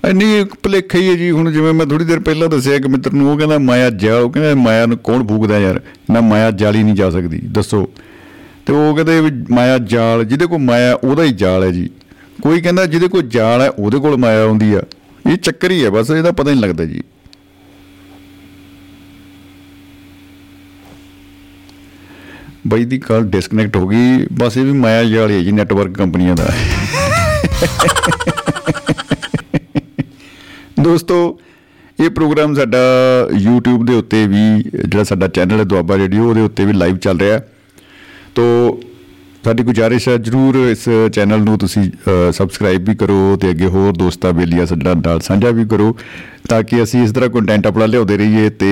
ਇੰਨੀ 0.09 0.45
ਭੁਲੇਖਾ 0.63 0.99
ਹੀ 0.99 1.09
ਹੈ 1.09 1.15
ਜੀ 1.15 1.31
ਹੁਣ 1.31 1.53
ਜਿਵੇਂ 1.53 1.73
ਮੈਂ 1.73 1.87
ਥੋੜੀ 1.87 2.05
ਦੇਰ 2.05 2.21
ਪਹਿਲਾਂ 2.21 2.49
ਦੱਸਿਆ 2.49 2.75
ਇੱਕ 2.75 2.87
ਮਿੱਤਰ 2.87 3.13
ਨੂੰ 3.13 3.33
ਉਹ 3.33 3.39
ਕਹਿੰਦਾ 3.39 3.59
ਮਾਇਆ 3.59 3.91
ਜਾਲ 3.91 4.23
ਉਹ 4.23 4.31
ਕਹਿੰਦਾ 4.31 4.55
ਮਾਇਆ 4.55 4.87
ਨੂੰ 4.87 4.99
ਕੌਣ 4.99 5.27
ਫੂਕਦਾ 5.27 5.59
ਯਾਰ? 5.59 5.81
ਨਾ 6.11 6.21
ਮਾਇਆ 6.21 6.51
ਜਾਲੀ 6.51 6.83
ਨਹੀਂ 6.83 6.95
ਜਾ 6.95 7.11
ਸਕਦੀ 7.11 7.39
ਦੱਸੋ। 7.39 7.89
ਤੇ 8.67 8.73
ਉਹ 8.73 8.95
ਕਹਿੰਦੇ 8.95 9.21
ਵੀ 9.21 9.31
ਮਾਇਆ 9.51 9.79
ਜਾਲ 9.79 10.25
ਜਿਹਦੇ 10.25 10.47
ਕੋਲ 10.47 10.59
ਮਾਇਆ 10.59 10.95
ਉਹਦਾ 10.95 11.23
ਹੀ 11.23 11.33
ਜਾਲ 11.33 11.63
ਹੈ 11.63 11.71
ਜੀ। 11.71 11.91
ਕੋਈ 12.43 12.61
ਕਹਿੰਦਾ 12.61 12.87
ਜਿਹਦੇ 12.87 13.09
ਕੋਲ 13.09 13.23
ਜਾਲ 13.23 13.61
ਹੈ 13.61 13.71
ਉਹਦੇ 13.71 13.99
ਕੋਲ 13.99 14.17
ਮਾਇਆ 14.17 14.43
ਆਉਂਦੀ 14.43 14.75
ਆ। 14.75 14.83
ਇਹ 15.27 15.37
ਚੱਕਰ 15.37 15.71
ਹੀ 15.71 15.85
ਹੈ, 15.85 15.91
ਬਸ 15.91 16.11
ਇਹਦਾ 16.11 16.31
ਪਤਾ 16.31 16.51
ਨਹੀਂ 16.51 16.61
ਲੱਗਦਾ 16.61 16.85
ਜੀ। 16.85 17.03
ਬਾਈ 22.67 22.85
ਦੀ 22.85 22.99
ਕਾਲ 22.99 23.25
ਡਿਸਕਨੈਕਟ 23.25 23.77
ਹੋ 23.77 23.89
ਗਈ, 23.89 24.27
ਬਸ 24.33 24.57
ਇਹ 24.57 24.65
ਵੀ 24.65 24.73
ਮਾਇਆ 24.73 25.05
ਜਾਲ 25.05 25.31
ਹੀ 25.31 25.37
ਹੈ 25.37 25.41
ਜੀ 25.41 25.53
ਨੈਟਵਰਕ 25.53 25.97
ਕੰਪਨੀਆਂ 25.99 26.35
ਦਾ। 26.37 26.47
ਦੋਸਤੋ, 30.81 31.39
ਇਹ 31.99 32.11
ਪ੍ਰੋਗਰਾਮ 32.11 32.55
ਸਾਡਾ 32.55 32.79
YouTube 33.35 33.85
ਦੇ 33.87 33.95
ਉੱਤੇ 33.95 34.27
ਵੀ, 34.27 34.63
ਜਿਹੜਾ 34.63 35.05
ਸਾਡਾ 35.05 35.29
ਚੈਨਲ 35.29 35.59
ਹੈ 35.59 35.65
ਦੁਆਬਾ 35.65 35.97
ਰੇਡੀਓ, 35.97 36.29
ਉਹਦੇ 36.29 36.41
ਉੱਤੇ 36.41 36.65
ਵੀ 36.65 36.73
ਲਾਈਵ 36.73 36.97
ਚੱਲ 36.97 37.19
ਰਿਹਾ। 37.21 37.35
ਹੈ 37.35 37.49
ਤੋ 38.35 38.45
ਸਾਡੀ 39.45 39.63
ਗੁਜ਼ਾਰਿਸ਼ 39.63 40.09
ਹੈ, 40.09 40.17
ਜਰੂਰ 40.19 40.57
ਇਸ 40.71 40.85
ਚੈਨਲ 41.13 41.41
ਨੂੰ 41.41 41.59
ਤੁਸੀਂ 41.59 41.83
ਸਬਸਕ੍ਰਾਈਬ 42.33 42.89
ਵੀ 42.89 42.95
ਕਰੋ 42.97 43.37
ਤੇ 43.41 43.51
ਅੱਗੇ 43.51 43.67
ਹੋਰ 43.67 43.93
ਦੋਸਤਾਂ 43.97 44.33
ਬੇਲੀਆਂ 44.33 44.67
ਸੱਜਣਾ 44.67 44.95
ਨਾਲ 44.97 45.21
ਸਾਂਝਾ 45.21 45.51
ਵੀ 45.51 45.65
ਕਰੋ 45.67 45.97
ਤਾਂ 46.49 46.63
ਕਿ 46.63 46.83
ਅਸੀਂ 46.83 47.03
ਇਸ 47.03 47.13
ਤਰ੍ਹਾਂ 47.13 47.31
ਕੰਟੈਂਟ 47.31 47.67
ਆਪਣਾ 47.67 47.87
ਲਿਆਉਂਦੇ 47.87 48.17
ਰਹੀਏ 48.17 48.51
ਤੇ 48.51 48.69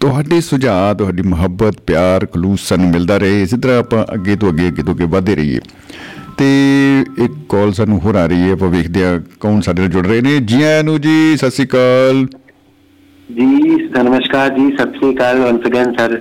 ਤੁਹਾਡੇ 0.00 0.40
ਸੁਝਾਅ, 0.40 0.94
ਤੁਹਾਡੀ 0.94 1.22
ਮੁਹੱਬਤ, 1.22 1.80
ਪਿਆਰ, 1.86 2.26
ਖਲੂਸ 2.26 2.68
ਸਾਨੂੰ 2.68 2.90
ਮਿਲਦਾ 2.90 3.16
ਰਹੇ। 3.18 3.42
ਇਸੇ 3.42 3.56
ਤਰ੍ਹਾਂ 3.56 3.78
ਆਪਾਂ 3.78 4.04
ਅੱਗੇ 4.14 4.36
ਤੋਂ 4.36 4.50
ਅੱਗੇ 4.50 4.68
ਅੱਗੇ 4.68 4.82
ਤੋਂ 4.82 4.94
ਅੱਗੇ 4.94 5.04
ਵਧਦੇ 5.06 5.36
ਰਹੀਏ। 5.36 5.60
ਤੇ 6.38 6.46
ਇੱਕ 7.24 7.32
ਕਾਲ 7.48 7.72
ਸਾਨੂੰ 7.72 7.98
ਹੋਰ 8.00 8.14
ਆ 8.14 8.26
ਰਹੀ 8.26 8.42
ਹੈ, 8.42 8.52
ਆਪਾਂ 8.52 8.68
ਵੇਖਦੇ 8.68 9.04
ਆ 9.04 9.18
ਕੌਣ 9.40 9.60
ਸਾਡੇ 9.60 9.82
ਨਾਲ 9.82 9.90
ਜੁੜ 9.90 10.06
ਰਹੇ 10.06 10.20
ਨੇ। 10.20 10.38
ਜੀ 10.40 10.62
ਆਇਆਂ 10.62 10.84
ਨੂੰ 10.84 11.00
ਜੀ, 11.00 11.36
ਸਤਿ 11.36 11.50
ਸ਼੍ਰੀ 11.50 11.66
ਅਕਾਲ। 11.66 12.26
ਜੀ, 13.28 13.46
ਨਮਸਕਾਰ 13.98 14.48
ਜੀ, 14.58 14.70
ਸਤਿ 14.72 14.98
ਸ੍ਰੀ 14.98 15.14
ਅਕਾਲ 15.14 15.40
ਵੰਸ 15.40 15.66
ਅਗੇਨ 15.66 15.92
ਸਰ 15.98 16.20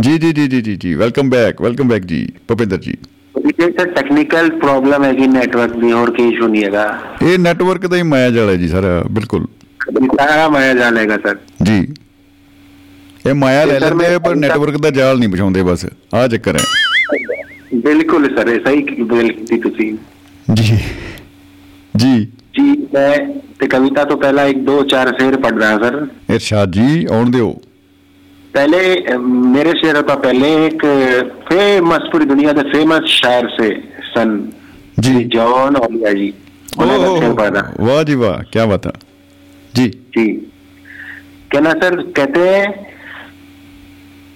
ਜੀ 0.00 0.18
ਜੀ 0.18 0.32
ਜੀ 0.32 0.46
ਜੀ 0.48 0.76
ਜੀ 0.76 0.94
ਵੈਲਕਮ 0.94 1.30
ਬੈਕ 1.30 1.60
ਵੈਲਕਮ 1.62 1.88
ਬੈਕ 1.88 2.04
ਜੀ 2.04 2.26
ਭਪਿੰਦਰ 2.52 2.76
ਜੀ। 2.76 2.96
ਇਹ 3.60 3.70
ਤਾਂ 3.72 3.86
ਟੈਕਨੀਕਲ 3.86 4.50
ਪ੍ਰੋਬਲਮ 4.50 5.04
ਹੈ 5.04 5.12
ਕਿ 5.12 5.26
ਨੈਟਵਰਕ 5.26 5.72
ਦੀ 5.76 5.92
ਹੋਰ 5.92 6.10
ਕੀ 6.10 6.28
ਇਸ਼ੂ 6.28 6.48
ਨਹੀਂ 6.48 6.64
ਹੈਗਾ। 6.64 6.84
ਇਹ 7.22 7.38
ਨੈਟਵਰਕ 7.38 7.86
ਦਾ 7.86 7.96
ਹੀ 7.96 8.02
ਮਾਇਆ 8.02 8.30
ਜਾਲ 8.30 8.48
ਹੈ 8.48 8.56
ਜੀ 8.56 8.68
ਸਰ 8.68 9.04
ਬਿਲਕੁਲ। 9.10 9.46
ਸਾਰਾ 10.20 10.48
ਮਾਇਆ 10.48 10.74
ਜਾਲ 10.74 10.98
ਹੈਗਾ 10.98 11.16
ਸਰ। 11.16 11.36
ਜੀ। 11.62 11.78
ਇਹ 13.26 13.34
ਮਾਇਆ 13.34 13.64
ਲੈ 13.64 13.78
ਲੈਂਦੇ 13.80 14.18
ਪਰ 14.18 14.36
ਨੈਟਵਰਕ 14.36 14.76
ਦਾ 14.76 14.90
ਜਾਲ 14.90 15.18
ਨਹੀਂ 15.18 15.28
ਪਛਾਉਂਦੇ 15.28 15.62
ਬਸ 15.62 15.86
ਆ 16.14 16.26
ਚੱਕਰ 16.28 16.56
ਹੈ। 16.56 16.62
ਬਿਲਕੁਲ 17.74 18.36
ਸਰ 18.36 18.48
ਇਹ 18.48 18.60
ਸਹੀ 18.60 18.82
ਕੀਤੀ 18.82 19.58
ਤੁਸੀਂ। 19.58 19.92
ਜੀ 20.54 20.76
ਜੀ। 21.96 22.24
ਜੀ 22.54 22.70
ਮੈਂ 22.94 23.16
ਤੇ 23.60 23.66
ਕਵਿਤਾ 23.66 24.04
ਤੋਂ 24.04 24.16
ਪਹਿਲਾਂ 24.16 24.46
ਇੱਕ 24.46 24.58
ਦੋ 24.58 24.82
ਚਾਰ 24.84 25.12
ਸ਼ੇਰ 25.18 25.36
ਪੜ੍ਹ 25.36 25.58
ਰਿਹਾ 25.58 25.78
ਸਰ। 25.78 26.06
ਇਰਸ਼ਾਦ 26.30 26.72
ਜੀ 26.72 27.06
ਆਉਣ 27.10 27.30
ਦਿਓ। 27.30 27.58
पहले 28.54 29.16
मेरे 29.18 29.72
शेरों 29.72 30.02
का 30.02 30.14
पहले 30.14 30.48
एक 30.66 30.84
फ़ेमस 31.48 32.08
पूरी 32.12 32.24
दुनिया 32.24 32.52
के 32.52 32.62
फ़ेमस 32.72 33.04
शायर 33.10 33.48
से 33.50 33.68
सन। 34.06 34.52
जी। 34.98 35.24
जॉन 35.24 35.76
ओलिया 35.76 36.12
जी। 36.12 36.32
वाह 36.78 38.02
जी 38.02 38.14
वाह 38.14 38.42
क्या 38.52 38.66
बात 38.66 38.86
है। 38.86 38.92
जी। 39.74 39.88
जी। 39.88 40.26
कहना 41.52 41.72
सर 41.72 41.96
कहते 42.16 42.40
हैं 42.48 42.66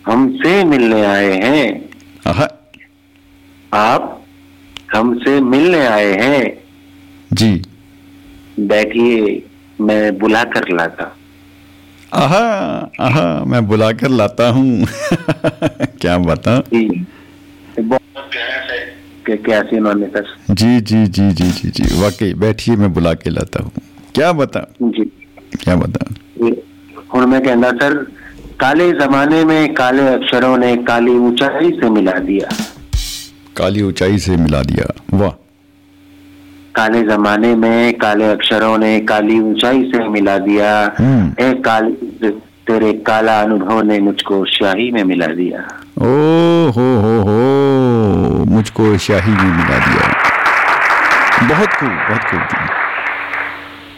हमसे 0.06 0.52
मिलने 0.64 1.04
आए 1.06 1.32
हैं। 1.42 1.66
आप 3.72 4.24
हमसे 4.94 5.40
मिलने 5.40 5.86
आए 5.86 6.12
हैं। 6.12 6.42
जी। 7.32 7.50
बैठिए 8.60 9.42
मैं 9.80 10.18
बुला 10.18 10.42
कर 10.44 10.68
लाता 10.72 11.04
आहा 12.14 12.38
आहा 13.06 13.44
मैं 13.44 13.66
बुला 13.66 13.90
कर 13.92 14.08
लाता 14.08 14.48
हूँ। 14.48 14.86
क्या 16.00 16.16
बता 16.18 16.58
जी। 16.74 16.84
बहुत 17.80 18.00
प्यारा 18.32 18.58
सा 18.66 18.76
कि? 19.26 19.36
कैसे 19.36 19.78
उन्होंने 19.78 20.06
सर 20.06 20.26
जी 20.50 20.80
जी 20.80 21.06
जी 21.06 21.30
जी 21.32 21.50
जी 21.50 21.70
जी 21.70 22.00
वाकई 22.02 22.32
बैठिए 22.44 22.76
मैं 22.76 22.92
बुला 22.94 23.14
के 23.22 23.30
लाता 23.30 23.62
हूँ। 23.62 23.70
क्या 24.14 24.32
बता 24.32 24.66
जी। 24.82 25.04
क्या 25.62 25.76
बता 25.76 26.06
ਹੁਣ 27.14 27.26
मैं 27.26 27.42
कहना 27.42 27.70
सर 27.70 27.94
काले 28.60 28.90
जमाने 28.92 29.44
में 29.44 29.74
काले 29.74 30.06
अक्षरों 30.14 30.56
ने 30.58 30.76
काली 30.88 31.10
ऊंचाई 31.28 31.70
से 31.70 31.90
मिला 31.90 32.12
दिया। 32.12 32.48
काली 33.56 33.82
ऊंचाई 33.82 34.18
से 34.18 34.36
मिला 34.36 34.62
दिया। 34.62 34.86
वाह। 35.18 35.32
काले 36.74 37.02
जमाने 37.02 37.54
में 37.54 37.94
काले 37.98 38.24
अक्षरों 38.24 38.78
ने 38.78 39.00
काली 39.00 39.40
ऊंचाई 39.40 39.82
से 39.82 40.08
मिला 40.08 40.38
दिया। 40.38 40.94
हम्म। 40.98 41.44
ए 41.44 41.52
काली 41.54 41.92
तेरे 42.66 42.92
काला 42.92 43.40
अनुभव 43.40 43.82
ने 43.82 43.98
मुझको 43.98 44.44
शाही 44.44 44.90
में 44.90 45.04
मिला 45.04 45.26
दिया। 45.26 45.58
ओ 45.98 46.10
हो 46.70 47.00
हो 47.00 47.22
हो 47.22 48.44
मुझको 48.44 48.98
शाही 48.98 49.32
में 49.32 49.56
मिला 49.56 49.78
दिया। 49.78 50.12
बहुत 51.48 51.68
खूब 51.68 51.88
बहुत 51.88 52.20
खूब 52.20 52.40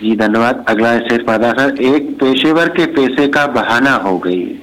जी। 0.03 0.17
धन्यवाद। 0.17 0.65
अगला 0.69 0.99
शेर 0.99 1.23
पदा 1.23 1.51
सर 1.53 1.83
एक 1.83 2.17
पेशेवर 2.21 2.69
के 2.69 2.87
पैसे 2.87 3.29
का 3.29 3.47
बहाना 3.47 3.93
हो 3.93 4.19
गई। 4.19 4.59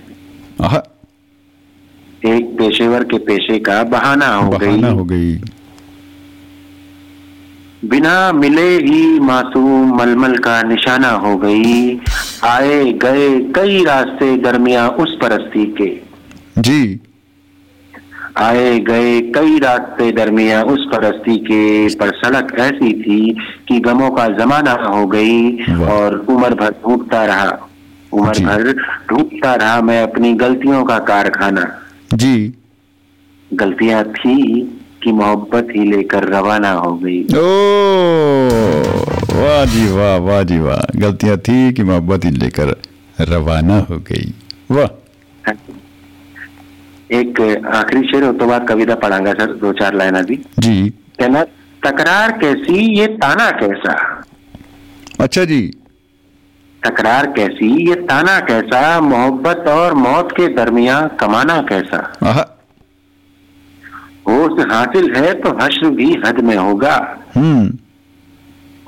एक 2.26 2.56
पेशेवर 2.60 3.04
के 3.04 3.18
पेशे 3.18 3.60
का 3.60 3.84
बहाना 3.84 4.36
हो 4.36 4.52
बहाना 4.52 4.88
गई। 4.88 4.94
हो 4.94 5.04
गई। 5.04 5.42
बिना 7.86 8.32
मिले 8.32 8.78
ही 8.78 9.20
मासूम 9.20 9.96
मलमल 9.98 10.38
का 10.38 10.62
निशाना 10.62 11.10
हो 11.10 11.38
गई। 11.38 12.00
आए 12.44 12.94
गए 12.94 13.40
कई 13.40 13.84
रास्ते 13.84 14.38
दरमिया 14.38 14.88
उस 14.88 15.18
परस्ती 15.22 15.66
के। 15.66 16.02
जी। 16.62 17.00
आए 18.38 18.80
गए 18.80 19.22
कई 19.22 19.60
रास्ते 19.60 20.12
दरमिया 20.12 20.62
उस 20.64 20.86
परस्ती 20.94 21.38
के 21.38 21.96
पर 21.96 22.12
सड़क 22.12 22.56
ऐसी 22.60 22.94
थी 22.94 23.34
कि 23.68 23.80
गमों 23.80 24.10
का 24.12 24.28
जमाना 24.28 24.72
हो 24.72 25.08
गई 25.08 25.66
और 25.84 26.26
उम्र 26.30 26.54
भर 26.56 26.72
ढूंढता 26.72 27.26
रहा। 27.26 27.70
उम्र 28.14 28.46
भर 28.46 28.74
ढूंढता 29.10 29.56
रहा 29.56 29.82
मैं 29.82 30.04
अपनी 30.04 30.34
गलतियों 30.34 30.84
का 30.84 31.00
कारखाना। 31.00 31.66
जी। 32.14 32.54
गलतियाँ 33.54 34.04
थी 34.04 34.62
कि 35.04 35.12
मोहब्बत 35.12 35.68
ही 35.76 35.84
लेकर 35.92 36.28
रवाना 36.30 36.72
हो 36.72 36.94
गई। 36.94 37.22
ओ 37.24 37.46
वाह 39.36 39.66
जी 39.66 39.88
वाह 39.92 40.16
वाह 40.18 40.44
जी 40.44 40.60
वाह। 40.60 41.00
गलतियाँ 41.00 41.38
थी 41.38 41.74
कि 41.74 41.84
मोहब्बत 41.84 42.26
ही 42.26 42.32
लेकर 42.32 42.76
रवाना 43.22 43.80
हो 43.80 43.98
गई। 43.98 44.34
वाह। 44.72 44.88
एक 47.12 47.42
आखिरी 47.76 48.08
शेर 48.08 48.32
तो 48.32 48.46
बाद 48.46 48.68
कविता 48.68 48.96
पढ़ांगा 48.96 49.34
सर 49.34 49.54
दो 49.54 49.74
चार 49.74 49.94
लाइन 49.94 50.16
अभी। 50.16 50.36
जी। 50.60 50.90
कहना 50.90 51.44
तकरार 51.86 52.32
कैसी 52.32 53.00
ये 53.00 53.08
ताना 53.08 53.52
कैसा? 53.52 54.24
अच्छा 55.22 55.46
जी। 55.46 55.62
तकरार 56.84 57.26
कैसी 57.26 57.90
ये 57.90 57.96
ताना 57.96 58.40
कैसा 58.40 59.02
मोहब्बत 59.02 59.68
और 59.68 59.94
मौत 59.94 60.32
के 60.32 60.48
दरमियान 60.48 61.08
कमाना 61.20 61.62
कैसा? 61.62 62.14
आहा 62.24 62.53
होश 64.28 64.66
हासिल 64.72 65.14
है 65.16 65.34
तो 65.34 65.50
हश्र 65.62 65.90
भी 65.90 66.14
हद 66.26 66.40
में 66.40 66.56
होगा। 66.56 66.96
हम्म। 67.36 67.66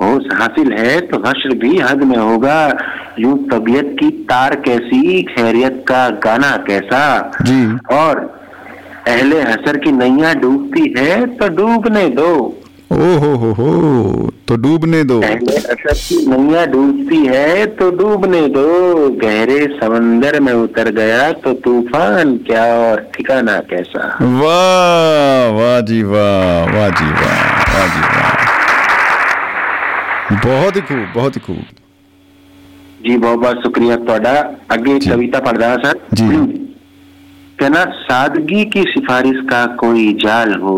होश 0.01 0.23
हासिल 0.33 0.71
है 0.73 0.99
तो 1.01 1.17
हश्र 1.19 1.55
भी 1.57 1.77
हद 1.79 2.03
में 2.03 2.17
होगा। 2.17 2.77
यूँ 3.19 3.37
तबीयत 3.49 3.95
की 3.99 4.09
तार 4.09 4.55
कैसी 4.55 5.23
खैरियत 5.23 5.85
का 5.87 6.09
गाना 6.09 6.57
कैसा। 6.57 7.31
जी। 7.41 7.77
और 7.95 8.19
अहले 9.07 9.41
हसर 9.41 9.77
की 9.77 9.91
नैया 9.91 10.33
डूबती 10.33 10.93
है 10.97 11.25
तो 11.25 11.49
डूबने 11.49 12.07
दो। 12.09 12.61
ओहो 12.91 13.29
हो 13.35 13.51
हो 13.53 13.69
तो 14.47 14.55
डूबने 14.55 15.03
दो। 15.03 15.19
मैया 15.19 16.65
डूबती 16.65 17.17
है 17.25 17.65
तो 17.77 17.89
डूबने 17.91 18.41
दो। 18.47 18.65
गहरे 19.21 19.57
समंदर 19.79 20.39
में 20.39 20.51
उतर 20.53 20.89
गया 20.91 21.31
तो 21.31 21.53
तूफ़ान 21.53 22.35
क्या 22.37 22.65
और 22.75 23.01
ठिकाना 23.15 23.57
कैसा? 23.69 24.03
वाह 24.21 25.51
वाह 25.57 25.79
जी 25.81 26.01
वाह 26.03 26.75
वाह 26.75 26.89
जी 26.89 27.09
वाह 27.13 27.33
वाह 27.73 27.87
जी 27.87 28.01
वाह। 28.01 28.33
बहुत 30.45 30.75
ही 30.75 30.81
खूब 30.81 31.07
बहुत 31.15 31.35
ही 31.35 31.41
खूब। 31.41 31.65
जी 33.05 33.17
बहुत 33.17 33.39
बहुत 33.39 33.63
शुक्रिया 33.63 33.95
थोड़ा 33.97 34.35
अगे 34.71 34.99
कविता 34.99 35.39
पढ़दा 35.39 35.75
सर। 35.77 35.99
जी। 36.13 36.23
हम्म। 36.23 36.45
कहना 37.59 37.83
सादगी 37.85 38.65
की 38.65 38.81
सिफारिश 38.81 39.37
का 39.49 39.65
कोई 39.75 40.13
जाल 40.13 40.53
हो 40.61 40.77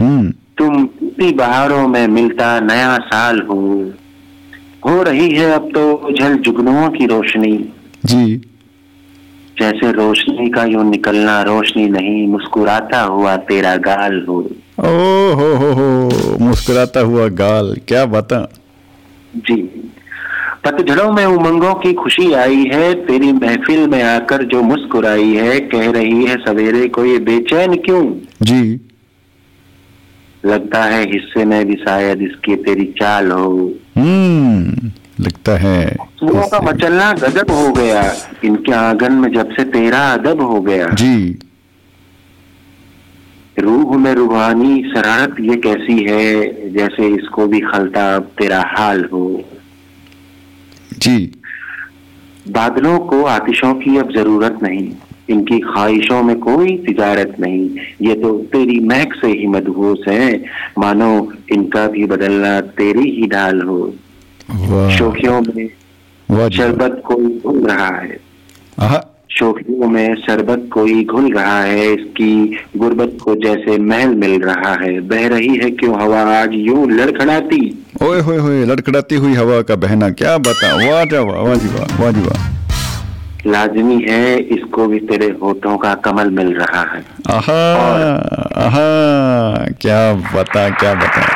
हम्म। 0.00 0.32
तुम 0.58 0.84
इतनी 1.14 1.30
बहारों 1.32 1.86
में 1.88 2.06
मिलता 2.08 2.60
नया 2.60 2.96
साल 2.98 3.40
हो। 3.40 3.56
हो 4.86 5.02
रही 5.02 5.28
है 5.30 5.50
अब 5.52 5.68
तो 5.74 5.92
उजल 6.08 6.34
जुगनुओं 6.36 6.88
की 6.90 7.06
रोशनी। 7.06 7.52
जी। 8.04 8.34
जैसे 9.58 9.90
रोशनी 9.92 10.48
का 10.50 10.64
यूँ 10.64 10.84
निकलना 10.84 11.42
रोशनी 11.42 11.86
नहीं 11.88 12.26
मुस्कुराता 12.26 13.02
हुआ 13.02 13.36
तेरा 13.36 13.76
गाल 13.76 14.24
हो। 14.28 14.38
ओ 14.80 15.34
हो 15.34 15.52
हो 15.54 15.72
हो 15.72 16.38
मुस्कुराता 16.40 17.00
हुआ 17.00 17.28
गाल 17.28 17.74
क्या 17.88 18.04
बता 18.06 18.40
जी। 19.36 19.56
पतझड़ों 20.64 21.12
में 21.12 21.24
उमंगों 21.26 21.74
की 21.74 21.92
खुशी 21.92 22.32
आई 22.32 22.64
है 22.72 22.92
तेरी 23.06 23.32
महफिल 23.32 23.86
में 23.86 24.02
आकर 24.02 24.42
जो 24.44 24.62
मुस्कुराई 24.62 25.32
है 25.34 25.60
कह 25.60 25.90
रही 25.90 26.24
है 26.24 26.36
सवेरे 26.36 26.88
को 26.88 27.04
ये 27.04 27.18
बेचैन 27.18 27.74
क्यों? 27.76 28.04
जी। 28.42 28.80
लगता 30.46 30.84
है 30.84 31.02
हिस्से 31.12 31.44
में 31.44 31.66
भी 31.66 31.74
शायद 31.74 32.22
इसके 32.22 32.56
तेरी 32.56 32.84
चाल 32.84 33.30
हो। 33.30 33.72
हम्म 33.96 34.90
लगता 35.20 35.56
है। 35.58 35.96
सुबह 36.18 36.46
का 36.46 36.60
मचलना 36.60 37.12
गजब 37.12 37.50
हो 37.50 37.72
गया। 37.72 38.14
इनके 38.44 38.72
आँगन 38.72 39.12
में 39.12 39.32
जब 39.32 39.50
से 39.50 39.64
तेरा 39.64 40.12
अदब 40.12 40.40
हो 40.40 40.60
गया। 40.60 40.86
जी। 40.86 41.38
रूह 43.58 43.96
में 43.96 44.14
रूहानी 44.14 44.92
शरारत 44.94 45.36
ये 45.40 45.56
कैसी 45.56 46.02
है 46.10 46.70
जैसे 46.70 47.06
इसको 47.06 47.46
भी 47.46 47.60
खलता 47.60 48.16
अब 48.16 48.22
तेरा 48.22 48.64
हाल 48.66 49.04
हो। 49.12 49.44
जी। 50.98 51.34
बादलों 52.48 52.98
को 52.98 53.24
आतिशों 53.24 53.74
की 53.74 53.96
अब 53.96 54.12
ज़रूरत 54.12 54.58
नहीं। 54.62 54.92
इनकी 55.30 55.58
ख्वाहिशों 55.58 56.22
में 56.22 56.38
कोई 56.38 56.76
तिजारत 56.76 57.36
नहीं। 57.40 57.68
ये 58.02 58.14
तो 58.14 58.32
तेरी 58.52 58.78
महक 58.80 59.14
से 59.14 59.28
ही 59.28 59.46
मदहोश 59.46 60.08
है। 60.08 60.34
मानो 60.78 61.10
इनका 61.52 61.86
भी 61.86 62.06
बदलना 62.06 62.60
तेरी 62.60 63.10
ही 63.10 63.26
ढाल 63.26 63.60
हो। 63.60 63.94
शोखियों 64.90 65.40
में 65.40 65.68
शरबत 66.50 67.02
कोई 67.06 67.40
घुल 67.46 67.66
रहा 67.66 67.88
है। 67.96 68.20
शोखियों 69.30 69.86
में 69.88 70.14
शरबत 70.16 70.68
कोई 70.72 71.04
घुल 71.04 71.32
रहा 71.32 71.60
है। 71.62 71.92
इसकी 71.92 72.60
गुर्बत 72.76 73.16
को 73.22 73.34
जैसे 73.36 73.78
महल 73.78 74.14
मिल 74.14 74.40
रहा 74.42 74.74
है। 74.74 75.00
बह 75.00 75.26
रही 75.28 75.56
है 75.56 75.70
क्यों 75.70 76.00
हवा 76.00 76.20
आज 76.34 76.50
यूँ 76.52 76.90
लड़खड़ाती? 76.90 77.60
ओए 78.02 78.20
होए 78.20 78.38
होए 78.38 78.64
लड़खड़ाती 78.64 79.14
हुई 79.14 79.34
हवा 79.34 79.60
का 79.62 79.76
बहना। 79.76 80.10
क्या 80.10 80.36
बता 80.38 80.74
वाह 80.76 81.22
वाह 81.22 81.42
वाह 81.42 81.54
जी 81.54 81.68
वाह 81.68 82.00
वाह 82.02 82.12
जी 82.12 82.20
वाह। 82.20 82.63
लाजमी 83.46 84.06
है 84.08 84.38
इसको 84.38 84.86
भी 84.86 84.98
तेरे 84.98 85.26
होठों 85.42 85.76
का 85.76 85.94
कमल 85.94 86.30
मिल 86.30 86.54
रहा 86.54 86.80
है। 86.80 87.04
आहा 87.30 87.74
आहा 88.56 89.66
क्या 89.80 90.12
बता 90.12 90.70
क्या 90.70 90.94
बता। 90.94 91.26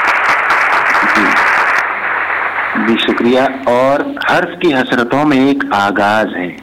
जी। 2.87 3.07
शुक्रिया 3.07 3.45
और 3.69 4.15
हर्ष 4.29 4.59
की 4.63 4.73
हसरतों 4.73 5.25
में 5.25 5.51
एक 5.51 5.65
आगाज़ 5.75 6.29
है। 6.29 6.57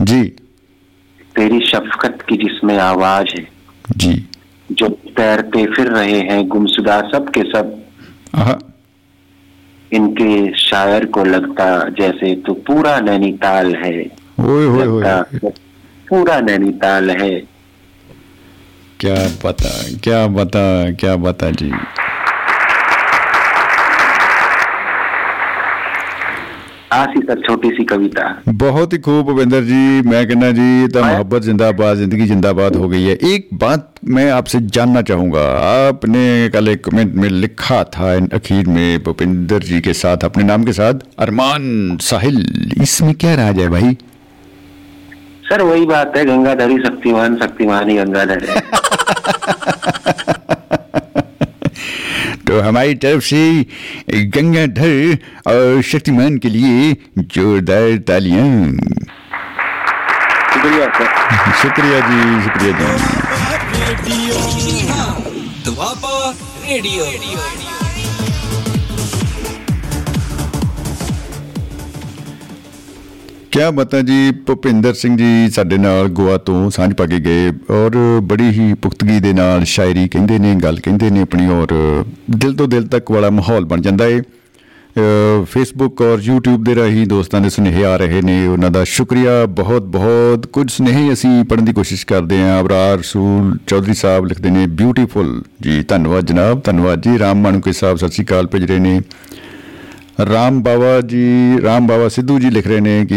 जी। 0.00 0.24
तेरी 1.36 1.60
शफकत 1.60 2.18
की 2.28 2.36
जिसमें 2.36 2.78
आवाज़ 2.78 3.26
है। 3.36 3.48
जी। 3.96 4.28
जो 4.72 4.88
तैरते 4.88 5.66
फिर 5.66 5.86
रहे 5.86 6.20
हैं 6.20 6.48
गुमशुदा 6.48 7.00
सब 7.00 7.28
के 7.28 7.40
सब। 7.40 7.82
आहा। 8.34 8.58
इनके 9.92 10.58
शायर 10.58 11.04
को 11.04 11.24
लगता 11.24 11.88
जैसे 11.88 12.34
तू 12.34 12.52
पूरा 12.52 13.00
नैनीताल 13.00 13.74
है। 13.74 14.21
ओए 14.44 14.66
होए 14.66 14.86
होए। 14.86 15.50
पूरा 16.08 16.40
नैनीताल 16.40 17.10
है। 17.12 17.30
क्या 19.00 19.14
बता 19.44 19.70
क्या 20.04 20.26
बता 20.34 20.64
क्या 21.00 21.16
बता 21.18 21.50
जी। 21.52 21.72
सर 27.18 27.40
छोटी 27.40 27.68
सी 27.70 27.84
कविता। 27.84 28.22
बहुत 28.48 28.92
ही 28.92 28.98
खूब 28.98 29.26
भूपेंद्र 29.26 29.60
जी 29.64 30.08
मैं 30.08 30.26
कहना 30.28 30.50
जी 30.50 30.88
तो 30.88 31.02
मोहब्बत 31.04 31.42
जिंदाबाद 31.42 31.96
ज़िंदगी 31.96 32.26
जिंदाबाद 32.26 32.76
हो 32.76 32.88
गई 32.88 33.02
है। 33.02 33.14
एक 33.26 33.48
बात 33.54 33.90
मैं 34.06 34.30
आपसे 34.30 34.60
जानना 34.68 35.02
चाहूँगा। 35.02 35.44
आपने 35.60 36.48
कल 36.54 36.68
एक 36.68 36.84
कमेंट 36.84 37.14
में 37.14 37.28
लिखा 37.30 37.82
था 37.96 38.14
अखीर 38.34 38.66
में 38.68 39.02
भूपेंद्र 39.04 39.58
जी 39.62 39.80
के 39.80 39.92
साथ 39.94 40.24
अपने 40.24 40.44
नाम 40.44 40.64
के 40.64 40.72
साथ 40.72 41.06
अरमान 41.18 41.96
साहिल। 42.02 42.44
इसमें 42.82 43.14
क्या 43.14 43.34
राज 43.34 43.58
है 43.60 43.68
भाई? 43.68 43.96
सर 45.52 45.62
वही 45.62 45.86
बात 45.86 46.12
है 46.16 46.24
गंगाधरी 46.24 46.78
शक्तिमान 46.78 47.36
शक्तिमान 47.36 47.90
ही 47.90 47.96
गंगाधर 47.96 48.44
है। 48.44 48.60
तो 52.36 52.60
हमारी 52.60 52.94
तरफ़ 52.94 53.24
से 53.24 53.66
गंगाधर 54.10 55.18
और 55.46 55.82
शक्तिमान 55.82 56.38
के 56.38 56.48
लिए 56.48 56.96
जोरदार 57.18 57.98
तालियाँ। 57.98 58.72
शुक्रिया 60.54 60.88
सर। 60.88 61.52
शुक्रिया 61.62 62.00
जी 62.00 62.44
शुक्रिया 62.44 62.72
जी। 62.72 62.86
Radio 66.72 67.04
radio. 67.04 67.61
ਕਿਆ 73.52 73.70
ਬਤਾ 73.70 74.00
ਜੀ 74.00 74.30
ਭੁਪਿੰਦਰ 74.46 74.94
ਸਿੰਘ 74.94 75.16
ਜੀ 75.16 75.50
ਸਾਡੇ 75.50 75.78
ਨਾਲ 75.78 76.06
ਗੋਆ 76.18 76.36
ਤੋਂ 76.38 76.70
ਸਾਂਝ 76.70 76.92
ਪਾ 76.94 77.06
ਕੇ 77.06 77.18
ਗਏ 77.20 77.48
ਔਰ 77.70 77.96
ਬੜੀ 78.22 78.48
ਹੀ 78.50 78.72
ਪੁਖਤਗੀ 78.74 79.18
ਦੇ 79.20 79.32
ਨਾਲ 79.32 79.64
ਸ਼ਾਇਰੀ 79.64 80.06
ਕਹਿੰਦੇ 80.08 80.38
ਨੇ, 80.38 80.54
ਗੱਲ 80.62 80.78
ਕਹਿੰਦੇ 80.80 81.10
ਨੇ 81.10 81.20
ਆਪਣੀ 81.22 81.48
ਔਰ 81.52 81.74
ਦਿਲ 82.36 82.54
ਤੋਂ 82.54 82.68
ਦਿਲ 82.68 82.86
ਤੱਕ 82.86 83.10
ਵਾਲਾ 83.10 83.30
ਮਾਹੌਲ 83.30 83.64
ਬਣ 83.64 83.80
ਜਾਂਦਾ 83.80 84.06
ਏ। 84.06 84.20
ਫੇਸਬੁੱਕ 85.52 86.00
ਔਰ 86.02 86.22
YouTube 86.28 86.64
ਦੇ 86.64 86.74
ਰਾਹੀਂ 86.74 87.06
ਦੋਸਤਾਂ 87.06 87.40
ਦੇ 87.40 87.50
ਸੁਨੇਹੇ 87.50 87.84
ਆ 87.84 87.96
ਰਹੇ 87.96 88.22
ਨੇ, 88.22 88.46
ਉਹਨਾਂ 88.46 88.70
ਦਾ 88.70 88.84
ਸ਼ੁਕਰੀਆ। 88.84 89.44
ਬਹੁਤ 89.60 89.82
ਬਹੁਤ 89.98 90.46
ਕੁਝ 90.46 90.70
ਸੁਨੇਹੇ 90.70 91.12
ਅਸੀਂ 91.12 91.44
ਪੜਨ 91.44 91.64
ਦੀ 91.64 91.72
ਕੋਸ਼ਿਸ਼ 91.72 92.06
ਕਰਦੇ 92.06 92.40
ਹਾਂ। 92.40 92.60
ਅਬਰਾਰ 92.60 92.98
ਰਸੂਲ 92.98 93.56
ਚੌਧਰੀ 93.66 93.94
ਸਾਹਿਬ 93.94 94.26
ਲਿਖਦੇ 94.26 94.50
ਨੇ 94.50 94.66
ਬਿਊਟੀਫੁਲ 94.80 95.42
ਜੀ, 95.62 95.82
ਧੰਨਵਾਦ 95.82 96.26
ਜਨਾਬ, 96.26 96.60
ਧੰਨਵਾਦ 96.64 97.02
ਜੀ। 97.02 97.18
ਰਾਮ 97.18 97.42
ਮਾਨੁਕੇ 97.42 97.72
ਸਾਹਿਬ, 97.72 97.96
ਸਤਿ 97.96 98.08
ਸ਼੍ਰੀ 98.08 98.24
ਅਕਾਲ 98.24 98.46
ਭੇਜ 98.46 98.64
ਰਹੇ 98.64 98.78
ਨੇ। 98.78 99.00
ਰਾਮ 100.30 100.62
ਬਾਵਾ 100.62 101.00
ਜੀ 101.00 101.58
ਰਾਮ 101.64 101.86
ਬਾਵਾ 101.86 102.08
ਸਿੱਧੂ 102.08 102.38
ਜੀ 102.38 102.50
ਲਿਖ 102.50 102.66
ਰਹੇ 102.66 102.80
ਨੇ 102.80 103.06
ਕਿ 103.08 103.14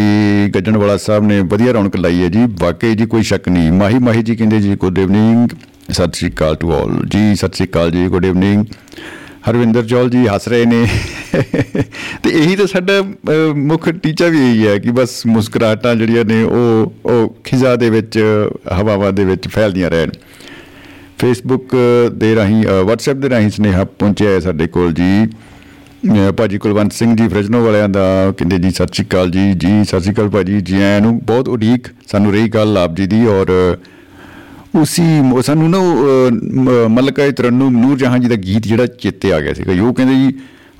ਗੱਜਣਵਾਲਾ 0.56 0.98
ਸਾਹਿਬ 0.98 1.23
ਨੇ 1.23 1.40
ਵਧੀਆ 1.41 1.72
ਰੌਣਕ 1.72 1.95
ਲਾਈ 1.95 2.23
ਹੈ 2.23 2.27
ਜੀ। 2.27 2.45
ਵਾਕਈ 2.60 2.94
ਜੀ 2.95 3.06
ਕੋਈ 3.06 3.23
ਸ਼ੱਕ 3.23 3.49
ਨਹੀਂ। 3.49 3.72
ਮਾਹੀ 3.72 3.99
ਮਾਹੀ 3.99 4.23
ਜੀ 4.23 4.36
ਕਹਿੰਦੇ 4.36 4.60
ਜੀ 4.60 4.76
ਗੁੱਡ 4.76 4.98
ਇਵਨਿੰਗ 4.98 5.49
ਸਤਿ 5.91 6.11
ਸ਼੍ਰੀ 6.14 6.32
ਅਕਾਲ 6.32 6.56
ਟੂ 6.56 6.72
ਆਲ 6.72 7.06
ਜੀ 7.07 7.36
ਸਤਿ 7.36 7.53
ਸ਼੍ਰੀ 7.53 7.68
ਅਕਾਲ 7.68 7.91
ਜੀ 7.91 8.07
ਗੁੱਡ 8.07 8.26
ਇਵਨਿੰਗ 8.26 8.65
ਹਰਵਿੰਦਰ 9.49 9.82
ਜੌਲ 9.82 10.10
ਜੀ 10.10 10.27
ਹੱਸ 10.27 10.48
ਰਹੇ 10.48 10.65
ਨੇ। 10.65 10.88
ਤੇ 12.23 12.30
ਇਹੀ 12.30 12.56
ਤਾਂ 12.56 12.68
ਸਾਡਾ 12.68 12.94
ਅਹ, 12.99 13.56
ਮੁੱਖ 13.56 13.90
ਟੀਚਾ 13.90 14.27
ਵੀ 14.27 14.40
ਇਹੀ 14.40 14.68
ਹੈ 14.68 14.77
ਕਿ 14.77 14.91
ਬਸ 14.91 15.26
ਮੁਸਕਰਾਹਟਾਂ 15.27 15.95
ਜਿਹੜੀਆਂ 15.95 16.26
ਨੇ 16.26 16.44
ਉਹ 16.44 16.94
ਉਹ 17.06 17.38
ਖਿਜ਼ਾ 17.44 17.76
ਦੇ 17.76 17.90
ਵਿੱਚ 17.90 18.19
ਹਵਾਵਾਂ 18.82 19.11
ਦੇ 19.11 19.26
ਵਿੱਚ 19.26 19.48
ਫੈਲਦੀਆਂ 19.48 19.90
ਰਹਿਣ। 19.90 20.10
ਫੇਸਬੁੱਕ 21.19 21.76
ਦੇ 22.15 22.36
ਰਾਹੀਂ 22.36 22.65
ਅ, 22.65 22.82
WhatsApp 22.82 23.19
ਦੇ 23.22 23.30
ਰਾਹੀਂ 23.30 23.49
ਸੁਨੇਹਾ 23.49 23.84
ਪਹੁੰਚਿਆ 23.84 24.30
ਹੈ 24.30 24.40
ਸਾਡੇ 24.40 24.68
ਕੋਲ 24.68 24.94
ਜੀ। 24.94 25.26
ਅ, 25.26 25.27
ਭਾਜੀ 26.38 26.57
ਕੁਲਵੰਤ 26.57 26.94
ਸਿੰਘ 26.94 27.15
ਜੀ 27.15 27.27
ਫਰਜਨੋ 27.27 27.64
ਵਾਲਿਆਂ 27.65 27.90
ਦਾ 27.90 28.32
ਕਹਿੰਦੇ 28.38 28.57
ਜੀ, 28.57 28.69
ਸਤਿ 28.72 28.94
ਸ਼੍ਰੀ 28.94 29.06
ਅਕਾਲ 29.07 29.32
ਜੀ। 29.32 29.53
ਜੀ, 29.53 29.84
ਸਤਿ 29.84 29.99
ਸ਼੍ਰੀ 29.99 30.14
ਅਕਾਲ 30.14 30.30
ਭਾਜੀ। 30.30 30.60
ਜੀ 30.61 30.76
ਆਇਆਂ 30.76 31.02
ਨੂੰ 31.02 31.19
ਬਹੁਤ 31.26 31.48
ਉਡੀਕ 31.49 31.88
ਸਾਨੂੰ 32.07 32.32
ਰਹੀ 32.34 32.49
ਗੱਲ 32.49 32.77
ਆਪ 32.77 32.95
ਜੀ 32.95 33.07
ਦੀ 33.07 33.26
ਔਰ 33.27 33.52
ਉਸੀ 34.76 35.03
ਸਾਨੂੰ 35.41 35.69
ਨਾ 35.69 35.77
ਮਲਕਾ 36.88 37.30
ਤਰਨੂ 37.32 37.69
ਨੂਰ 37.69 37.98
ਜਹਾਂ 37.98 38.19
ਜੀ 38.19 38.27
ਦਾ 38.27 38.36
ਗੀਤ 38.36 38.68
ਜਿਹੜਾ 38.68 38.86
ਚੇਤੇ 38.86 39.32
ਆ 39.34 39.40
ਗਿਆ 39.41 39.53
ਸੀਗਾ। 39.53 39.73
ਉਹ 39.84 39.94
ਕਹਿੰਦੇ 39.94 40.15
ਜੀ, 40.15 40.34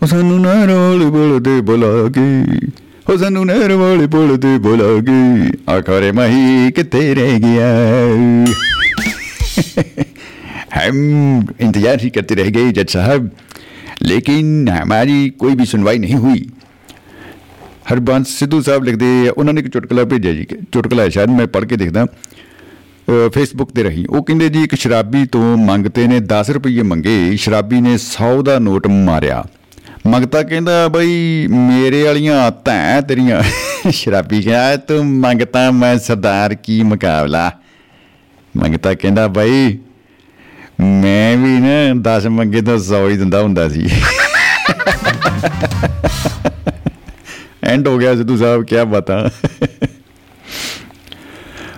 ਉਹ 0.04 0.08
ਸਾਨੂੰ 0.08 0.42
ਨਾ 0.42 0.54
ਰੋਲ 0.66 1.04
ਬੋਲਦੇ 1.06 1.62
ਬੁਲਾ 1.62 1.88
ਕੇ 2.10 2.22
ਹੋ 3.10 3.18
ਸਾਨੂੰ 3.18 3.46
ਨਹਿਰ 3.46 3.72
ਵਾਲੇ 3.74 4.08
ਪੁਲ 4.08 4.38
ਤੇ 4.38 4.58
ਬੁਲਾ 4.58 4.86
ਗਈ 5.02 5.52
ਆਖਰੇ 5.70 6.12
ਮਹੀ 6.12 6.72
ਕਿੱਥੇ 6.72 7.14
ਰਹਿ 7.16 7.40
ਗਿਆ 7.40 7.68
ਹਮ, 10.78 11.42
ਇੰਤਜ਼ਾਰ 11.60 11.98
ਹੀ 12.04 12.10
ਕਰਤੇ 12.10 12.36
ਰਹਿ 12.36 12.52
ਗਏ 12.52 12.72
ਜੱਜ 12.72 12.90
ਸਾਹਿਬ। 12.90 13.30
लेकिन 14.05 14.51
हमारी 14.71 15.17
कोई 15.41 15.57
भी 15.57 15.65
सुनवाई 15.71 16.03
नहीं 16.03 16.19
हुई 16.21 16.41
ਹਰਬੰਸ 17.91 18.29
ਸਿੱਧੂ 18.39 18.61
ਸਾਹਿਬ 18.63 18.85
ਲਿਖਦੇ 18.85 19.07
ਆ 19.29 19.33
ਉਹਨਾਂ 19.37 19.53
ਨੇ 19.55 19.61
ਇੱਕ 19.61 19.69
ਚੁਟਕਲਾ 19.69 20.05
ਭੇਜਿਆ 20.05 20.33
ਜੀ 20.33 20.45
ਕਿ- 20.45 20.59
ਚੁਟਕਲਾ 20.73 21.03
ਹੈ 21.03 21.09
ਸ਼ਾਇਦ 21.09 21.31
ਮੈਂ 21.31 21.47
ਪੜ੍ਹ 21.47 21.67
ਕੇ 21.67 21.77
ਦੇਖਦਾ 21.77 22.05
ਫੇਸਬੁੱਕ 23.35 23.71
ਤੇ 23.75 23.83
ਰਹੀ 23.83 24.05
ਉਹ 24.09 24.23
ਕਹਿੰਦੇ 24.23 24.49
ਜੀ 24.49 24.63
ਇੱਕ 24.65 24.75
ਸ਼ਰਾਬੀ 24.75 25.25
ਤੋਂ 25.33 25.57
ਮੰਗਤੇ 25.59 26.07
ਨੇ 26.07 26.19
10 26.33 26.51
ਰੁਪਏ 26.51 26.83
ਮੰਗੇ 26.85 27.15
ਸ਼ਰਾਬੀ 27.37 27.81
ਨੇ 27.81 27.95
100 27.97 28.31
ਦਾ 28.43 28.59
ਨੋਟ 28.59 28.87
ਮਾਰਿਆ 29.07 29.43
ਮੰਗਤਾ 30.07 30.43
ਕਹਿੰਦਾ 30.43 30.87
ਬਈ 30.89 31.47
ਮੇਰੇ 31.51 32.03
ਵਾਲੀਆਂ 32.03 32.39
ਆਤਾਂ 32.43 32.75
ਹੈ 32.75 33.01
ਤੇਰੀਆਂ 33.01 33.43
ਸ਼ਰਾਬੀ 33.93 34.43
ਕਹਿੰਦਾ 34.43 34.77
ਤੂੰ 34.89 35.05
ਮੰਗਤਾ 35.21 35.71
ਮੈਂ 35.71 35.97
ਸਰਦਾਰ 35.99 36.55
ਕੀ 36.63 36.83
ਮੁਕਾਬਲਾ 36.85 37.51
ਮੰਗਤਾ 38.55 38.95
ਕਹਿੰਦਾ 38.95 39.27
ਬਈ 39.31 39.79
ਮੈਂ 40.82 41.38
ਵੀ 41.38 41.60
ਨਾ 41.60 42.18
10 42.18 42.28
ਮੰਗੇ 42.30 42.62
ਤਾਂ 42.62 42.78
100 42.78 43.10
ਹੀ 43.10 43.18
ਦਿੰਦਾ 43.18 43.42
ਹੁੰਦਾ 43.42 43.70
ਸੀ। 43.70 43.90
ਐਂਡ 47.64 47.88
ਹੋ 47.88 47.98
ਗਿਆ 47.98 48.16
ਸਿੱਧੂ 48.16 48.38
ਸਾਹਿਬ 48.38 48.64
ਕੀ 48.64 48.76
ਬਤਾ। 48.88 49.30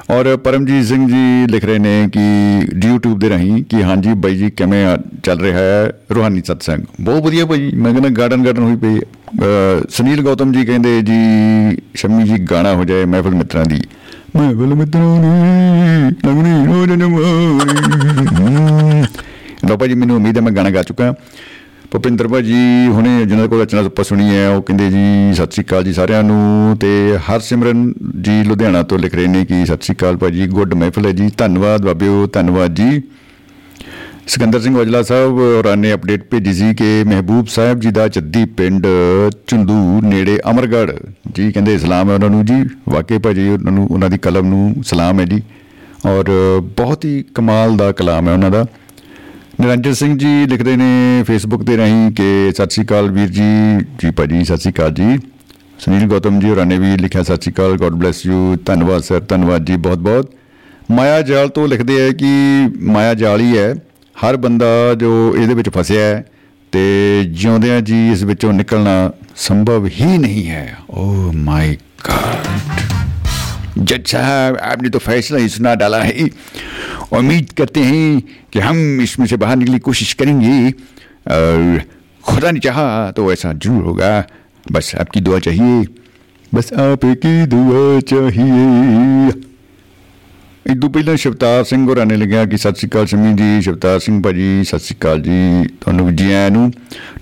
ਔਰ 0.09 0.37
ਪਰਮਜੀਤ 0.37 0.85
ਸਿੰਘ 0.85 1.07
ਜੀ 1.07 1.51
ਲਿਖ 1.53 1.65
ਰਹੇ 1.65 1.79
ਨੇ 1.79 2.09
ਕਿ 2.13 2.59
YouTube 2.87 3.17
ਦੇ 3.17 3.29
ਰਾਹੀਂ 3.29 3.63
ਕਿ 3.63 3.83
ਹਾਂਜੀ 3.83 4.09
ਬਾਈ 4.13 4.35
ਜੀ, 4.35 4.51
ਕਿਵੇਂ 4.51 4.85
ਆ- 4.85 4.97
ਚੱਲ 5.23 5.39
ਰਿਹਾ 5.39 5.59
ਹੈ 5.59 5.91
ਰੂਹਾਨੀ 6.15 6.41
ਸਤਸੰਗ? 6.41 6.83
ਬਹੁਤ 7.01 7.23
ਵਧੀਆ 7.23 7.45
ਭਾਈ 7.45 7.71
ਮੈਂ 7.75 7.91
ਕਹਿੰਦਾ 7.91 8.09
ਗਾਰਡਨ 8.09 8.45
ਗਾਰਡਨ 8.45 8.61
ਹੋਈ 8.63 8.75
ਪਈ 8.75 8.95
ਹੈ। 8.95 8.99
ਅਹ 8.99 9.87
ਸੁਨੀਲ 9.89 10.21
ਗੌਤਮ 10.21 10.51
ਜੀ 10.51 10.65
ਕਹਿੰਦੇ 10.65 11.01
ਜੀ, 11.01 11.13
ਸ਼ਮੀ 11.95 12.23
ਜੀ 12.23 12.37
ਗਾਣਾ 12.37 12.73
ਹੋ 12.73 12.85
ਜਾਏ 12.85 13.05
ਮਹਿਫਲ 13.05 13.29
ਮਿੱਤਰਾਂ 13.29 13.65
ਦੀ। 13.65 13.81
ਮਹਿਫਲ 14.35 14.73
ਮਿੱਤਰਾਂ 14.75 15.19
ਦੀ 15.19 16.27
ਲੰਗਣੀ 16.27 16.65
ਹੋ 16.67 16.85
ਜਾਣੀ 16.85 17.03
ਲੋ 19.69 19.77
ਭਾਜੀ 19.77 19.93
ਮੈਨੂੰ 19.93 20.15
ਉਮੀਦ 20.15 20.37
ਹੈ 20.37 20.41
ਮੈਂ 20.41 20.51
ਗਾਣਾ 20.51 20.69
ਗਾ 20.69 20.83
ਚੁੱਕਾ 20.83 21.13
ਭੁਪਿੰਦਰ 21.91 22.27
ਭਾਜੀ 22.27 22.87
ਹੁਣੇ 22.87 23.25
ਜਿਹਨਾਂ 23.25 23.47
ਕੋਲ 23.47 23.61
ਰਚਨਾ 23.61 23.81
ਆਪਾਂ 23.81 24.03
ਸੁਣੀ 24.05 24.29
ਹੈ 24.29 24.47
ਉਹ 24.49 24.61
ਕਹਿੰਦੇ 24.61 24.89
ਜੀ 24.89 25.33
ਸਤਿ 25.33 25.51
ਸ਼੍ਰੀ 25.51 25.63
ਅਕਾਲ 25.63 25.83
ਜੀ 25.83 25.93
ਸਾਰਿਆਂ 25.93 26.23
ਨੂੰ 26.23 26.77
ਤੇ 26.77 26.89
ਹਰਸਿਮਰਨ 27.29 27.91
ਜੀ 28.21 28.43
ਲੁਧਿਆਣਾ 28.43 28.81
ਤੋਂ 28.83 28.99
ਲਿਖ 28.99 29.15
ਰਹੇ 29.15 29.27
ਨੇ 29.27 29.43
ਕਿ 29.45 29.65
ਸਤਿ 29.65 29.85
ਸ਼੍ਰੀ 29.85 29.95
ਅਕਾਲ 29.95 30.17
ਭਾਜੀ 30.17 30.47
ਗੁੱਡ 30.47 30.73
ਮਹਿਫਲ 30.73 31.05
ਹੈ 31.05 31.11
ਜੀ 31.11 31.29
ਧੰਨਵਾਦ 31.37 31.85
ਬਾਬਿਓ 31.85 32.27
ਧੰਨਵਾਦ 32.27 32.75
ਜੀ 32.75 33.01
ਸਿਕੰਦਰ 34.27 34.61
ਸਿੰਘ 34.61 34.77
ਔਜਲਾ 34.77 35.03
ਸਾਹਿਬ 35.03 35.31
ਹੋਰਾਂ 35.31 35.77
ਨੇ 35.77 35.93
ਅਪਡੇਟ 35.93 36.23
ਭੇਜੀ 36.23 36.53
ਸੀ 36.53 36.75
ਕਿ 36.75 37.03
ਮਹਿਬੂਬ 37.03 37.47
ਸਾਹਿਬ 37.47 37.79
ਜੀ 37.79 37.91
ਦਾ 37.91 38.07
ਜੱਦੀ 38.07 38.45
ਪਿੰਡ 38.45 38.87
ਚੰਦੂ 39.47 40.01
ਨੇੜੇ 40.01 40.39
ਅਮਰਗੜ੍ਹ। 40.49 40.91
ਜੀ 41.35 41.51
ਕਹਿੰਦੇ 41.51 41.77
ਸਲਾਮ 41.77 42.09
ਹੈ 42.09 42.13
ਉਹਨਾਂ 42.13 42.29
ਨੂੰ 42.29 42.45
ਜੀ। 42.45 42.69
ਵਾਕਈ 42.89 43.17
ਭਾਜੀ 43.17 43.49
ਉਹਨਾਂ 43.49 43.71
ਨੂੰ, 43.71 43.87
ਉਹਨਾਂ 43.91 44.09
ਦੀ 44.09 44.17
ਕਲਮ 44.17 44.47
ਨੂੰ 44.47 44.75
ਸਲਾਮ 44.85 45.19
ਹੈ 45.19 45.25
ਜੀ। 45.25 45.41
ਔਰ 46.05 46.25
ਬਹੁਤ 46.61 47.05
ਹੀ 47.05 47.25
ਕਮਾਲ 47.35 47.77
ਦਾ 47.77 47.91
ਕਲਾਮ 47.91 48.27
ਹੈ 48.27 48.33
ਉਹਨਾਂ 48.33 48.51
ਦਾ। 48.51 48.65
ਨਿਰੰਜਨ 49.61 49.93
ਸਿੰਘ 49.93 50.17
ਜੀ 50.17 50.45
ਲਿਖਦੇ 50.45 50.75
ਨੇ 50.75 51.23
ਫੇਸਬੁੱਕ 51.27 51.63
ਤੇ 51.63 51.77
ਰਾਹੀਂ 51.77 52.11
ਕਿ 52.11 52.51
ਸਤਿ 52.51 52.69
ਸ਼੍ਰੀ 52.69 52.85
ਅਕਾਲ 52.85 53.11
ਵੀਰ 53.11 53.27
ਜੀ। 53.27 53.79
ਜੀ 53.99 54.11
ਭਾਜੀ, 54.11 54.43
ਸਤਿ 54.43 54.57
ਸ਼੍ਰੀ 54.57 54.73
ਅਕਾਲ 54.73 54.91
ਜੀ। 54.91 55.19
ਸੁਨੀਲ 55.79 56.07
ਗੌਤਮ 56.07 56.39
ਜੀ 56.39 56.49
ਹੋਰਾਂ 56.49 56.65
ਨੇ 56.65 56.77
ਵੀ 56.77 56.97
ਲਿਖਿਆ 56.97 57.23
Sat 57.23 57.35
Shri 57.35 57.53
Akal 57.53 57.77
God 57.77 57.93
bless 57.93 58.25
you 58.25 58.55
ਧੰਨਵਾਦ 58.65 59.01
ਸਰ 59.01 59.19
ਧੰਨਵਾਦ 59.19 59.65
ਜੀ 59.65 59.75
ਬਹੁਤ 59.75 59.97
ਬਹੁਤ 59.97 60.29
ਮਾਇਆ 60.91 61.21
ਜਾਲ 61.21 61.49
ਤੋਂ 61.49 61.67
ਲਿਖਦੇ 61.67 62.01
ਹੈ 62.01 62.09
ਕਿ 62.09 62.25
ਮਾਇਆ 62.81 63.13
ਜਾਲ 63.13 63.41
ਹੀ 63.41 63.57
ਹੈ। 63.57 63.75
ਹਰ 64.16 64.36
ਬੰਦਾ 64.36 64.94
ਜੋ 64.94 65.12
ਇਹਦੇ 65.36 65.54
ਵਿੱਚ 65.54 65.68
ਫਸਿਆ 65.68 66.02
ਹੈ 66.02 66.24
ਤੇ 66.72 67.24
ਜਿਉਂਦਿਆਂ 67.32 67.80
ਜੀ 67.80 68.08
ਇਸ 68.12 68.22
ਵਿੱਚੋਂ 68.24 68.52
ਨਿਕਲਣਾ 68.52 69.12
ਸੰਭਵ 69.36 69.86
ਹੀ 69.90 70.16
नहीं 70.18 70.42
है 70.44 70.64
ओ 70.92 71.04
माय 71.44 71.70
गॉड 72.06 72.48
जज 73.82 74.02
साहब 74.06 74.56
आपने 74.62 74.88
तो 74.88 75.00
फैसला 75.00 75.38
ही 75.38 75.48
सुना 75.48 75.74
डाला 75.74 76.00
है 76.00 76.26
उम्मीद 77.12 77.52
करते 77.52 77.80
हैं 77.82 78.20
कि 78.52 78.58
हम 78.60 79.00
इसमें 79.00 79.26
से 79.26 79.36
बाहर 79.36 79.56
निकलने 79.56 79.78
की 79.78 79.82
कोशिश 79.82 80.12
करेंगे 80.14 80.56
और 81.30 81.80
खुदा 82.24 82.50
ने 82.50 82.60
चाहा 82.60 82.84
तो 83.12 83.32
ऐसा 83.32 83.52
जरूर 83.54 83.84
होगा 83.84 84.12
बस 84.70 84.92
आपकी 84.96 85.20
दुआ 85.22 85.38
चाहिए 85.38 85.80
बस 86.52 86.72
आपकी 86.80 87.34
दुआ 87.46 87.84
चाहिए 88.06 89.32
ਇਦੋਂ 90.71 90.89
ਪਹਿਲਾਂ 90.89 91.17
ਸ਼ਿਵਤਾਰ 91.17 91.63
ਸਿੰਘ 91.63 91.89
ਹੋਰਾਂ 91.89 92.05
ਨੇ 92.05 92.15
ਲਿਖਿਆ 92.15 92.45
ਕਿ 92.45 92.57
ਸਤਿ 92.57 92.75
ਸ਼੍ਰੀ 92.75 92.89
ਅਕਾਲ 92.89 93.05
ਸ਼ਮੀ 93.05 93.33
ਜੀ, 93.33 93.61
ਸ਼ਿਵਤਾਰ 93.61 93.99
ਸਿੰਘ 93.99 94.23
ਭਾਜੀ, 94.23 94.63
ਸਤਿ 94.63 94.79
ਸ਼੍ਰੀ 94.79 94.97
ਅਕਾਲ 94.99 95.21
ਜੀ, 95.21 95.65
ਤੁਹਾਨੂੰ 95.81 96.07
ਵੀ 96.07 96.13
ਜੀ 96.13 96.31
ਆਇਆਂ 96.31 96.51
ਨੂੰ। 96.51 96.73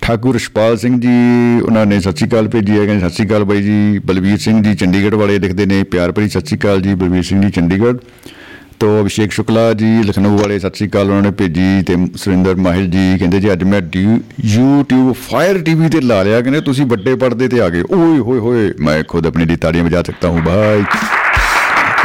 ਠਾਕੁਰ 0.01 0.35
ਰਸ਼ਪਾਲ 0.35 0.77
ਸਿੰਘ 0.77 1.01
ਜੀ, 1.01 1.61
ਉਹਨਾਂ 1.61 1.85
ਨੇ 1.85 1.99
ਸਤਿ 1.99 2.15
ਸ਼੍ਰੀ 2.15 2.29
ਅਕਾਲ 2.29 2.47
ਭੇਜੀ 2.47 2.79
ਹੈ 2.79 2.85
ਕਹਿੰਦੇ 2.85 2.99
ਸਤਿ 2.99 3.09
ਸ਼੍ਰੀ 3.09 3.27
ਅਕਾਲ 3.27 3.43
ਬਾਈ 3.43 3.61
ਜੀ, 3.61 3.99
ਬਲਵੀਰ 4.05 4.37
ਸਿੰਘ 4.37 4.63
ਜੀ 4.63 4.75
ਚੰਡੀਗੜ੍ਹ 4.75 5.15
ਵਾਲੇ 5.15 5.39
ਲਿਖਦੇ 5.39 5.65
ਨੇ, 5.65 5.83
ਪਿਆਰ 5.83 6.11
ਭਰੀ 6.11 6.29
ਸਤਿ 6.29 6.45
ਸ਼੍ਰੀ 6.45 6.57
ਅਕਾਲ 6.57 6.81
ਜੀ, 6.81 6.95
ਬਲਵੀਰ 6.95 7.23
ਸਿੰਘ 7.23 7.41
ਜੀ 7.41 7.49
ਚੰਡੀਗੜ੍ਹ। 7.49 7.97
ਤੋਂ 8.79 9.01
ਅਭਿਸ਼ੇਕ 9.01 9.31
ਸ਼ੁਕਲਾ 9.31 9.73
ਜੀ, 9.73 10.03
ਲਖਨਊ 10.03 10.37
ਵਾਲੇ 10.37 10.59
ਸਤਿ 10.59 10.71
ਸ਼੍ਰੀ 10.73 10.89
ਅਕਾਲ 10.89 11.09
ਉਹਨਾਂ 11.09 11.21
ਨੇ 11.21 11.31
ਭੇਜੀ 11.31 11.81
ਤੇ 11.81 11.95
ਸੁਰਿੰਦਰ 12.15 12.55
ਮਾਹਿਲ 12.55 12.87
ਜੀ 12.87 13.17
ਕਹਿੰਦੇ 13.19 13.39
ਜੀ, 13.39 13.51
ਅੱਜ 13.51 13.63
ਮੈਂ 13.63 13.81
ਡਿਊ- 13.81 14.19
YouTube 14.57 15.13
ਫਾਇਰ 15.13 15.61
ਟੀਵੀ 15.61 15.89
ਤੇ 15.89 16.01
ਲਾ 16.01 16.23
ਲਿਆ 16.23 16.41
ਕਹਿੰਦੇ, 16.41 16.61
ਤੁਸੀਂ 16.61 16.85
ਵੱਡੇ 16.85 17.15
ਪਰਦੇ 17.15 17.47
ਤੇ 17.47 17.61
ਆ 17.61 17.69
ਗਏ। 17.69 17.83
ਓਏ 17.91 18.19
ਹੋਏ 18.19 18.39
ਹੋਏ, 18.39 18.73
ਮੈਂ 18.79 19.03
ਖੁਦ 19.07 19.27
ਆਪਣੀ 19.27 19.45
ਲਈ 19.45 19.55
ਤਾੜੀਆਂ 19.55 19.83
ਵਜਾ 19.83 20.03
ਸਕਤਾ 20.03 20.29
ਹੂੰ 20.29 20.41
ਭਾਈ 20.45 20.83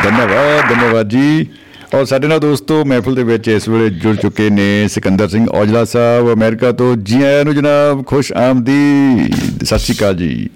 ਧੰਨਵਾਦ 0.04 0.68
ਧੰਨਵਾਦ 0.70 1.08
ਜੀ। 1.08 1.46
ਔਰ 1.94 2.04
ਸਾਡੇ 2.04 2.26
ਨਾਲ 2.26 2.38
ਦੋਸਤੋ 2.40 2.84
ਮਹਿਫਲ 2.84 3.14
ਦੇ 3.14 3.22
ਵਿੱਚ 3.22 3.48
ਇਸ 3.48 3.68
ਵੇਲੇ 3.68 3.88
ਜੁੜ 3.90 4.14
ਚੁੱਕੇ 4.16 4.48
ਨੇ 4.50 4.88
ਸਿਕੰਦਰ 4.88 5.28
ਸਿੰਘ 5.28 5.48
ਔਜਲਾ 5.50 5.84
ਸਾਹਿਬ 5.84 6.32
ਅਮਰੀਕਾ 6.32 6.72
ਤੋਂ 6.72 6.96
ਜੀ 6.96 7.22
ਆਇਆਂ 7.22 7.44
ਨੂੰ 7.44 7.54
ਜਨਾਬ 7.54 8.04
ਖੁਸ਼ 8.06 8.32
ਆਮਦੀ 8.32 9.32
ਸਤਿ 9.64 9.78
ਸ਼੍ਰੀ 9.78 9.96
ਅਕਾਲ 9.96 10.16
ਜੀ। 10.16 10.48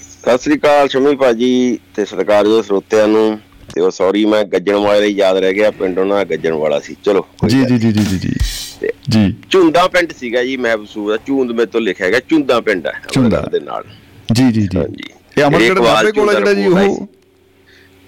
ਸਤਿ 0.00 0.38
ਸ੍ਰੀ 0.38 0.56
ਅਕਾਲ 0.56 0.88
ਸ਼ਮੀ 0.88 1.16
ਭਾਜੀ 1.16 1.78
ਤੇ 1.96 2.04
ਸਤਿਕਾਰਯੋਗ 2.04 2.64
ਸਰੋਤਿਆਂ 2.64 3.08
ਨੂੰ। 3.08 3.38
ਤੇ 3.74 3.80
ਉਹ 3.80 3.90
ਸੌਰੀ 3.90 4.24
ਮੈਂ 4.24 4.44
ਗੱਜਣ 4.44 4.74
ਵਾਲੇ 4.74 5.00
ਲਈ 5.00 5.14
ਯਾਦ 5.14 5.36
ਰਹਿ 5.36 5.54
ਗਿਆ 5.54 5.70
ਪਿੰਡ 5.70 5.98
ਉਹਨਾਂ 5.98 6.16
ਦਾ 6.16 6.24
ਗੱਜਣ 6.24 6.52
ਵਾਲਾ 6.52 6.80
ਸੀ। 6.80 6.96
ਚਲੋ 7.04 7.26
ਜੀ 7.48 7.64
ਜੀ 7.64 7.78
ਜੀ 7.78 7.92
ਜੀ 7.92 8.18
ਜੀ 8.18 8.32
ਜੀ। 9.10 9.34
ਝੁੰਦਾ 9.50 9.86
ਪਿੰਡ 9.88 10.12
ਸੀਗਾ 10.12 10.42
ਜੀ 10.42 10.56
ਮਹਿਬੂਬ 10.56 11.10
ਦਾ 11.10 11.16
ਝੁੰਦ 11.26 11.52
ਮੇ 11.52 11.66
ਤੋਂ 11.66 11.80
ਲਿਖਿਆ 11.80 12.10
ਗਿਆ 12.10 12.20
ਝੁੰਦਾ 12.28 12.60
ਪਿੰਡ 12.60 12.86
ਹੈ 12.86 12.92
ਝੁੰਦਾ। 13.12 13.40
ਦੇ 13.52 13.60
ਨਾਲ। 13.60 13.84
ਜੀ 14.32 14.50
ਜੀ 14.52 14.60
ਜੀ। 14.60 14.78
ਇਹ 15.38 15.44
ਅਮਰਗੜ੍ਹ 15.44 15.64
ਇਕਬਾਲ 15.64 15.94
ਬਾਬੇ 15.94 16.12
ਕੋਲ 16.12 16.34
ਜਿਹੜਾ 16.34 16.52
ਜੀ 16.52 16.66
ਉਹ। 16.66 17.08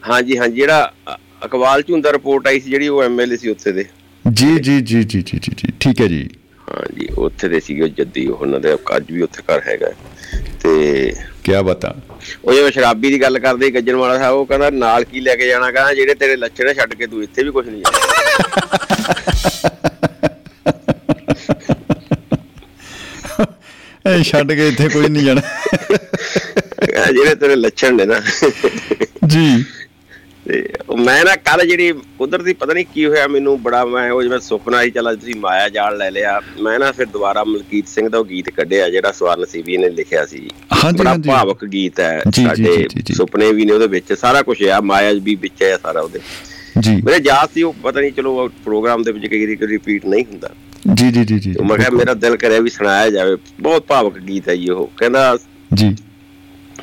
ਹਾਂਜੀ 0.09 0.39
ਹਾਂਜੀ 0.39 0.57
ਜਿਹੜਾ 0.57 0.93
ਅ- 1.13 1.17
ਅਕਬਾਲ 1.45 1.83
ਝੁੰਦਾ 1.83 2.13
ਰਿਪੋਰਟ 2.13 2.47
ਆਈ 2.47 2.61
ਸੀ 2.61 2.71
ਜਿਹੜੀ 2.71 2.89
ਉਹ 2.89 3.03
ਐਮਐਲਏ 3.03 3.37
ਸੀ 3.37 3.49
ਉੱਥੇ 3.49 3.73
ਦੇ। 3.73 3.85
ਜੀ 4.25 4.59
ਜੀ 4.59 4.81
ਜੀ 4.81 5.03
ਜੀ 5.05 5.23
ਜੀ 5.23 5.39
ਜੀ 5.39 5.73
ਠੀਕ 5.81 6.01
ਹੈ 6.01 6.07
ਜੀ। 6.07 6.29
ਹਾਂਜੀ 6.69 7.09
ਉੱਥੇ 7.19 7.49
ਦੇ 7.49 7.61
ਸੀਗੇ 7.61 7.83
ਉਹ 7.83 7.89
ਜੱਦੀ 7.89 8.27
ਉਹ 8.27 8.37
ਉਹਨਾਂ 8.37 8.61
ਦੇ 8.61 8.75
ਅੱਜ 8.97 9.11
ਵੀ 9.13 9.23
ਉੱਥੇ 9.23 9.43
ਘਰ 9.43 9.61
ਹੈਗਾ। 9.67 9.91
ਤੇ 10.63 11.13
ਕੀ 11.45 11.53
ਬਤਾ 11.65 11.95
ਉਹ 12.45 12.53
ਜਿਵੇਂ 12.53 12.71
ਸ਼ਰਾਬੀ 12.73 13.11
ਦੀ 13.11 13.21
ਗੱਲ 13.21 13.39
ਕਰਦੇ 13.39 13.71
ਗੱਜਣ 13.71 13.95
ਵਾਲਾ 13.95 14.19
ਸਾਹਿਬ 14.19 14.35
ਉਹ 14.37 14.47
ਕਹਿੰਦਾ 14.47 14.71
ਨਾਲ 14.71 15.05
ਕੀ 15.05 15.21
ਲੈ 15.21 15.37
ਕੇ 15.37 15.47
ਜਾਣਾ? 15.49 15.71
ਕਹਿੰਦਾ 15.71 15.95
ਜਿਹੜੇ 15.95 16.15
ਤੇਰੇ 16.15 16.37
ਲੱਛਣ 16.37 16.69
ਆ, 16.69 16.73
ਛੱਡ 16.73 16.95
ਕੇ 16.95 17.07
ਤੂੰ 17.07 17.23
ਇੱਥੇ 17.23 17.43
ਵੀ 17.45 17.51
ਕੁਝ 17.51 17.69
ਨਹੀਂ 17.69 17.83
ਜਾਣਾ। 17.83 19.11
ਛੱਡ 24.25 24.53
ਕੇ 24.53 24.69
ਇੱਥੇ 24.69 24.89
ਕੋਈ 24.89 25.09
ਨਹੀਂ 25.09 25.25
ਜਾਣਾ। 25.25 25.41
ਜਿਹੜੇ 27.13 27.35
ਤੇਰੇ 27.35 27.57
ਲੱਛਣ 27.57 27.95
ਨੇ 27.95 28.05
ਨਾ। 28.05 28.21
ਜੀ। 29.27 29.65
ਤੇ 30.49 30.69
ਮੈਂ 30.99 31.25
ਨਾ 31.25 31.37
ਕੱਲ 31.37 31.67
ਜਿਹੜੀ 31.67 31.93
ਕੁਦਰਤੀ 32.19 32.53
ਪਤਾ 32.53 32.73
ਨਹੀਂ 32.73 32.85
ਕੀ 32.95 33.07
ਹੋਇਆ 33.07 33.27
ਮੈਨੂੰ 33.29 33.63
ਬੜਾ 33.63 33.85
ਮੈਂ 33.85 34.11
ਉਹ 34.11 34.23
ਜਿਵੇਂ 34.23 34.39
ਸੁਪਨਾ 34.39 34.83
ਹੀ 34.83 34.91
ਚਲਾ 34.91 35.15
ਤੁਸੀਂ 35.15 35.35
ਮਾਇਆ 35.35 35.69
ਜਾਲ 35.69 35.97
ਲੈ 35.97 36.11
ਲਿਆ। 36.11 36.41
ਮੈਂ 36.63 36.79
ਨਾ 36.79 36.93
ਫਿਰ 36.93 37.07
ਦੁਬਾਰਾ 37.07 37.45
ਮਲਕੀਤ 37.45 37.89
ਸਿੰਘ 37.89 38.09
ਦਾ 38.09 38.19
ਉਹ 38.19 38.25
ਗੀਤ 38.25 38.51
ਕੱਢਿਆ 38.51 38.91
ਜਿਹੜਾ 38.91 39.13
ਸਵਰਨ 39.13 39.45
ਸੀਵੀ 39.45 39.77
ਨੇ 39.77 39.91
ਲਿਖਿਆ 39.91 40.27
ਸੀ। 40.27 40.51
ਬੜਾ। 40.97 41.17
ਭਾਵਕ 41.27 41.65
ਗੀਤ 41.65 42.01
ਹੈ 42.01 42.23
ਸਾਡੇ। 42.37 42.87
ਸੁਪਨੇ 43.15 43.53
ਵੀ 43.53 43.65
ਨੇ 43.65 43.73
ਉਹਦੇ 43.73 43.87
ਵਿੱਚ 43.87 44.13
ਸਾਰਾ 44.13 44.43
ਕੁਝ 44.43 44.65
ਆ 44.65 44.81
ਮਾਇਆ 44.81 45.13
ਵੀ 45.13 45.35
ਵਿੱਚ 45.35 45.63
ਹੈ 45.63 45.77
ਸਾਰਾ 45.77 46.01
ਉਹਦੇ। 46.01 46.21
ਜੀ। 46.81 47.03
ਮੇਰੇ 47.03 47.17
ਯਾਦ 47.27 47.49
ਸੀ 47.55 47.63
ਉਹ 47.63 47.75
ਪਤਾ 47.83 48.01
ਨਹੀਂ 48.01 48.13
ਚਲੋ 48.13 48.49
ਪ੍ਰੋਗਰਾਮ 48.49 49.03
ਦੇ 49.03 49.13
ਵਿੱਚ 49.13 49.27
ਕਈ 49.27 49.55
ਵਾਰੀ 49.55 49.67
ਰਿਪੀਟ 49.67 50.07
ਨਹੀਂ 50.07 50.25
ਹੁੰਦਾ। 50.25 50.51
ਜੀ 50.95 51.11
ਜੀ 51.11 51.25
ਜੀ 51.25 51.39
ਜੀ 51.39 51.55
ਮੈਂ 51.69 51.77
ਕਿਹਾ 51.77 51.91
ਮੇਰਾ 51.91 52.15
ਦਿਲ 52.15 52.37
ਕਰਿਆ 52.37 52.61
ਵੀ 52.61 52.71
ਸੁਣਾਇਆ 52.71 53.11
ਜਾਵੇ। 53.11 53.37
ਬਹੁਤ 53.61 53.83
ਭਾਵਕ 53.83 54.19
ਗੀਤ 54.19 54.49
ਹੈ 54.49 54.57
ਜੀ 54.57 54.71
ਉਹ। 54.71 54.93
ਕਹਿੰਦਾ 54.97 55.39
ਜੀ। 55.75 55.97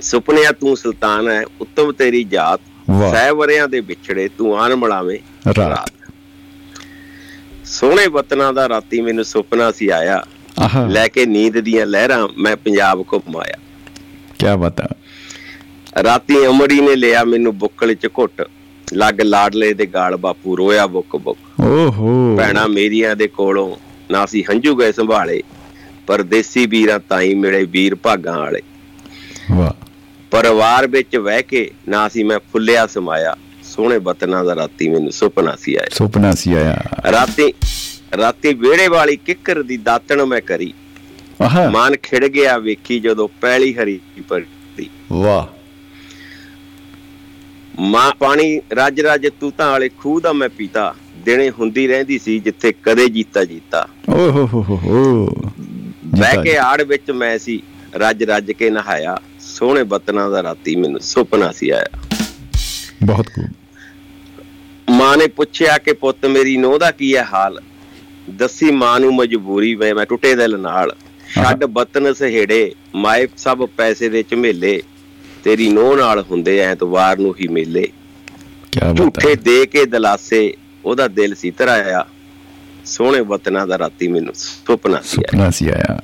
ਸੁਪਨਿਆ 0.02 0.52
ਤੂੰ 0.52 0.78
ਸੁਲਤਾਨ 0.78 1.28
ਹੈ 1.28 1.44
ਉੱਤਮ 1.62 1.92
ਤੇਰੀ 1.92 2.24
ਜਾਤ। 2.24 2.62
ਸਹਿ 2.88 3.31
ਵਰਿਆਂ 3.31 3.68
ਦੇ 3.68 3.80
ਵਿਛੜੇ 3.80 4.27
ਤੂੰ 4.27 4.59
ਆਨ 4.59 4.76
ਮਲਾਵੇਂ 4.76 5.18
ਰਾਤ। 5.57 5.91
ਸੋਹਣੇ 7.65 8.07
ਵਤਨਾਂ 8.07 8.53
ਦਾ 8.53 8.69
ਰਾਤੀ 8.69 9.01
ਮੈਨੂੰ 9.01 9.26
ਸੁਪਨਾ 9.26 9.72
ਸੀ 9.72 9.89
ਆਇਆ। 9.89 10.23
ਲੈ 10.88 11.07
ਕੇ 11.07 11.26
ਨੀਂਦ 11.26 11.57
ਦੀਆਂ 11.59 11.85
ਲਹਿਰਾਂ 11.85 12.27
ਮੈਂ 12.38 12.55
ਪੰਜਾਬ 12.57 13.03
ਘੁੰਮਾਇਆ 13.14 13.57
ਕੀ 14.39 14.55
ਬਤਾ 14.57 14.88
ਰਾਤੀ 16.03 16.45
ਅਮੜੀ 16.45 16.81
ਨੇ 16.81 16.95
ਲਿਆ 16.95 17.23
ਮੈਨੂੰ 17.23 17.57
ਬੁੱਕਲ 17.57 17.93
ਚ 17.93 18.07
ਘੁੱਟ। 18.07 18.47
ਲੱਗ 18.93 19.22
ਲਾਡਲੇ 19.22 19.73
ਦੇ 19.73 19.85
ਗਾਲ 19.85 20.15
ਬਾਪੂ 20.18 20.57
ਰੋਇਆ 20.57 20.88
ਬੁੱਕ 20.88 21.15
ਬੁੱਕ। 21.15 21.61
ਓਹੋ। 21.61 22.35
ਭੈਣਾ 22.38 22.68
ਮੇਰੀਆਂ 22.68 23.15
ਦੇ 23.15 23.27
ਕੋਲੋਂ 23.27 23.76
ਨਾ 24.11 24.26
ਸੀ 24.26 24.43
ਹੰਝੂ 24.43 24.76
ਗਏ 24.76 24.91
ਸੰਭਾਲੇ। 24.91 25.41
ਪਰਦੇਸੀ 26.07 26.65
ਵੀਰਾਂ 26.65 26.99
ਤਾਈ 26.99 27.34
ਮਿਲੇ 27.34 27.64
ਵੀਰ 27.64 27.95
ਭਾਗਾਂ 27.95 28.38
ਵਾਲੇ। 28.38 28.61
ਵਾਹ। 29.51 29.86
ਪਰਿਵਾਰ 30.32 30.88
ਵਿੱਚ 30.88 31.16
ਵਹਿ 31.16 31.44
ਕੇ 31.44 31.72
ਨਾ 31.90 32.08
ਸੀ 32.10 32.24
ਮੈਂ 32.24 32.40
ਫੁੱਲਿਆ 32.40 32.88
ਸਮਾਇਆ। 32.88 33.36
ਸੋਹਣੇ 33.64 33.98
ਵਤਨਾਂ 33.98 34.45
ਦਾ 34.45 34.56
ਰਾਤੀ 34.56 34.90
ਮੈਨੂੰ 34.90 35.12
ਸੁਪਨਾ 35.12 35.56
ਸੀ 35.56 35.76
ਆਇਆ। 35.76 35.88
ਸੁਪਨਾ 35.91 36.32
ਸੀ 36.32 36.54
ਆਇਆ। 36.54 36.84
ਰਾਤੀ 37.12 37.54
ਰਾਤੀ 38.18 38.54
ਵਿਹੜੇ 38.54 38.88
ਵਾਲੀ 38.88 39.16
ਕਿੱਕਰ 39.16 39.64
ਦੀ 39.64 39.78
ਦਾਤਣ 39.78 40.26
ਮੈਂ 40.26 40.41
ਕਰੀ। 40.41 40.74
ਆਹਾ। 41.41 41.70
ਮਨ 41.70 41.95
ਖਿੜ 42.04 42.28
ਗਿਆ 42.28 42.58
ਵੇਖੀ 42.58 42.99
ਜਦੋਂ 42.99 43.28
ਪਹਿਲੀ 43.41 43.74
ਹਰੀ 43.74 43.99
ਪਰਦੀ 44.28 44.90
ਵਾਹ। 45.12 45.58
ਮਾਂ 47.80 48.12
ਪਾਣੀ 48.20 48.62
ਰੱਜ 48.72 49.02
ਰੱਜ 49.02 49.28
ਤੂਤਾਂ 49.40 49.72
ਵਾਲੇ 49.72 49.90
ਖੂਹ 49.90 50.22
ਦਾ 50.22 50.34
ਮੈਂ 50.34 50.49
ਪੀਤਾ। 50.49 50.95
ਦਿਨੇ 51.26 51.49
ਹੁੰਦੀ 51.49 51.88
ਰਹਿੰਦੀ 51.88 52.20
ਸੀ 52.20 52.40
ਜਿੱਥੇ 52.40 52.74
ਕਦੇ 52.84 53.10
ਜੀਤਾ 53.10 53.45
ਜੀਤਾ। 53.45 53.88
ਓਹੋ 54.10 54.48
ਹੋ 54.54 54.62
ਹੋ 54.62 54.76
ਹੋ 54.76 55.28
ਬਹਿ 56.06 56.44
ਕੇ 56.44 56.58
ਆੜ 56.58 56.82
ਵਿੱਚ 56.82 57.12
ਮੈਂ 57.12 57.40
ਸੀ। 57.40 57.64
ਰੱਜ 57.95 58.24
ਰੱਜ 58.24 58.52
ਕੇ 58.52 58.70
ਨਹਾਇਆ। 58.70 59.18
ਸੋਹਣੇ 59.58 59.84
ਬਤਨਾਂ 59.84 60.30
ਦਾ 60.30 60.44
ਰਾਤੀ 60.44 60.76
ਮੈਨੂੰ 60.76 61.00
ਸੁਪਨਾ 61.02 61.52
ਸੀ 61.52 61.70
ਆਇਆ। 61.70 62.02
ਬਹੁਤ 63.04 63.28
ਖੂਬ 63.28 63.54
ਮਾਂ 64.90 65.18
ਨੇ 65.18 65.28
ਪੁੱਛਿਆ 65.28 65.78
ਕਿ 65.78 65.94
ਪੁੱਤ 65.94 66.26
ਮੇਰੀ 66.26 66.58
ਨੋਹ 66.58 66.80
ਦਾ 66.80 66.92
ਕੀ 66.92 67.16
ਹੈ 67.16 67.24
ਹਾਲ? 67.24 67.62
ਦੱਸੀ 68.30 68.72
ਮਾਂ 68.72 69.00
ਨੂੰ 69.00 69.16
ਮਜਬੂਰੀ 69.16 69.76
ਵੇ 69.76 69.94
ਮੈਂ 69.94 70.06
ਟੁੱਟੇ 70.06 70.36
ਦਿਲ 70.36 70.60
ਨਾਲ। 70.60 70.96
ਛੱਡ 71.36 71.66
ਬਤਨ 71.66 72.14
ਸਹੇੜੇ 72.14 72.76
ਮਾਏ 72.96 73.28
ਸਭ 73.38 73.68
ਪੈਸੇ 73.78 74.10
ਦੇ 74.10 74.24
ਝਮੇਲੇ। 74.24 74.82
ਤੇਰੀ 75.44 75.70
ਨੋਹ 75.70 75.98
ਨਾਲ 75.98 76.24
ਹੁੰਦੇ 76.32 76.58
ਐਤਵਾਰ 76.60 77.18
ਨੂੰ 77.18 77.36
ਹੀ 77.42 77.48
ਮੇਲੇ। 77.48 77.88
ਕੀ 78.72 78.80
ਬਤਾ 78.80 78.94
ਝੂਠੇ 78.94 79.36
ਦੇ 79.36 79.66
ਕੇ 79.66 79.86
ਦਲਾਸੇ 79.86 80.54
ਉਹਦਾ 80.86 81.08
ਦਿਲ 81.08 81.36
ਸੀ 81.36 81.52
ਧਰਾਇਆ 81.52 82.06
ਸੋਹਣੇ 82.86 83.20
ਵਤਨਾਂ 83.22 83.68
ਦਾ 83.68 83.78
ਰਾਤੀ 83.78 84.08
ਮੈਨੂੰ 84.08 84.34
ਸੁਪਨਾ 84.34 85.02
ਸੀ 85.04 85.18
ਆਇਆ। 85.18 85.32
ਸੁਪਨਾ 85.32 85.50
ਸੀ 85.50 85.70
ਆਇਆ। 85.70 86.02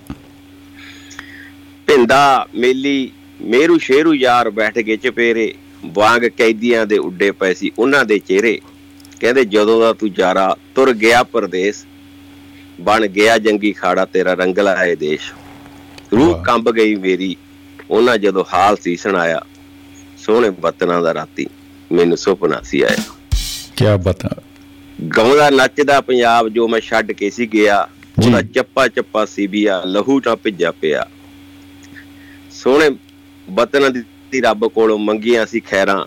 ਭਿੰਦਾ 1.88 2.48
ਮੇਲੀ 2.56 3.12
ਮੇਰੂ 3.44 3.78
ਸ਼ੇਰੂ 3.78 4.14
ਯਾਰ 4.14 4.50
ਬੈਠ 4.50 4.80
ਕੇ 4.80 4.98
ਚਪੇਰੇ 4.98 5.54
ਵਾਂਗ 5.86 6.22
ਕੈਦੀਆਂ 6.22 6.86
ਦੇ 6.86 6.98
ਉੱਡੇ 6.98 7.32
ਪਏ 7.32 7.54
ਸੀ 7.54 7.72
ਉਹਨਾਂ 7.80 8.06
ਦੇ 8.06 8.20
ਚਿਹਰੇ। 8.20 8.62
ਕਹਿੰਦੇ 9.20 9.46
ਜਦੋਂ 9.46 9.82
ਦਾ 9.82 9.94
ਤੂੰ 9.94 10.14
ਜਾਰਾ 10.14 10.58
ਤੁਰ 10.76 10.94
ਗਿਆ 10.94 11.24
ਪਰਦੇਸ 11.24 11.86
ਬਣ 12.82 13.08
ਗਿਆ 13.08 13.38
ਜੰਗੀ 13.38 13.74
ਖਾੜਾ 13.74 14.06
ਤੇਰਾ 14.06 14.34
ਰੰਗਲਾ 14.34 14.76
ਹੈ 14.76 14.96
ਦੇਸ਼। 14.96 15.34
ਰੂਹ। 16.14 16.44
ਕੰਬ 16.44 16.72
ਗਈ 16.72 16.96
ਮੇਰੀ 16.96 17.36
ਉਹਨਾਂ 17.90 18.18
ਜਦੋਂ 18.18 18.44
ਹਾਲ 18.54 18.78
ਸੀ 18.78 18.96
ਸੁਣਾਇਆ 18.96 19.42
ਸੋਹਣੇ 20.18 20.50
ਵਤਨਾਂ 20.50 21.02
ਦਾ 21.02 21.14
ਰਾਤੀ 21.14 21.46
ਮੈਨੂੰ 21.92 22.18
ਸੁਪਨਾ 22.18 22.62
ਸੀ 22.62 22.82
ਆਇਆ। 22.82 23.04
ਕੀ 23.76 23.86
ਬਤਾ। 24.04 24.30
ਗਾਉਂਦਾ 25.18 25.50
ਨੱਚਦਾ 25.50 26.02
ਪੰਜਾਬ 26.02 26.50
ਜੋ 26.50 26.68
ਮੈਂ 26.68 26.80
ਛੱਡ 26.80 27.12
ਕੇ 27.12 27.30
ਸੀ 27.30 27.48
ਗਿਆ। 27.48 27.90
ਉਹਦਾ 28.26 28.42
ਚੱਪਾ 28.42 28.88
ਚੱਪਾ 28.88 29.26
ਸੀ 29.26 29.48
ਬੀਆ 29.48 29.84
ਲਹੂ 29.86 30.20
ਤਾਂ 30.20 30.36
ਭਿੱਜਾ 30.36 30.72
ਪਿਆ। 30.72 31.08
ਸੋਹਣੇ 32.52 32.90
ਵਤਨ 33.52 33.94
ਦੀ 33.94 34.04
ਦੀ 34.32 34.42
ਰੱਬ 34.42 34.68
ਕੋਲੋਂ 34.68 34.98
ਮੰਗੀਆਂ 35.00 35.46
ਸੀ 35.46 35.60
ਖੈਰਾਂ। 35.60 36.06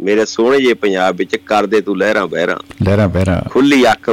ਮੇਰੇ 0.00 0.24
ਸੋਹਣੇ 0.26 0.60
ਜੇ 0.60 0.74
ਪੰਜਾਬ 0.74 1.16
ਵਿੱਚ 1.16 1.36
ਕਰਦੇ 1.36 1.80
ਤੂੰ 1.80 1.98
ਲਹਿਰਾਂ 1.98 2.26
ਬਹਿਰਾਂ। 2.26 2.56
ਲਹਿਰਾ 2.82 3.06
ਬਹਿਰਾ। 3.06 3.42
ਖੁੱਲੀ 3.50 3.84
ਅੱਖ 3.92 4.10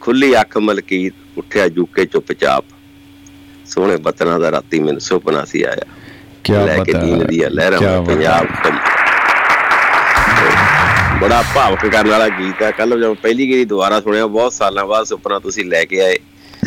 ਖੁੱਲੀ 0.00 0.40
ਅੱਖ 0.40 0.58
ਮਲਕੀਤ 0.58 1.14
ਉੱਠਿਆ 1.38 1.68
ਜੂਕੇ 1.68 2.04
ਚੁੱਪਚਾਪ 2.04 2.64
ਸੋਹਣੇ 3.66 3.96
ਵਤਨਾਂ 3.96 4.38
ਦਾ 4.40 4.50
ਰਾਤੀ 4.50 4.80
ਮੈਨੂੰ 4.80 5.00
ਸੁਪਨਾ 5.00 5.44
ਸੀ 5.44 5.62
ਆਇਆ। 5.62 5.84
ਕੀ 6.44 6.52
ਲੈ 6.52 6.78
ਕੇ 6.78 6.92
ਬਤਾ 6.92 6.98
ਦੀਨ 6.98 7.26
ਦੀਆਂ 7.26 7.50
ਲਹਿਰਾਂ 7.50 8.02
ਪੰਜਾਬ 8.02 8.46
ਘੁੰਮ- 8.66 8.78
ਬੜਾ 11.20 11.42
ਭਾਵਕ 11.54 11.86
ਕਰਨ 11.86 12.08
ਵਾਲਾ 12.10 12.28
ਗੀਤ 12.28 12.62
ਹੈ 12.62 12.70
ਕੱਲ 12.70 12.90
ਜਦੋਂ 13.00 13.14
ਪਹਿਲੀ 13.14 13.46
ਗੀਤ 13.48 13.68
ਦੁਬਾਰਾ 13.68 14.00
ਸੁਣਿਆ 14.00 14.26
ਬਹੁਤ 14.26 14.52
ਸਾਲਾਂ 14.52 14.84
ਬਾਅਦ 14.86 15.06
ਸੁਪਨਾ 15.06 15.38
ਤੁਸੀਂ 15.38 15.64
ਲੈ 15.64 15.84
ਕੇ 15.84 16.00
ਆਏ। 16.00 16.18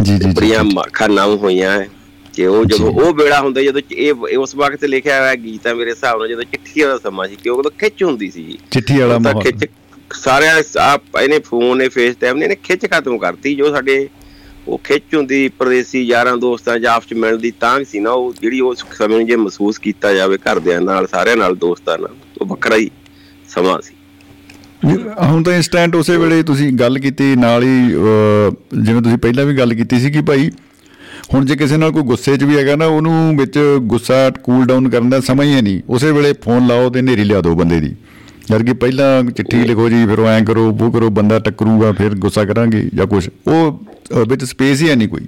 ਜੀ 0.03 0.17
ਜੀ, 0.17 0.31
ਬੜੀਆਂ 0.31 0.63
ਅੱਖਾਂ 0.85 1.09
ਨਾਮ 1.09 1.35
ਹੋਈਆਂ 1.37 1.71
ਹੈ 1.71 1.87
ਕਿ 2.33 2.45
ਉਹ 2.45 2.65
ਜਦੋਂ। 2.65 2.91
ਉਹ 2.91 3.13
ਵੇੜਾ 3.13 3.41
ਹੁੰਦਾ 3.41 3.61
ਜਦੋਂ 3.61 3.81
ਇਹ 3.91 4.13
ਉਸ 4.13 4.55
ਵਕਤ 4.55 4.85
ਲਿਖਿਆ 4.85 5.21
ਹੋਇਆ 5.21 5.35
ਗੀਤ 5.35 5.67
ਹੈ 5.67 5.73
ਮੇਰੇ 5.73 5.89
ਹਿਸਾਬ 5.89 6.19
ਨਾਲ 6.19 6.27
ਜਦੋਂ 6.27 6.43
ਚਿੱਠੀਆਂ 6.43 6.87
ਦਾ 6.87 6.97
ਸਮਾਂ 6.97 7.27
ਸੀ 7.27 7.35
ਕਿ 7.43 7.49
ਉਦੋਂ 7.49 7.71
ਖਿੱਚ 7.79 8.03
ਹੁੰਦੀ 8.03 8.31
ਸੀ। 8.31 8.57
ਚਿੱਠੀ 8.71 8.97
ਵਾਲਾ 8.97 9.13
ਤਾਂ 9.13 9.19
ਮਾਹੌਲ। 9.19 9.43
ਖਿੱਚ 9.43 9.65
ਸਾਰਿਆਂ 10.13 10.63
ਆਪ 10.79 11.03
ਇਹਨੇ 11.23 11.39
ਫੋਨ 11.39 11.77
ਨੇ 11.77 11.89
ਫੇਸ 11.89 12.15
ਟਾਈਮ 12.15 12.37
ਨੇ 12.37 12.43
ਇਹਨੇ 12.43 12.55
ਖਿੱਚ 12.55 12.85
ਖਤਮ 12.85 13.17
ਕਰਤੀ 13.17 13.55
ਜੋ 13.55 13.69
ਸਾਡੇ 13.71 14.09
ਉਹ 14.67 14.81
ਖਿੱਚ 14.83 15.15
ਹੁੰਦੀ 15.15 15.49
ਪਰਦੇਸੀ 15.49 16.01
ਯਾਰਾਂ 16.01 16.37
ਦੋਸਤਾਂ 16.37 16.79
ਜਾਂ 16.79 16.93
ਆਪਸ 16.93 17.07
ਚ 17.07 17.13
ਮਿਲਣ 17.13 17.37
ਦੀ 17.37 17.51
ਤਾਂਘ 17.51 17.83
ਸੀ 17.83 17.99
ਨਾ 17.99 18.11
ਉਹ 18.11 18.33
ਜਿਹੜੀ 18.41 18.61
ਉਸ 18.61 18.85
ਸਮੇਂ 18.97 19.17
ਨੂੰ 19.17 19.27
ਜੇ 19.27 19.35
ਮਹਿਸੂਸ 19.35 19.77
ਕੀਤਾ 19.77 20.13
ਜਾਵੇ 20.13 20.37
ਘਰਦਿਆਂ 20.37 20.81
ਨਾਲ 20.81 21.07
ਸਾਰਿਆਂ 21.07 21.37
ਨਾਲ 21.37 21.55
ਦੋਸਤਾਂ 21.55 21.97
ਨਾਲ 21.97 22.15
ਉਹ 22.41 22.45
ਵੱਖਰਾ 22.45 22.75
ਹੀ 22.75 22.89
ਸਮਾਂ 23.49 23.81
ਸੀ। 23.81 23.93
ਹੁਣ 25.21 25.43
ਤਾਂ 25.43 25.53
ਇਨਸਟੈਂਟ 25.53 25.95
ਉਸੇ 25.95 26.17
ਵੇਲੇ 26.17 26.43
ਤੁਸੀਂ 26.43 26.73
ਗੱਲ 26.73 26.99
ਕੀਤੀ 26.99 27.35
ਨਾਲ 27.35 27.63
ਹੀ 27.63 27.91
ਜਿਵੇਂ 28.83 29.01
ਤੁਸੀਂ 29.01 29.17
ਪਹਿਲਾਂ 29.17 29.45
ਵੀ 29.45 29.57
ਗੱਲ 29.57 29.73
ਕੀਤੀ 29.73 29.99
ਸੀ 29.99 30.11
ਕਿ 30.11 30.21
ਭਾਈ 30.21 30.51
ਹੁਣ 31.29 31.45
ਜੇ 31.45 31.55
ਕਿਸੇ 31.55 31.77
ਨਾਲ 31.77 31.91
ਕੋਈ 31.91 32.01
ਗੁੱਸੇ 32.03 32.35
'ਚ 32.37 32.43
ਵੀ 32.43 32.57
ਹੈਗਾ 32.57 32.75
ਨਾ 32.75 32.85
ਉਹਨੂੰ 32.85 33.35
ਵਿੱਚ 33.37 33.57
ਗੁੱਸਾ 33.91 34.29
ਕੂਲ 34.43 34.65
ਡਾਊਨ 34.67 34.89
ਕਰਨ 34.89 35.09
ਦਾ 35.09 35.19
ਸਮਾਂ 35.27 35.45
ਹੀ 35.45 35.61
ਨਹੀਂ। 35.61 35.81
ਉਸੇ 35.89 36.11
ਵੇਲੇ 36.11 36.33
ਫੋਨ 36.43 36.67
ਲਾਓ 36.67 36.89
ਤੇ 36.89 37.01
ਨੇਰੀ 37.01 37.23
ਲਿਆ 37.23 37.41
ਦਿਓ 37.41 37.53
ਬੰਦੇ 37.55 37.79
ਦੀ। 37.79 37.93
ਜਦ 38.49 38.63
ਕਿ 38.65 38.73
ਪਹਿਲਾਂ 38.73 39.23
ਚਿੱਠੀ 39.31 39.63
ਲਿਖੋ 39.67 39.87
ਜੀ 39.89 40.05
ਫਿਰ 40.05 40.19
ਉਹ 40.19 40.27
ਐਂ 40.27 40.41
ਕਰੋ 40.45 40.67
ਉਹ 40.69 40.91
ਕਰੋ 40.91 41.09
ਬੰਦਾ 41.19 41.39
ਟੱਕਰੂਗਾ 41.39 41.91
ਫਿਰ 41.97 42.15
ਗੁੱਸਾ 42.25 42.43
ਕਰਾਂਗੇ 42.45 42.83
ਜਾਂ 42.95 43.07
ਕੁਝ 43.07 43.27
ਉਹ 43.47 44.25
ਵਿੱਚ 44.29 44.43
ਸਪੇਸ 44.43 44.81
ਹੀ 44.81 44.95
ਨਹੀਂ 44.95 45.07
ਕੋਈ। 45.09 45.25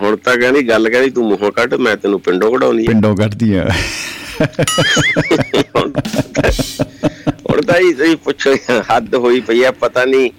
ਹੁਣ 0.00 0.16
ਤਾਂ 0.16 0.36
ਕਹਿੰਦੀ 0.36 0.68
ਗੱਲ 0.68 0.88
ਕਹਿੰਦੀ 0.90 1.10
ਤੂੰ 1.10 1.24
ਮੂੰਹੋਂ 1.28 1.50
ਕੱਢ 1.52 1.74
ਮੈਂ 1.74 1.96
ਤੈਨੂੰ 1.96 2.20
ਪਿੰਡੋਂ 2.20 2.50
ਕਢਾਉਣੀ 2.52 2.84
ਆ 2.84 2.88
ਪਿੰਡੋਂ 2.88 3.14
ਕੱਢਦੀਆਂ 3.16 3.64
ਹੁਣ 5.74 7.60
ਤਾਂ 7.62 7.78
ਹੀ 7.80 7.92
ਤੁਸੀਂ 7.92 8.16
ਪੁੱਛੋ 8.24 8.54
ਹੱਦ 8.90 9.14
ਹੋਈ 9.14 9.40
ਪਈ 9.40 9.62
ਆ 9.64 9.70
ਪਤਾ 9.80 10.04
ਨਹੀਂ 10.04 10.30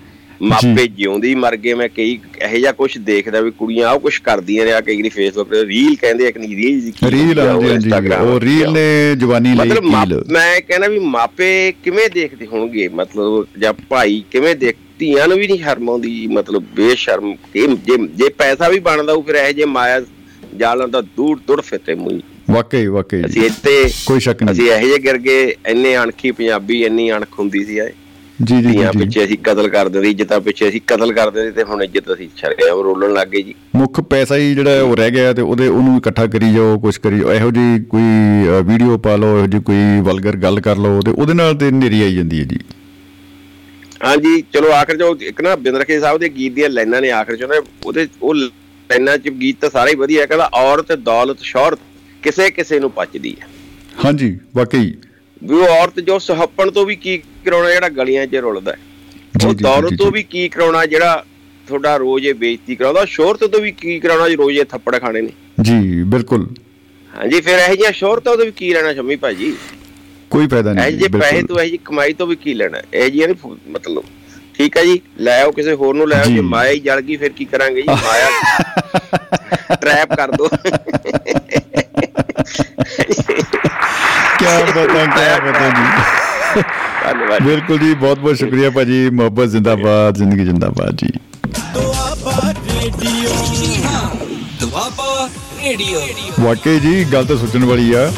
ਮਾਪੇ 0.42 0.88
ਜਿਉਂਦੀ 0.88 1.34
ਮਰ 1.36 1.56
ਗਏ 1.58 1.74
ਮੈਂ 1.74 1.88
ਕਈ 1.90 2.12
ਇਹੋ 2.42 2.58
ਜਿਹਾ 2.58 2.72
ਕੁਝ 2.72 2.98
ਦੇਖਦਾ 2.98 3.42
ਵੀ 3.42 3.52
ਕੁੜੀਆਂ 3.52 3.88
ਆਹ 3.88 4.00
ਕੁਝ 4.00 4.18
ਕਰਦੀਆਂ 4.18 4.66
ਨੇ 4.66 4.72
ਆ 4.74 4.80
ਕਈ 4.82 4.96
ਵਾਰੀ 4.96 5.10
ਫੇਸਬੁੱਕ 5.10 5.50
ਤੇ 5.50 5.66
ਰੀਲ 5.66 5.96
ਕਹਿੰਦੇ 5.96 6.28
ਆ 6.28 6.32
ਕਿ 6.32 6.40
ਨਹੀਂ 6.40 6.56
ਰੀਲ 6.58 6.92
ਕੀ 6.92 7.12
ਰੀਲ 7.12 7.40
ਹਾਂਜੀ 7.40 7.90
ਉਹ 8.22 8.40
ਰੀਲ 8.40 8.72
ਨੇ 8.72 9.16
ਜਵਾਨੀ 9.16 9.54
ਲਈ 9.56 9.70
ਮਤਲਬ 9.70 10.32
ਮੈਂ 10.32 10.62
ਕਹਿੰਦਾ 10.62 10.88
ਵੀ 10.88 11.00
ਮਾਪੇ 11.00 11.74
ਕਿਵੇਂ 11.84 12.10
ਦੇਖਦੇ 12.10 12.46
ਹੋਣਗੇ? 12.46 12.88
ਮਤਲਬ 12.88 13.46
ਜਾਂ 13.60 13.74
ਭਾਈ 13.90 14.24
ਕਿਵੇਂ 14.32 14.56
ਦੇਖ 14.56 14.76
ਧੀਆਂ 15.00 15.28
ਨੂੰ 15.28 15.38
ਵੀ 15.38 15.48
ਨਹੀਂ 15.48 15.58
ਸ਼ਰਮ 15.60 15.90
ਆਉਂਦੀ 15.90 16.28
ਮਤਲਬ 16.28 16.64
ਬੇਸ਼ਰਮ 16.76 17.34
ਜੇ 17.56 17.98
ਜੇ 18.16 18.30
ਪੈਸਾ 18.30 18.70
ਵੀ 18.70 18.80
ਬਣਦਾ 18.80 19.14
ਉਹ 19.14 19.24
ਫਿਰ 19.24 19.36
ਇਹ 19.36 19.54
ਜੇ 19.54 19.66
ਮਾਇਆ 19.66 20.02
ਜਾਲਾਂ 20.58 20.88
ਦਾ 20.88 21.02
ਦੂਰ 21.02 21.40
ਦੂਰ 21.48 21.62
ਫਿਰਤੇ 21.62 21.96
ਮੂੰਹ 21.96 22.20
ਵਾਕਈ 22.50 22.88
ਵਾਕਈ। 22.88 23.26
ਅਸੀਂ 23.26 23.44
ਇੱਥੇ 23.44 23.84
ਕੋਈ 24.06 24.20
ਸ਼ੱਕ 24.20 24.44
ਨਹੀਂ। 24.44 24.54
ਅਸੀਂ 24.54 24.66
ਇਹੋ 24.72 24.88
ਜਿਹੇ 24.88 24.98
ਗਿਰ 25.00 25.18
ਗਏ 25.18 25.54
ਇੰਨੇ 25.68 25.96
ਅਣਖੀ 25.98 26.32
ਪੰਜਾਬੀ 26.32 26.82
ਇੰਨੀ 26.84 27.12
ਅਣਖ 27.12 27.40
ਹੁੰਦੀ 27.40 27.64
ਸੀ 27.66 27.78
ਐ 27.80 27.86
ਜੀ 28.40 28.56
ਜੀ 28.58 28.68
ਧੀਆਂ 28.68 28.92
ਪਿੱਛੇ 28.94 29.24
ਅਸੀਂ 29.24 29.38
ਕਤਲ 29.44 29.68
ਕਰਦੇ 29.70 30.02
ਸੀ 30.02 30.10
ਇੱਜ਼ਤਾਂ 30.10 30.40
ਪਿੱਛੇ 30.42 30.68
ਅਸੀਂ 30.70 30.80
ਕਤਲ 30.88 31.12
ਕਰਦੇ 31.14 31.44
ਸੀ 31.46 31.52
ਤੇ 31.52 31.64
ਹੁਣ 31.64 31.84
ਇੱਜ਼ਤ 31.84 32.12
ਅਸੀਂ 32.14 32.28
ਛੜਿਆ 32.38 32.74
ਰੋਲਣ 32.84 33.14
ਲੱਗ 33.14 33.28
ਗਏ 33.28 33.42
ਜੀ। 33.42 33.54
ਮੁੱਖ 33.76 34.00
ਪੈਸਾ 34.10 34.36
ਹੀ 34.38 34.54
ਜਿਹੜਾ 34.56 34.82
ਉਹ 34.84 34.96
ਰਹਿ 34.96 35.12
ਗਿਆ 35.12 35.34
ਤੇ 35.34 35.42
ਉਹਦੇ 35.42 35.68
ਉਹਨੂੰ 35.68 35.98
ਇਕੱਠਾ 35.98 36.26
ਕਰੀ 36.28 36.52
ਜਾਓ 36.54 36.78
ਕੁਝ 36.80 36.96
ਕਰੀ 36.98 37.20
ਜਾਓ 37.20 37.32
ਇਹੋ 37.32 37.52
ਜੀ 37.52 37.80
ਕੋਈ 37.90 38.02
ਵੀਡੀਓ 38.68 38.98
ਪਾ 38.98 39.16
ਲਓ 39.16 39.38
ਇਹੋ 39.38 39.48
ਜੀ 39.48 39.60
ਕੋਈ 39.60 40.00
ਵਲਗਰ 40.02 40.36
ਗੱਲ 40.38 40.60
ਕਰ 40.62 40.78
ਲਓ 40.78 41.02
ਤੇ 41.02 41.12
ਉਹਦੇ 41.12 41.34
ਨਾਲ 41.34 41.56
ਤੇ 41.56 41.72
ਨੇਰੀ 41.72 42.02
ਆਈ 42.02 42.16
ਜਾਂਦੀ 42.16 42.40
ਹੈ 42.40 42.46
ਜੀ। 42.46 42.60
ਹਾਂਜੀ 44.06 44.42
ਚਲੋ 44.54 44.72
ਆਖਰ 44.72 44.96
ਜੋ 44.98 45.16
ਇੱਕ 45.22 45.42
ਨਾ 45.42 45.56
ਬਿੰਦਰਖੇ 45.58 46.00
ਸਾਹਿਬ 46.00 46.18
ਦੇ 46.20 46.30
ਗੀਤ 46.30 46.54
ਦੀਆਂ 46.54 46.70
ਲਾਈਨਾਂ 46.70 47.02
ਨੇ 47.02 47.12
ਆਖਰ 47.12 47.36
ਚ 47.36 47.48
ਉਹਦੇ 47.86 48.08
ਉਹ 48.22 48.34
ਲਾਈਨਾਂ 48.36 49.18
ਚ 49.18 49.30
ਗੀਤ 49.42 49.58
ਤਾਂ 49.62 49.70
ਸਾਰੇ 49.70 49.92
ਹੀ 49.92 49.96
ਵਧੀਆ 49.96 50.22
ਹੈ। 50.22 50.26
ਕਹਿੰਦਾ 50.26 50.50
ਔਰਤ 50.56 50.92
ਦੌਲਤ 51.04 51.42
ਸ਼ੌਹਰਤ 51.44 51.80
ਕਿਸੇ 52.24 52.50
ਕਿਸੇ 52.52 52.80
ਨੂੰ 52.80 52.92
ਪਚਦੀ 52.92 53.36
ਹੈ। 53.42 53.48
ਹਾਂਜੀ 54.06 54.38
ਵਾਕਈ। 54.56 54.94
ਵੀ 55.44 55.56
ਉਹ 55.56 55.68
ਔਰਤ 55.68 56.00
ਜੋ 56.00 56.20
ਸੁਹੱਪਣ 56.20 56.72
ਤੋਂ 56.72 56.86
ਵੀ 56.86 56.96
ਕੀ 56.96 57.22
ਕਰਾਉਣਾ 57.46 57.70
ਜਿਹੜਾ 57.70 57.90
ਗਲੀਆਂ 57.90 58.28
'ਚ 58.28 58.36
ਰੁਲਦਾ 58.36 58.74
ਉਹ 59.46 59.54
ਜੀ, 59.54 59.96
ਤੋਂ। 59.96 60.12
ਵੀ 60.12 60.24
ਕੀ 60.24 60.50
ਕਰਾਉਣਾ 60.50 60.86
ਜਿਹੜਾ 60.86 61.26
ਤੁਹਾਡਾ 61.68 61.98
ਰੋਜ਼ 61.98 62.28
ਇਹ 62.28 62.34
ਬੇਇੱਜ਼ਤੀ 62.34 62.76
ਕਰਾਉਂਦਾ? 62.76 63.06
ਸ਼ੋਹਰਤ 63.06 63.46
ਤੋਂ 63.46 63.60
ਵੀ 63.60 63.72
ਕੀ 63.72 64.00
ਕਰਾਉਣਾ 64.00 64.30
ਜੀ 64.30 64.36
ਰੋਜ਼ 64.36 64.58
ਇਹ 64.58 64.66
ਥੱਪੜ 64.66 65.00
ਖਾਣੇ 65.00 65.22
ਨੇ? 65.22 65.30
ਜੀ 65.62 66.04
ਬਿਲਕੁਲ। 66.04 66.48
ਹਾਂਜੀ 67.12 67.42
ਫਿਰ 67.42 67.60
ਇਹ 67.60 67.68
ਜਿਹੀਆਂ 67.68 67.92
ਸ਼ੋਹਰਤਾਂ 67.92 68.38
ਤੋਂ 68.38 68.46
ਵੀ 68.46 68.52
ਕੀ 68.52 68.74
ਲੈਣਾ 68.74 68.94
ਸ਼ਮੀ 68.94 69.16
ਭਾਜੀ? 69.16 69.56
ਕੋਈ 70.32 70.48
ਫਾਇਦਾ 70.48 70.72
ਇਹ 70.72 70.76
ਨਹੀਂ 70.76 70.98
ਜੇ 70.98 71.10
ਪੈਸੇ 71.10 71.44
ਤੋਂ 71.44 71.60
ਇਹ 71.60 71.72
ਜੀ 71.72 71.78
ਕਮਾਈ 71.86 72.14
ਤੋਂ 72.14 72.28
ਵੀ 72.28 72.36
ਕੀ 72.36 72.54
ਲੈਣਾ? 72.54 72.82
ਇਹ 72.94 73.12
ਜੀ 73.12 73.20
ਨਹੀਂ 73.20 73.56
ਮਤਲਬ। 73.72 74.04
ਠੀਕ 74.56 74.78
ਹੈ 74.78 74.86
ਜੀ 74.86 75.02
ਲੈ 75.20 75.42
ਆਓ 75.42 75.52
ਕਿਸੇ 75.52 75.74
ਹੋਰ 75.74 75.96
ਨੂੰ 75.96 76.10
ਲੈ 76.10 76.18
ਆਓ। 76.18 76.26
ਜੇ 76.26 76.42
ਮਾਇਆ 76.42 76.72
ਹੀ 76.72 76.80
ਜਲ 76.80 77.02
ਗਈ 77.02 77.18
ਫਿਰ 77.18 77.32
ਕੀ 77.32 77.46
ਕਰਾਂਗੇ 77.46 77.82
ਜੀ? 77.82 77.88
ਮਾਇਆ 77.90 78.30
ਟ੍ਰੈਪ 79.76 80.16
ਕਰ 80.16 80.32
ਦੋ। 80.32 80.50
ਕੀ 84.58 84.72
ਪਤਾ 84.72 84.86
ਕੀ 84.86 85.52
ਪਤਾ 85.52 85.70
ਜੀ 85.70 86.62
ਧੰਨਵਾਦ। 87.04 87.44
ਬਿਲਕੁਲ 87.44 87.80
ਜੀ 87.80 87.94
ਬਹੁਤ 87.94 88.20
ਬਹੁਤ 88.20 88.38
ਸ਼ੁਕਰੀਆ 88.38 88.70
ਭਾਜੀ। 88.70 89.10
ਮੁਹੱਬਤ 89.10 89.48
ਜ਼ਿੰਦਾਬਾਦ 89.48 90.16
ਜ਼ਿੰਦਗੀ 90.16 90.44
ਜ਼ਿੰਦਾਬਾਦ 90.44 90.96
ਜੀ। 90.96 91.10
ਦੁਆਬਾ 91.74 92.52
ਰੇਡੀਓ 92.52 93.30
ਦੁਆਬਾ 94.62 95.30
ਰੇਡੀਓ 95.64 96.00
ਵਾਕਈ 96.40 96.80
ਜੀ 96.80 97.04
ਗੱਲ 97.14 97.26
ਤਾਂ 97.26 97.38
ਸੋਚਣ 97.38 97.66
ਵਾਲੀ 97.66 97.94
ਆ। 97.94 98.12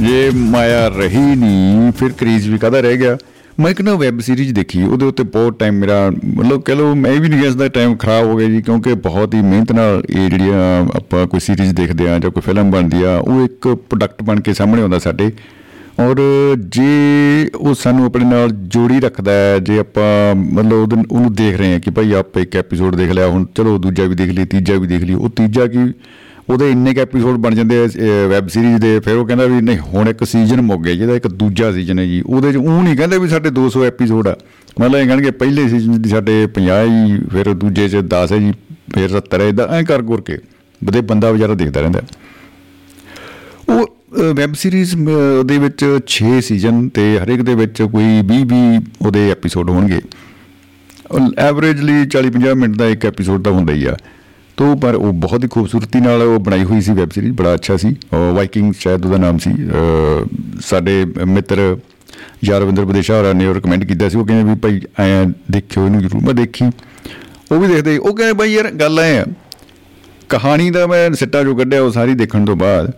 ਜੇ 0.00 0.30
ਮਾਇਆ 0.34 0.88
ਰਹੀ 0.88 1.18
ਨਹੀਂ 1.18 1.92
ਫਿਰ 1.92 2.12
ਕ੍ਰੀਜ਼ 2.12 2.48
ਵੀ 2.48 2.58
ਕਾਹਦਾ 2.58 2.80
ਰਹਿ 2.80 2.96
ਗਿਆ? 2.96 3.16
ਮੈਂ 3.60 3.70
ਇੱਕ 3.70 3.80
ਨਾ 3.80 3.94
ਵੈਬ 3.94 4.20
ਸੀਰੀਜ਼ 4.20 4.52
ਦੇਖੀ 4.54 4.82
ਉਹਦੇ 4.82 5.06
ਉੱਤੇ 5.06 5.22
ਬਹੁਤ 5.22 5.58
ਟਾਈਮ 5.58 5.74
ਮੇਰਾ 5.74 6.10
ਮਤਲਬ 6.10 6.62
ਕਹ 6.62 6.72
ਲਓ 6.72 6.94
ਮੈਂ 6.94 7.12
ਵੀ 7.12 7.28
ਨਹੀਂ 7.28 7.42
ਕਹਿੰਦਾ 7.42 7.68
ਟਾਈਮ 7.68 7.96
ਖਰਾਬ 7.96 8.26
ਹੋ 8.26 8.36
ਗਿਆ 8.36 8.48
ਜੀ 8.48 8.62
ਕਿਉਂਕਿ 8.62 8.94
ਬਹੁਤ 8.94 9.34
ਹੀ 9.34 9.42
ਮਿਹਨਤ 9.42 9.72
ਨਾਲ 9.72 10.02
ਇਹ 10.10 10.28
ਜਿਹੜੀਆਂ 10.30 10.86
ਆਪਾਂ 10.96 11.26
ਕੋਈ 11.26 11.40
ਸੀਰੀਜ਼ 11.40 11.74
ਦੇਖਦੇ 11.74 12.08
ਆ 12.10 12.18
ਜਾਂ 12.18 12.30
ਕੋਈ 12.30 12.42
ਫਿਲਮ 12.46 12.70
ਬਣਦੀ 12.70 13.02
ਆ 13.02 13.16
ਉਹ 13.16 13.44
ਇੱਕ 13.44 13.68
ਪ੍ਰੋਡਕਟ 13.68 14.22
ਬਣ 14.22 14.40
ਕੇ 14.40 14.54
ਸਾਹਮਣੇ 14.54 14.82
ਆਉਂਦਾ 14.82 14.98
ਸਾਡੇ। 14.98 15.32
ਔਰ 16.00 16.16
ਜੇ 16.58 16.86
ਉਹ 17.56 17.74
ਸਾਨੂੰ 17.74 18.06
ਆਪਣੇ 18.06 18.24
ਨਾਲ 18.24 18.50
ਜੋੜੀ 18.50 19.00
ਰੱਖਦਾ 19.00 19.32
ਹੈ, 19.32 19.58
ਜੇ 19.58 19.78
ਆਪਾਂ 19.78 20.34
ਮਤਲਬ 20.34 20.72
ਉਹਦੇ- 20.72 21.04
ਉਹਨੂੰ 21.10 21.32
ਦੇਖ 21.32 21.56
ਰਹੇ 21.56 21.72
ਹਾਂ 21.72 21.80
ਕਿ 21.80 21.90
ਭਾਈ 21.90 22.12
ਆਪਾਂ 22.12 22.42
ਇੱਕ 22.42 22.56
ਐਪੀਸੋਡ 22.56 22.94
ਦੇਖ 22.94 23.10
ਲਿਆ, 23.10 23.26
ਹੁਣ 23.26 23.46
ਚਲੋ 23.54 23.78
ਦੂਜਾ 23.78 24.04
ਵੀ 24.04 24.14
ਦੇਖ 24.14 24.30
ਲਈ 24.30 24.44
ਤੀਜਾ 24.44 24.74
ਵੀ 24.74 24.86
ਦੇਖ 24.86 25.02
ਲਈ 25.02 25.14
ਉਹ 25.14 25.30
ਤੀਜਾ 25.30 25.66
ਕੀ 25.66 25.78
ਉਹਦੇ 26.50 26.70
ਇੰਨੇ 26.70 26.94
ਕ 26.94 26.98
ਐਪੀਸੋਡ 26.98 27.36
ਬਣ 27.36 27.54
ਜਾਂਦੇ 27.54 27.78
ਆ 27.78 27.88
ਵੈਬ 28.28 28.48
ਸੀਰੀਜ਼ 28.48 28.80
ਦੇ, 28.80 29.00
ਫਿਰ 29.00 29.16
ਉਹ 29.16 29.26
ਕਹਿੰਦਾ 29.26 29.46
ਵੀ 29.46 29.60
ਨਹੀਂ, 29.62 29.78
ਹੁਣ 29.78 30.08
ਇੱਕ 30.08 30.24
ਸੀਜ਼ਨ 30.24 30.60
ਮੁੱਕ 30.60 30.82
ਗਿਆ 30.82 30.94
ਜਿਹਦਾ 30.94 31.14
ਇੱਕ 31.14 31.28
ਦੂਜਾ 31.28 31.72
ਸੀਜ਼ਨ 31.72 31.98
ਹੈ 31.98 32.04
ਜੀ। 32.04 32.22
ਉਹਦੇ 32.26 32.52
ਚ 32.52 32.56
ਉਹ 32.56 32.82
ਨਹੀਂ 32.82 32.96
ਕਹਿੰਦੇ 32.96 33.18
ਵੀ 33.18 33.28
ਸਾਡੇ 33.28 33.50
200 33.50 33.84
ਐਪੀਸੋਡ 33.84 34.28
ਆ। 34.28 34.36
ਮਤਲਬ 34.80 35.00
ਇਹ 35.00 35.06
ਕਹਿਣਗੇ 35.06 35.30
ਪਹਿਲੇ 35.30 35.68
ਸੀਜ਼ਨ 35.68 36.02
ਦੀ 36.02 36.08
ਸਾਡੇ 36.08 36.46
50 36.46 36.86
ਹੀ, 36.86 37.18
ਫਿਰ 37.32 37.54
ਦੂਜੇ 37.54 37.88
ਚ 37.88 37.96
10 37.96 38.32
ਹੈ 38.32 38.38
ਜੀ, 38.38 38.52
ਫਿਰ 38.94 39.08
70 39.08 39.40
ਹੈ 39.40 39.48
ਇਦਾਂ 39.48 39.68
ਐਂ 39.68 39.84
ਕਰ 39.84 40.02
ਗੁਰ 40.02 40.20
ਕੇ, 40.20 40.38
ਬਦੇ 40.84 41.00
ਬੰਦਾ 41.00 41.30
ਵਿਚਾਰਾ 41.30 41.54
ਦੇਖਦਾ 41.54 41.80
ਰਹਿੰਦਾ। 41.80 42.00
ਉਹ 43.68 43.96
ਵੈਬ 44.34 44.54
ਸੀਰੀਜ਼ 44.54 44.96
ਦੇ 45.44 45.58
ਵਿੱਚ 45.58 45.98
6 46.06 46.40
ਸੀਜ਼ਨ 46.40 46.88
ਤੇ 46.88 47.18
ਹਰੇਕ 47.18 47.42
ਦੇ 47.42 47.54
ਵਿੱਚ 47.54 47.82
ਕੋਈ 47.82 48.22
20 48.22 48.44
20 48.44 48.80
ਉਹਦੇ 49.06 49.30
ਐਪੀਸੋਡ 49.30 49.70
ਹੋਣਗੇ। 49.70 50.00
ਐਵਰੇਜਲੀ 51.38 52.06
40 52.06 52.30
50 52.30 52.54
ਮਿੰਟ 52.54 52.76
ਦਾ 52.76 52.86
ਇੱਕ 52.86 53.06
ਐਪੀਸੋਡ 53.06 53.44
ਤਾਂ 53.44 53.52
ਹੁੰਦਾ 53.52 53.72
ਹੀ 53.72 53.84
ਆ। 53.84 53.96
ਤੋ 54.56 54.76
ਪਰ 54.76 54.94
ਉਹ 54.94 55.12
ਬਹੁਤ 55.12 55.44
ਹੀ 55.44 55.48
ਖੂਬਸੂਰਤੀ 55.48 56.00
ਨਾਲ 56.00 56.22
ਉਹ 56.22 56.40
ਬਣਾਈ 56.40 56.64
ਹੋਈ 56.64 56.80
ਸੀ 56.80 56.92
ਵੈਬ 56.92 57.10
ਸੀਰੀਜ਼ 57.10 57.32
ਬੜਾ 57.32 57.54
ਅੱਛਾ 57.54 57.76
ਸੀ। 57.76 57.96
ਵਾਈਕਿੰਗ 58.34 58.72
ਸ਼ਾਇਦ 58.78 59.06
ਉਹਦਾ 59.06 59.16
ਨਾਮ 59.16 59.38
ਸੀ। 59.38 59.50
ਅਹ, 59.50 60.36
ਸਾਡੇ 60.60 61.04
ਮਿੱਤਰ 61.04 61.76
ਯਾਰਵਿੰਦਰ 62.44 62.84
ਵਿਦੇਸ਼ਾ 62.84 63.18
ਹੋਰਾਂ 63.18 63.34
ਨੇ 63.34 63.46
ਉਹ 63.46 63.54
ਰეკਮੈਂਡ 63.54 63.84
ਕੀਤਾ 63.84 64.08
ਸੀ। 64.08 64.18
ਉਹ 64.18 64.26
ਕਹਿੰਦੇ 64.26 64.52
ਵੀ 64.52 64.58
ਭਾਈ 64.58 64.80
ਐ 65.00 65.24
ਦੇਖਿਓ 65.50 65.86
ਇਹਨੂੰ 65.86 66.00
ਜ਼ਰੂਰ 66.00 66.24
ਮੈਂ 66.24 66.34
ਦੇਖੀ। 66.34 66.64
ਉਹ 67.52 67.60
ਵੀ 67.60 67.68
ਦੇਖਦੇ 67.68 67.98
ਉਹ 67.98 68.16
ਕਹਿੰਦੇ 68.16 68.34
ਭਾਈ 68.34 68.52
ਯਾਰ 68.52 68.70
ਗੱਲ 68.70 69.00
ਐ 69.00 69.20
ਆ। 69.20 69.24
ਕਹਾਣੀ 70.28 70.70
ਦਾ 70.70 70.86
ਮੈਂ 70.86 71.10
ਸਿੱਟਾ 71.10 71.42
ਜੋ 71.42 71.54
ਕੱਢਿਆ 71.54 71.82
ਉਹ 71.82 71.90
ਸਾਰੀ 71.90 72.14
ਦੇਖਣ 72.14 72.44
ਤੋਂ 72.44 72.56
ਬਾਅਦ 72.56 72.92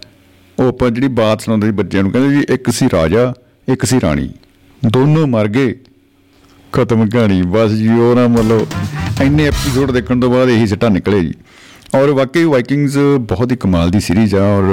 ਉਹ 0.59 0.69
ਆਪਾਂ 0.69 0.91
ਜਿਹੜੀ 0.91 1.09
ਬਾਤ 1.09 1.41
ਸੁਣਾਉਂਦੇ 1.41 1.67
ਸੀ 1.67 1.73
ਬੱਚਿਆਂ 1.73 2.03
ਨੂੰ, 2.03 2.13
ਕਹਿੰਦੇ 2.13 2.37
ਜੀ 2.37 2.47
ਇੱਕ 2.55 2.71
ਸੀ 2.71 2.87
ਰਾਜਾ, 2.93 3.33
ਇੱਕ 3.69 3.85
ਸੀ 3.85 4.01
ਰਾਣੀ। 4.03 4.29
ਦੋਨੋਂ 4.87 5.27
ਮਰ 5.27 5.49
ਗਏ। 5.49 5.75
ਖਤਮ 6.73 7.09
ਕਹਾਣੀ। 7.09 7.43
ਬਸ 7.43 7.71
ਜੀ, 7.71 7.89
ਉਹ 7.89 8.15
ਨਾ 8.15 8.27
ਮਤਲਬ 8.29 8.67
ਇੰਨੇ 9.23 9.45
ਐਪੀਸੋਡ 9.45 9.91
ਦੇਖਣ 9.91 10.21
ਤੋਂ 10.21 10.31
ਬਾਅਦ 10.31 10.49
ਇਹੀ 10.49 10.67
ਸਿੱਟਾ 10.67 10.89
ਨਿਕਲੇ 10.89 11.21
ਜੀ। 11.21 11.35
ਔਰ 11.95 12.11
ਵਾਕਈ 12.11 12.45
ਵਾਈਕਿੰਗਸ 12.45 12.99
ਬਹੁਤ 13.21 13.53
ਹੀ 13.53 13.57
ਕਮਾਲ 13.57 13.91
ਦੀ 13.91 14.01
ਸੀਰੀਜ਼ 14.01 14.35
ਆ 14.35 14.43
ਔਰ 14.43 14.65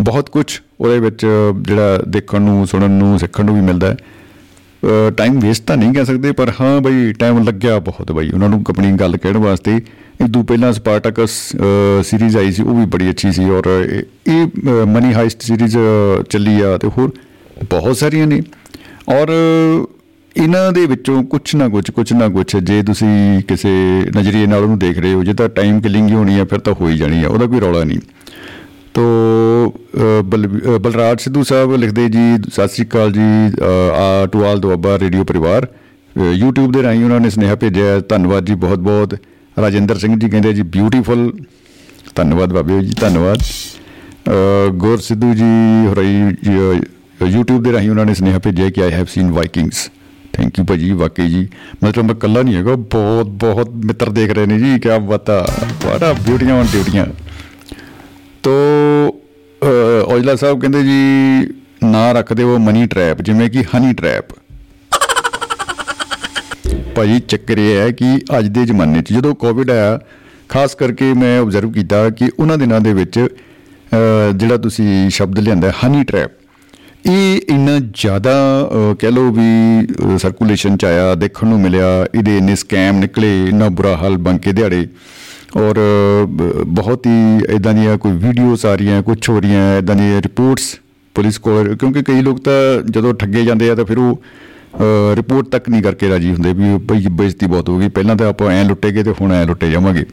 ਬਹੁਤ 0.00 0.30
ਕੁਝ 0.30 0.60
ਉਹਦੇ 0.80 0.98
ਵਿੱਚ 1.00 1.26
ਜਿਹੜਾ 1.62 1.98
ਦੇਖਣ 2.08 2.42
ਨੂੰ, 2.42 2.66
ਸੁਣਨ 2.66 2.90
ਨੂੰ, 2.90 3.18
ਸਿੱਖਣ 3.18 3.44
ਨੂੰ 3.44 3.54
ਵੀ 3.54 3.60
ਮਿਲਦਾ 3.60 3.86
ਹੈ। 3.86 3.96
ਟਾਈਮ 5.16 5.40
ਵੇਸਟ 5.40 5.64
ਤਾਂ 5.64 5.76
ਨਹੀਂ 5.76 5.92
ਕਹਿ 5.94 6.04
ਸਕਦੇ, 6.04 6.32
ਪਰ 6.32 6.52
ਹਾਂ 6.60 6.80
ਬਈ 6.80 7.12
ਟਾਈਮ 7.12 7.44
ਲੱਗਿਆ 7.44 7.78
ਬਹੁਤ 7.78 8.12
ਬਈ। 8.12 8.30
ਉਹਨਾਂ 8.30 8.48
ਨੂੰ 8.48 8.64
ਆਪਣੀ 8.68 8.92
ਗੱਲ 8.92 9.16
ਕਹਿਣ 9.16 9.38
ਵਾਸਤੇ 9.38 9.76
ਇਹ 10.20 10.28
ਤੋਂ 10.32 10.44
ਪਹਿਲਾਂ 10.44 10.72
ਸਪਾਰਟਕਸ 10.72 11.52
ਸੀਰੀਜ਼ 12.02 12.36
ਆਈ 12.36 12.52
ਸੀ, 12.52 12.62
ਉਹ 12.62 12.80
ਵੀ 12.80 12.86
ਬੜੀ 12.86 13.10
ਅੱਛੀ 13.10 13.32
ਸੀ 13.32 13.44
ਔਰ 13.44 13.86
ਇਹ- 13.90 14.32
ਇਹ 14.32 14.46
ਮਨੀ 14.86 15.14
ਹਾਈਸਟ 15.14 15.42
ਸੀਰੀਜ਼ 15.42 15.78
ਚੱਲੀ 16.30 16.60
ਆ 16.60 16.78
ਤੇ 16.78 16.88
ਹੋਰ 16.88 17.12
ਬਹੁਤ 17.70 17.96
ਸਾਰੀਆਂ 17.96 18.26
ਨੇ। 18.26 18.42
ਔਰ 19.08 19.28
ਇਹਨਾਂ 20.36 20.72
ਦੇ 20.72 20.86
ਵਿੱਚੋਂ 20.86 21.24
ਕੁਝ 21.24 21.56
ਨਾ 21.56 21.68
ਕੁਝ 21.68 21.90
ਕੁਝ 21.90 22.12
ਨਾ 22.12 22.28
ਕੁਝ 22.28 22.56
ਜੇ 22.56 22.82
ਤੁਸੀਂ 22.82 23.40
ਕਿਸੇ 23.42 24.02
ਨਜ਼ਰੀਏ 24.16 24.46
ਨਾਲ 24.46 24.62
ਉਹਨੂੰ 24.62 24.78
ਦੇਖ 24.78 24.98
ਰਹੇ 24.98 25.12
ਹੋ, 25.12 25.24
ਜੇ 25.24 25.32
ਤਾਂ 25.32 25.48
ਟਾਈਮ 25.48 25.80
ਕਿਲਿੰਗ 25.80 26.08
ਹੀ 26.08 26.14
ਹੋਣੀ 26.14 26.38
ਆ, 26.38 26.44
ਫਿਰ 26.44 26.58
ਤਾਂ 26.58 26.74
ਹੋ 26.80 26.88
ਹੀ 26.88 26.96
ਜਾਣੀ 26.96 27.24
ਆ, 27.24 27.28
ਉਹਦਾ 27.28 27.46
ਕੋਈ 27.46 27.60
ਰੌਲਾ 27.60 27.84
ਨਹੀਂ। 27.84 27.98
ਤੋ 28.94 29.02
ਅ, 29.96 30.22
ਬਲ 30.22 30.46
ਅ, 30.46 30.78
ਬਲਰਾਜ 30.78 31.20
ਸਿੱਧੂ 31.20 31.42
ਸਾਹਿਬ 31.42 31.76
ਲਿਖਦੇ 31.76 32.08
ਜੀ 32.08 32.36
ਸਤਿ 32.52 32.68
ਸ੍ਰੀ 32.68 32.84
ਅਕਾਲ 32.84 33.12
ਜੀ 33.12 33.20
ਅ, 33.20 33.62
ਆ 33.94 34.26
ਟੂ 34.26 34.44
ਆਲ 34.44 34.60
ਦੁਆਬਾ 34.60 34.98
ਰੇਡੀਓ 34.98 35.24
ਪਰਿਵਾਰ। 35.24 35.66
ਅ, 35.66 36.20
YouTube 36.44 36.70
ਦੇ 36.70 36.82
ਰਾਹੀਂ 36.82 37.04
ਉਹਨਾਂ 37.04 37.20
ਨੇ 37.20 37.30
ਸੁਨੇਹਾ 37.30 37.54
ਭੇਜਿਆ 37.54 37.84
ਹੈ। 37.84 38.00
ਧੰਨਵਾਦ 38.00 38.44
ਜੀ 38.44 38.54
ਬਹੁਤ 38.54 38.78
ਬਹੁਤ 38.78 39.14
ਰਾਜਿੰਦਰ 39.62 39.98
ਸਿੰਘ 39.98 40.18
ਜੀ 40.18 40.28
ਕਹਿੰਦੇ 40.28 40.52
ਜੀ 40.52 40.62
ਬਿਊਟੀਫੁਲ 40.62 41.32
ਧੰਨਵਾਦ 42.14 42.52
ਬਾਬੇ 42.52 42.82
ਜੀ 42.82 42.92
ਧੰਨਵਾਦ। 43.00 43.38
ਅ, 43.38 44.70
ਗੁਰ 44.70 44.98
ਸਿੱਧੂ 44.98 45.34
ਜੀ 45.34 45.86
ਹੋਰਈ 45.86 46.14
ਜੀ, 46.44 46.80
ਅ, 47.22 47.24
YouTube 47.24 47.62
ਦੇ 47.62 47.72
ਰਾਹੀਂ 47.72 47.90
ਉਹਨਾਂ 47.90 48.06
ਨੇ 48.06 48.14
ਸੁਨੇਹਾ 48.14 48.38
ਭੇਜਿਆ 48.38 48.70
ਕਿ 48.70 48.82
I 48.82 48.90
have 48.90 49.04
seen 49.04 49.30
Vikings 49.30 49.90
thank 50.32 50.58
you 50.58 50.64
ਭਾਜੀ 50.64 50.92
ਵਾਕਈ 50.92 51.28
ਜੀ। 51.28 51.48
ਮਤਲਬ 51.84 52.04
ਮੈਂ 52.04 52.14
ਇਕੱਲਾ 52.14 52.42
ਨਹੀਂ 52.42 52.54
ਹੈਗਾ 52.54 52.74
ਬਹੁਤ 52.74 53.26
ਬਹੁਤ 53.26 53.70
ਮਿੱਤਰ 53.70 54.10
ਦੇਖ 54.10 54.30
ਰਹੇ 54.30 54.46
ਨੇ 54.46 54.58
ਜੀ 54.58 54.78
ਕੀ 54.78 54.88
ਬਤਾ। 55.08 55.46
ਬੜਾ 55.86 56.12
ਬਿਊਟੀਆਂ 56.12 56.54
ਔਨ 56.54 56.66
ਡਿਊਟੀਆਂ 56.72 57.06
ਤੋ 58.42 58.52
ਅ, 59.62 60.02
ਔਜਲਾ 60.06 60.34
ਸਾਹਿਬ 60.36 60.60
ਕਹਿੰਦੇ 60.60 60.82
ਜੀ 60.82 61.48
ਨਾਂ 61.84 62.12
ਰੱਖਦੇ 62.14 62.42
ਉਹ 62.42 62.58
ਮਨੀ 62.58 62.86
ਟ੍ਰੈਪ 62.86 63.20
ਜਿਵੇਂ 63.22 63.48
ਕਿ 63.50 63.64
ਹਨੀ 63.74 63.92
ਟ੍ਰੈਪ। 63.94 64.32
ਭਾਜੀ 66.96 67.18
ਚੱਕਰ 67.20 67.58
ਇਹ 67.58 67.76
ਹੈ 67.78 67.90
ਕਿ 67.90 68.16
ਅੱਜ 68.38 68.46
ਦੇ 68.48 68.64
ਜ਼ਮਾਨੇ 68.66 69.02
'ਚ 69.02 69.12
ਜਦੋਂ 69.12 69.34
ਕੋਵਿਡ 69.34 69.70
ਆਇਆ 69.70 69.98
ਖਾਸ 70.48 70.74
ਕਰਕੇ 70.74 71.12
ਮੈਂ 71.14 71.38
ਆਬਜ਼ਰਵ 71.40 71.72
ਕੀਤਾ 71.72 72.08
ਕਿ 72.10 72.30
ਉਹਨਾਂ 72.38 72.58
ਦਿਨਾਂ 72.58 72.80
ਦੇ 72.80 72.92
ਵਿੱਚ 72.94 73.18
ਅ, 73.18 74.32
ਜਿਹੜਾ 74.36 74.56
ਤੁਸੀਂ 74.56 75.08
ਸ਼ਬਦ 75.10 75.38
ਲਿਆਂਦਾ 75.38 75.72
ਹਨੀ 75.84 76.02
ਟ੍ਰੈਪ 76.04 76.38
ਇਹ 77.06 77.40
ਇੰਨਾ 77.48 77.78
ਜ਼ਿਆਦਾ 77.94 78.32
ਅ, 78.64 78.94
ਕਹਿ 79.00 79.10
ਲਓ 79.10 79.30
ਵੀ 79.32 80.18
ਸਰਕੂਲੇਸ਼ਨ 80.18 80.76
ਚ 80.76 80.84
ਆਇਆ 80.84 81.14
ਦੇਖਣ 81.14 81.46
ਨੂੰ 81.46 81.60
ਮਿਲਿਆ 81.60 81.86
ਇਹਦੇ 82.14 82.36
ਇੰਨੇ 82.38 82.56
ਸਕੈਮ 82.56 82.98
ਨਿਕਲੇ 82.98 83.30
ਇੰਨਾ 83.48 83.68
ਬੁਰਾ 83.68 83.96
ਹਾਲ 83.96 84.16
ਬਣ 84.18 84.38
ਕੇ 84.38 84.52
ਦਿਹਾੜੇ। 84.52 84.86
ਔਰ 85.56 85.76
ਅ, 85.78 86.26
ਬ- 86.26 86.64
ਬਹੁਤ 86.66 87.06
ਹੀ 87.06 87.38
ਇਦਾਂ 87.54 87.74
ਦੀਆਂ 87.74 87.98
ਕੋਈ 87.98 88.12
ਵੀਡੀਓਜ਼ 88.12 88.66
ਆ 88.66 88.74
ਰਹੀਆਂ 88.74 89.02
ਕੁਝ 89.02 89.28
ਹੋ 89.28 89.40
ਰਹੀਆਂ 89.40 89.78
ਇਦਾਂ 89.78 89.96
ਦੀਆਂ 89.96 90.22
ਰਿਪੋਰਟਸ 90.22 90.76
ਪੁਲਿਸ 91.14 91.38
ਕੋਲ 91.38 91.76
ਕਿਉਂਕਿ 91.76 92.02
ਕਈ 92.02 92.20
ਲੋਕ 92.22 92.40
ਤਾਂ 92.40 92.82
ਜਦੋਂ 92.90 93.14
ਠੱਗੇ 93.14 93.44
ਜਾਂਦੇ 93.44 93.70
ਆ 93.70 93.74
ਤਾਂ 93.74 93.84
ਫਿਰ 93.84 93.98
ਉਹ 93.98 94.22
ਰਿਪੋਰਟ 95.16 95.46
ਤੱਕ 95.46 95.68
ਨਹੀਂ 95.68 95.82
ਕਰਕੇ 95.82 96.08
ਰਾਜੀ 96.08 96.32
ਹੁੰਦੇ 96.32 96.52
ਵੀ 96.52 96.78
ਭਈ 96.78 97.06
ਬੇਇੱਜ਼ਤੀ 97.10 97.46
ਬਹੁਤ 97.46 97.68
ਹੋ 97.68 97.78
ਗਈ। 97.78 97.88
ਪਹਿਲਾਂ 97.88 98.16
ਤਾਂ 98.16 98.28
ਆਪਾਂ 98.28 98.50
ਐ 98.50 98.64
ਲੁੱਟੇ 98.64 98.90
ਗਏ 98.90 99.02
ਤੇ 99.02 99.14
ਹੁਣ 99.20 99.32
ਐ 99.32 99.44
ਲੁੱਟੇ 99.44 99.70
ਜਾਵਾਂਗੇ। 99.70 100.04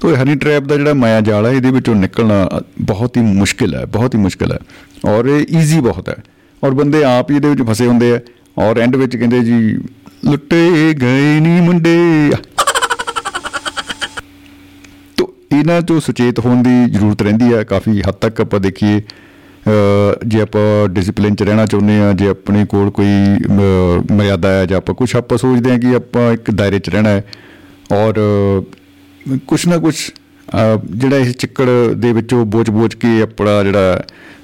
ਤੋ 0.00 0.10
ਇਹ 0.10 0.16
ਹਨੀ 0.16 0.34
ਟ੍ਰੈਪ 0.34 0.62
ਦਾ 0.62 0.76
ਜਿਹੜਾ 0.76 0.94
ਮਾਇਆ 0.94 1.20
ਜਾਲ 1.20 1.46
ਹੈ 1.46 1.50
ਇਹਦੇ 1.50 1.70
ਵਿੱਚੋਂ 1.70 1.94
ਨਿਕਲਣਾ 1.94 2.48
ਬਹੁਤ 2.80 3.16
ਹੀ 3.16 3.22
ਮੁਸ਼ਕਿਲ 3.22 3.74
ਹੈ 3.74 3.84
ਬਹੁਤ 3.86 4.14
ਹੀ 4.14 4.20
ਮੁਸ਼ਕਿਲ 4.20 4.52
ਹੈ 4.52 4.58
ਔਰ 5.04 5.24
ਇਹ 5.24 5.58
ਈਜ਼ੀ 5.58 5.80
ਬਹੁਤ 5.80 6.08
ਹੈ 6.08 6.16
ਔਰ 6.64 6.70
ਬੰਦੇ 6.70 7.04
ਆਪ 7.04 7.30
ਹੀ 7.30 7.36
ਇਹਦੇ 7.36 7.48
ਵਿੱਚ 7.48 7.62
ਫਸੇ 7.62 7.86
ਹੁੰਦੇ 7.86 8.12
ਆ। 8.12 8.20
ਔਰ 8.58 8.78
ਐਂਡ 8.78 8.96
ਵਿੱਚ 8.96 9.16
ਕਹਿੰਦੇ 9.16 9.40
ਜੀ 9.40 9.60
ਲੁੱਟੇ 10.24 10.94
ਗਏ 11.00 11.40
ਨਹੀਂ 11.40 11.62
ਮੁੰਡੇ। 11.62 12.30
ਤੋ 12.30 12.65
ਇਹਨਾਂ 15.50 15.80
ਤੋਂ 15.82 16.00
ਸੁਚੇਤ 16.00 16.38
ਹੋਣ 16.38 16.62
ਦੀ 16.62 16.84
ਜ਼ਰੂਰਤ 16.90 17.22
ਰਹਿੰਦੀ 17.22 17.52
ਹੈ 17.54 17.62
ਕਾਫੀ 17.64 18.00
ਹੱਦ 18.00 18.14
ਤੱਕ 18.20 18.40
ਆਪਾਂ 18.40 18.60
ਦੇਖੀਏ 18.60 18.98
ਅ, 18.98 20.24
ਜੇ 20.26 20.40
ਆਪਾਂ 20.40 20.88
ਡਿਸਪਲਿਨ 20.88 21.34
ਚ 21.34 21.42
ਰਹਿਣਾ 21.42 21.64
ਚਾਹੁੰਦੇ 21.66 21.98
ਆ 22.00 22.12
ਜੇ 22.12 22.28
ਆਪਣੇ 22.28 22.64
ਕੋਲ 22.64 22.90
ਕੋਈ 22.90 23.06
ਅ, 23.36 24.12
ਮਰਿਆਦਾ 24.12 24.48
ਹੈ 24.50 24.66
ਜਾਂ 24.66 24.76
ਆਪਾਂ 24.78 24.94
ਕੁਝ 24.94 25.14
ਆਪਾਂ 25.16 25.38
ਸੋਚਦੇ 25.38 25.70
ਆ 25.72 25.78
ਕਿ 25.78 25.94
ਆਪਾਂ 25.94 26.32
ਇੱਕ 26.32 26.50
ਦਾਇਰੇ 26.50 26.78
ਚ 26.78 26.90
ਰਹਿਣਾ 26.90 27.08
ਹੈ 27.08 27.24
ਔਰ 27.92 28.18
ਅ, 28.18 29.36
ਕੁਛ 29.46 29.66
ਨਾ 29.68 29.78
ਕੁਛ 29.78 30.08
ਅ, 30.08 30.76
ਜਿਹੜਾ 30.86 31.16
ਇਸ 31.16 31.36
ਚਿੱਕੜ 31.36 31.66
ਦੇ 31.94 32.12
ਵਿੱਚੋਂ 32.12 32.44
ਬੋਝ-ਬੋਝ 32.46 32.94
ਕੇ 32.94 33.20
ਆਪਣਾ 33.22 33.62
ਜਿਹੜਾ 33.62 33.96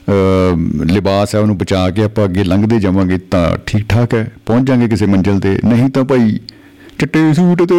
ਅ, 0.09 0.57
ਲਿਬਾਸ 0.87 1.35
ਹੈ 1.35 1.41
ਉਹਨੂੰ 1.41 1.57
ਬਚਾ 1.59 1.89
ਕੇ 1.91 2.03
ਆਪਾਂ 2.03 2.25
ਅੱਗੇ 2.25 2.45
ਲੰਘਦੇ 2.45 2.79
ਜਾਵਾਂਗੇ 2.81 3.19
ਤਾਂ 3.31 3.47
ਠੀਕ 3.67 3.87
ਠਾਕ 3.89 4.15
ਹੈ 4.15 4.27
ਪਹੁੰਚ 4.47 4.67
ਜਾਾਂਗੇ 4.67 4.89
ਕਿਸੇ 4.89 5.07
ਮੰਜ਼ਿਲ 5.07 5.39
ਤੇ 5.41 5.59
ਨਹੀਂ 5.65 5.89
ਤਾਂ 5.91 6.05
ਭਾਈ 6.05 6.39
ਚਿੱਟੇ 6.99 7.33
ਸੂਟ 7.35 7.63
ਤੇ 7.63 7.75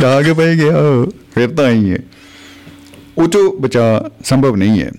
ਜਾ 0.00 0.22
ਕੇ 0.22 0.32
ਪੈ 0.32 0.54
ਗਿਆ 0.54 0.72
ਫਿਰ 1.34 1.48
ਤਾਂ 1.48 1.70
ਹੀ 1.70 1.92
ਹੈ। 1.92 1.98
ਉਹ 3.18 3.28
ਚੋਂ 3.28 3.52
ਬਚਾ 3.52 4.10
ਸੰਭਵ 4.24 4.56
ਨਹੀਂ 4.56 4.82
ਹੈ। 4.82 4.90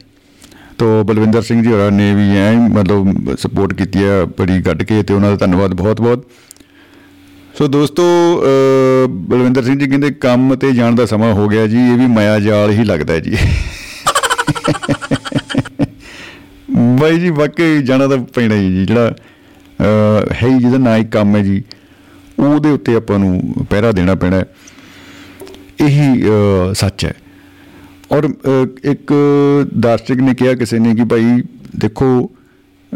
ਤੋ 0.77 1.03
ਬਲਵਿੰਦਰ 1.03 1.41
ਸਿੰਘ 1.41 1.63
ਜੀ 1.63 1.71
ਹੋਰਾਂ 1.71 1.91
ਨੇ 1.91 2.15
ਵੀ 2.15 2.37
ਐ 2.37 2.51
ਮਤਲਬ 2.51 3.35
ਸਪੋਰਟ 3.35 3.73
ਕੀਤੀ 3.73 4.03
ਹੈ 4.03 4.25
ਬੜੀ 4.25 4.61
ਗੱਡ 4.61 4.83
ਕੇ 4.83 5.03
ਤੇ 5.03 5.13
ਉਹਨਾਂ 5.13 5.29
ਦਾ 5.29 5.35
ਧੰਨਵਾਦ 5.35 5.73
ਬਹੁਤ 5.73 6.01
ਬਹੁਤ। 6.01 6.25
ਸੋ 7.57 7.67
ਦੋਸਤੋ 7.67 8.03
ਅਹ, 8.43 9.07
ਬਲਵਿੰਦਰ 9.07 9.63
ਸਿੰਘ 9.63 9.79
ਜੀ 9.79 9.87
ਕਹਿੰਦੇ 9.87 10.11
ਕੰਮ 10.11 10.55
ਤੇ 10.55 10.71
ਜਾਣ 10.71 10.95
ਦਾ 10.95 11.05
ਸਮਾਂ 11.05 11.33
ਹੋ 11.33 11.47
ਗਿਆ 11.47 11.67
ਜੀ 11.67 11.77
ਇਹ 11.77 11.97
ਵੀ 11.97 12.07
ਮਾਇਆ 12.07 12.39
ਜਾਲ 12.39 12.71
ਹੀ 12.71 12.83
ਲੱਗਦਾ 12.83 13.13
ਹੈ 13.13 13.19
ਜੀ। 13.19 13.37
ਬਾਈ 16.99 17.19
ਜੀ 17.19 17.29
ਵਾਕਈ 17.29 17.83
ਜਾਣਾ 17.83 18.07
ਤਾਂ 18.07 18.17
ਪੈਣਾ 18.17 18.55
ਹੀ 18.55 18.75
ਜੀ 18.75 18.85
ਜਿਹੜਾ 18.85 19.15
ਅਹ, 19.81 20.33
ਹੈ 20.43 20.47
ਹੀ 20.47 20.59
ਜਿਹਦਾ 20.59 20.77
ਨਾਂ 20.77 20.97
ਹੀ 20.97 21.03
ਕੰਮ 21.05 21.35
ਹੈ 21.35 21.43
ਜੀ। 21.43 21.63
ਉਹਦੇ 22.39 22.69
ਉੱਤੇ 22.69 22.95
ਆਪਾਂ 22.95 23.19
ਨੂੰ 23.19 23.53
ਪਹਿਰਾ 23.69 23.91
ਦੇਣਾ 23.91 24.15
ਪੈਣਾ 24.15 24.35
ਹੈ। 24.37 24.45
ਇਹੀ 25.81 26.23
ਅਹ, 26.23 26.73
ਸੱਚ 26.73 27.05
ਹੈ। 27.05 27.13
ਔਰ 28.11 28.27
ਅਹ, 28.27 28.89
ਇੱਕ 28.91 29.13
ਦਾਰਸ਼ਨਿਕ 29.79 30.19
ਨੇ 30.19 30.33
ਕਿਹਾ 30.33 30.53
ਕਿਸੇ 30.53 30.79
ਨੇ 30.79 30.95
ਕਿ 30.95 31.03
ਭਾਈ 31.03 31.43
ਦੇਖੋ 31.75 32.31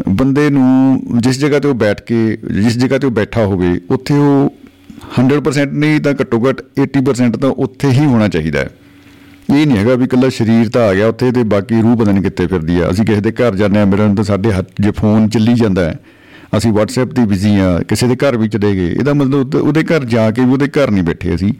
ਬੰਦੇ 0.08 0.50
ਨੂੰ 0.50 1.00
ਜਿਸ 1.18 1.38
ਜਗ੍ਹਾ 1.38 1.58
ਤੇ 1.58 1.68
ਉਹ 1.68 1.74
ਬੈਠ 1.74 2.00
ਕੇ 2.00 2.38
ਜਿਸ 2.54 2.78
ਜਗ੍ਹਾ 2.78 2.98
ਤੇ 2.98 3.06
ਉਹ 3.06 3.12
ਬੈਠਾ 3.12 3.44
ਹੋਵੇ 3.44 3.80
ਉੱਥੇ 3.90 4.14
ਉਹ 4.14 4.54
100% 5.18 5.72
ਨਹੀਂ 5.72 6.00
ਤਾਂ 6.00 6.12
ਘੱਟੋ 6.12 6.48
ਘੱਟ 6.48 6.62
80% 6.80 7.38
ਤਾਂ 7.38 7.50
ਉੱਥੇ 7.50 7.88
ਹੀ 7.88 8.04
ਹੋਣਾ 8.06 8.28
ਚਾਹੀਦਾ 8.28 8.60
ਹੈ। 8.60 8.70
ਇਹ 9.54 9.66
ਨਹੀਂ 9.66 9.78
ਹੈਗਾ 9.78 9.94
ਵੀ 9.94 10.04
ਇਕੱਲਾ 10.04 10.28
ਸਰੀਰ 10.28 10.68
ਤਾਂ 10.68 10.82
ਆ 10.82 10.94
ਗਿਆ 10.94 11.06
ਉੱਥੇ 11.06 11.32
ਤੇ 11.32 11.42
ਬਾਕੀ 11.42 11.82
ਰੂਹ 11.82 11.96
ਪਤਾ 11.96 12.12
ਨਹੀਂ 12.12 12.22
ਕਿੱਥੇ 12.22 12.46
ਫਿਰਦੀ 12.46 12.80
ਆ। 12.80 12.90
ਅਸੀਂ 12.90 13.04
ਕਿਸੇ 13.04 13.20
ਦੇ 13.20 13.32
ਘਰ 13.32 13.54
ਜਾਂਦੇ 13.54 13.80
ਆ 13.80 13.84
ਮਿਲਣ 13.84 14.14
ਤਾਂ 14.14 14.24
ਸਾਡੇ 14.24 14.52
ਹੱਥ 14.52 14.68
ਜੇ 14.80 14.90
ਫੋਨ 14.90 15.28
ਚੱਲੀ 15.28 15.54
ਜਾਂਦਾ 15.54 15.84
ਹੈ। 15.84 16.00
ਅਸੀਂ 16.56 16.72
WhatsApp 16.72 17.08
ਤੇ 17.08 17.24
ਬਿਜ਼ੀ 17.24 17.58
ਆ 17.58 17.80
ਕਿਸੇ 17.88 18.06
ਦੇ 18.08 18.16
ਘਰ 18.16 18.36
ਵੀ 18.36 18.48
ਚਲੇ 18.48 18.72
ਗਏ। 18.74 18.90
ਇਹਦਾ 18.90 19.14
ਮਤਲਬ 19.14 19.34
ਉਹਦੇ- 19.34 19.60
ਉਹਦੇ 19.60 19.82
ਘਰ 19.82 20.04
ਜਾ 20.04 20.30
ਕੇ 20.30 20.44
ਵੀ 20.44 20.52
ਉਹਦੇ 20.52 20.68
ਘਰ 20.68 20.90
ਨਹੀਂ 20.90 21.02
ਬੈਠੇ 21.02 21.34
ਅਸੀਂ। 21.34 21.52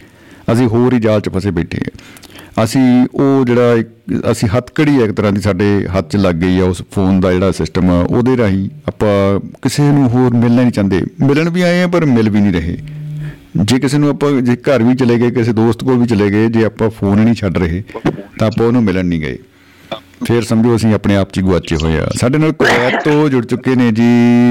ਅਸੀਂ 0.53 0.66
ਹੋਰ 0.66 0.95
ਹੀ 0.95 0.99
ਜਾਲ 0.99 1.21
'ਚ 1.21 1.29
ਫਸੇ 1.29 1.51
ਬੈਠੇ 1.51 1.79
ਆ 1.79 2.65
ਅਸੀਂ 2.65 3.07
ਉਹ 3.15 3.45
ਜਿਹੜਾ 3.45 3.75
ਇੱਕ- 3.75 4.33
ਅਸੀਂ 4.33 4.49
ਹੱਥਕੜੀ 4.49 4.97
ਇੱਕ 4.97 5.12
ਤਰ੍ਹਾਂ 5.12 5.33
ਦੀ 5.33 5.41
ਸਾਡੇ 5.41 5.87
ਹੱਥ 5.99 6.09
'ਚ 6.11 6.16
ਲੱਗ 6.16 6.35
ਗਈ 6.35 6.61
ਆ 6.61 6.65
ਉਸ 6.65 6.83
ਫੋਨ 6.93 7.21
ਦਾ 7.21 7.33
ਜਿਹੜਾ 7.33 7.53
ਸਿਸਟਮ 7.53 7.91
ਆ 7.91 8.01
ਉਹਦੇ 8.01 8.37
ਰਾਹੀਂ 8.37 8.71
ਆਪਾਂ 8.89 9.41
ਕਿਸੇ 9.62 9.83
ਨੂੰ 9.83 10.09
ਹੋਰ 10.09 10.35
ਮਿਲਣਾ 10.35 10.62
ਨਹੀਂ 10.62 10.73
ਚਾਹੁੰਦੇ। 10.73 11.03
ਮਿਲਣ 11.21 11.51
ਵੀ 11.51 11.62
ਆਏ 11.62 11.83
ਆ 11.83 11.87
ਪਰ 11.87 12.05
ਮਿਲ 12.05 12.31
ਵੀ 12.31 12.41
ਨਹੀਂ 12.41 12.53
ਰਹੇ। 12.53 12.79
ਜੇ 13.57 13.79
ਕਿਸੇ 13.79 13.99
ਨੂੰ 13.99 14.11
ਆਪਾਂ 14.11 14.33
ਜੇ 14.33 14.57
ਘਰ 14.57 14.83
ਵੀ 14.83 14.95
ਚਲੇ 14.95 15.19
ਗਏ 15.19 15.31
ਕਿਸੇ 15.31 15.53
ਦੋਸਤ 15.53 15.85
ਕੋਲ 15.85 15.99
ਵੀ 15.99 16.07
ਚਲੇ 16.07 16.31
ਗਏ 16.31 16.49
ਜੇ 16.49 16.65
ਆਪਾਂ 16.65 16.91
ਫੋਨ 16.91 17.19
ਹੀ 17.19 17.25
ਨਹੀਂ 17.25 17.35
ਛੱਡ 17.35 17.59
ਰਹੇ 17.59 17.83
ਤਾਂ 18.39 18.47
ਆਪਾਂ 18.47 18.66
ਉਹਨੂੰ 18.66 18.83
ਮਿਲਣ 18.83 19.05
ਨਹੀਂ 19.05 19.21
ਗਏ। 19.21 19.39
ਫਿਰ 20.27 20.43
ਸਮਝੋ 20.43 20.77
ਅਸੀਂ 20.77 20.95
ਆਪਣੇ 20.95 21.16
ਆਪ 21.16 21.33
'ਚ 21.33 21.39
ਹੀ 21.39 21.43
ਗੁਆਚੇ 21.43 21.77
ਹੋਏ 21.77 21.99
ਆ। 21.99 22.09
ਸਾਡੇ 22.21 22.39
ਨਾਲ 22.39 22.53
ਕੁਵੈਤ 22.53 23.05
ਤੋਂ 23.05 23.29
ਜੁੜ 23.29 23.47
ਚੁੱਕੇ 23.47 23.75
ਨੇ 23.75 23.93
ਜੀ 23.93 24.03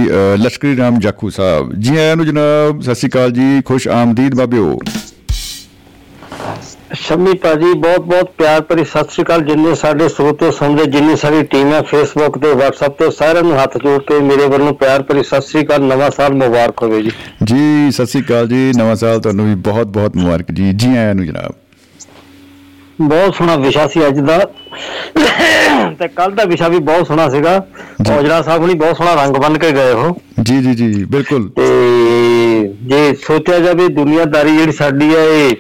ਅ, 0.10 0.38
ਲਸ਼ਕਰੀ 0.38 0.78
ਰਾਮ 0.78 1.00
ਜਾਖੂ 1.00 1.30
ਸਾਹਿਬ। 1.30 1.74
ਜੀ 1.74 1.98
ਆਇਆਂ 1.98 2.16
ਨੂੰ 2.16 2.26
ਜਨਾਬ 2.26 2.82
ਸਤਿ 2.82 2.96
ਸ਼੍ਰੀ 2.96 3.10
ਅਕਾਲ 3.10 3.32
ਜੀ 3.32 3.62
ਖੁਸ਼ 3.66 3.88
ਆਮਦੀਦ 3.88 4.36
ਬਾਬਿਓ। 4.36 4.80
ਸ਼ਮੀ 6.94 7.34
ਭਾਜੀ 7.34 7.72
ਬਹੁਤ 7.74 8.00
ਬਹੁਤ 8.00 8.32
ਪਿਆਰ 8.38 8.62
ਭਰੀ 8.62 8.84
ਸਤਿ 8.84 9.14
ਸ੍ਰੀ 9.14 9.24
ਅਕਾਲ। 9.24 9.42
ਜਿੰਨੇ 9.42 9.74
ਸਾਡੇ 9.76 10.08
ਸਰੋਤੇ 10.10 10.52
ਸੁਣਦੇ 10.52 10.86
ਜਿੰਨੀ 10.86 11.16
ਸਾਡੀ 11.16 11.42
ਟੀਮ 11.44 11.72
ਹੈ 11.74 11.82
ਫੇਸਬੁੱਕ 11.82 12.38
ਤੇ 12.38 12.52
WhatsApp 12.52 12.94
ਤੇ 13.00 13.10
ਸਾਰਿਆਂ 13.12 13.44
ਨੂੰ 13.44 13.58
ਹੱਥ 13.62 13.78
ਜੋੜ 13.78 14.02
ਕੇ 14.02 14.20
ਮੇਰੇ 14.20 14.48
ਵੱਲੋਂ 14.48 14.74
ਪਿਆਰ 14.74 15.04
ਭਰੀ 15.04 15.24
ਸਤਿ 15.24 15.42
ਸ੍ਰੀ 15.42 15.64
ਅਕਾਲ 15.64 15.82
ਨਵਾਂ 15.82 16.10
ਸਾਲ 16.12 16.34
ਮੁਬਾਰਕ 16.34 16.84
ਹੋਵੇ 16.84 17.02
ਜੀ। 17.02 17.12
ਜੀ 17.44 17.92
ਸਤਿ 17.92 18.06
ਸ਼੍ਰੀ 18.06 18.22
ਅਕਾਲ 18.22 18.48
ਜੀ 18.48 18.72
ਨਵਾਂ 18.78 18.96
ਸਾਲ 18.96 19.20
ਤੁਹਾਨੂੰ 19.20 19.46
ਵੀ 19.46 19.56
ਬਹੁਤ 19.70 19.88
ਬਹੁਤ 19.88 20.18
ਮੁਬਾਰਕ 20.18 20.52
ਜੀ। 20.52 20.72
ਜੀ 20.74 20.96
ਆਇਆਂ 20.98 21.16
ਨੂੰ 21.16 21.26
ਜਨਾਬ। 21.26 21.52
ਬਹੁਤ 23.02 23.36
ਸੋਹਣਾ 23.36 23.56
ਵਿਸ਼ਾ 23.56 23.88
ਸੀ 23.88 24.08
ਅੱਜ 24.08 24.20
ਦਾ। 24.20 24.38
ਤੇ 26.00 26.08
ਕੱਲ 26.08 26.32
ਦਾ 26.32 26.44
ਵਿਸ਼ਾ 26.44 26.68
ਵੀ 26.68 26.80
ਬਹੁਤ 26.80 27.08
ਸੋਹਣਾ 27.08 27.30
ਸੀਗਾ। 27.30 27.56
ਔਜਲਾ 28.18 28.42
ਸਾਹਿਬ 28.42 28.66
ਨੇ 28.66 28.74
ਬਹੁਤ 28.74 28.98
ਸੋਹਣਾ 28.98 29.24
ਰੰਗ 29.24 29.36
ਬੰਨ 29.36 29.58
ਕੇ 29.58 29.72
ਗਏ 29.72 29.92
ਹੋ। 29.94 30.16
ਜੀ 30.42 30.62
ਜੀ 30.62 30.74
ਜੀ 30.76 31.04
ਬਿਲਕੁਲ। 31.06 31.50
ਤੇ 31.50 31.68
ਜੇ 32.82 33.14
ਸੋਚਿਆ 33.28 33.60
ਜਾਵੇ 33.60 33.88
ਦੁਨੀਆਦਾਰੀ 33.88 34.58
ਜਿਹੜੀ 34.58 34.72
ਸਾਡੀ 34.72 35.16
ਹੈ 35.16 35.24
ਇਹ 35.26 35.56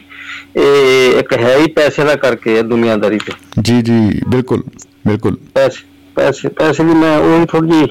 ਇਹ 0.57 1.19
ਇੱਕ 1.19 1.34
ਹੈ 1.35 1.57
ਹੀ 1.57 1.72
ਪੈਸੇ 1.72 2.03
ਦਾ 2.03 2.15
ਕਰਕੇ 2.18 2.55
ਹੈ 2.57 2.61
ਦੁਨੀਆਦਾਰੀ 2.64 3.18
ਤੇ। 3.18 3.34
ਜੀ 3.61 3.81
ਜੀ 3.81 4.22
ਬਿਲਕੁਲ 4.30 4.64
ਬਿਲਕੁਲ। 5.07 5.38
ਪੈਸੇ 5.53 5.84
ਪੈਸੇ 6.15 6.49
ਪੈਸੇ 6.49 6.84
ਵੀ 6.84 6.93
ਮੈਂ 6.95 7.18
ਉਹ 7.18 7.45
ਥੋੜੀ 7.45 7.69
ਜੀ 7.69 7.88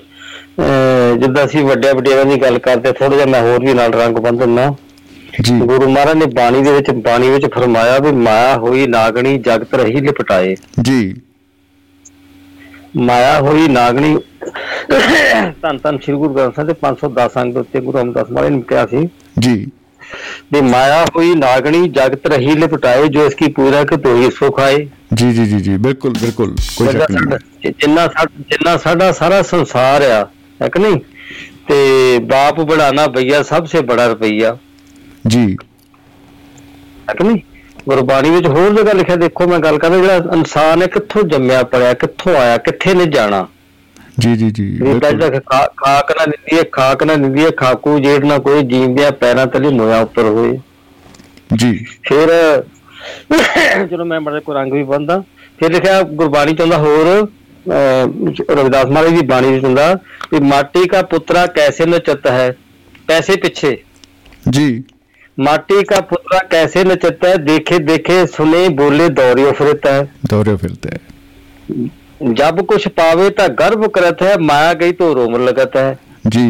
ਜਿੱਦਾਂ 1.20 1.44
ਅਸੀਂ 1.44 1.64
ਵੱਡਿਆਂ 1.64 1.94
ਵੱਡਿਆਂ 1.94 2.24
ਦੀ 2.24 2.40
ਗੱਲ 2.42 2.58
ਕਰਦੇ 2.58 2.92
ਥੋੜਾ 2.92 3.14
ਜਿਹਾ 3.16 3.26
ਮੈਂ 3.26 3.40
ਹੋਰ 3.42 3.60
ਵੀ 3.60 3.74
ਨਾਲ 3.74 3.92
ਰੰਗ 3.92 4.16
ਦਿੰਦਾ। 4.38 4.74
ਜੀ। 5.40 5.58
ਗੁਰੂ 5.60 5.88
ਮਹਾਰਾਜ 5.90 6.16
ਨੇ 6.16 6.26
ਬਾਣੀ 6.34 6.62
ਦੇ 6.62 6.72
ਵਿੱਚ 6.72 6.90
ਬਾਣੀ 7.04 7.30
ਵਿੱਚ 7.30 7.46
ਫਰਮਾਇਆ 7.54 7.98
ਵੀ 7.98 8.10
ਮਾਇਆ 8.14 8.56
ਹੋਈ 8.56 8.86
ਨਾਗਣੀ 8.86 9.36
ਜਗਤ 9.38 9.74
ਰਹੀ 9.74 10.00
ਲਿਪਟਾਏ। 10.00 10.54
ਜੀ। 10.82 11.14
ਮਾਇਆ 12.96 13.38
ਹੋਈ 13.40 13.68
ਨਾਗਣੀ 13.68 14.16
ਧੰਨ 15.62 15.78
ਧੰਨ 15.82 15.98
ਸ੍ਰੀ 15.98 16.14
ਗੁਰੂ 16.14 16.34
ਗ੍ਰੰਥ 16.34 16.54
ਸਾਹਿਬ 16.54 16.68
ਦੇ 16.68 16.74
510 16.80 17.38
ਅੰਗ 17.42 17.52
ਦੇ 17.52 17.60
ਉੱਤੇ 17.60 17.80
ਗੁਰੂ 17.80 18.00
ਅਮਰਦਾਸ 18.00 18.30
ਮਹਾਰਾਜ 18.30 18.52
ਨੇ 18.52 18.62
ਕਿਹਾ 18.68 18.86
ਸੀ। 18.86 19.08
ਜੀ। 19.38 19.54
वे 20.54 20.60
माया 20.60 21.02
हुई 21.16 21.34
नागणी 21.34 21.80
जगत 21.98 22.26
रही 22.26 22.54
लिपटाए 22.54 23.06
जो 23.08 23.26
इसकी 23.26 23.48
पूजा 23.58 23.82
के 23.84 23.96
तो 23.96 24.16
ही 24.16 24.30
सुख 24.40 24.60
आए 24.60 24.88
ਜੀ 25.14 25.32
ਜੀ 25.32 25.44
ਜੀ 25.44 25.60
ਜੀ 25.60 25.76
ਬਿਲਕੁਲ 25.76 26.10
ਬਿਲਕੁਲ 26.10 26.56
ਕੋਈ 26.76 26.88
ਸ਼ੱਕ 26.88 27.10
ਨਹੀਂ। 27.10 27.72
ਜਿੰਨਾ 27.80 28.06
ਸਾਡਾ 28.06 28.44
ਜਿੰਨਾ 28.50 28.76
ਸਾਡਾ 28.76 29.12
ਸਾਰਾ 29.12 29.42
ਸੰਸਾਰ 29.42 30.02
ਆ 30.02 30.28
ਹੈ 30.62 30.68
ਕਿ 30.68 30.78
ਨਹੀਂ? 30.78 31.00
ਤੇ 31.68 32.18
ਬਾਪ 32.18 32.60
ਬੜਾਣਾ 32.60 33.06
ਪਈਆ 33.06 33.42
ਸਭ 33.42 33.66
ਸੇ 33.66 33.80
ਬੜਾ 33.80 34.06
ਰੁਪਈਆ। 34.06 34.56
ਜੀ। 35.26 35.56
ਹੈ 37.08 37.14
ਕਿ 37.14 37.24
ਨਹੀਂ? 37.24 37.36
ਗੁਰਬਾਣੀ 37.88 38.30
ਵਿੱਚ 38.30 38.46
ਹੋਰ 38.46 38.74
ਜਗ੍ਹਾ 38.74 38.92
ਲਿਖਿਆ 38.92 39.16
ਦੇਖੋ 39.16 39.46
ਮੈਂ 39.46 39.58
ਗੱਲ 39.58 39.78
ਕਰਦਾ 39.78 39.96
ਜਿਹੜਾ 39.96 40.16
ਇਨਸਾਨ 40.16 40.82
ਹੈ 40.82 40.86
ਕਿੱਥੋਂ 40.86 41.22
ਜੰਮਿਆ 41.22 41.62
ਪੜਿਆ 41.62 41.92
ਕਿੱਥੋਂ 41.92 42.36
ਆਇਆ 42.36 42.56
ਕਿੱਥੇ 42.56 42.94
ਨੇ 42.94 43.06
ਜਾਣਾ? 43.06 43.46
ਜੀ 44.19 44.35
ਜੀ 44.35 44.49
ਜੀ 44.51 44.63
ਵੀ 44.81 44.99
ਕਹਿੰਦਾ 44.99 45.29
ਕਿ 45.29 45.39
ਖਾ- 45.39 45.67
ਖਾਕ 45.77 46.11
ਨਾ 46.11 46.25
ਨਿੰਦੀ 46.25 46.57
ਹੈ 46.57 46.63
ਖਾਕ 46.71 47.03
ਨਾ 47.03 47.15
ਨਿੰਦੀ 47.15 47.43
ਹੈ 47.45 47.49
ਖਾਕੂ 47.57 47.97
ਜੇੜ 47.99 48.23
ਨਾ 48.25 48.37
ਕੋਈ 48.39 48.61
ਜੀਂਦਿਆ 48.63 49.11
ਪੈਰਾਂ 49.19 49.45
ਤਲੇ 49.47 49.71
ਨੋਇਆ 49.71 49.99
ਉੱਪਰ 50.01 50.23
ਹੋਏ 50.27 50.57
ਜੀ 51.55 51.71
ਫਿਰ 52.03 52.29
ਚਲੋ 53.91 54.05
ਮੈਂ 54.05 54.19
ਬੜੇ 54.21 54.39
ਕੋ 54.39 54.53
ਰੰਗ 54.53 54.73
ਵੀ 54.73 54.83
ਬੰਦਾ 54.85 55.23
ਫਿਰ 55.59 55.71
ਲਿਖਿਆ 55.71 56.01
ਗੁਰਬਾਣੀ 56.03 56.53
ਚ 56.53 56.61
ਹੁੰਦਾ 56.61 56.77
ਹੋਰ 56.77 57.07
ਅਹ, 57.07 58.07
ਰਵਿਦਾਸ 58.51 58.85
ਮਹਾਰਾਜ 58.85 59.13
ਦੀ 59.13 59.25
ਬਾਣੀ 59.27 59.51
ਵਿੱਚ 59.51 59.63
ਹੁੰਦਾ 59.65 59.93
ਕਿ 60.29 60.39
ਮਾਟੀ 60.43 60.87
ਕਾ 60.87 61.01
ਪੁੱਤਰਾ 61.07 61.45
ਕੈਸੇ 61.55 61.85
ਨਚਤ 61.85 62.27
ਹੈ 62.29 62.51
ਪੈਸੇ 63.07 63.35
ਪਿੱਛੇ 63.37 63.77
जी 64.55 64.63
माटी 65.37 65.75
का 65.83 65.97
पुतला 66.09 66.37
कैसे 66.51 66.83
नचता 66.83 67.29
है 67.29 67.39
देखे 67.41 67.77
देखे 67.83 68.13
सुने 68.29 68.61
बोले 68.77 69.07
दौड़ियो 69.17 69.49
फिरता 69.57 69.91
है 69.91 70.05
दौरे 70.31 70.53
फिरते 70.57 70.93
हैं 70.93 71.81
जब 72.33 72.61
कुछ 72.65 72.87
पावे 72.93 73.29
ता 73.31 73.47
गर्व 73.57 73.87
करत 73.89 74.21
है 74.21 74.33
माया 74.43 74.73
गई 74.75 74.91
तो 74.93 75.13
रोम 75.13 75.37
लगत 75.43 75.77
है 75.77 75.91
जी 76.29 76.47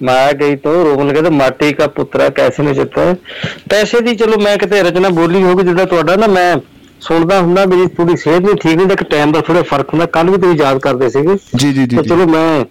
ਮਾਇਆ 0.00 0.32
ਗਈ 0.32 0.56
ਤੋਂ 0.56 0.72
ਰੋਣ 0.84 1.06
ਲੱਗੇ 1.06 1.22
ਤਾਂ 1.22 1.30
ਮਾਟੀ 1.30 1.72
ਦਾ 1.74 1.86
ਪੁੱਤਰਾ 1.86 2.28
ਕੈਸੇ 2.30 2.62
ਨਚਤਾ 2.62 3.04
ਹੈ 3.04 3.16
ਪੈਸੇ 3.70 4.00
ਦੀ 4.00 4.14
ਚਲੋ 4.16 4.38
ਮੈਂ 4.40 4.56
ਕਿਤੇ 4.56 4.82
ਰਚਨਾ 4.82 5.08
ਬੋਲੀ 5.10 5.42
ਹੋਊਗੀ 5.42 5.64
ਜਿੱਦਾਂ 5.64 5.86
ਤੁਹਾਡਾ 5.86 6.14
ਨਾ 6.16 6.26
ਮੈਂ 6.26 6.56
ਸੁਣਦਾ 7.00 7.40
ਹੁੰਦਾ 7.40 7.64
ਮੇਰੀ 7.66 7.86
ਥੋੜੀ 7.96 8.16
ਸਿਹਤ 8.16 8.42
ਨਹੀਂ 8.42 8.54
ਠੀਕ 8.54 8.76
ਨਹੀਂ 8.76 8.86
ਤਾਂ 8.86 8.96
ਇੱਕ 8.96 9.02
ਟਾਈਮ 9.10 9.32
ਦਾ 9.32 9.40
ਥੋੜਾ 9.40 9.62
ਫਰਕ 9.62 9.92
ਹੁੰਦਾ 9.92 10.06
ਕੱਲ 10.14 10.30
ਵੀ 10.30 10.38
ਤੁਸੀਂ 10.38 10.58
ਯਾਦ 10.58 10.78
ਕਰਦੇ 10.78 11.08
ਸੀਗੇ 11.08 11.36
ਜੀ 11.56 11.72
ਜੀ 11.72 11.86
ਜੀ 11.86 11.96
ਤੇ 11.96 12.02
ਚਲੋ 12.02 12.26
ਮੈਂ 12.26 12.64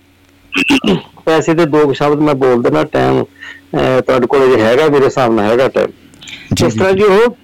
ਪੈਸੇ 1.25 1.53
ਦੇ 1.53 1.65
ਦੋ 1.67 1.85
ਕੁ 1.85 1.93
ਸ਼ਬਦ 1.93 2.21
ਮੈਂ 2.21 2.33
ਬੋਲ 2.35 2.61
ਦੇਣਾ 2.63 2.83
ਟਾਈਮ 2.91 3.23
ਤੁਹਾਡੇ 3.73 4.27
ਕੋਲ 4.27 4.47
ਜੇ 4.47 4.61
ਹੈਗਾ 4.61 4.87
ਮੇਰੇ 4.87 5.05
ਹਿਸਾਬ 5.05 5.33
ਨਾਲ 5.33 5.51
ਹੈਗਾ 5.51 5.67
ਟਾਈਮ 5.67 6.65
ਇਸ 6.65 6.73
ਤਰ੍ਹਾਂ 6.73 6.93
ਜੀ 6.93 7.03
ਉਹ 7.03 7.35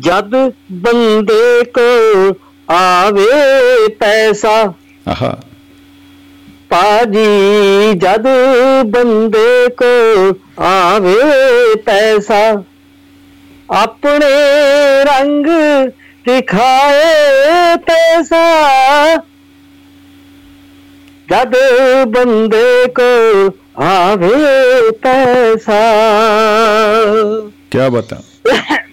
ਜਦ 0.00 0.52
ਬੰਦੇ 0.72 1.64
ਕੋ 1.64 2.28
ਆਵੇ 2.70 3.88
ਪੈਸਾ। 3.88 4.74
ਆਹਾ। 5.08 5.38
ਪਾਜੀ 6.68 7.92
ਜਦ 7.94 8.26
ਬੰਦੇ 8.86 9.68
ਕੋ 9.68 10.30
ਆਵੇ 10.62 11.20
ਪੈਸਾ 11.74 12.62
ਆਪਣੇ 13.70 14.30
ਰੰਗ 15.04 15.46
ਦਿਖਾਏ 16.26 17.04
ਪੈਸਾ। 17.76 18.64
ਜਦ 21.30 21.54
ਬੰਦੇ 22.08 22.86
ਕੋ 22.88 23.50
ਆਵੇ 23.82 24.34
ਪੈਸਾ। 24.90 25.80
ਕੀ 27.70 27.78
ਬਤਾ? 27.90 28.22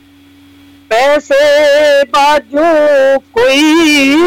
ਪੈਸੇ 0.89 2.03
ਬਾਜੂ 2.03 3.19
ਕੋਈ 3.19 3.61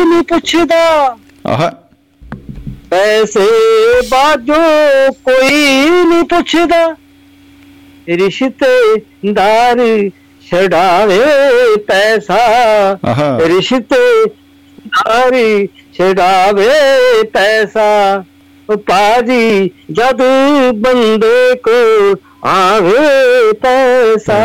ਨਹੀਂ 0.04 0.22
ਪੁੱਛਦਾ। 0.22 1.16
आहा 1.54 1.74
ਪੈਸੇ 2.90 3.46
ਬਾਜੂ 4.08 4.54
ਕੋਈ 5.12 5.90
ਨਹੀਂ 6.04 6.24
ਪੁੱਛਦਾ। 6.24 6.96
ਰਿਸ਼ਤੇਦਾਰ 8.08 9.76
ਛਡਾਵੇ 10.50 11.20
ਪੈਸਾ। 11.76 12.38
ਆਹਾ। 13.06 13.38
ਰਿਸ਼ਤੇਦਾਰ 13.46 15.76
ਛਡਾਵੇ 15.92 17.22
ਪੈਸਾ। 17.22 18.24
ਪਾਜੀ 18.76 19.70
ਜਦ 19.92 20.22
ਬੰਦੇ 20.74 21.54
ਕੋ 21.54 22.14
ਆਵੇ 22.44 23.52
ਪੈਸਾ। 23.52 24.44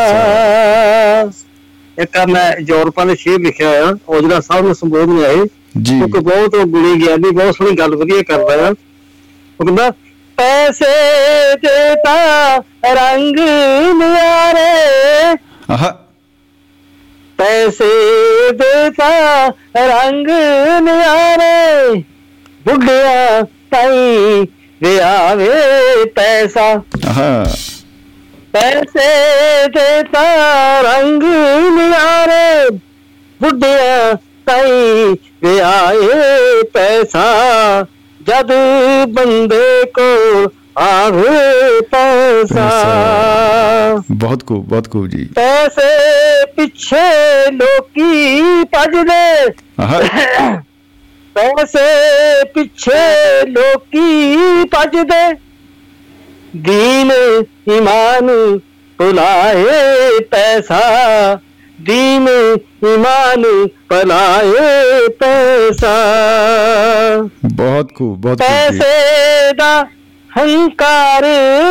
ਇੱਕ 2.01 2.17
ਮੈਂ 2.29 2.53
ਯੂਰਪਾਂ 2.69 3.05
ਦੇ 3.05 3.15
ਸ਼ੇਰ 3.15 3.39
ਲਿਖਿਆ 3.39 3.69
ਆ 3.85 3.97
ਔਜਲਾ 4.09 4.39
ਸਾਹਿਬ 4.39 4.65
ਨੂੰ 4.65 4.75
ਸੰਬੋਧਨ 4.75 5.25
ਆਏ। 5.25 5.45
ਜੀ। 5.81 5.97
ਕਿਉਂਕਿ 5.97 6.19
ਬਹੁਤ 6.19 6.55
ਗੁਣੀ 6.55 7.05
ਗਿਆਨੀ 7.05 7.31
ਬਹੁਤ 7.31 7.55
ਸੋਹਣੀ 7.55 7.77
ਗੱਲ 7.77 7.95
ਵਧੀਆ 7.95 8.21
ਕਰਦਾ 8.21 8.67
ਆ। 8.67 8.69
ਉਹ 9.59 9.65
ਕਹਿੰਦਾ 9.65 9.91
ਪੈਸੇ 10.37 11.55
ਦੇ 11.55 11.95
ਤਾਂ 11.95 12.59
ਰੰਗ 12.93 13.35
ਨਿਆਰੇ। 13.95 15.37
ਆਹ। 15.73 15.93
ਪੈਸੇ 17.37 18.11
ਦੇ 18.51 18.89
ਤਾਂ 18.89 19.51
ਰੰਗ 19.77 20.27
ਨਿਆਰੇ। 20.81 22.03
ਬੁੱਢਿਆ 22.65 23.41
ਤਾਈ 23.41 24.47
ਵਿਆਵੇ 24.81 25.49
ਪੈਸਾ। 26.05 26.81
ਆਹ। 27.07 27.45
ਪੈਸੇ 28.51 29.67
ਤੇ 29.67 30.03
ਤਾਂ 30.03 30.83
ਰੰਗ 30.83 31.23
ਨਿਆਰੇ 31.77 32.69
ਬੁੱਢਿਆ 33.41 34.13
ਤਾਈ 34.45 35.13
ਗਿਆ 35.43 35.91
ਏ 35.93 36.63
ਪੈਸਾ। 36.73 37.25
ਜਦ 38.27 38.51
ਬੰਦੇ 39.09 39.85
ਕੋਲ 39.85 40.47
ਆਵੇ 40.77 41.81
ਪੈਸਾ। 41.81 42.69
ਬਹੁਤ 44.11 44.45
ਖੂਬ 44.45 44.65
ਬਹੁਤ 44.69 44.91
ਖੂਬ 44.91 45.07
ਜੀ। 45.07 45.29
ਪੈਸੇ 45.35 46.45
ਪਿੱਛੇ 46.45 47.51
ਲੋਕੀ 47.51 48.41
ਭਜਦੇ। 48.63 49.51
ਪੈਸੇ 51.35 51.87
ਪਿੱਛੇ 52.43 53.01
ਲੋਕੀ 53.47 54.37
ਭਜਦੇ। 54.63 55.46
ਦੀਨ 56.62 57.10
ਇਮਾਨ 57.72 58.30
ਭੁਲਾਏ 58.98 60.18
ਪੈਸਾ 60.30 60.80
ਦੀਨ 61.78 62.28
ਇਮਾਨ 62.86 63.44
ਭੁਲਾਏ 63.88 65.08
ਪੈਸਾ 65.20 65.94
बहुत 67.54 67.90
खूब 67.96 68.12
बहुत 68.20 68.40
खूब 68.40 68.52
जी 68.70 68.78
ਪੈਸੇ 68.78 69.52
ਦਾ 69.52 69.72
ਹੰਕਾਰ 70.30 71.24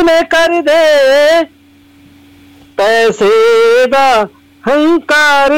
ਨੇ 0.04 0.20
ਕਰਦੇ 0.30 1.44
ਪੈਸੇ 2.76 3.86
ਦਾ 3.86 4.06
ਹੰਕਾਰ 4.64 5.52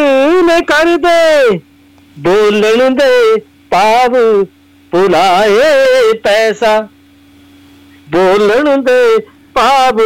ਨੇ 0.44 0.60
ਕਰਦੇ 0.64 1.58
ਬੋਲਣ 2.18 2.94
ਦੇ 2.94 3.36
ਭਾਵ 3.70 4.16
ਭੁਲਾਏ 4.92 6.12
ਪੈਸਾ 6.24 6.76
ਬੋਲਣ 8.11 8.81
ਦੇ 8.81 9.17
ਪਾਪ 9.53 9.97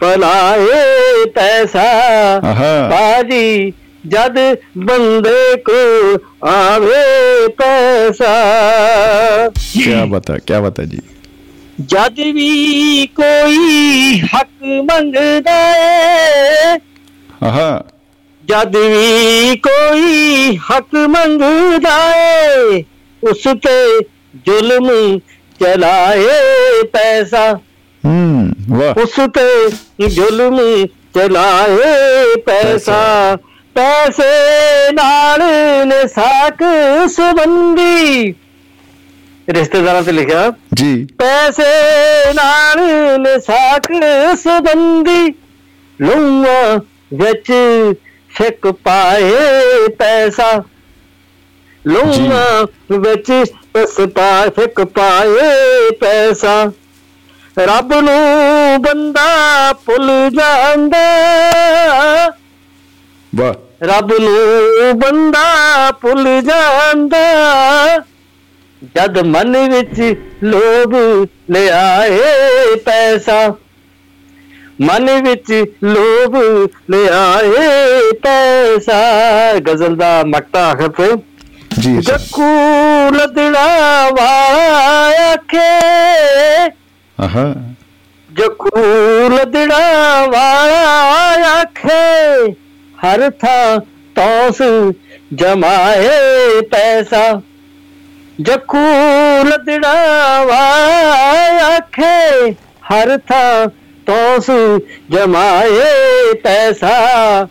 ਭਲਾਏ 0.00 1.24
ਤੈਸਾ 1.34 1.84
ਬਾਜੀ 2.90 3.72
ਜਦ 4.06 4.38
ਬੰਦੇ 4.78 5.56
ਕੋ 5.64 5.72
ਆਵੇ 6.46 7.48
ਪੈਸਾ। 7.58 8.34
ਕੀ 9.72 9.94
ਬਤਾ 10.10 10.36
ਕੀ 10.38 10.60
ਬਤਾ 10.60 10.84
ਜੀ। 10.84 10.98
ਜਦ 11.80 12.20
ਵੀ 12.34 13.06
ਕੋਈ 13.16 14.20
ਹੱਕ 14.34 14.62
ਮੰਗਦਾ 14.90 15.58
ਏ 15.76 16.78
ਆਹਾ 17.42 17.84
ਜਦ 18.44 18.76
ਵੀ 18.76 19.56
ਕੋਈ 19.56 20.56
ਹੱਕ 20.70 20.94
ਮੰਗਦਾ 21.08 21.96
ਏ 22.16 22.82
ਉਸ 23.22 23.42
ਤੇ 23.42 23.98
ਜ਼ੁਲਮ 24.46 24.88
ਚਲਾਏ 25.60 26.82
ਪੈਸਾ। 26.82 27.52
ਹੂੰ 28.04 28.50
ਵਾਹ। 28.68 29.00
ਉਸ 29.00 29.10
ਤੇ 29.34 30.08
ਜ਼ੁਲਮ 30.08 30.86
ਚਲਾਏ 30.86 32.36
ਪੈਸਾ। 32.36 33.36
ਪੈਸੇ 33.74 34.92
ਨਾਲ 34.92 35.42
ਨੇ 35.86 36.06
ਸਾਕ 36.06 36.62
ਸੁਬੰਦੀ 37.08 38.34
ਰਿਸ਼ਤੇਦਾਰਾਂ 39.48 40.02
ਤੇ 40.02 40.12
ਲਿਖਿਆ 40.12 40.52
ਜੀ। 40.74 41.06
ਪੈਸੇ 41.18 42.32
ਨਾਲ 42.32 42.80
ਨੇ 43.20 43.38
ਸਾਕ 43.40 43.86
ਸੁਬੰਦੀ 44.38 45.34
ਲੂਆ 46.00 46.76
ਵਿੱਚ 47.14 47.52
ਛਕ 48.38 48.66
ਪਾਏ 48.66 49.30
ਪੈਸਾ। 49.98 50.62
ਲੂਆ 51.86 52.66
ਵਿੱਚ 52.92 53.32
ਪਸ 53.74 54.00
ਪਾ 54.14 54.48
ਫਿੱਕ 54.48 54.84
ਪਾਏ 54.84 55.90
ਪੈਸਾ। 55.90 56.72
ਰੱਬ 57.58 57.94
ਨੂੰ 57.94 58.82
ਬੰਦਾ 58.82 59.26
ਭੁੱਲ 59.72 60.30
ਜਾਂਦਾ। 60.30 61.04
वाह 63.40 63.54
ਰੱਬ 63.82 64.12
ਨੂੰ 64.20 64.98
ਬੰਦਾ 64.98 65.44
ਭੁੱਲ 65.90 66.42
ਜਾਂਦਾ। 66.42 67.24
ਜਦ 68.96 69.18
ਮਨ 69.18 69.56
ਵਿੱਚ 69.70 70.14
ਲੋਭ 70.42 70.94
ਲਿਆਏ 71.50 72.76
ਪੈਸਾ 72.76 73.54
ਮਨ 74.80 75.22
ਵਿੱਚ 75.22 75.64
ਲੋਭ 75.84 76.36
ਲਿਆਏ 76.90 78.12
ਪੈਸਾ। 78.12 79.00
ਗਜ਼ਲ 79.58 79.96
ਦਾ 79.96 80.22
ਮਕਤਾ 80.26 80.66
ਆਖਰ 80.70 80.88
ਤੇ 80.88 81.16
ਜੀ। 81.78 81.96
ਜੱਕੂ 81.96 82.46
ਲਦੜਾ 83.14 83.66
ਵਾਲਾ 84.10 85.10
ਆਖੇ 85.32 85.68
ਆਹਾ 87.18 87.44
ਜੱਕੂ 88.30 88.82
ਲਦੜਾ 89.28 90.26
ਵਾਲਾ 90.26 90.80
ਆਖੇ 91.50 92.52
ਹਰ 92.94 93.30
ਥਾਂ 93.30 93.80
ਤੌਸ 94.14 94.62
ਜਮਾਏ 95.34 96.60
ਪੈਸਾ। 96.60 97.40
ਜੱਕੂ 98.40 98.78
ਲਦੜਾ 99.44 99.94
ਵਾਲਾ 100.44 101.66
ਆਖੇ 101.66 102.50
ਹਰ 102.90 103.18
ਥਾਂ 103.18 103.68
ਤੌਸ 104.06 104.50
ਜਮਾਏ 105.10 106.34
ਪੈਸਾ। 106.34 107.46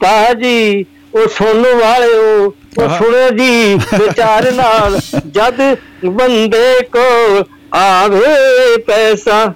ਪਾਜੀ 0.00 0.86
ਉਹ 1.14 1.28
ਸੁਣਨ 1.28 1.74
ਵਾਲਿਓ 1.74 2.54
ਉਹ 2.78 2.88
ਸੁਣੇ 2.88 3.30
ਜੀ 3.30 3.74
ਵਿਚਾਰ 3.74 4.50
ਨਾਲ 4.52 4.98
ਜਦ 5.26 5.60
ਬੰਦੇ 6.04 6.80
ਕੋ 6.92 7.44
ਆਵੇ 7.74 8.76
ਪੈਸਾ 8.86 9.54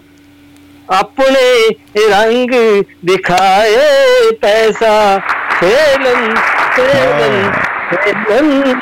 ਆਪਣੇ 0.88 1.68
ਰੰਗ 2.10 2.51
ਦਿਖਾਏ 3.05 4.30
ਪੈਸਾ। 4.40 5.20
ਫੇਲਨ 5.60 6.34
ਫੇਲਨ 6.76 7.52
ਫੇਲਨ 7.90 8.74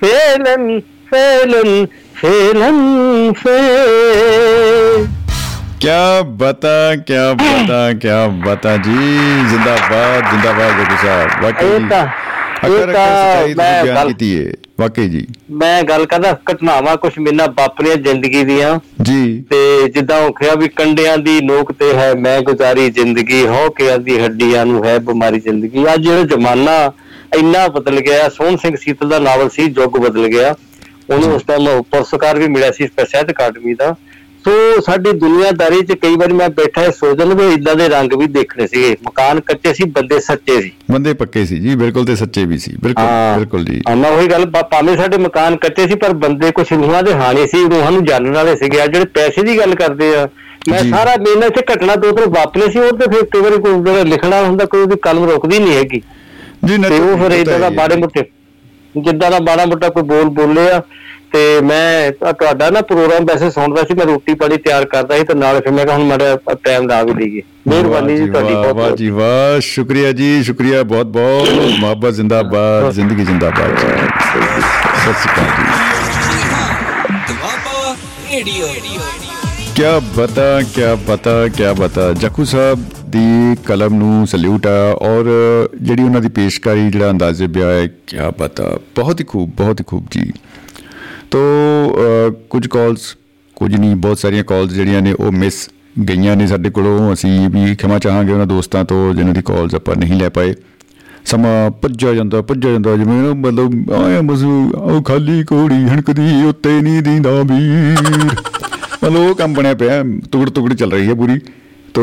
ਫੇਲਨ 0.00 0.80
ਫੇਲਨ 1.10 1.86
ਫੇਲਨ 2.16 3.32
ਫੇ 3.38 3.58
ਕਿਆ 5.80 6.22
ਬਤਾ 6.22 6.94
ਕਿਆ 7.06 7.32
ਬਤਾ 7.32 7.92
ਕਿਆ 7.92 8.26
ਬਤਾ 8.46 8.76
ਜੀ 8.76 8.96
ਜਿੰਦਾਬਾਦ 9.50 10.30
ਜਿੰਦਾਬਾਦ 10.30 10.72
ਗੁਰੂ 10.76 10.96
ਸਾਹਿਬ। 11.06 11.42
ਵਾਕਈ 11.42 11.78
ਅਕਰ 12.66 12.92
ਸੱਚਾਈ 12.92 13.54
ਤੁਸੀਂ 13.54 13.84
ਬਿਆਨ 13.84 14.08
ਕੀਤੀ 14.08 14.46
ਹੈ 14.46 14.52
ਵਾਕਈ 14.80 15.08
ਜੀ। 15.08 15.26
ਮੈਂ 15.50 15.82
ਗੱਲ 15.82 16.06
ਕਰਦਾ 16.06 16.38
ਘਟਨਾਵਾਂ 16.52 16.96
ਕੁਝ 16.96 17.12
ਮੇਨਾ 17.18 17.46
ਵਾਪਰੀਆਂ 17.46 17.96
ਜ਼ਿੰਦਗੀ 17.96 18.44
ਦੀਆਂ। 18.44 18.78
ਜੀ। 19.02 19.44
ਤੇ 19.50 19.88
ਜਿੱਦਾਂ 19.88 20.20
ਉਹ 20.20 20.32
ਕਿਹਾ 20.32 20.54
ਵੀ 20.54 20.68
ਕੰਡਿਆਂ 20.68 21.18
ਦੀ 21.18 21.40
ਨੋਕ 21.40 21.72
ਤੇ 21.72 21.92
ਹੈ 21.94 22.14
ਮੈਂ 22.14 22.40
ਗੁਜ਼ਾਰੀ 22.40 22.90
ਜ਼ਿੰਦਗੀ 22.90 23.46
ਹੋ 23.46 23.68
ਕੇ 23.70 23.90
ਆਦੀ 23.90 24.18
ਹੱਡੀਆਂ 24.20 24.66
ਨੂੰ 24.66 24.84
ਹੈ 24.84 24.98
ਬਿਮਾਰੀ 24.98 25.40
ਜ਼ਿੰਦਗੀ। 25.40 25.84
ਆ 25.84 25.96
ਜਿਹੜਾ 25.96 26.22
ਜ਼ਮਾਨਾ 26.22 26.92
ਇੰਨਾ 27.38 27.68
ਬਦਲ 27.68 28.00
ਗਿਆ 28.00 28.28
ਸੋਹਣ 28.28 28.56
ਸਿੰਘ 28.56 28.76
ਸੀਤਲ 28.76 29.08
ਦਾ 29.08 29.18
ਨਾਵਲ 29.18 29.48
ਸੀ 29.48 29.66
ਜੁਗ 29.66 29.98
ਬਦਲ 29.98 30.28
ਗਿਆ। 30.28 30.54
ਉਹਨੂੰ 31.10 31.34
ਉਸ 31.34 31.42
ਟਾਈਮ 31.42 31.82
ਪੁਰਸਕਾਰ 31.82 32.38
ਵੀ 32.38 32.48
ਮਿਲਿਆ 32.48 32.70
ਸੀ 32.72 32.86
ਸਪੈਸ਼ਲ 32.86 33.30
ਅਕਾਡਮੀ 33.30 33.74
ਦਾ। 33.74 33.94
ਸੋ 34.46 34.80
ਸਾਡੀ 34.80 35.12
ਦੁਨੀਆਦਾਰੀ 35.12 35.80
'ਚ 35.82 35.92
ਕਈ 35.92 36.16
ਵਾਰੀ 36.16 36.32
ਮੈਂ 36.32 36.48
ਬੈਠਾ 36.48 36.82
ਸੋਚਦਾ 36.90 37.24
ਵੀ 37.24 37.46
ਇਦਾਂ 37.52 37.74
ਦੇ 37.76 37.88
ਰੰਗ 37.88 38.12
ਵੀ 38.12 38.26
ਦੇਖਣੇ 38.26 38.66
ਸੀਗੇ। 38.66 38.96
ਮਕਾਨ 39.06 39.40
ਕੱਚੇ 39.40 39.72
ਸੀ 39.74 39.84
ਬੰਦੇ 39.84 40.18
ਸੱਚੇ 40.20 40.60
ਸੀ। 40.62 40.70
ਬੰਦੇ 40.90 41.14
ਪੱਕੇ 41.14 41.44
ਸੀ 41.46 41.58
ਜੀ 41.58 41.74
ਬਿਲਕੁਲ 41.76 42.04
ਤੇ 42.04 42.16
ਸੱਚੇ 42.16 42.44
ਵੀ 42.44 42.58
ਸੀ। 42.58 42.72
ਬਿਲਕੁਲ। 42.82 43.04
ਬਿਲਕੁਲ 43.38 43.64
ਜੀ। 43.64 43.80
ਮੈਂ 43.96 44.10
ਉਹੀ 44.10 44.26
ਗੱਲ 44.26 44.46
ਭਾਵੇਂ 44.46 44.96
ਸਾਡੇ 44.96 45.18
ਮਕਾਨ 45.18 45.56
ਕੱਚੇ 45.56 45.86
ਸੀ 45.86 45.94
ਪਰ 45.94 46.12
ਬੰਦੇ 46.24 46.50
ਕੁਝ 46.50 46.66
ਰੂਹਾਂ 46.72 47.02
ਦੇ 47.02 47.14
ਹਾਣੀ 47.14 47.46
ਸੀ 47.46 47.64
ਰੂਹਾਂ 47.64 47.90
ਨੂੰ 47.92 48.04
ਜਾਣਨ 48.04 48.34
ਵਾਲੇ 48.34 48.56
ਸੀਗੇ। 48.56 48.80
ਆ 48.80 48.86
ਜਿਹੜੇ 48.86 49.06
ਪੈਸੇ 49.14 49.42
ਦੀ 49.42 49.58
ਗੱਲ 49.58 49.74
ਕਰਦੇ 49.74 50.14
ਆ 50.16 50.28
ਮੈਂ। 50.68 50.78
ਸਾਰਾ 50.90 51.16
ਮੇਨਾ 51.16 51.46
ਇੱਥੇ 51.46 51.62
ਘਟਨਾ 51.72 51.94
ਦੋ 51.96 52.10
ਤਿੰਨ 52.12 52.30
ਵਾਪਰੇ 52.30 52.70
ਸੀ 52.70 52.78
ਉਹ 52.78 52.96
ਤੇ 52.98 53.10
ਫਿਰ 53.12 53.24
ਕਈ 53.32 53.40
ਵਾਰੀ 53.40 53.58
ਕੋਈ 53.58 54.04
ਲਿਖਣਾ 54.04 54.40
ਹੁੰਦਾ 54.42 54.64
ਕੋਈ 54.64 54.80
ਉਹਦੀ 54.80 54.96
ਕਲਮ 55.02 55.30
ਰੁਕਦੀ 55.30 55.58
ਨਹੀਂ 55.58 55.76
ਹੈਗੀ। 55.76 56.02
ਜੀ 56.64 56.76
ਤੇ 56.88 56.98
ਉਹ 56.98 57.16
ਫਿਰ 57.18 57.32
ਇਦਾਂ 57.32 57.58
ਦਾ 57.58 57.68
ਬਾਰੇ 57.70 57.96
ਮੁੱਟੇ 57.96 58.22
ਜਿੱਦਾਂ 59.02 59.30
ਦਾ 59.30 59.38
ਬਾੜਾ 59.38 59.66
ਮੁੱਟਾ 59.66 59.88
ਕੋਈ 59.88 60.02
ਬੋਲ 60.02 60.24
ਬੋਲੇ 60.24 60.70
ਆ 60.70 60.82
ਤੇ 61.32 61.60
ਮੈਂ 61.60 62.12
ਤੁਹਾਡਾ 62.12 62.70
ਨਾ 62.70 62.80
ਪ੍ਰੋਗਰਾਮ 62.80 63.24
ਵੈਸੇ 63.24 63.50
ਸੁਣਦਾ 63.50 63.82
ਸੀ 63.82 63.94
ਮੈਂ 63.94 64.06
ਰੋਟੀ 64.06 64.34
ਪਾਣੀ 64.34 64.56
ਤਿਆਰ 64.56 64.84
ਕਰਦਾ 64.84 65.18
ਸੀ 65.18 65.24
ਤੇ 65.24 65.34
ਨਾਲ 65.34 65.60
ਫਿਰ 65.60 65.72
ਮੈਂ 65.72 65.84
ਕਿਹਾ 65.84 65.96
ਹੁਣ 65.96 66.04
ਮੇਰਾ 66.04 66.38
ਟਾਈਮ 66.64 66.88
ਲਾ 66.88 67.02
ਵੀ 67.02 67.14
ਲਈਏ। 67.14 67.42
ਮਿਹਰਬਾਨੀ 67.68 68.16
ਜੀ 68.16 68.30
ਤੁਹਾਡੀ 68.30 68.54
ਬਹੁਤ 68.54 68.66
ਵਾਹ 68.66 68.74
ਬਹੁਤ 68.74 68.98
ਜੀ 68.98 69.10
ਵਾਹ 69.10 69.60
ਸ਼ੁਕਰੀਆ 69.60 70.12
ਜੀ 70.12 70.42
ਸ਼ੁਕਰੀਆ 70.42 70.82
ਬਹੁਤ 70.82 71.06
ਬਹੁਤ 71.06 71.48
ਮੁਹੱਬਤ 71.80 72.12
ਜ਼ਿੰਦਾਬਾਦ 72.12 72.92
ਜ਼ਿੰਦਗੀ 72.92 73.24
ਜ਼ਿੰਦਾਬਾਦ 73.24 73.70
ਜੀ। 73.70 73.76
ਸਤਿ 73.76 75.12
ਸ਼੍ਰੀ 75.12 75.32
ਅਕਾਲ 75.32 75.44
ਜੀ। 75.44 75.96
ਰੇਡੀਓ। 78.36 78.66
ਕਿਆ 79.76 79.98
ਬਤਾ 79.98 80.62
ਕਿਆ 80.74 80.94
ਬਤਾ 80.94 81.48
ਕਿਆ 81.48 81.72
ਬਤਾ 81.72 82.12
ਜੱਕੂ 82.12 82.44
ਸਾਹਿਬ 82.44 82.84
ਦੀ 83.16 83.56
ਕਲਮ 83.66 83.94
ਨੂੰ 83.94 84.26
ਸਲੂਟ 84.26 84.66
ਆ 84.66 84.92
ਔਰ 84.92 85.24
ਜਿਹੜੀ 85.82 86.02
ਉਹਨਾਂ 86.02 86.20
ਦੀ 86.20 86.28
ਪੇਸ਼ਕਾਰੀ 86.28 86.90
ਜਿਹੜਾ 86.90 87.10
ਅੰਦਾਜ਼ੇ 87.10 87.46
ਬਿਆ 87.46 87.66
ਹੈ 87.66 87.88
ਕਿਆ 88.06 88.30
ਬਤਾ 88.30 88.78
ਬਹੁਤ 88.96 89.20
ਹੀ 89.20 89.24
ਖੂਬ 89.24 89.50
ਬਹੁਤ 89.56 89.80
ਹੀ 89.80 89.84
ਖੂਬ 89.88 90.06
ਜੀ। 90.10 90.32
ਤੋ 91.30 91.38
ਅ, 92.28 92.32
ਕੁਝ 92.50 92.66
ਕਾਲਸ 92.66 93.16
ਕੁਝ 93.56 93.76
ਨਹੀਂ 93.76 93.96
ਬਹੁਤ 93.96 94.18
ਸਾਰੀਆਂ 94.18 94.44
ਕਾਲਸ 94.44 94.72
ਜਿਹੜੀਆਂ 94.72 95.02
ਨੇ 95.02 95.12
ਉਹ 95.12 95.32
ਮਿਸ 95.32 95.70
ਗਈਆਂ 96.08 96.36
ਨੇ 96.36 96.46
ਸਾਡੇ 96.46 96.70
ਕੋਲੋਂ। 96.70 97.12
ਅਸੀਂ 97.12 97.48
ਵੀ 97.48 97.74
ਖਿਮਾ 97.74 97.98
ਚਾਹਾਂਗੇ 97.98 98.32
ਉਹਨਾਂ 98.32 98.46
ਦੋਸਤਾਂ 98.46 98.84
ਤੋਂ 98.84 99.14
ਜਿਨ੍ਹਾਂ 99.14 99.34
ਦੀ 99.34 99.42
ਕਾਲਸ 99.42 99.74
ਆਪਾਂ 99.74 99.96
ਨਹੀਂ 99.96 100.20
ਲੈ 100.20 100.28
ਪਾਏ। 100.28 100.54
ਸਮਾਂ 101.24 101.70
ਭੱਜਿਆ 101.70 102.14
ਜਾਂਦਾ 102.14 102.42
ਭੱਜਿਆ 102.42 102.72
ਜਾਂਦਾ 102.72 102.96
ਜਿਵੇਂ 102.96 103.22
ਨਾ 103.22 103.34
ਮਤਲਬ 103.34 103.92
ਆਇਆ 103.92 104.22
ਮਸੂ 104.22 104.70
ਉਹ 104.70 105.02
ਖਾਲੀ 105.02 105.44
ਕੋੜੀ 105.44 105.74
ਹਣਕਦੀ 105.74 106.44
ਉੱਤੇ 106.44 106.80
ਨਹੀਂ 106.80 107.02
ਦੀਂਦਾ 107.02 107.30
ਵੀਰ। 107.30 107.98
ਮਤਲਬ 109.04 109.16
ਉਹ 109.16 109.34
ਕੰਮ 109.34 109.54
ਬਣਿਆ 109.54 109.74
ਪਿਆ 109.74 110.02
ਤੁਗੜ 110.32 110.50
ਤੁਗੜ 110.50 110.74
ਚੱਲ 110.74 110.92
ਰਹੀ 110.92 111.08
ਹੈ 111.08 111.14
ਪੂਰੀ। 111.14 111.40
ਤੋ 111.94 112.02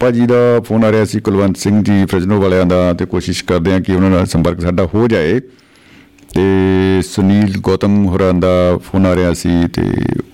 ਭਾਜੀ 0.00 0.26
ਦਾ 0.26 0.60
ਫੋਨ 0.60 0.84
ਆ 0.84 0.92
ਰਿਹਾ 0.92 1.04
ਸੀ 1.04 1.20
ਕੁਲਵੰਤ 1.20 1.56
ਸਿੰਘ 1.56 1.82
ਜੀ 1.84 2.04
ਫਰਜਨੋ 2.04 2.40
ਵਾਲਿਆਂ 2.40 2.66
ਦਾ 2.66 2.92
ਤੇ 2.92 3.06
ਕੋਸ਼ਿਸ਼ 3.06 3.44
ਕਰਦੇ 3.44 3.72
ਆ 3.72 3.80
ਕਿ 3.80 3.92
ਉਹਨਾਂ 3.92 4.10
ਨਾਲ 4.10 4.26
ਸੰਪਰਕ 4.26 4.60
ਸਾਡਾ 4.60 4.88
ਹੋ 4.94 5.08
ਜਾਏ। 5.08 5.40
ਤੇ 6.34 7.02
ਸੁਨੀਲ 7.02 7.54
ਗੌਤਮ 7.60 8.06
ਹੋਰਾਂ 8.06 8.34
ਦਾ 8.34 8.78
ਫੋਨ 8.78 9.06
ਆ 9.06 9.16
ਰਿਹਾ 9.16 9.32
ਸੀ 9.32 9.48
ਤੇ 9.68 9.82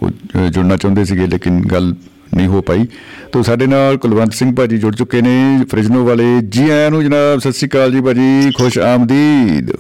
ਉਹ 0.03 0.09
ਅ, 0.09 0.49
ਜੁੜਨਾ 0.51 0.77
ਚਾਹੁੰਦੇ 0.77 1.05
ਸੀਗੇ 1.05 1.27
ਲੇਕਿਨ 1.27 1.61
ਗੱਲ 1.61 1.95
ਨਹੀਂ 2.35 2.47
ਹੋ 2.47 2.63
ਪਾਈ। 2.63 2.87
ਤੋ 3.33 3.43
ਸਾਡੇ 3.43 3.67
ਨਾਲ 3.67 3.97
ਕੁਲਵੰਤ 3.97 4.33
ਸਿੰਘ 4.33 4.55
ਭਾਜੀ 4.55 4.79
ਜੁੜ 4.79 4.97
ਚੁੱਕੇ 4.97 5.23
ਨੇ 5.23 5.65
ਫਰਿਜਨੋ 5.71 6.05
ਵਾਲੇ। 6.07 6.41
ਜੀ 6.41 6.71
ਆਇਆਂ 6.71 6.91
ਨੂੰ 6.91 7.05
ਜਨਾਬ 7.05 7.39
ਸਤਿ 7.39 7.53
ਸ਼੍ਰੀ 7.53 7.69
ਅਕਾਲ 7.69 7.93
ਜੀ 7.93 8.01
ਭਾਜੀ 8.01 8.51
ਖੁਸ਼ 8.57 8.79
ਆਮਦੀਦ। 8.79 9.77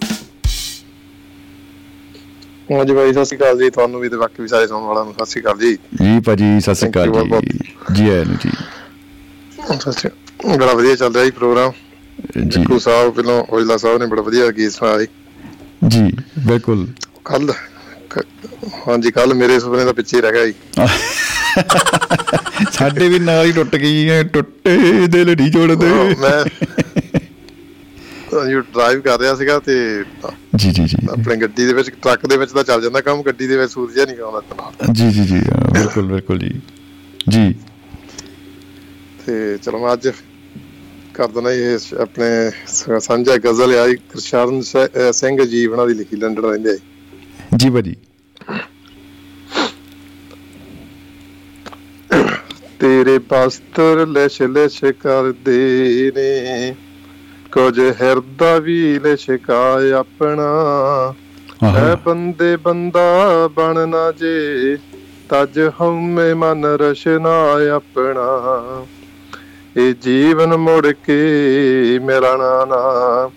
ਹਾਂਜੀ 2.69 2.93
ਬਾਈ 2.95 3.12
ਸਤਿ 3.12 3.24
ਸ਼੍ਰੀ 3.24 3.36
ਅਕਾਲ 3.39 3.59
ਜੀ। 3.59 3.70
ਤੁਹਾਨੂੰ 3.70 4.01
ਵੀ 4.01 4.09
ਤੇ 4.09 4.16
ਬਾਕੀ 4.16 4.43
ਵੀ 4.43 4.49
ਸਾਰੇ 4.49 4.66
ਸੁਣਨ 4.66 4.85
ਵਾਲਿਆਂ 4.85 5.05
ਨੂੰ 5.05 5.15
ਸਤਿ 5.15 5.27
ਸ਼੍ਰੀ 5.27 5.43
ਅਕਾਲ 5.43 5.59
ਜੀ। 5.59 5.77
ਜੀ 5.95 6.19
ਭਾਜੀ 6.20 6.61
ਸਤਿ 6.61 6.74
ਸ਼੍ਰੀ 6.74 6.90
ਅਕਾਲ 6.90 7.12
ਜੀ। 7.12 7.59
ਜੀ 7.95 8.09
ਆਇਆਂ 8.09 8.24
ਨੂੰ 8.24 8.36
ਜੀ। 8.36 8.51
ਸਤਿ 9.59 9.93
ਸ਼੍ਰੀ 9.93 10.11
ਅਕਾਲ 10.11 10.57
ਬੜਾ 10.59 10.73
ਵਧੀਆ 10.73 10.95
ਚੱਲ 10.97 11.12
ਰਿਹਾ 11.15 11.24
ਜੀ 11.24 11.31
ਪ੍ਰੋਗਰਾਮ। 11.31 11.73
ਜੀ। 12.49 12.65
ਕੂ 12.65 12.78
ਸਾਹਿਬ 12.78 13.12
ਪਹਿਲਾਂ 13.15 13.43
ਔਜਲਾ 13.51 13.77
ਸਾਹਿਬ 13.77 13.99
ਨੇ 13.99 14.07
ਬੜਾ 14.07 14.23
ਵਧੀਆ 14.23 14.51
ਗੀਤ 14.51 14.73
ਸੁਣਾਇਆ 14.73 15.07
ਜੀ। 15.85 16.11
ਬਿਲਕੁਲ। 16.39 16.86
ਕੱਲ 17.24 17.53
ਹਾਂਜੀ 18.86 19.11
ਕੱਲ 19.11 19.35
ਮੇਰੇ 19.35 19.59
ਸੁਪਨੇ 19.61 19.85
ਦਾ 19.85 19.93
ਪਿੱਛੇ 19.93 20.20
ਰਹਿ 20.20 20.32
ਗਿਆ 20.32 20.47
ਜੀ। 20.47 20.55
ਸਾਡੇ 22.73 23.09
ਵੀ 23.09 23.19
ਨਾਲ 23.19 23.45
ਹੀ 23.47 23.53
ਟੁੱਟ 23.53 23.77
ਗਈ 23.77 24.09
ਹੈ 24.09 24.23
ਟੁੱਟੇ 24.24 25.07
ਦਿਲ 25.09 25.35
ਨਹੀਂ 25.36 25.51
ਜੋੜਦੇ। 25.51 25.89
ਮੈਂ 26.20 26.45
ਯੂ 28.47 28.60
ਡਰਾਈਵ 28.60 29.01
ਕਰ 29.01 29.19
ਰਿਹਾ 29.20 29.35
ਸੀਗਾ 29.35 29.59
ਤੇ 29.59 29.74
ਜੀ 30.56 30.70
ਜੀ 30.70 30.85
ਜੀ। 30.85 30.97
ਆਪਣੇ 31.10 31.36
ਗੱਡੀ 31.36 31.66
ਦੇ 31.66 31.73
ਵਿੱਚ 31.73 31.90
ਟਰੱਕ 32.02 32.27
ਦੇ 32.27 32.36
ਵਿੱਚ 32.36 32.52
ਤਾਂ 32.52 32.65
ਚੱਲ 32.65 32.82
ਜਾਂਦਾ 32.82 33.01
ਕੰਮ 33.01 33.23
ਗੱਡੀ 33.23 33.47
ਦੇ 33.47 33.56
ਵਿੱਚ 33.56 33.73
ਸੂਰਜਾ 33.73 34.05
ਨਹੀਂ 34.05 34.19
ਆਉਂਦਾ 34.20 34.40
ਤਨਾਲ 34.51 34.93
ਜੀ 34.93 35.10
ਜੀ 35.10 35.24
ਜੀ 35.24 35.40
ਬਿਲਕੁਲ 35.73 36.06
ਬਿਲਕੁਲ 36.06 36.39
ਜੀ। 36.39 36.51
ਜੀ। 37.28 37.55
ਤੇ 39.27 39.56
ਚਲੋ 39.59 39.78
ਮੈਂ 39.78 39.93
ਅੱਜ 39.93 40.09
ਕਰ 41.15 41.28
ਦਣਾ 41.28 41.51
ਇਹ 41.51 41.78
ਆਪਣੇ 42.01 42.28
ਸਾਂਝਾ 43.01 43.36
ਗਜ਼ਲ 43.36 43.74
ਆਈ 43.78 43.94
ਕਰਸ਼ਰਨ 44.12 44.60
ਸਿੰਘ 45.12 45.44
ਜੀ 45.44 45.66
ਉਹਨਾਂ 45.66 45.86
ਦੀ 45.86 45.94
ਲਿਖੀ 45.94 46.16
ਲੰਡਨ 46.16 46.44
ਰਹਿੰਦੇ 46.44 46.70
ਆ 46.70 47.56
ਜੀ 47.56 47.70
ਭਾਜੀ। 47.70 47.94
ਤੇਰੇ 52.81 53.19
ਬਸਤਰ 53.31 54.06
ਲਿਸ਼ 54.06 54.40
ਲਿਸ਼ 54.43 54.85
ਕਰਦੇ 55.01 56.12
ਨੇ 56.16 56.74
ਕੁਝ 57.53 57.79
ਹਿਰਦਾ 58.03 58.59
ਵੀ 58.59 58.99
ਲਿਸ਼ਕਾਏ 58.99 59.93
ਆਪਣਾ। 59.93 61.15
ਹੈ 61.65 61.95
ਬੰਦੇ 62.05 62.57
ਬੰਦਾ 62.57 63.49
ਬਣਨਾ 63.57 64.12
ਜੇ 64.12 64.77
ਤਜ 65.29 65.70
ਹਉਮੈ 65.81 66.35
ਮਨ 66.35 66.65
ਰਸ਼ਨਾ 66.65 67.31
ਆਪਣਾ। 67.77 68.27
ਇਹ 69.77 69.95
ਜੀਵਨ 69.95 70.57
ਮੁੜ 70.57 70.87
ਕੇ 70.87 71.99
ਮਿਲਣਾ 72.03 72.65
ਨਾ 72.65 73.31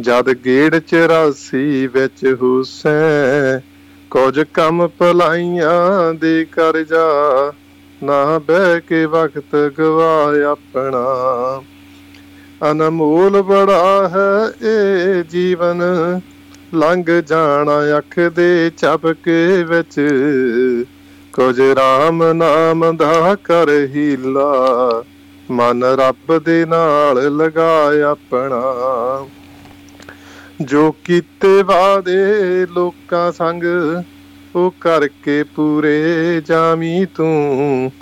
ਜਦ 0.00 0.32
ਗੇੜ 0.32 0.80
84 0.80 1.86
ਵਿੱਚ 1.86 2.36
ਹੁਸੈਨ 2.42 3.60
ਕੁਝ 4.10 4.40
ਕੰਮ 4.40 4.88
ਭਲਾਈਆਂ 4.98 6.14
ਦੇ 6.14 6.46
ਕਰ 6.52 6.84
ਜਾ 6.84 7.52
ਨਾ 8.02 8.38
ਬਹਿ 8.38 8.80
ਕੇ 8.80 9.04
ਵਕਤ 9.04 9.72
ਗਵਾਏ 9.78 10.42
ਆਪਣਾ। 10.42 11.04
ਅਨਮੋਲ 12.70 13.42
ਬੜਾ 13.42 14.08
ਹੈ 14.08 14.68
ਇਹ 14.68 15.24
ਜੀਵਨ, 15.24 15.82
ਲੰਘ 16.74 17.20
ਜਾਣਾ 17.20 17.98
ਅੱਖ 17.98 18.18
ਦੇ 18.20 18.70
ਝਪਕੇ 18.76 19.64
ਵਿੱਚ। 19.64 20.00
ਕੁਝ 21.32 21.60
ਰਾਮ 21.60 22.32
ਨਾਮ 22.32 22.96
ਦਾ 22.96 23.36
ਕਰ 23.44 23.68
ਹੀਲਾ, 23.68 25.04
ਮਨ 25.50 25.84
ਰੱਬ 25.84 26.38
ਦੇ 26.38 26.64
ਨਾਲ 26.64 27.36
ਲਗਾਏ 27.36 28.00
ਆਪਣਾ। 28.00 28.62
ਜੋ 30.60 30.92
ਕੀਤੇ 31.04 31.62
ਵਾਦੇ 31.62 32.66
ਲੋਕਾਂ 32.74 33.32
ਸੰਗ, 33.32 33.62
ਉਹ 34.56 34.74
ਕਰਕੇ 34.80 35.42
ਪੂਰੇ 35.42 36.42
ਜਾਮੀ 36.46 37.04
ਤੂੰ। 37.04 37.92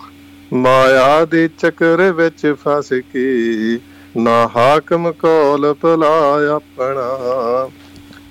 ਮਾਇਆ 0.52 1.24
ਦੇ 1.24 1.48
ਚੱਕਰ 1.58 2.12
ਵਿੱਚ 2.12 2.54
ਫਸ 2.64 2.88
ਕੇ 2.92 3.78
ਨਾ 4.18 4.50
ਹਾਕਮ 4.56 5.12
ਕੋਲ 5.12 5.74
ਭਲਾ 5.74 6.38
ਆਪਣਾ। 6.56 7.68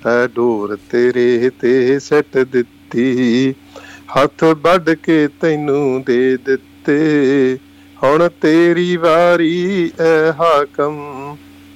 ਹੈ 0.07 0.27
ਡੋਰ 0.27 0.77
ਤੇਰੇ 0.91 1.51
ਤੇ 1.61 1.99
ਸੱਟ 1.99 2.37
ਦਿੱਤੀ। 2.37 3.53
ਹੱਥ 4.17 4.43
ਵੱਢ 4.43 4.89
ਕੇ 4.89 5.27
ਤੈਨੂੰ 5.41 6.03
ਦੇ 6.05 6.37
ਦਿੱਤੇ। 6.37 7.57
ਹੁਣ 8.03 8.29
ਤੇਰੀ 8.41 8.97
ਵਾਰੀ 8.97 9.91
ਐ 9.99 10.31
ਹਾਕਮ। 10.31 10.97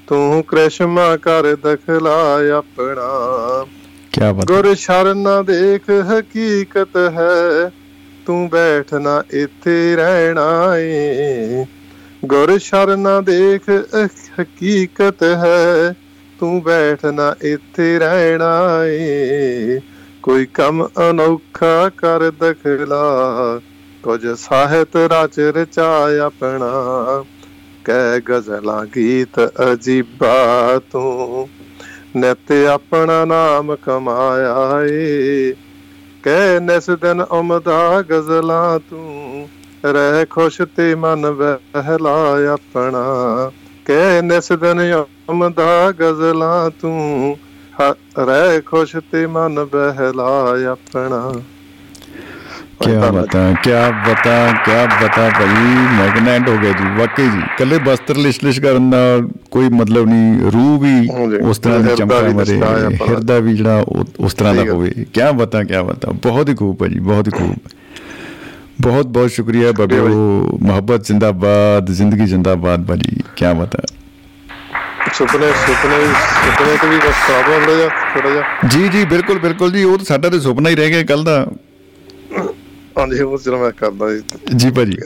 ਤੂੰ 0.08 0.44
ਕ੍ਰਿਸ਼ਮਾ 0.44 1.18
ਕਰ 1.18 1.56
ਦਖਲਾ 1.56 2.40
ਆਪਣਾ। 2.58 3.66
ਕੀ 4.12 4.34
ਬਾਤ 4.34 4.46
ਗੁਰ 4.46 4.76
ਸ਼ਰਨ 4.76 5.28
ਦੇਖ 5.46 5.82
ਹਕੀਕਤ 5.90 6.98
ਹੈ। 6.98 7.72
ਤੂੰ 8.26 8.50
ਬੈਠਣਾ 8.50 9.24
ਇੱਥੇ 9.32 9.96
ਰਹਿਣਾ 9.96 10.78
ਏ। 10.78 11.66
ਗੁਰ 12.26 12.58
ਸ਼ਰਨ 12.58 13.08
ਦੇਖ, 13.24 13.62
ਅਹ 13.70 14.42
ਹਕੀਕਤ 14.42 15.24
ਹੈ। 15.24 15.96
ਤੂੰ 16.40 16.64
ਬੈਠਣਾ 16.64 17.36
ਇੱਥੇ 17.42 18.00
ਰਹਿਣਾ 18.00 18.86
ਏ। 18.86 19.80
ਕੋਈ 20.24 20.46
ਕੰਮ 20.46 20.88
ਅਨੋਖਾ 21.10 21.90
ਕਰ 21.90 22.32
ਦਖਲਾ। 22.32 23.14
ਕੁਝ 24.04 24.28
ਸਾਹਿਤ 24.28 24.96
ਰਚ 24.96 25.40
ਰਚਾ 25.40 26.20
ਆਪਣਾ। 26.26 26.70
ਕਹਿ 27.86 28.22
ਗਜ਼ਲਾਂ 28.30 28.86
ਗੀਤ 28.86 29.52
ਅਜੀਬਾ 29.74 30.82
ਤੂੰ। 30.92 31.50
ਨਿਤ 32.16 32.52
ਆਪਣਾ 32.52 33.26
ਨਾਮ 33.26 33.76
ਕਮਾਇਆ 33.76 34.86
ਏ। 34.86 35.52
ਕਹਿ 36.24 36.60
ਨਿਸ 36.60 36.90
ਦਿਨ 36.90 37.22
ਉਮਦਾ 37.22 38.02
ਗਜ਼ਲਾਂ 38.02 38.80
ਤੂੰ। 38.90 39.31
ਰਹਿ 39.86 40.26
ਖੁਸ਼ 40.26 40.62
ਤੇ 40.76 40.96
ਮਨ 40.96 41.32
ਬਹਿਲਾ 41.32 42.14
ਆਪਣਾ। 42.54 43.04
ਕਹਿ 43.86 44.22
ਨਿਸ 44.22 44.52
ਦਿਨ 44.52 45.04
ਉਮਦਾ 45.30 45.92
ਗਜ਼ਲਾਂ 45.92 46.70
ਤੂੰ। 46.82 47.38
ਰਹਿ 48.20 48.62
ਖੁਸ਼ 48.62 48.96
ਤੇ 49.12 49.26
ਮਨ 49.28 49.64
ਬਹਿਲਾ 49.66 50.28
ਆਪਣਾ। 50.72 51.32
ਕੀ 52.84 52.92
ਬਤਾ 53.12 53.42
ਕੀ 53.64 53.72
ਬਤਾ 54.06 54.36
ਕੀ 54.66 54.72
ਬਤਾ 55.04 55.30
ਭਾਈ। 55.30 55.76
ਮੈਗਨੈਟ 55.98 56.50
ਹੋ 56.50 56.58
ਗਿਆ 56.58 56.72
ਜੀ 56.72 56.84
ਵਾਕਈ 56.98 57.24
ਜੀ। 57.30 57.42
ਕੱਲੇ 57.58 57.78
ਬਸਤਰ 57.80 58.16
ਲਿਸ਼ 58.18 58.44
ਲਿਸ਼ 58.44 58.62
ਕਰਨ 58.62 58.90
ਦਾ 58.90 59.02
ਕੋਈ 59.52 59.70
ਮਤਲਬ 59.70 60.06
ਨਹੀਂ। 60.06 60.52
ਰੂਹ 60.52 60.80
ਵੀ 60.80 61.10
ਉਸ 61.42 61.60
ਤਰ੍ਹਾਂ 61.60 61.80
ਦੀ 61.80 61.96
ਚਮਕਾ 61.96 62.22
ਮਰੇ। 62.30 62.60
ਹਿਰਦਾ 63.10 63.40
ਵੀ 63.40 63.54
ਜਿਹੜਾ 63.54 63.84
ਉਸ 64.20 64.34
ਤਰ੍ਹਾਂ 64.34 64.54
ਦਾ। 64.56 64.64
ਹੋਵੇ। 64.64 64.90
ਕੀ 65.14 65.22
ਬਤਾ 65.36 65.64
ਕੀ 65.64 65.84
ਬਤਾ। 65.84 66.12
ਬਹੁਤ 66.24 66.50
ਹੀ 66.50 66.56
ਖੂਬ 66.56 66.76
ਭਾਜੀ 66.78 67.00
ਬਹੁਤ 67.00 67.28
ਹੀ 67.28 67.32
ਖੂਬ। 67.32 67.56
ਬਹੁਤ 68.82 69.08
ਬਹੁਤ 69.08 69.32
ਸ਼ੁਕਰੀਆ 69.32 69.72
ਬਾਬਿਓ 69.72 70.08
ਮੁਹੱਬਤ 70.62 71.06
ਜ਼ਿੰਦਾਬਾਦ 71.06 71.92
ਜ਼ਿੰਦਗੀ 71.92 72.26
ਜ਼ਿੰਦਾਬਾਦ 72.26 72.86
ਭਾਜੀ 72.86 73.22
ਕੀ 73.36 73.46
ਬਤਾ 73.60 73.84
ਸੁਪਨੇ 75.14 75.52
ਸੁਪਨੇ 75.52 75.98
ਸੁਪਨੇ 76.46 76.76
ਤੇ 76.82 76.88
ਵੀ 76.88 76.98
ਬਸ 76.98 77.26
ਖਰਾਬ 77.28 77.48
ਹੋ 77.50 77.76
ਰਿਹਾ 77.76 77.88
ਥੋੜਾ 78.14 78.30
ਜਿਹਾ। 78.30 78.68
ਜੀ 78.70 78.88
ਜੀ 78.90 79.04
ਬਿਲਕੁਲ 79.06 79.40
ਬਿਲਕੁਲ 79.40 79.72
ਜੀ 79.72 79.84
ਉਹ 79.84 79.98
ਤਾਂ 79.98 80.06
ਸਾਡਾ 80.06 80.30
ਤੇ 80.30 80.40
ਸੁਪਨਾ 80.40 80.70
ਹੀ 80.70 80.76
ਰਹਿ 80.76 80.90
ਗਿਆ 80.90 81.04
ਕੱਲ 81.04 81.24
ਦਾ। 81.24 81.46
ਹਾਂਜੀ 82.98 83.20
ਉਹ 83.22 83.38
ਜਿਹੜਾ 83.38 83.58
ਮੈਂ 83.58 83.72
ਕਰਦਾ 83.72 84.12
ਜੀ। 84.12 84.22
ਜੀ 84.56 84.72
ਭਾਜੀ। 84.72 84.98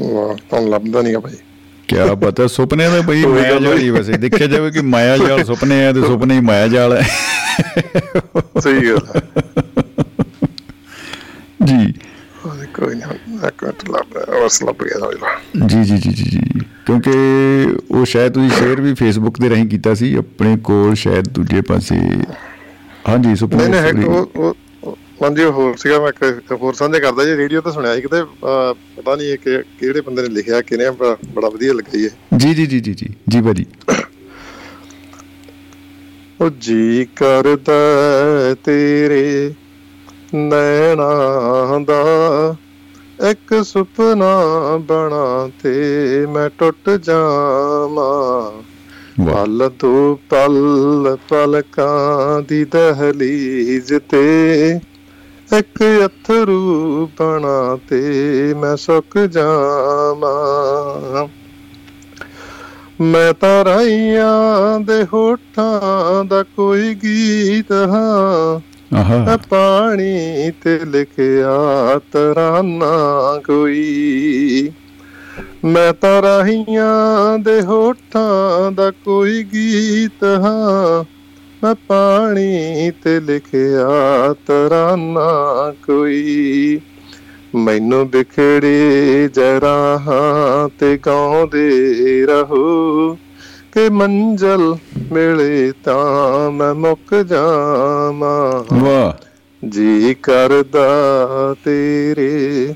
ਵਾਹ 0.00 0.34
ਤੁਹਾਨੂੰ 0.50 0.70
ਲੱਭਦਾ 0.70 1.02
ਨਹੀਂਗਾ 1.02 1.20
ਭਾਈ। 1.20 1.32
ਕਿਆ 1.88 2.14
ਪਤਾ 2.14 2.46
ਸੁਪਨੇ 2.46 2.88
ਦਾ 2.88 3.00
ਬਈ 3.00 3.24
ਮਾਇਆ 3.26 3.58
ਜਾਲ 3.60 3.78
ਹੀ 3.78 3.90
ਵੈਸੇ। 3.90 4.12
ਦੇਖਿਆ 4.12 4.46
ਜਾਵੇ 4.46 4.70
ਕਿ 4.70 4.80
ਮਾਇਆ 4.80 5.16
ਜਾਲ 5.16 5.44
ਸੁਪਨੇ 5.44 5.86
ਆ 5.86 5.92
ਤੇ 5.92 6.00
ਸੁਪਨੇ 6.00 6.34
ਹੀ 6.34 6.40
ਮਾਇਆ 6.40 6.68
ਜਾਲ 6.68 6.92
ਹੈ 6.96 7.02
ਸਹੀ 8.60 8.90
ਗੱਲ 8.90 9.20
ਜੀ। 11.64 11.92
ਕੋਈ 12.74 12.94
ਨਹੀਂ 12.94 13.38
ਇੱਕ 13.48 13.64
ਮਿੰਟ 13.64 13.90
ਲੱਭ 13.90 14.18
ਬਸ 14.44 14.62
ਲੱਭ 14.62 14.82
ਗਿਆ 14.84 15.66
ਜੀ 15.66 15.84
ਜੀ 15.84 15.96
ਜੀ 15.98 16.12
ਜੀ 16.12 16.40
ਕਿਉਂਕਿ 16.86 17.10
ਉਹ 17.90 18.04
ਸ਼ਾਇਦ 18.04 18.32
ਤੁਸੀਂ 18.32 18.50
ਸ਼ੇਅਰ 18.50 18.80
ਵੀ 18.80 18.94
ਫੇਸਬੁੱਕ 18.94 19.40
ਦੇ 19.40 19.50
ਰਾਹੀਂ 19.50 19.66
ਕੀਤਾ 19.66 19.94
ਸੀ 19.94 20.14
ਆਪਣੇ 20.14 20.56
ਕੋਲ 20.56 20.94
ਸ਼ਾਇਦ 20.94 21.28
ਦੂਜੇ 21.28 21.60
ਪਾਸੇ। 21.60 21.96
ਹਾਂਜੀ 23.08 23.36
ਸੁਪਨੇ 23.36 23.68
ਨਹੀਂ 23.68 23.92
ਨਹੀਂ 23.94 24.08
ਉਹ- 24.08 24.54
ਹਾਂਜੀ 25.22 25.44
ਹੋਰ 25.44 25.76
ਸੀਗਾ 25.76 25.98
ਮੈਂ 26.00 26.10
ਹੋਰ 26.56 26.74
ਸਾਂਝਾ 26.74 26.98
ਕਰਦਾ 26.98 27.24
ਜੀ 27.24 27.36
ਰੇਡੀਓ 27.36 27.60
ਤੇ 27.60 27.70
ਸੁਣਿਆ 27.72 27.94
ਸੀ 27.94 28.00
ਕਿਤੇ 28.00 28.22
ਪਤਾ 28.96 29.14
ਨਹੀਂ 29.16 29.28
ਇਹ 29.28 29.38
ਕਿਹੜੇ 29.78 30.00
ਬੰਦੇ 30.00 30.22
ਨੇ 30.22 30.28
ਲਿਖਿਆ 30.28 30.60
ਕਿਨੇ 30.60 30.90
ਬੜਾ 30.90 31.48
ਵਧੀਆ 31.48 31.72
ਲੱਗਾ 31.72 31.98
ਜੀ 31.98 32.04
ਇਹ। 32.04 32.10
ਜੀ 32.38 32.54
ਜੀ 32.54 32.66
ਜੀ 32.66 32.80
ਜੀ 32.80 32.94
ਜੀ 32.94 33.08
ਜੀ 33.28 33.40
ਭਾਜੀ। 33.40 33.66
ਉਹ 36.40 36.50
ਜੀ 36.60 37.06
ਕਰਦਾ 37.16 37.78
ਤੇਰੇ 38.64 39.54
ਨੈਣਾ 40.34 41.78
ਦਾ 41.78 42.02
ਇੱਕ 43.30 43.54
ਸੁਪਨਾ 43.64 44.32
ਬਣਾ 44.88 45.50
ਤੇ 45.62 46.26
ਮੈਂ 46.26 46.48
ਟੁੱਟ 46.58 46.90
ਜਾਵਾਂ। 46.90 48.62
ਪਲ 49.26 49.70
ਤੋਂ 49.78 50.16
ਪਲ 50.30 51.16
ਪਲਕਾਂ 51.28 52.42
ਦੀ 52.42 52.64
ਦਹਲੀਜ਼ 52.64 53.92
ਤੇ 54.10 54.22
ਇੱਕ 55.52 56.06
ਅਥਰੂ 56.06 57.08
ਬਣਾ 57.20 57.78
ਤੇ 57.88 58.54
ਮੈਂ 58.54 58.76
ਸੁੱਕ 58.76 59.18
ਜਾਵਾਂ। 59.18 61.28
ਮੈਂ 63.00 63.32
ਤਾਂ 63.32 63.64
ਰਾਈਆਂ 63.64 64.80
ਦੇ 64.80 65.06
ਹੋਠਾਂ 65.12 66.24
ਦਾ 66.24 66.42
ਕੋਈ 66.42 66.94
ਗੀਤ 66.94 67.72
ਹਾਂ। 67.72 68.60
ਆਹਾ। 68.94 69.38
ਪਾਣੀ 69.50 70.52
ਤੇ 70.64 70.84
ਲਿਖਿਆ 70.84 72.00
ਤਰਾਨਾ 72.12 73.40
ਕੋਈ। 73.46 74.72
ਮੈਂ 75.64 75.92
ਤਾਂ 75.92 76.22
ਰਾਹੀਆਂ 76.22 77.38
ਦੇ 77.38 77.62
ਹੋਠਾਂ 77.62 78.72
ਦਾ 78.72 78.90
ਕੋਈ 78.90 79.44
ਗੀਤ 79.44 80.24
ਹਾਂ। 80.24 81.04
ਮੈਂ 81.64 81.74
ਪਾਣੀ 81.74 82.90
ਤੇ 83.04 83.20
ਲਿਖਿਆ 83.20 84.32
ਤਰਾਨਾ 84.46 85.72
ਕੋਈ। 85.86 86.80
ਮੈਨੂੰ 87.54 88.08
ਵਿਖੜੇ 88.08 89.28
ਜਰਾਹਾਂ 89.34 90.68
ਤੇ 90.80 90.98
ਗਾਉਂਦੇ 91.06 92.26
ਰਹੋ। 92.26 93.14
ਕਿ 93.72 93.88
ਮੰਜ਼ਲ 93.88 94.76
ਮਿਲੇ 95.12 95.72
ਤਾਂ 95.84 96.50
ਮੈਂ 96.50 96.74
ਮੁੱਕ 96.74 97.14
ਜਾਵਾਂ। 97.14 98.74
ਵਾਹ। 98.74 99.12
ਜੀ 99.68 100.16
ਕਰਦਾ 100.22 100.98
ਤੇਰੇ 101.64 102.68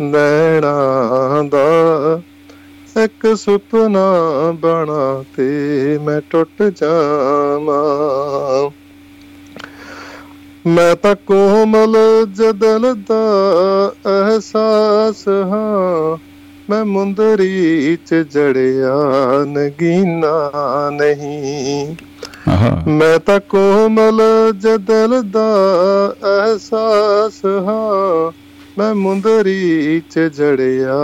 ਨੈਣਾ 0.00 1.10
ਦਾ। 1.48 2.22
ਇੱਕ 2.96 3.36
ਸੁਪਨਾ 3.36 4.52
ਬਣਾ 4.52 5.24
ਤੇ 5.36 5.98
ਮੈਂ 6.02 6.20
ਟੁੱਟ 6.30 6.62
ਜਾਵਾਂ। 6.62 8.70
ਮੈਂ 10.66 10.96
ਤਾਂ 10.96 11.14
ਕੋਮਲ 11.14 11.96
ਜਦਲ 12.34 12.94
ਦਾ 12.94 13.22
ਅਹਿਸਾਸ 14.06 15.28
ਹਾਂ। 15.28 16.18
ਮੈਂ 16.70 16.84
ਮੁੰਦਰੀ 16.84 17.98
ਚ 18.06 18.14
ਜੜਿਆ 18.14 18.94
ਨਗੀਨਾ 19.44 20.50
ਨਹੀਂ। 20.90 21.96
ਮੈਂ 22.86 23.18
ਤਾਂ 23.18 23.40
ਕੋਮਲ 23.40 24.22
ਜਦਲ 24.58 25.22
ਦਾ 25.22 25.54
ਅਹਿਸਾਸ 26.22 27.44
ਹਾਂ। 27.44 28.32
ਮੈਂ 28.78 28.94
ਮੁੰਦਰੀ 28.94 30.02
ਚ 30.10 30.18
ਜੜਿਆ 30.18 30.94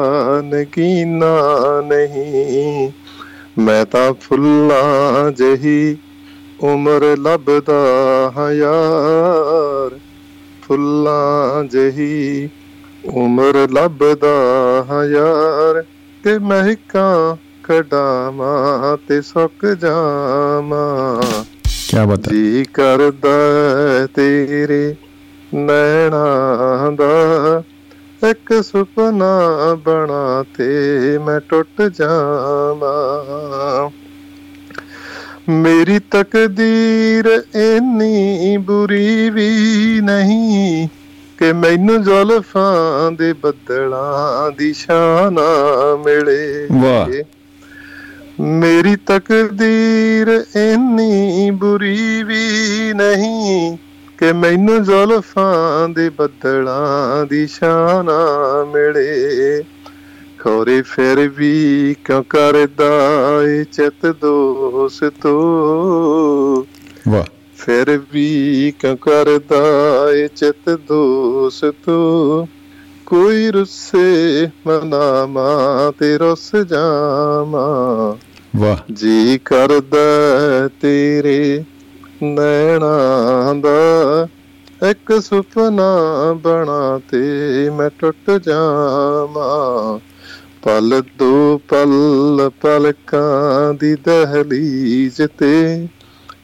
ਨਗੀਨਾ 0.44 1.36
ਨਹੀਂ। 1.84 2.90
ਮੈਂ 3.58 3.86
ਤਾਂ 3.86 4.14
ਫੁੱਲਾਂ 4.14 5.30
ਜਹੀ 5.30 5.96
ਉਮਰ 6.60 7.16
ਲੱਭਦਾ 7.18 7.74
ਹਾਂ 8.36 8.52
ਯਾਰ। 8.52 9.98
ਫੁੱਲਾਂ 10.62 11.64
ਜਹੀ 11.64 12.48
ਉਮਰ 13.04 13.68
ਲੱਭਦਾ 13.70 14.36
ਹਾਂ 14.90 15.04
ਯਾਰ। 15.04 15.84
ਕਿ 16.24 16.38
ਮਹਿਕਾਂ 16.38 17.36
ਕਢਾਵਾਂ 17.62 18.96
ਤੇ 19.08 19.22
ਸੁੱਕ 19.22 19.66
ਜਾਵਾਂ। 19.66 21.22
ਕੀ 21.64 22.06
ਬਤਾ 22.06 22.30
ਜੀ 22.30 22.64
ਕਰਦਾ 22.74 23.28
ਤੇਰੇ 24.14 24.94
ਨੈਣਾ 25.56 26.90
ਦਾ। 26.90 27.62
ਇੱਕ 28.30 28.64
ਸੁਪਨਾ 28.64 29.74
ਬਣਾ 29.74 30.44
ਤੇ 30.58 31.18
ਮੈਂ 31.18 31.40
ਟੁੱਟ 31.48 31.82
ਜਾਵਾਂ। 31.82 33.90
ਮੇਰੀ 35.48 35.98
ਤਕਦੀਰ 35.98 37.42
ਇੰਨੀ 37.54 38.56
ਬੁਰੀ 38.56 39.30
ਵੀ 39.30 40.00
ਨਹੀਂ 40.00 40.88
ਕਿ 41.38 41.52
ਮੈਨੂੰ 41.52 42.02
ਜ਼ੁਲਫਾਂ 42.02 43.12
ਦੇ 43.12 43.32
ਬੱਦਲਾਂ 43.32 44.52
ਦੀ 44.58 44.72
ਸ਼ਾਨ 44.72 45.36
ਮਿਲੇ। 46.04 46.68
ਵਾਹ। 46.72 47.22
ਮੇਰੀ 48.40 48.96
ਤਕਦੀਰ 48.96 50.44
ਇੰਨੀ 50.56 51.50
ਬੁਰੀ 51.50 52.22
ਵੀ 52.22 52.46
ਨਹੀਂ 52.94 53.76
ਕਿ 54.18 54.32
ਮੈਨੂੰ 54.32 54.82
ਜ਼ੁਲਫਾਂ 54.82 55.88
ਦੇ 55.88 56.10
ਬੱਦਲਾਂ 56.10 57.26
ਦੀ 57.26 57.46
ਸ਼ਾਨ 57.46 58.10
ਮਿਲੇ। 58.72 59.64
ਖੋਰੇ 60.42 60.82
ਫਿਰ 60.82 61.28
ਵੀ 61.28 61.96
ਕਿਉਂ 62.04 62.24
ਕਰਦਾ 62.24 62.90
ਏ 63.42 63.64
ਚਿਤ 63.64 64.06
ਦੋਸਤੋ 64.06 65.38
ਵਾਹ। 67.08 67.24
ਫਿਰ 67.56 68.00
ਵੀ 68.12 68.72
ਕਿਉਂ 68.78 68.96
ਕਰਦਾ 68.96 69.64
ਏ 70.12 70.28
ਚਿਤ 70.28 70.70
ਦੋਸਤੋ 70.70 72.48
ਕੋਈ 73.06 73.50
ਰੁੱਸੇ 73.50 74.46
ਮਨਾਮਾ 74.66 75.50
ਤੇ 75.98 76.18
ਰੁੱਸ 76.18 76.56
ਜਾਵਾਂ। 76.56 78.16
ਵਾਹ। 78.56 78.92
ਜੀ 78.92 79.40
ਕਰਦਾ 79.44 80.68
ਤੇਰੇ 80.80 81.64
ਨੈਣਾ 82.22 83.54
ਦਾ 83.54 84.28
ਇੱਕ 84.90 85.22
ਸੁਪਨਾ 85.22 85.96
ਬਣਾ 86.32 87.00
ਤੇ 87.10 87.70
ਮੈਂ 87.70 87.90
ਟੁੱਟ 87.98 88.30
ਜਾਵਾਂ। 88.30 89.98
ਪਲ 90.62 91.02
ਦੋ 91.18 91.60
ਪਲ 91.68 92.50
ਪਲਕਾਂ 92.60 93.74
ਦੀ 93.74 93.94
ਦਹਲੀਜ਼ 93.94 95.22
ਤੇ 95.38 95.88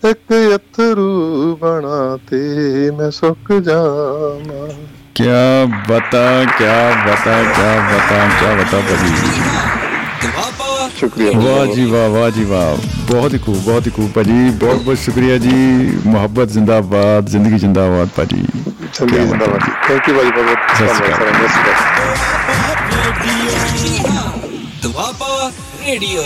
ਇੱਕ 0.04 0.32
ਅਥਰੂ 0.56 1.56
ਬਣਾ 1.60 2.18
ਤੇ 2.30 2.90
ਮੈਂ 2.90 3.10
ਸੁੱਕ 3.10 3.52
ਜਾਵਾਂ। 3.52 4.68
ਕਿਆ 5.14 5.64
ਬਤਾ 5.88 6.44
ਕਿਆ 6.58 6.90
ਬਤਾ 7.06 7.42
ਕਿਆ 7.42 7.80
ਬਤਾ 7.92 8.28
ਕਿਆ 8.40 8.54
ਬਤਾ 8.54 8.80
ਭਾਜੀ 8.80 9.42
ਸ਼ੁਕਰੀਆ। 11.02 11.30
ਵਾਹ 11.34 11.66
ਜੀ 11.66 11.84
ਵਾਹ 11.84 12.08
ਵਾਹ 12.08 12.30
ਜੀ 12.30 12.44
ਵਾਹ। 12.44 12.76
ਬਹੁਤ 13.12 13.34
ਹੀ 13.34 13.38
ਖੂਬ 13.38 13.56
ਬਹੁਤ 13.56 13.86
ਹੀ 13.86 13.92
ਖੂਬ 13.92 14.10
ਭਾਜੀ। 14.10 14.50
ਬਹੁਤ 14.50 14.82
ਬਹੁਤ 14.82 14.98
ਸ਼ੁਕਰੀਆ 14.98 15.38
ਜੀ। 15.38 15.52
ਮੁਹੱਬਤ 16.06 16.48
ਜ਼ਿੰਦਾਬਾਦ 16.48 17.26
ਜ਼ਿੰਦਗੀ 17.26 17.58
ਜ਼ਿੰਦਾਬਾਦ 17.58 18.08
ਭਾਜੀ। 18.16 18.44
ਚੰਗੀ 18.94 19.16
ਜਿੰਦਾਬਾਦ 19.16 19.60
ਥੈਂਕ 19.88 20.08
ਯੂ 20.08 20.14
ਭਾਈ 20.14 20.30
ਬਹੁਤ। 20.30 20.58
ਧੰਨਵਾਦ 20.78 21.72
ਦੁਆਬਾ 24.82 25.50
ਰੇਡੀਓ। 25.86 26.22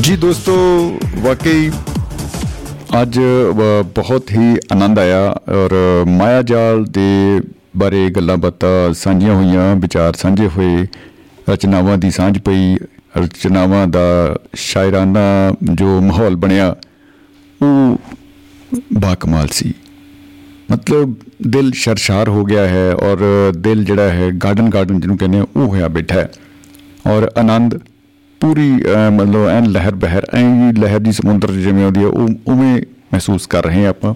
ਜੀ 0.00 0.16
ਦੋਸਤੋ 0.16 0.54
ਵਾਕਈ 1.16 1.70
ਅੱਜ 3.02 3.20
ਬਹੁਤ 3.94 4.30
ਹੀ 4.32 4.56
ਆਨੰਦ 4.72 4.98
ਆਇਆ 4.98 5.30
ਔਰ 5.30 6.04
ਮਾਇਆ 6.08 6.42
ਜਾਲ 6.42 6.84
ਦੇ 6.84 7.40
ਬਾਰੇ 7.76 8.10
ਗੱਲਾਂ 8.10 8.36
ਬਾਤਾਂ 8.36 8.94
ਸਾਂਝੀਆਂ 8.94 9.34
ਹੋਈਆਂ 9.34 9.76
ਵਿਚਾਰ 9.76 10.14
ਸਾਂਝੇ 10.14 10.48
ਹੋਏ 10.48 10.86
ਰਚਨਾਵਾਂ 11.50 11.98
ਦੀ 11.98 12.10
ਸਾਂਝ 12.10 12.38
ਪਈ। 12.38 12.76
ਰਚਨਾਵਾਂ 13.18 13.86
ਦਾ 13.86 14.36
ਸ਼ਾਇਰਾਨਾ 14.54 15.20
ਜੋ 15.74 16.00
ਮਾਹੌਲ 16.00 16.36
ਬਣਿਆ 16.36 16.76
ਉਹ 17.62 17.98
ਬਾਕਮਾਲ 18.92 19.48
ਸੀ। 19.48 19.74
ਮਤਲਬ 20.72 21.14
ਦਿਲ 21.48 21.72
ਸ਼ਰਸ਼ਾਰ 21.72 22.28
ਹੋ 22.28 22.44
ਗਿਆ 22.44 22.68
ਹੈ 22.68 22.94
ਔਰ 22.94 23.52
ਦਿਲ 23.58 23.84
ਜਿਹੜਾ 23.84 24.02
ਹੈ 24.02 24.30
ਗਾਰਡਨ 24.30 24.68
ਗਾਰਡਨ 24.68 25.00
ਜਿਹਨੂੰ 25.00 25.18
ਕਹਿੰਦੇ 25.18 25.38
ਆ 25.38 25.46
ਉਹ 25.56 25.66
ਹੋਇਆ 25.66 25.88
ਬੈਠਾ 25.88 26.20
ਹੈ। 26.20 26.28
ਔਰ 27.06 27.30
ਆਨੰਦ 27.38 27.78
ਪੂਰੀ 28.40 28.82
ਅਹ, 28.82 29.10
ਮਤਲਬ 29.10 29.46
ਐਨ 29.46 29.66
ਲਹਿਰ 29.66 29.94
ਬਹਿਰ 29.94 30.26
ਐਂ 30.34 30.72
ਹੀ 30.72 30.80
ਲਹਿਰ 30.80 30.98
ਦੀ 30.98 31.12
ਸਮੁੰਦਰ 31.12 31.48
'ਚ 31.48 31.52
ਜਿਵੇਂ 31.52 31.84
ਆਉਂਦੀ 31.84 32.00
ਹੈ 32.00 32.06
ਉਹ 32.06 32.28
ਉਵੇਂ 32.46 32.82
ਮਹਿਸੂਸ 33.12 33.46
ਕਰ 33.46 33.64
ਰਹੇ 33.64 33.82
ਹਾਂ 33.82 33.90
ਆਪਾਂ। 33.90 34.14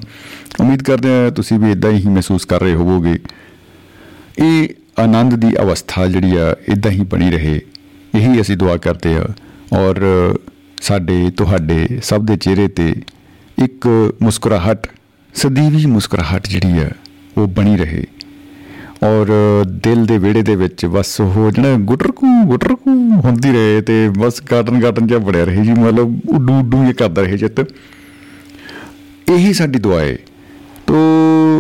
ਉਮੀਦ 0.61 0.83
ਕਰਦੇ 0.83 1.09
ਹਾਂ 1.09 1.31
ਤੁਸੀਂ 1.31 1.59
ਵੀ 1.59 1.71
ਇਦਾਂ 1.71 1.91
ਹੀ 1.91 2.09
ਮਹਿਸੂਸ 2.09 2.45
ਕਰ 2.45 2.61
ਰਹੇ 2.61 2.75
ਹੋਵੋਗੇ। 2.75 3.19
ਇਹ 4.39 4.69
ਆਨੰਦ 4.99 5.35
ਦੀ 5.35 5.57
ਅਵਸਥਾ 5.61 6.07
ਜਿਹੜੀ 6.07 6.37
ਆ 6.37 6.57
ਇਦਾਂ 6.69 6.93
ਹੀ 6.93 7.01
ਬਣੀ 7.01 7.31
ਰਹੇ। 7.31 7.61
ਇਹੀ 8.15 8.41
ਅਸੀਂ 8.41 8.57
ਦੁਆ 8.57 8.77
ਕਰਦੇ 8.77 9.15
ਆ 9.17 9.25
ਔਰ 9.73 10.01
ਸਾਡੇ 10.83 11.31
ਤੁਹਾਡੇ 11.37 12.01
ਸਭ 12.03 12.27
ਦੇ 12.27 12.37
ਚਿਹਰੇ 12.37 12.69
ਤੇ 12.69 12.95
ਇੱਕ 13.65 14.13
ਮੁਸਕਰਾਹਟ 14.23 14.87
ਸਦੀਵੀ 15.35 15.87
ਮੁਸਕਰਾਹਟ 15.87 16.49
ਜਿਹੜੀ 16.49 16.79
ਆ 16.79 16.91
ਉਹ 17.39 17.47
ਬਣੀ 17.47 17.77
ਰਹੇ। 17.77 18.05
ਔਰ 19.03 19.27
ਦਿਲ 19.67 20.07
ਦੇ 20.07 20.19
ਵਿਹੜੇ 20.19 20.43
ਦੇ 20.43 20.57
ਵਿੱਚ 20.57 20.87
ਬਸ 20.87 21.21
ਉਹ 21.21 21.51
ਜਿਹੜਾ 21.51 21.75
ਗੁਟਰਕੂ 21.75 22.27
ਗੁਟਰਕੂ 22.45 22.91
ਹੁੰਦੀ 23.25 23.53
ਰਹੇ 23.53 23.81
ਤੇ 23.81 24.09
ਬਸ 24.19 24.43
ਗਾਰਡਨ 24.53 24.83
ਗਾਰਡਨ 24.83 25.07
ਜਿਹਾ 25.07 25.19
ਬੜਿਆ 25.19 25.45
ਰਹੇ 25.45 25.63
ਜੀ 25.63 25.73
ਮਤਲਬ 25.73 26.21
ਉੱਡੂ 26.29 26.59
ਉੱਡੂ 26.59 26.85
ਇਹ 26.85 26.95
ਕਰਦਾ 26.95 27.23
ਰਹੇ 27.23 27.37
ਚਿੱਤ 27.37 27.61
ਇਹੀ 29.31 29.53
ਸਾਡੀ 29.53 29.79
ਦੁਆ 29.79 30.01
ਹੈ। 30.01 30.17
ਤੋ 30.87 30.95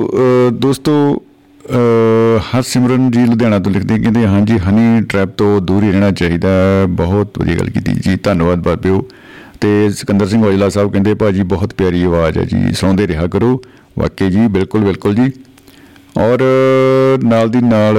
ਅ, 0.09 0.51
ਦੋਸਤੋ 0.51 1.23
ਅ, 1.71 2.39
ਹਰਸਿਮਰਨ 2.39 3.11
ਜੀ 3.11 3.25
ਲੁਧਿਆਣਾ 3.27 3.59
ਤੋਂ 3.59 3.73
ਲਿਖਦੇ 3.73 3.99
ਕਹਿੰਦੇ 3.99 4.27
ਹਾਂਜੀ 4.27 4.59
ਹਨੀ 4.59 5.01
ਟ੍ਰੈਪ 5.03 5.29
ਤੋਂ 5.29 5.61
ਦੂਰ 5.61 5.83
ਹੀ 5.83 5.91
ਰਹਿਣਾ 5.93 6.11
ਚਾਹੀਦਾ 6.11 6.49
ਹੈ। 6.49 6.87
ਬਹੁਤ 6.87 7.39
ਵਧੀਆ 7.39 7.57
ਗੱਲ 7.57 7.71
ਕੀਤੀ 7.71 7.93
ਜੀ। 7.93 8.17
ਧੰਨਵਾਦ 8.17 8.59
ਬਾਬਿਓ। 8.63 9.07
ਤੇ 9.61 9.91
ਸਿਕੰਦਰ 9.91 10.27
ਸਿੰਘ 10.27 10.45
ਔਜਲਾ 10.45 10.69
ਸਾਹਿਬ 10.69 10.93
ਕਹਿੰਦੇ 10.93 11.15
ਭਾਜੀ 11.15 11.43
ਬਹੁਤ 11.43 11.75
ਪਿਆਰੀ 11.75 12.03
ਆਵਾਜ਼ 12.03 12.39
ਹੈ 12.39 12.45
ਜੀ। 12.45 12.73
ਸੁਣਦੇ 12.73 13.07
ਰਿਹਾ 13.07 13.27
ਕਰੋ। 13.27 13.63
ਵਾਕਈ 13.99 14.31
ਜੀ 14.31 14.47
ਬਿਲਕੁਲ 14.47 14.81
ਬਿਲਕੁਲ 14.81 15.15
ਜੀ। 15.15 15.33
ਔਰ 16.18 16.41
ਨਾਲ 17.24 17.49
ਦੀ 17.49 17.60
ਨਾਲ 17.62 17.98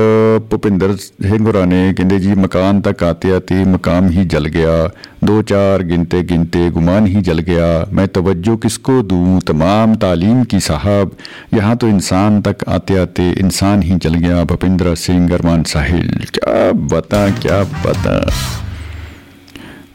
ਭੁਪਿੰਦਰ 0.51 0.97
ਸਿੰਘ 0.97 1.45
ਹੋਰਾਂ 1.47 1.67
ਨੇ 1.67 1.93
ਕਹਿੰਦੇ 1.93 2.19
ਜੀ 2.19 2.35
ਮਕਾਨ 2.35 2.81
ਤੱਕ 2.81 3.03
ਆਤਿਆ 3.05 3.39
ਤੇ 3.41 3.65
ਮਕਾਮ 3.65 4.09
ਹੀ 4.11 4.25
ਜਲ 4.25 4.49
ਗਿਆ 4.49 4.89
दो 5.21 5.37
चार 5.43 5.83
गिनते 5.83 6.19
गिनते 6.23 6.61
गुमान 6.71 7.07
ही 7.07 7.21
जल 7.21 7.39
गया 7.41 7.65
मैं 7.93 8.05
तवज्जो 8.09 8.55
किसको 8.57 8.95
दूं 9.05 9.39
तमाम 9.43 9.97
तालीम 9.97 10.45
की 10.45 10.61
साहब 10.61 11.17
यहाँ 11.55 11.77
तो 11.77 11.89
इंसान 11.89 12.41
तक 12.43 12.63
आते 12.71 12.99
आते 12.99 13.29
इंसान 13.41 13.83
ही 13.83 13.97
जल 13.99 14.15
गया 14.19 14.45
भपिंद्र 14.47 14.95
सिंह 14.99 15.35
अरमान 15.35 15.63
साहिल 15.69 16.15
क्या 16.33 16.57
बता 16.89 17.25
क्या 17.39 17.61
बता 17.83 18.17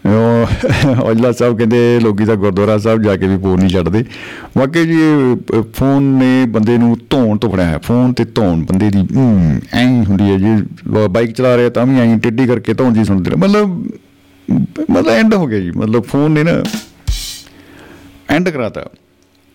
ਉਹ 0.09 0.47
ਔਜਲਾ 1.03 1.33
ਸਾਹਿਬ 1.33 1.59
ਕਹਿੰਦੇ 1.59 2.01
ਲੋਕੀ 2.03 2.25
ਤਾਂ 2.25 2.37
ਗੁਰਦੁਆਰਾ 2.37 2.79
ਸਾਹਿਬ 2.79 3.03
ਜਾ 3.03 3.17
ਕੇ 3.17 3.27
ਵੀ 3.27 3.39
ਪੋਰ 3.39 3.59
ਨਹੀਂ 3.59 3.69
ਛੱਡਦੇ। 3.69 4.05
ਵਾਕਈ 4.59 4.87
ਜੀ 4.87 4.95
ਇਹ, 4.95 5.37
ਅ, 5.37 5.65
ਫੋਨ 5.75 6.03
ਨੇ 6.03 6.47
ਬੰਦੇ 6.49 6.79
ਨੂੰ 6.79 6.97
ਧੌਣ 7.11 7.39
ਤੋਂ 7.39 7.51
ਫੜਿਆ 7.51 7.65
ਹੈ 7.65 7.79
ਫੋਨ 7.79 8.13
ਤੇ 8.13 8.25
ਧੌਣ 8.25 8.65
ਬੰਦੇ 8.65 8.91
ਦੀ 8.91 8.99
ਹਮ, 9.17 9.61
ਐਂ 9.73 10.01
ਹੀ 10.01 10.05
ਹੁੰਦੀ 10.05 10.31
ਹੈ 10.31 10.39
ਜੀ। 10.39 10.67
ਬ- 10.89 11.07
ਬਾਈਕ 11.07 11.31
ਚਲਾ 11.33 11.57
ਰਿਹਾ 11.57 11.69
ਤਾਂ 11.69 11.87
ਵੀ 11.87 12.01
ਐਂ 12.01 12.19
ਟੇਢੀ 12.19 12.47
ਕਰਕੇ 12.47 12.75
ਧੌਣ 12.75 12.93
ਜੀ 12.93 13.05
ਸੁਣਦੇ 13.05 13.31
ਰਹੇ 13.31 13.39
ਮਤਲਬ 13.39 13.89
ਮਤਲਬ 14.91 15.09
ਐਂਡ 15.09 15.35
ਹੋ 15.35 15.47
ਗਿਆ 15.47 15.59
ਜੀ। 15.59 15.71
ਮਤਲਬ 15.71 16.03
ਫੋਨ 16.03 16.31
ਨੇ 16.31 16.43
ਨਾ 16.45 16.63
ਐਂਡ 18.31 18.49
ਕਰਾਤਾ। 18.49 18.85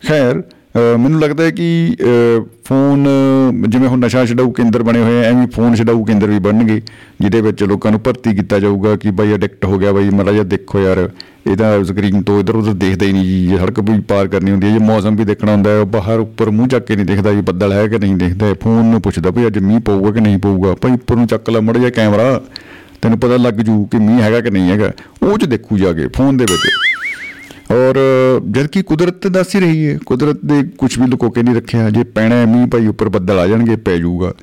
ਖੈਰ 0.07 0.41
ਅ, 0.41 0.43
ਮੈਨੂੰ 0.75 1.19
ਲੱਗਦਾ 1.21 1.43
ਹੈ 1.43 1.51
ਕਿ 1.51 1.65
ਅ, 2.01 2.39
ਫੋਨ 2.65 3.05
ਅ, 3.07 3.67
ਜਿਵੇਂ 3.67 3.87
ਹੁਣ 3.87 3.99
ਨਸ਼ਾ 3.99 4.25
ਛਡਾਊ 4.25 4.51
ਕੇਂਦਰ 4.51 4.83
ਬਣੇ 4.83 5.01
ਹੋਏ 5.01 5.19
ਆ 5.19 5.23
ਐਵੇਂ 5.23 5.47
ਫੋਨ 5.47 5.75
ਛਡਾਊ 5.75 6.03
ਕੇਂਦਰ 6.03 6.27
ਵੀ 6.27 6.39
ਬਣਨਗੇ 6.39 6.81
ਜਿਹਦੇ 7.21 7.41
ਵਿੱਚ 7.41 7.63
ਲੋਕਾਂ 7.63 7.91
ਨੂੰ 7.91 7.99
ਭਰਤੀ 7.99 8.33
ਕੀਤਾ 8.35 8.59
ਜਾਊਗਾ 8.59 8.95
ਕਿ 8.95 9.11
ਬਾਈ 9.11 9.31
ਐਡਿਕਟ 9.33 9.65
ਹੋ 9.65 9.77
ਗਿਆ 9.77 9.91
ਬਾਈ 9.91 10.09
ਮਾੜਾ 10.09 10.31
ਜਿਹਾ 10.31 10.43
ਦੇਖੋ 10.43 10.79
ਯਾਰ 10.79 11.07
ਇਹਦਾ 11.47 11.83
ਸਕਰੀਨ 11.83 12.21
ਤੋਂ 12.21 12.39
ਇਧਰ 12.39 12.55
ਉਧਰ 12.55 12.73
ਦੇਖਦਾ 12.73 13.05
ਹੀ 13.05 13.11
ਨਹੀਂ 13.13 13.23
ਜੀ 13.25 13.47
ਜੇ 13.47 13.57
ਸੜਕ 13.57 13.79
ਵੀ 13.79 13.99
ਪਾਰ 13.99 14.27
ਕਰਨੀ 14.27 14.51
ਹੁੰਦੀ 14.51 14.67
ਹੈ 14.67 14.71
ਜੇ 14.71 14.79
ਮੌਸਮ 14.79 15.15
ਵੀ 15.15 15.25
ਦੇਖਣਾ 15.25 15.51
ਹੁੰਦਾ 15.51 15.69
ਹੈ 15.69 15.83
ਬਾਹਰ 15.93 16.19
ਉੱਪਰ 16.19 16.49
ਮੂੰਹ 16.49 16.67
ਚੱਕ 16.67 16.85
ਕੇ 16.85 16.95
ਨਹੀਂ 16.95 17.05
ਦੇਖਦਾ 17.05 17.33
ਜੀ 17.33 17.41
ਬੱਦਲ 17.41 17.73
ਹੈ 17.73 17.87
ਕਿ 17.87 17.97
ਨਹੀਂ 17.99 18.15
ਦੇਖਦਾ 18.15 18.45
ਹੈ। 18.45 18.53
ਫੋਨ 18.53 18.85
ਨੂੰ 18.85 19.01
ਪੁੱਛਦਾ 19.01 19.31
ਭਈ 19.31 19.47
ਅੱਜ 19.47 19.57
ਮੀਂਹ 19.59 19.79
ਪਊਗਾ 19.81 20.11
ਕਿ 20.11 20.19
ਨਹੀਂ 20.19 20.37
ਪਊਗਾ 20.37 20.73
ਭਾਈ 20.75 20.91
ਉੱਪਰ 20.91 21.15
ਨੂੰ 21.15 21.27
ਚੱਕ 21.27 21.49
ਲੈ 21.49 21.59
ਮੜ 21.59 21.77
ਜਾ 21.77 21.89
ਕੈਮਰਾ 21.89 22.41
ਤੈਨੂੰ 23.01 23.19
ਪਤਾ 23.19 23.37
ਲੱਗ 23.37 23.53
ਜੂ 23.61 23.83
ਕਿ 23.85 23.97
ਮੀਂਹ 23.97 24.21
ਹੈਗਾ 24.21 24.39
ਕਿ 24.41 24.49
ਨਹੀਂ 24.49 24.71
ਹੈਗਾ 24.71 24.91
ਉਹ 25.23 25.37
ਚ 25.37 25.45
ਦੇਖੂ 25.45 25.77
ਜਾ 25.77 25.93
ਕੇ 25.93 26.07
ਫੋਨ 26.07 26.37
ਦੇ 26.37 26.45
ਵਿੱਚ 26.51 26.61
ਔਰ 27.73 27.95
ਜਦ 28.51 28.67
ਕਿ 28.67 28.81
ਕੁਦਰਤ 28.81 29.13
ਤੇ 29.13 29.29
ਦੱਸ 29.29 29.55
ਹੀ 29.55 29.59
ਰਹੀ 29.59 29.87
ਹੈ, 29.87 29.99
ਕੁਦਰਤ 30.05 30.45
ਦੇ 30.45 30.63
ਕੁਝ 30.77 30.99
ਵੀ 30.99 31.07
ਲੁਕੋ 31.07 31.29
ਕੇ 31.29 31.43
ਨਹੀਂ 31.43 31.55
ਰੱਖਿਆ, 31.55 31.89
ਜੇ 31.89 32.03
ਪੈਣਾ 32.03 32.35
ਹੈ 32.35 32.45
ਮੀਂਹ 32.45 32.67
ਭਾਈ 32.67 32.87
ਉੱਪਰ 32.87 33.09
ਬੱਦਲ 33.09 33.39
ਆ 33.39 33.47
ਜਾਣਗੇ, 33.47 33.75
ਪੈ 33.75 33.97
ਜਾਊਗਾ। 33.97 34.33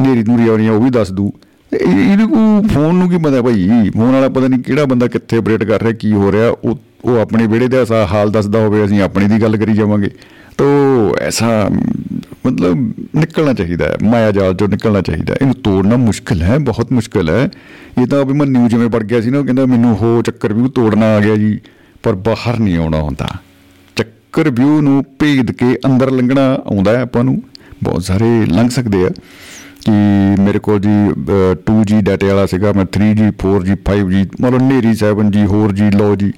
ਨੇਰੀ 0.00 0.22
ਨੂਰੀ 0.22 0.48
ਆਉਣੀ 0.48 0.66
ਆ 0.66 0.72
ਉਹ 0.72 0.84
ਵੀ 0.84 0.90
ਦੱਸ 0.90 1.12
ਦੂ। 1.12 1.32
ਤੇ 1.70 1.76
ਇਹ- 1.76 2.12
ਇਹਦੇ 2.12 2.26
ਕੋ 2.26 2.68
ਫੋਨ 2.68 2.94
ਨੂੰ 2.94 3.10
ਕੀ 3.10 3.18
ਪਤਾ 3.18 3.42
ਭਾਈ? 3.42 3.90
ਫੋਨ 3.90 4.12
ਵਾਲਾ 4.12 4.28
ਪਤਾ 4.28 4.48
ਨਹੀਂ 4.48 4.60
ਕਿਹੜਾ 4.60 4.84
ਬੰਦਾ 4.84 5.06
ਕਿੱਥੇ 5.06 5.38
ਅਪਡੇਟ 5.38 5.64
ਕਰ 5.64 5.82
ਰਿਹਾ, 5.82 5.92
ਕੀ 5.92 6.12
ਹੋ 6.12 6.32
ਰਿਹਾ, 6.32 6.50
ਉਹ 6.50 6.80
ਉਹ 7.04 7.16
ਆਪਣੇ 7.16 7.46
ਵਿਹੜੇ 7.46 7.68
ਦਾ 7.68 7.84
ਸਾ 7.84 8.06
ਹਾਲ 8.06 8.30
ਦੱਸਦਾ 8.30 8.58
ਹੋਵੇ, 8.58 8.84
ਅਸੀਂ 8.84 9.02
ਆਪਣੀ 9.02 9.24
ਦੀ 9.24 9.42
ਗੱਲ 9.42 9.56
ਕਰੀ 9.56 9.72
ਜਾਵਾਂਗੇ। 9.72 10.10
ਤੋ 10.58 10.64
ਐਸਾ, 11.20 11.70
ਮਤਲਬ 12.46 12.92
ਨਿਕਲਣਾ 13.16 13.52
ਚਾਹੀਦਾ 13.52 13.88
ਹੈ, 13.88 13.96
ਮਾਇਆ 14.02 14.30
ਜਾਲ 14.30 14.54
ਚੋਂ 14.54 14.68
ਨਿਕਲਣਾ 14.68 15.00
ਚਾਹੀਦਾ 15.00 15.32
ਹੈ। 15.32 15.38
ਇਹਨੂੰ 15.40 15.54
ਤੋੜਨਾ 15.54 15.96
ਮੁਸ਼ਕਲ 15.96 16.42
ਹੈ, 16.42 16.58
ਬਹੁਤ 16.58 16.92
ਮੁਸ਼ਕਲ 16.92 17.30
ਹੈ। 17.30 17.50
ਇਹ 18.02 18.06
ਤਾਂ 18.06 18.24
ਵੀ 18.24 18.32
ਮੈਂ 18.32 18.46
ਨਿਊਜ਼ 18.46 18.70
ਜਿਵੇਂ 18.70 18.90
ਪੜ 18.90 19.02
ਗਿਆ 19.02 19.20
ਸੀ 19.20 19.30
ਨਾ, 19.30 19.38
ਉਹ 19.38 19.44
ਕਹਿੰਦਾ 19.44 19.66
ਮੈਨੂੰ 19.66 19.98
ਉਹ 19.98 20.22
ਚੱਕਰ 20.22 20.52
ਵੀ 20.52 20.68
ਤੋੜਨਾ 20.68 21.06
ਆ 21.06 21.20
ਗਿਆ 21.20 21.36
ਜੀ। 21.36 21.58
ਪਰ 22.02 22.14
ਬਾਹਰ 22.14 22.58
ਨਹੀਂ 22.58 22.78
ਆਉਣਾ 22.78 23.00
ਹੁੰਦਾ। 23.00 23.28
ਚੱਕਰ 23.96 24.50
ਵਿਊ 24.50 24.80
ਨੂੰ 24.80 25.04
ਭੇਦ 25.18 25.52
ਕੇ 25.52 25.78
ਅੰਦਰ 25.86 26.10
ਲੰਘਣਾ 26.10 26.54
ਆਉਂਦਾ 26.54 26.90
ਹੈ 26.90 27.02
ਆਪਾਂ 27.02 27.24
ਨੂੰ। 27.24 27.42
ਬਹੁਤ 27.82 28.04
ਸਾਰੇ 28.04 28.46
ਲੰਘ 28.46 28.68
ਸਕਦੇ 28.68 29.04
ਆ। 29.04 29.10
ਕਿ 29.84 30.42
ਮੇਰੇ 30.42 30.58
ਕੋਲ 30.58 30.80
ਜੀ 30.80 30.88
ਅ, 31.52 31.54
2G 31.54 32.00
ਡਾਟੇ 32.00 32.26
ਵਾਲਾ 32.26 32.46
ਸੀਗਾ 32.46 32.72
ਮੈਂ 32.72 32.84
3G 32.84 33.30
4G 33.30 33.76
5G 33.88 34.28
ਮਤਲਬ 34.40 34.72
ਨੇਰੀ 34.72 34.94
7G 34.94 35.46
ਹੋਰ 35.46 35.72
ਜੀ 35.72 35.90
ਲੋ 35.90 36.16
ਜੀ 36.16 36.32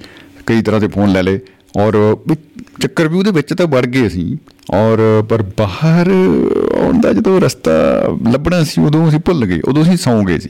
ਕਈ 0.45 0.61
ਤਰ੍ਹਾਂ 0.61 0.81
ਦੇ 0.81 0.87
ਫੋਨ 0.87 1.11
ਲੈ 1.11 1.23
ਲਏ। 1.23 1.39
ਔਰ 1.77 2.17
ਵੀ 2.27 2.35
ਚੱਕਰ 2.81 3.07
ਵੀ 3.07 3.17
ਉਹਦੇ 3.17 3.31
ਵਿੱਚ 3.31 3.53
ਤਾਂ 3.53 3.67
ਵੜ 3.67 3.85
ਗਏ 3.85 4.07
ਅਸੀਂ। 4.07 4.37
ਔਰ 4.73 5.23
ਪਰ 5.29 5.43
ਬਾਹਰ 5.57 6.11
ਆਉਣ 6.79 7.01
ਦਾ 7.01 7.13
ਜਦੋਂ 7.13 7.41
ਰਸਤਾ 7.41 7.71
ਲੱਭਣਾ 8.31 8.63
ਸੀ 8.63 8.81
ਉਦੋਂ 8.81 9.09
ਅਸੀਂ 9.09 9.19
ਭੁੱਲ 9.19 9.45
ਗਏ 9.45 9.61
ਉਦੋਂ 9.65 9.83
ਅਸੀਂ 9.83 9.97
ਸੌਂ 9.97 10.23
ਗਏ 10.23 10.39
ਸੀ। 10.39 10.49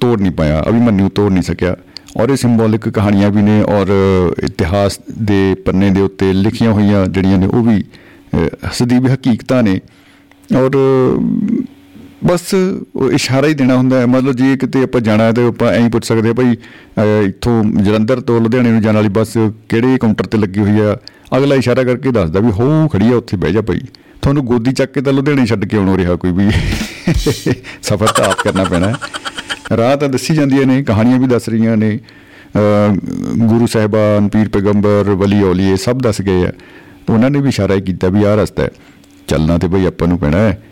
ਤੋੜ 0.00 0.20
ਨਹੀਂ 0.20 0.32
ਪਾਇਆ 0.32 0.64
ਅਭਿਮਨਿਊ 0.68 1.08
ਤੋੜ 1.08 1.32
ਨਹੀਂ 1.32 1.42
ਸਕਿਆ। 1.42 1.76
ਔਰ 2.16 2.28
ਇਹ 2.28 2.36
ਸਿੰਬੋਲਿਕ 2.36 2.88
ਕਹਾਣੀਆਂ 2.88 3.30
ਵੀ 3.30 3.42
ਨੇ 3.42 3.62
ਔਰ 3.62 3.86
ਇਤਿਹਾਸ 4.44 4.98
ਦੇ 5.22 5.54
ਪੰਨੇ 5.54 5.90
ਦੇ 5.90 6.00
ਉੱਤੇ 6.00 6.32
ਲਿਖੀਆਂ 6.32 6.72
ਹੋਈਆਂ 6.72 7.06
ਜਿਹੜੀਆਂ 7.06 7.38
ਨੇ 7.38 7.46
ਉਹ 7.46 7.62
ਵੀ 7.62 7.84
ਅਹ, 8.34 8.48
ਸਦੀਵ 8.72 9.06
ਹਕੀਕਤਾਂ 9.14 9.62
ਨੇ। 9.62 9.80
ਔਰ 10.56 10.70
ਬਸ 12.24 12.54
ਉਹ 12.96 13.12
ਇਸ਼ਾਰਾ 13.12 13.46
ਹੀ 13.48 13.54
ਦੇਣਾ 13.54 13.76
ਹੁੰਦਾ 13.76 14.00
ਹੈ। 14.00 14.06
ਮਤਲਬ 14.06 14.32
ਜੇ 14.32 14.56
ਕਿਤੇ 14.56 14.82
ਆਪਾਂ 14.82 15.00
ਜਾਣਾ 15.00 15.24
ਹੈ 15.24 15.32
ਤੇ 15.32 15.46
ਆਪਾਂ 15.46 15.68
ਐਂ 15.68 15.84
ਹੀ 15.84 15.88
ਪੁੱਛ 15.88 16.04
ਸਕਦੇ 16.06 16.28
ਆ 16.28 16.32
ਭਾਈ 16.32 16.54
ਅਹ, 16.54 17.26
ਇੱਥੋਂ 17.26 17.64
ਜਲੰਧਰ 17.64 18.20
ਤੋਂ 18.20 18.40
ਲੁਧਿਆਣੇ 18.40 18.70
ਨੂੰ 18.70 18.82
ਜਾਣ 18.82 18.94
ਵਾਲੀ 18.94 19.08
ਬੱਸ 19.08 19.32
ਕਿਹੜੇ 19.68 19.98
ਕਾਊਂਟਰ 19.98 20.26
ਤੇ 20.26 20.38
ਲੱਗੀ 20.38 20.60
ਹੋਈ 20.60 20.80
ਆ? 20.80 20.96
ਅਗਲਾ 21.36 21.54
ਇਸ਼ਾਰਾ 21.54 21.84
ਕਰਕੇ 21.84 22.10
ਦੱਸਦਾ 22.10 22.40
ਵੀ 22.40 22.50
ਹੋ 22.50 22.88
ਖੜੀ 22.88 23.12
ਆ 23.12 23.16
ਉੱਥੇ 23.16 23.36
ਬਹਿ 23.36 23.52
ਜਾ 23.52 23.60
ਭਾਈ। 23.60 23.80
ਤੁਹਾਨੂੰ 24.22 24.44
ਗੋਦੀ 24.44 24.72
ਚੱਕ 24.72 24.92
ਕੇ 24.92 25.00
ਤਾਂ 25.00 25.12
ਲੁਧਿਆਣੇ 25.12 25.46
ਛੱਡ 25.46 25.64
ਕੇ 25.64 25.76
ਆਉਣੋਂ 25.76 25.98
ਰਿਹਾ 25.98 26.14
ਕੋਈ 26.16 26.32
ਵੀ। 26.32 26.50
ਸਫ਼ਰ 27.82 28.06
ਤਾਂ 28.06 28.24
ਆਪ 28.24 28.42
ਕਰਨਾ 28.44 28.64
ਪੈਣਾ 28.64 28.88
ਹੈ। 28.88 28.94
ਰਾਹ 29.76 29.96
ਤਾਂ 29.96 30.08
ਦੱਸੀ 30.08 30.34
ਜਾਂਦੀਆਂ 30.34 30.66
ਨੇ 30.66 30.82
ਕਹਾਣੀਆਂ 30.82 31.18
ਵੀ 31.18 31.26
ਦੱਸ 31.26 31.48
ਰਹੀਆਂ 31.48 31.76
ਨੇ। 31.76 31.98
ਅਹ, 32.56 32.94
ਗੁਰੂ 33.46 33.66
ਸਾਹਿਬਾਨ 33.66 34.28
ਪੀਰ 34.28 34.48
ਪੈਗੰਬਰ 34.48 35.10
ਵਲੀ 35.10 35.42
ਔਲੀਏ 35.42 35.76
ਸਭ 35.76 35.98
ਦੱਸ 35.98 36.22
ਗਏ 36.22 36.46
ਆ। 36.46 36.52
ਉਹਨਾਂ 37.10 37.30
ਨੇ 37.30 37.40
ਵੀ 37.40 37.48
ਇਸ਼ਾਰਾ 37.48 37.74
ਹੀ 37.74 37.80
ਕੀਤਾ 37.80 38.08
ਵੀ 38.08 38.24
ਆਹ 38.24 38.36
ਰਸਤਾ 38.36 38.62
ਹੈ। 38.62 38.70
ਚੱਲਣਾ 39.26 39.58
ਤੇ 39.58 39.68
ਬਈ 39.68 39.86
ਆਪਾਂ 39.86 40.08
ਨੂੰ 40.08 40.18
ਪੈਣਾ 40.18 40.38
ਹੈ। 40.38 40.62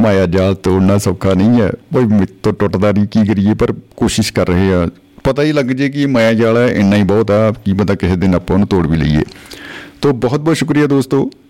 ਮਾਇਆ 0.00 0.26
ਜਾਲ 0.26 0.54
ਤੋੜਨਾ 0.54 0.98
ਸੌਖਾ 0.98 1.34
ਨਹੀਂ 1.34 1.60
ਹੈ। 1.60 1.72
ਬਈ 1.94 2.04
ਮਿੱਤ 2.04 2.30
ਤੋਂ 2.42 2.52
ਟੁੱਟਦਾ 2.52 2.92
ਨਹੀਂ 2.92 3.06
ਕੀ 3.06 3.26
ਕਰੀਏ? 3.26 3.54
ਪਰ 3.54 3.72
ਕੋਸ਼ਿਸ਼ 3.96 4.32
ਕਰ 4.32 4.48
ਰਹੇ 4.48 4.74
ਆ। 4.74 4.88
ਪਤਾ 5.24 5.42
ਹੀ 5.42 5.52
ਲੱਗ 5.52 5.64
ਜੇ 5.64 5.88
ਕਿ 5.88 6.02
ਇਹ 6.02 6.08
ਮਾਇਆ 6.08 6.32
ਜਾਲ 6.32 6.56
ਹੈ 6.56 6.68
ਇੰਨਾ 6.68 6.96
ਹੀ 6.96 7.02
ਬਹੁਤ 7.02 7.30
ਆ 7.30 7.50
ਕੀ 7.50 7.72
ਪਤਾ 7.72 7.94
ਕਿਸੇ 7.94 8.16
ਦਿਨ 8.16 8.34
ਆਪਾਂ 8.34 8.54
ਉਹਨੂੰ 8.54 8.68
ਤੋੜ 8.68 8.86
ਵੀ 8.86 8.96
ਲਈਏ। 8.96 9.22
ਤੋ 10.02 10.12
ਬਹੁਤ 10.12 10.40
ਬਹੁਤ 10.40 10.56
ਸ਼ੁਕਰੀਆ 10.56 10.86
ਦੋਸਤੋ। 10.86 11.30
ਅ, 11.34 11.47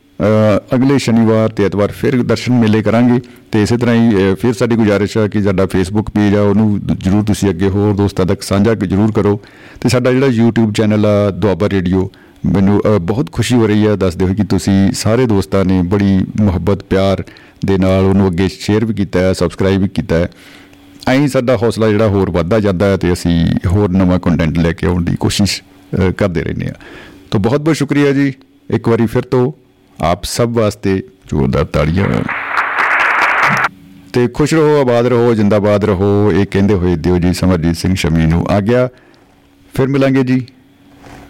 ਅਗਲੇ 0.74 0.98
ਸ਼ਨੀਵਾਰ 0.98 1.48
ਤੇ 1.48 1.64
ਐਤਵਾਰ 1.64 1.92
ਫਿਰ 1.92 2.22
ਦਰਸ਼ਨ 2.22 2.52
ਮੇਲੇ 2.52 2.82
ਕਰਾਂਗੇ 2.82 3.20
ਤੇ 3.52 3.62
ਇਸੇ 3.62 3.76
ਤਰ੍ਹਾਂ 3.76 3.94
ਹੀ 3.94 4.32
ਅ, 4.32 4.34
ਫਿਰ 4.34 4.52
ਸਾਡੀ 4.52 4.76
ਗੁਜ਼ਾਰਿਸ਼ 4.76 5.16
ਹੈ 5.18 5.28
ਕਿ 5.28 5.42
ਸਾਡਾ 5.42 5.66
ਫੇਸਬੁੱਕ 5.66 6.10
ਪੇਜ 6.10 6.34
ਆ 6.36 6.40
ਉਹਨੂੰ 6.42 6.80
ਜਰੂਰ 6.98 7.24
ਤੁਸੀਂ 7.24 7.50
ਅੱਗੇ 7.50 7.68
ਹੋਰ 7.68 7.94
ਦੋਸਤਾਂ 7.94 8.26
ਤੱਕ 8.26 8.42
ਸਾਂਝਾ 8.42 8.74
ਜਰੂਰ 8.74 9.12
ਕਰੋ। 9.12 9.40
ਤੇ 9.80 9.88
ਸਾਡਾ 9.88 10.12
ਜਿਹੜਾ 10.12 10.26
YouTube 10.26 10.72
ਚੈਨਲ 10.72 11.06
ਆ 11.06 11.30
ਦੁਆਬਾ 11.30 11.68
ਰੇਡੀਓ 11.68 12.10
ਮੈਨੂੰ 12.46 12.80
ਅ, 12.80 12.98
ਬਹੁਤ 12.98 13.32
ਖੁਸ਼ੀ 13.32 13.56
ਹੋ 13.56 13.66
ਰਹੀ 13.66 13.86
ਹੈ 13.86 13.96
ਦੱਸਦੇ 13.96 14.24
ਹੋਏ 14.24 14.34
ਕਿ 14.34 14.44
ਤੁਸੀਂ 14.44 14.92
ਸਾਰੇ 14.92 15.26
ਦੋਸਤਾਂ 15.26 15.64
ਨੇ 15.64 15.82
ਬੜੀ 15.82 16.18
ਮੁਹੱਬਤ 16.40 16.82
ਪਿਆਰ 16.82 17.22
ਦੇ 17.66 17.78
ਨਾਲ 17.78 18.04
ਉਹਨੂੰ 18.04 18.26
ਅੱਗੇ 18.28 18.48
ਸ਼ੇਅਰ 18.48 18.84
ਵੀ 18.84 18.94
ਕੀਤਾ 18.94 19.20
ਹੈ 19.20 19.32
ਸਬਸਕ੍ਰਾਈਬ 19.32 19.82
ਵੀ 19.82 19.88
ਕੀਤਾ 19.88 20.16
ਹੈ। 20.16 20.28
ਐਂ 21.08 21.14
ਹੀ 21.20 21.28
ਸਾਡਾ 21.28 21.56
ਹੌਸਲਾ 21.56 21.88
ਜਿਹੜਾ 21.88 22.08
ਹੋਰ 22.08 22.30
ਵੱਧਦਾ 22.30 22.60
ਜਾਂਦਾ 22.60 22.86
ਹੈ 22.86 22.96
ਤੇ 22.96 23.12
ਅਸੀਂ 23.12 23.46
ਹੋਰ 23.66 23.90
ਨਵਾਂ 23.90 24.18
ਕੰਟੈਂਟ 24.18 24.58
ਲੈ 24.58 24.72
ਕੇ 24.72 24.86
ਆਉਣ 24.86 25.04
ਦੀ 25.04 25.16
ਕੋਸ਼ਿਸ਼ 25.16 25.62
ਅ, 25.62 26.10
ਕਰਦੇ 26.10 26.42
ਰਹਿੰਦੇ 26.42 26.66
ਹਾਂ। 26.66 26.74
ਤਾਂ 27.30 27.40
ਬਹੁਤ 27.40 27.60
ਬਹੁਤ 27.60 27.76
ਸ਼ੁਕਰੀਆ 27.76 28.12
ਜੀ 28.12 28.32
ਇੱਕ 28.70 28.88
ਵਾਰੀ 28.88 29.06
ਫਿਰ 29.06 29.22
ਤੋਂ। 29.22 29.52
ਆਪ 30.00 30.24
ਸਭ 30.24 30.48
ਵਾਸਤੇ 30.52 31.02
ਜ਼ੋਰਦਾਰ 31.26 31.64
ਤਾੜੀਆਂ। 31.64 32.06
ਤੇ 34.12 34.28
ਖੁਸ਼ 34.28 34.54
ਰਹੋ, 34.54 34.80
ਆਬਾਦ 34.80 35.06
ਰਹੋ, 35.06 35.34
ਜਿੰਦਾਬਾਦ 35.34 35.84
ਰਹੋ, 35.84 36.32
ਇਹ 36.32 36.46
ਕਹਿੰਦੇ 36.50 36.74
ਹੋਏ 36.74 36.96
ਦਿਓ 36.96 37.18
ਜੀ 37.18 37.32
ਸਮਰਜੀਤ 37.34 37.76
ਸਿੰਘ 37.76 37.94
ਸ਼ਮੀ 37.94 38.26
ਨੂੰ 38.26 38.46
ਆ 38.50 38.60
ਗਿਆ 38.60 38.88
ਫਿਰ 39.74 39.88
ਮਿਲਾਂਗੇ 39.88 40.22
ਜੀ। 40.22 40.46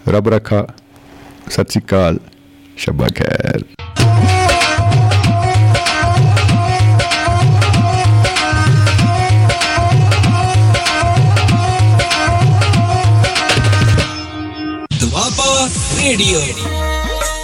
ਰੱਬ 0.09 0.29
ਰੱਖਾ, 0.29 0.67
ਸਤਿ 1.51 1.65
ਸ਼੍ਰੀ 1.69 1.83
ਅਕਾਲ, 1.87 2.19
ਸ਼ਬਾ 2.77 3.07
ਖੈਰ। 3.17 3.65
ਦੁਆਬਾ 15.01 15.69
ਰੇਡੀਓ। 15.99 16.41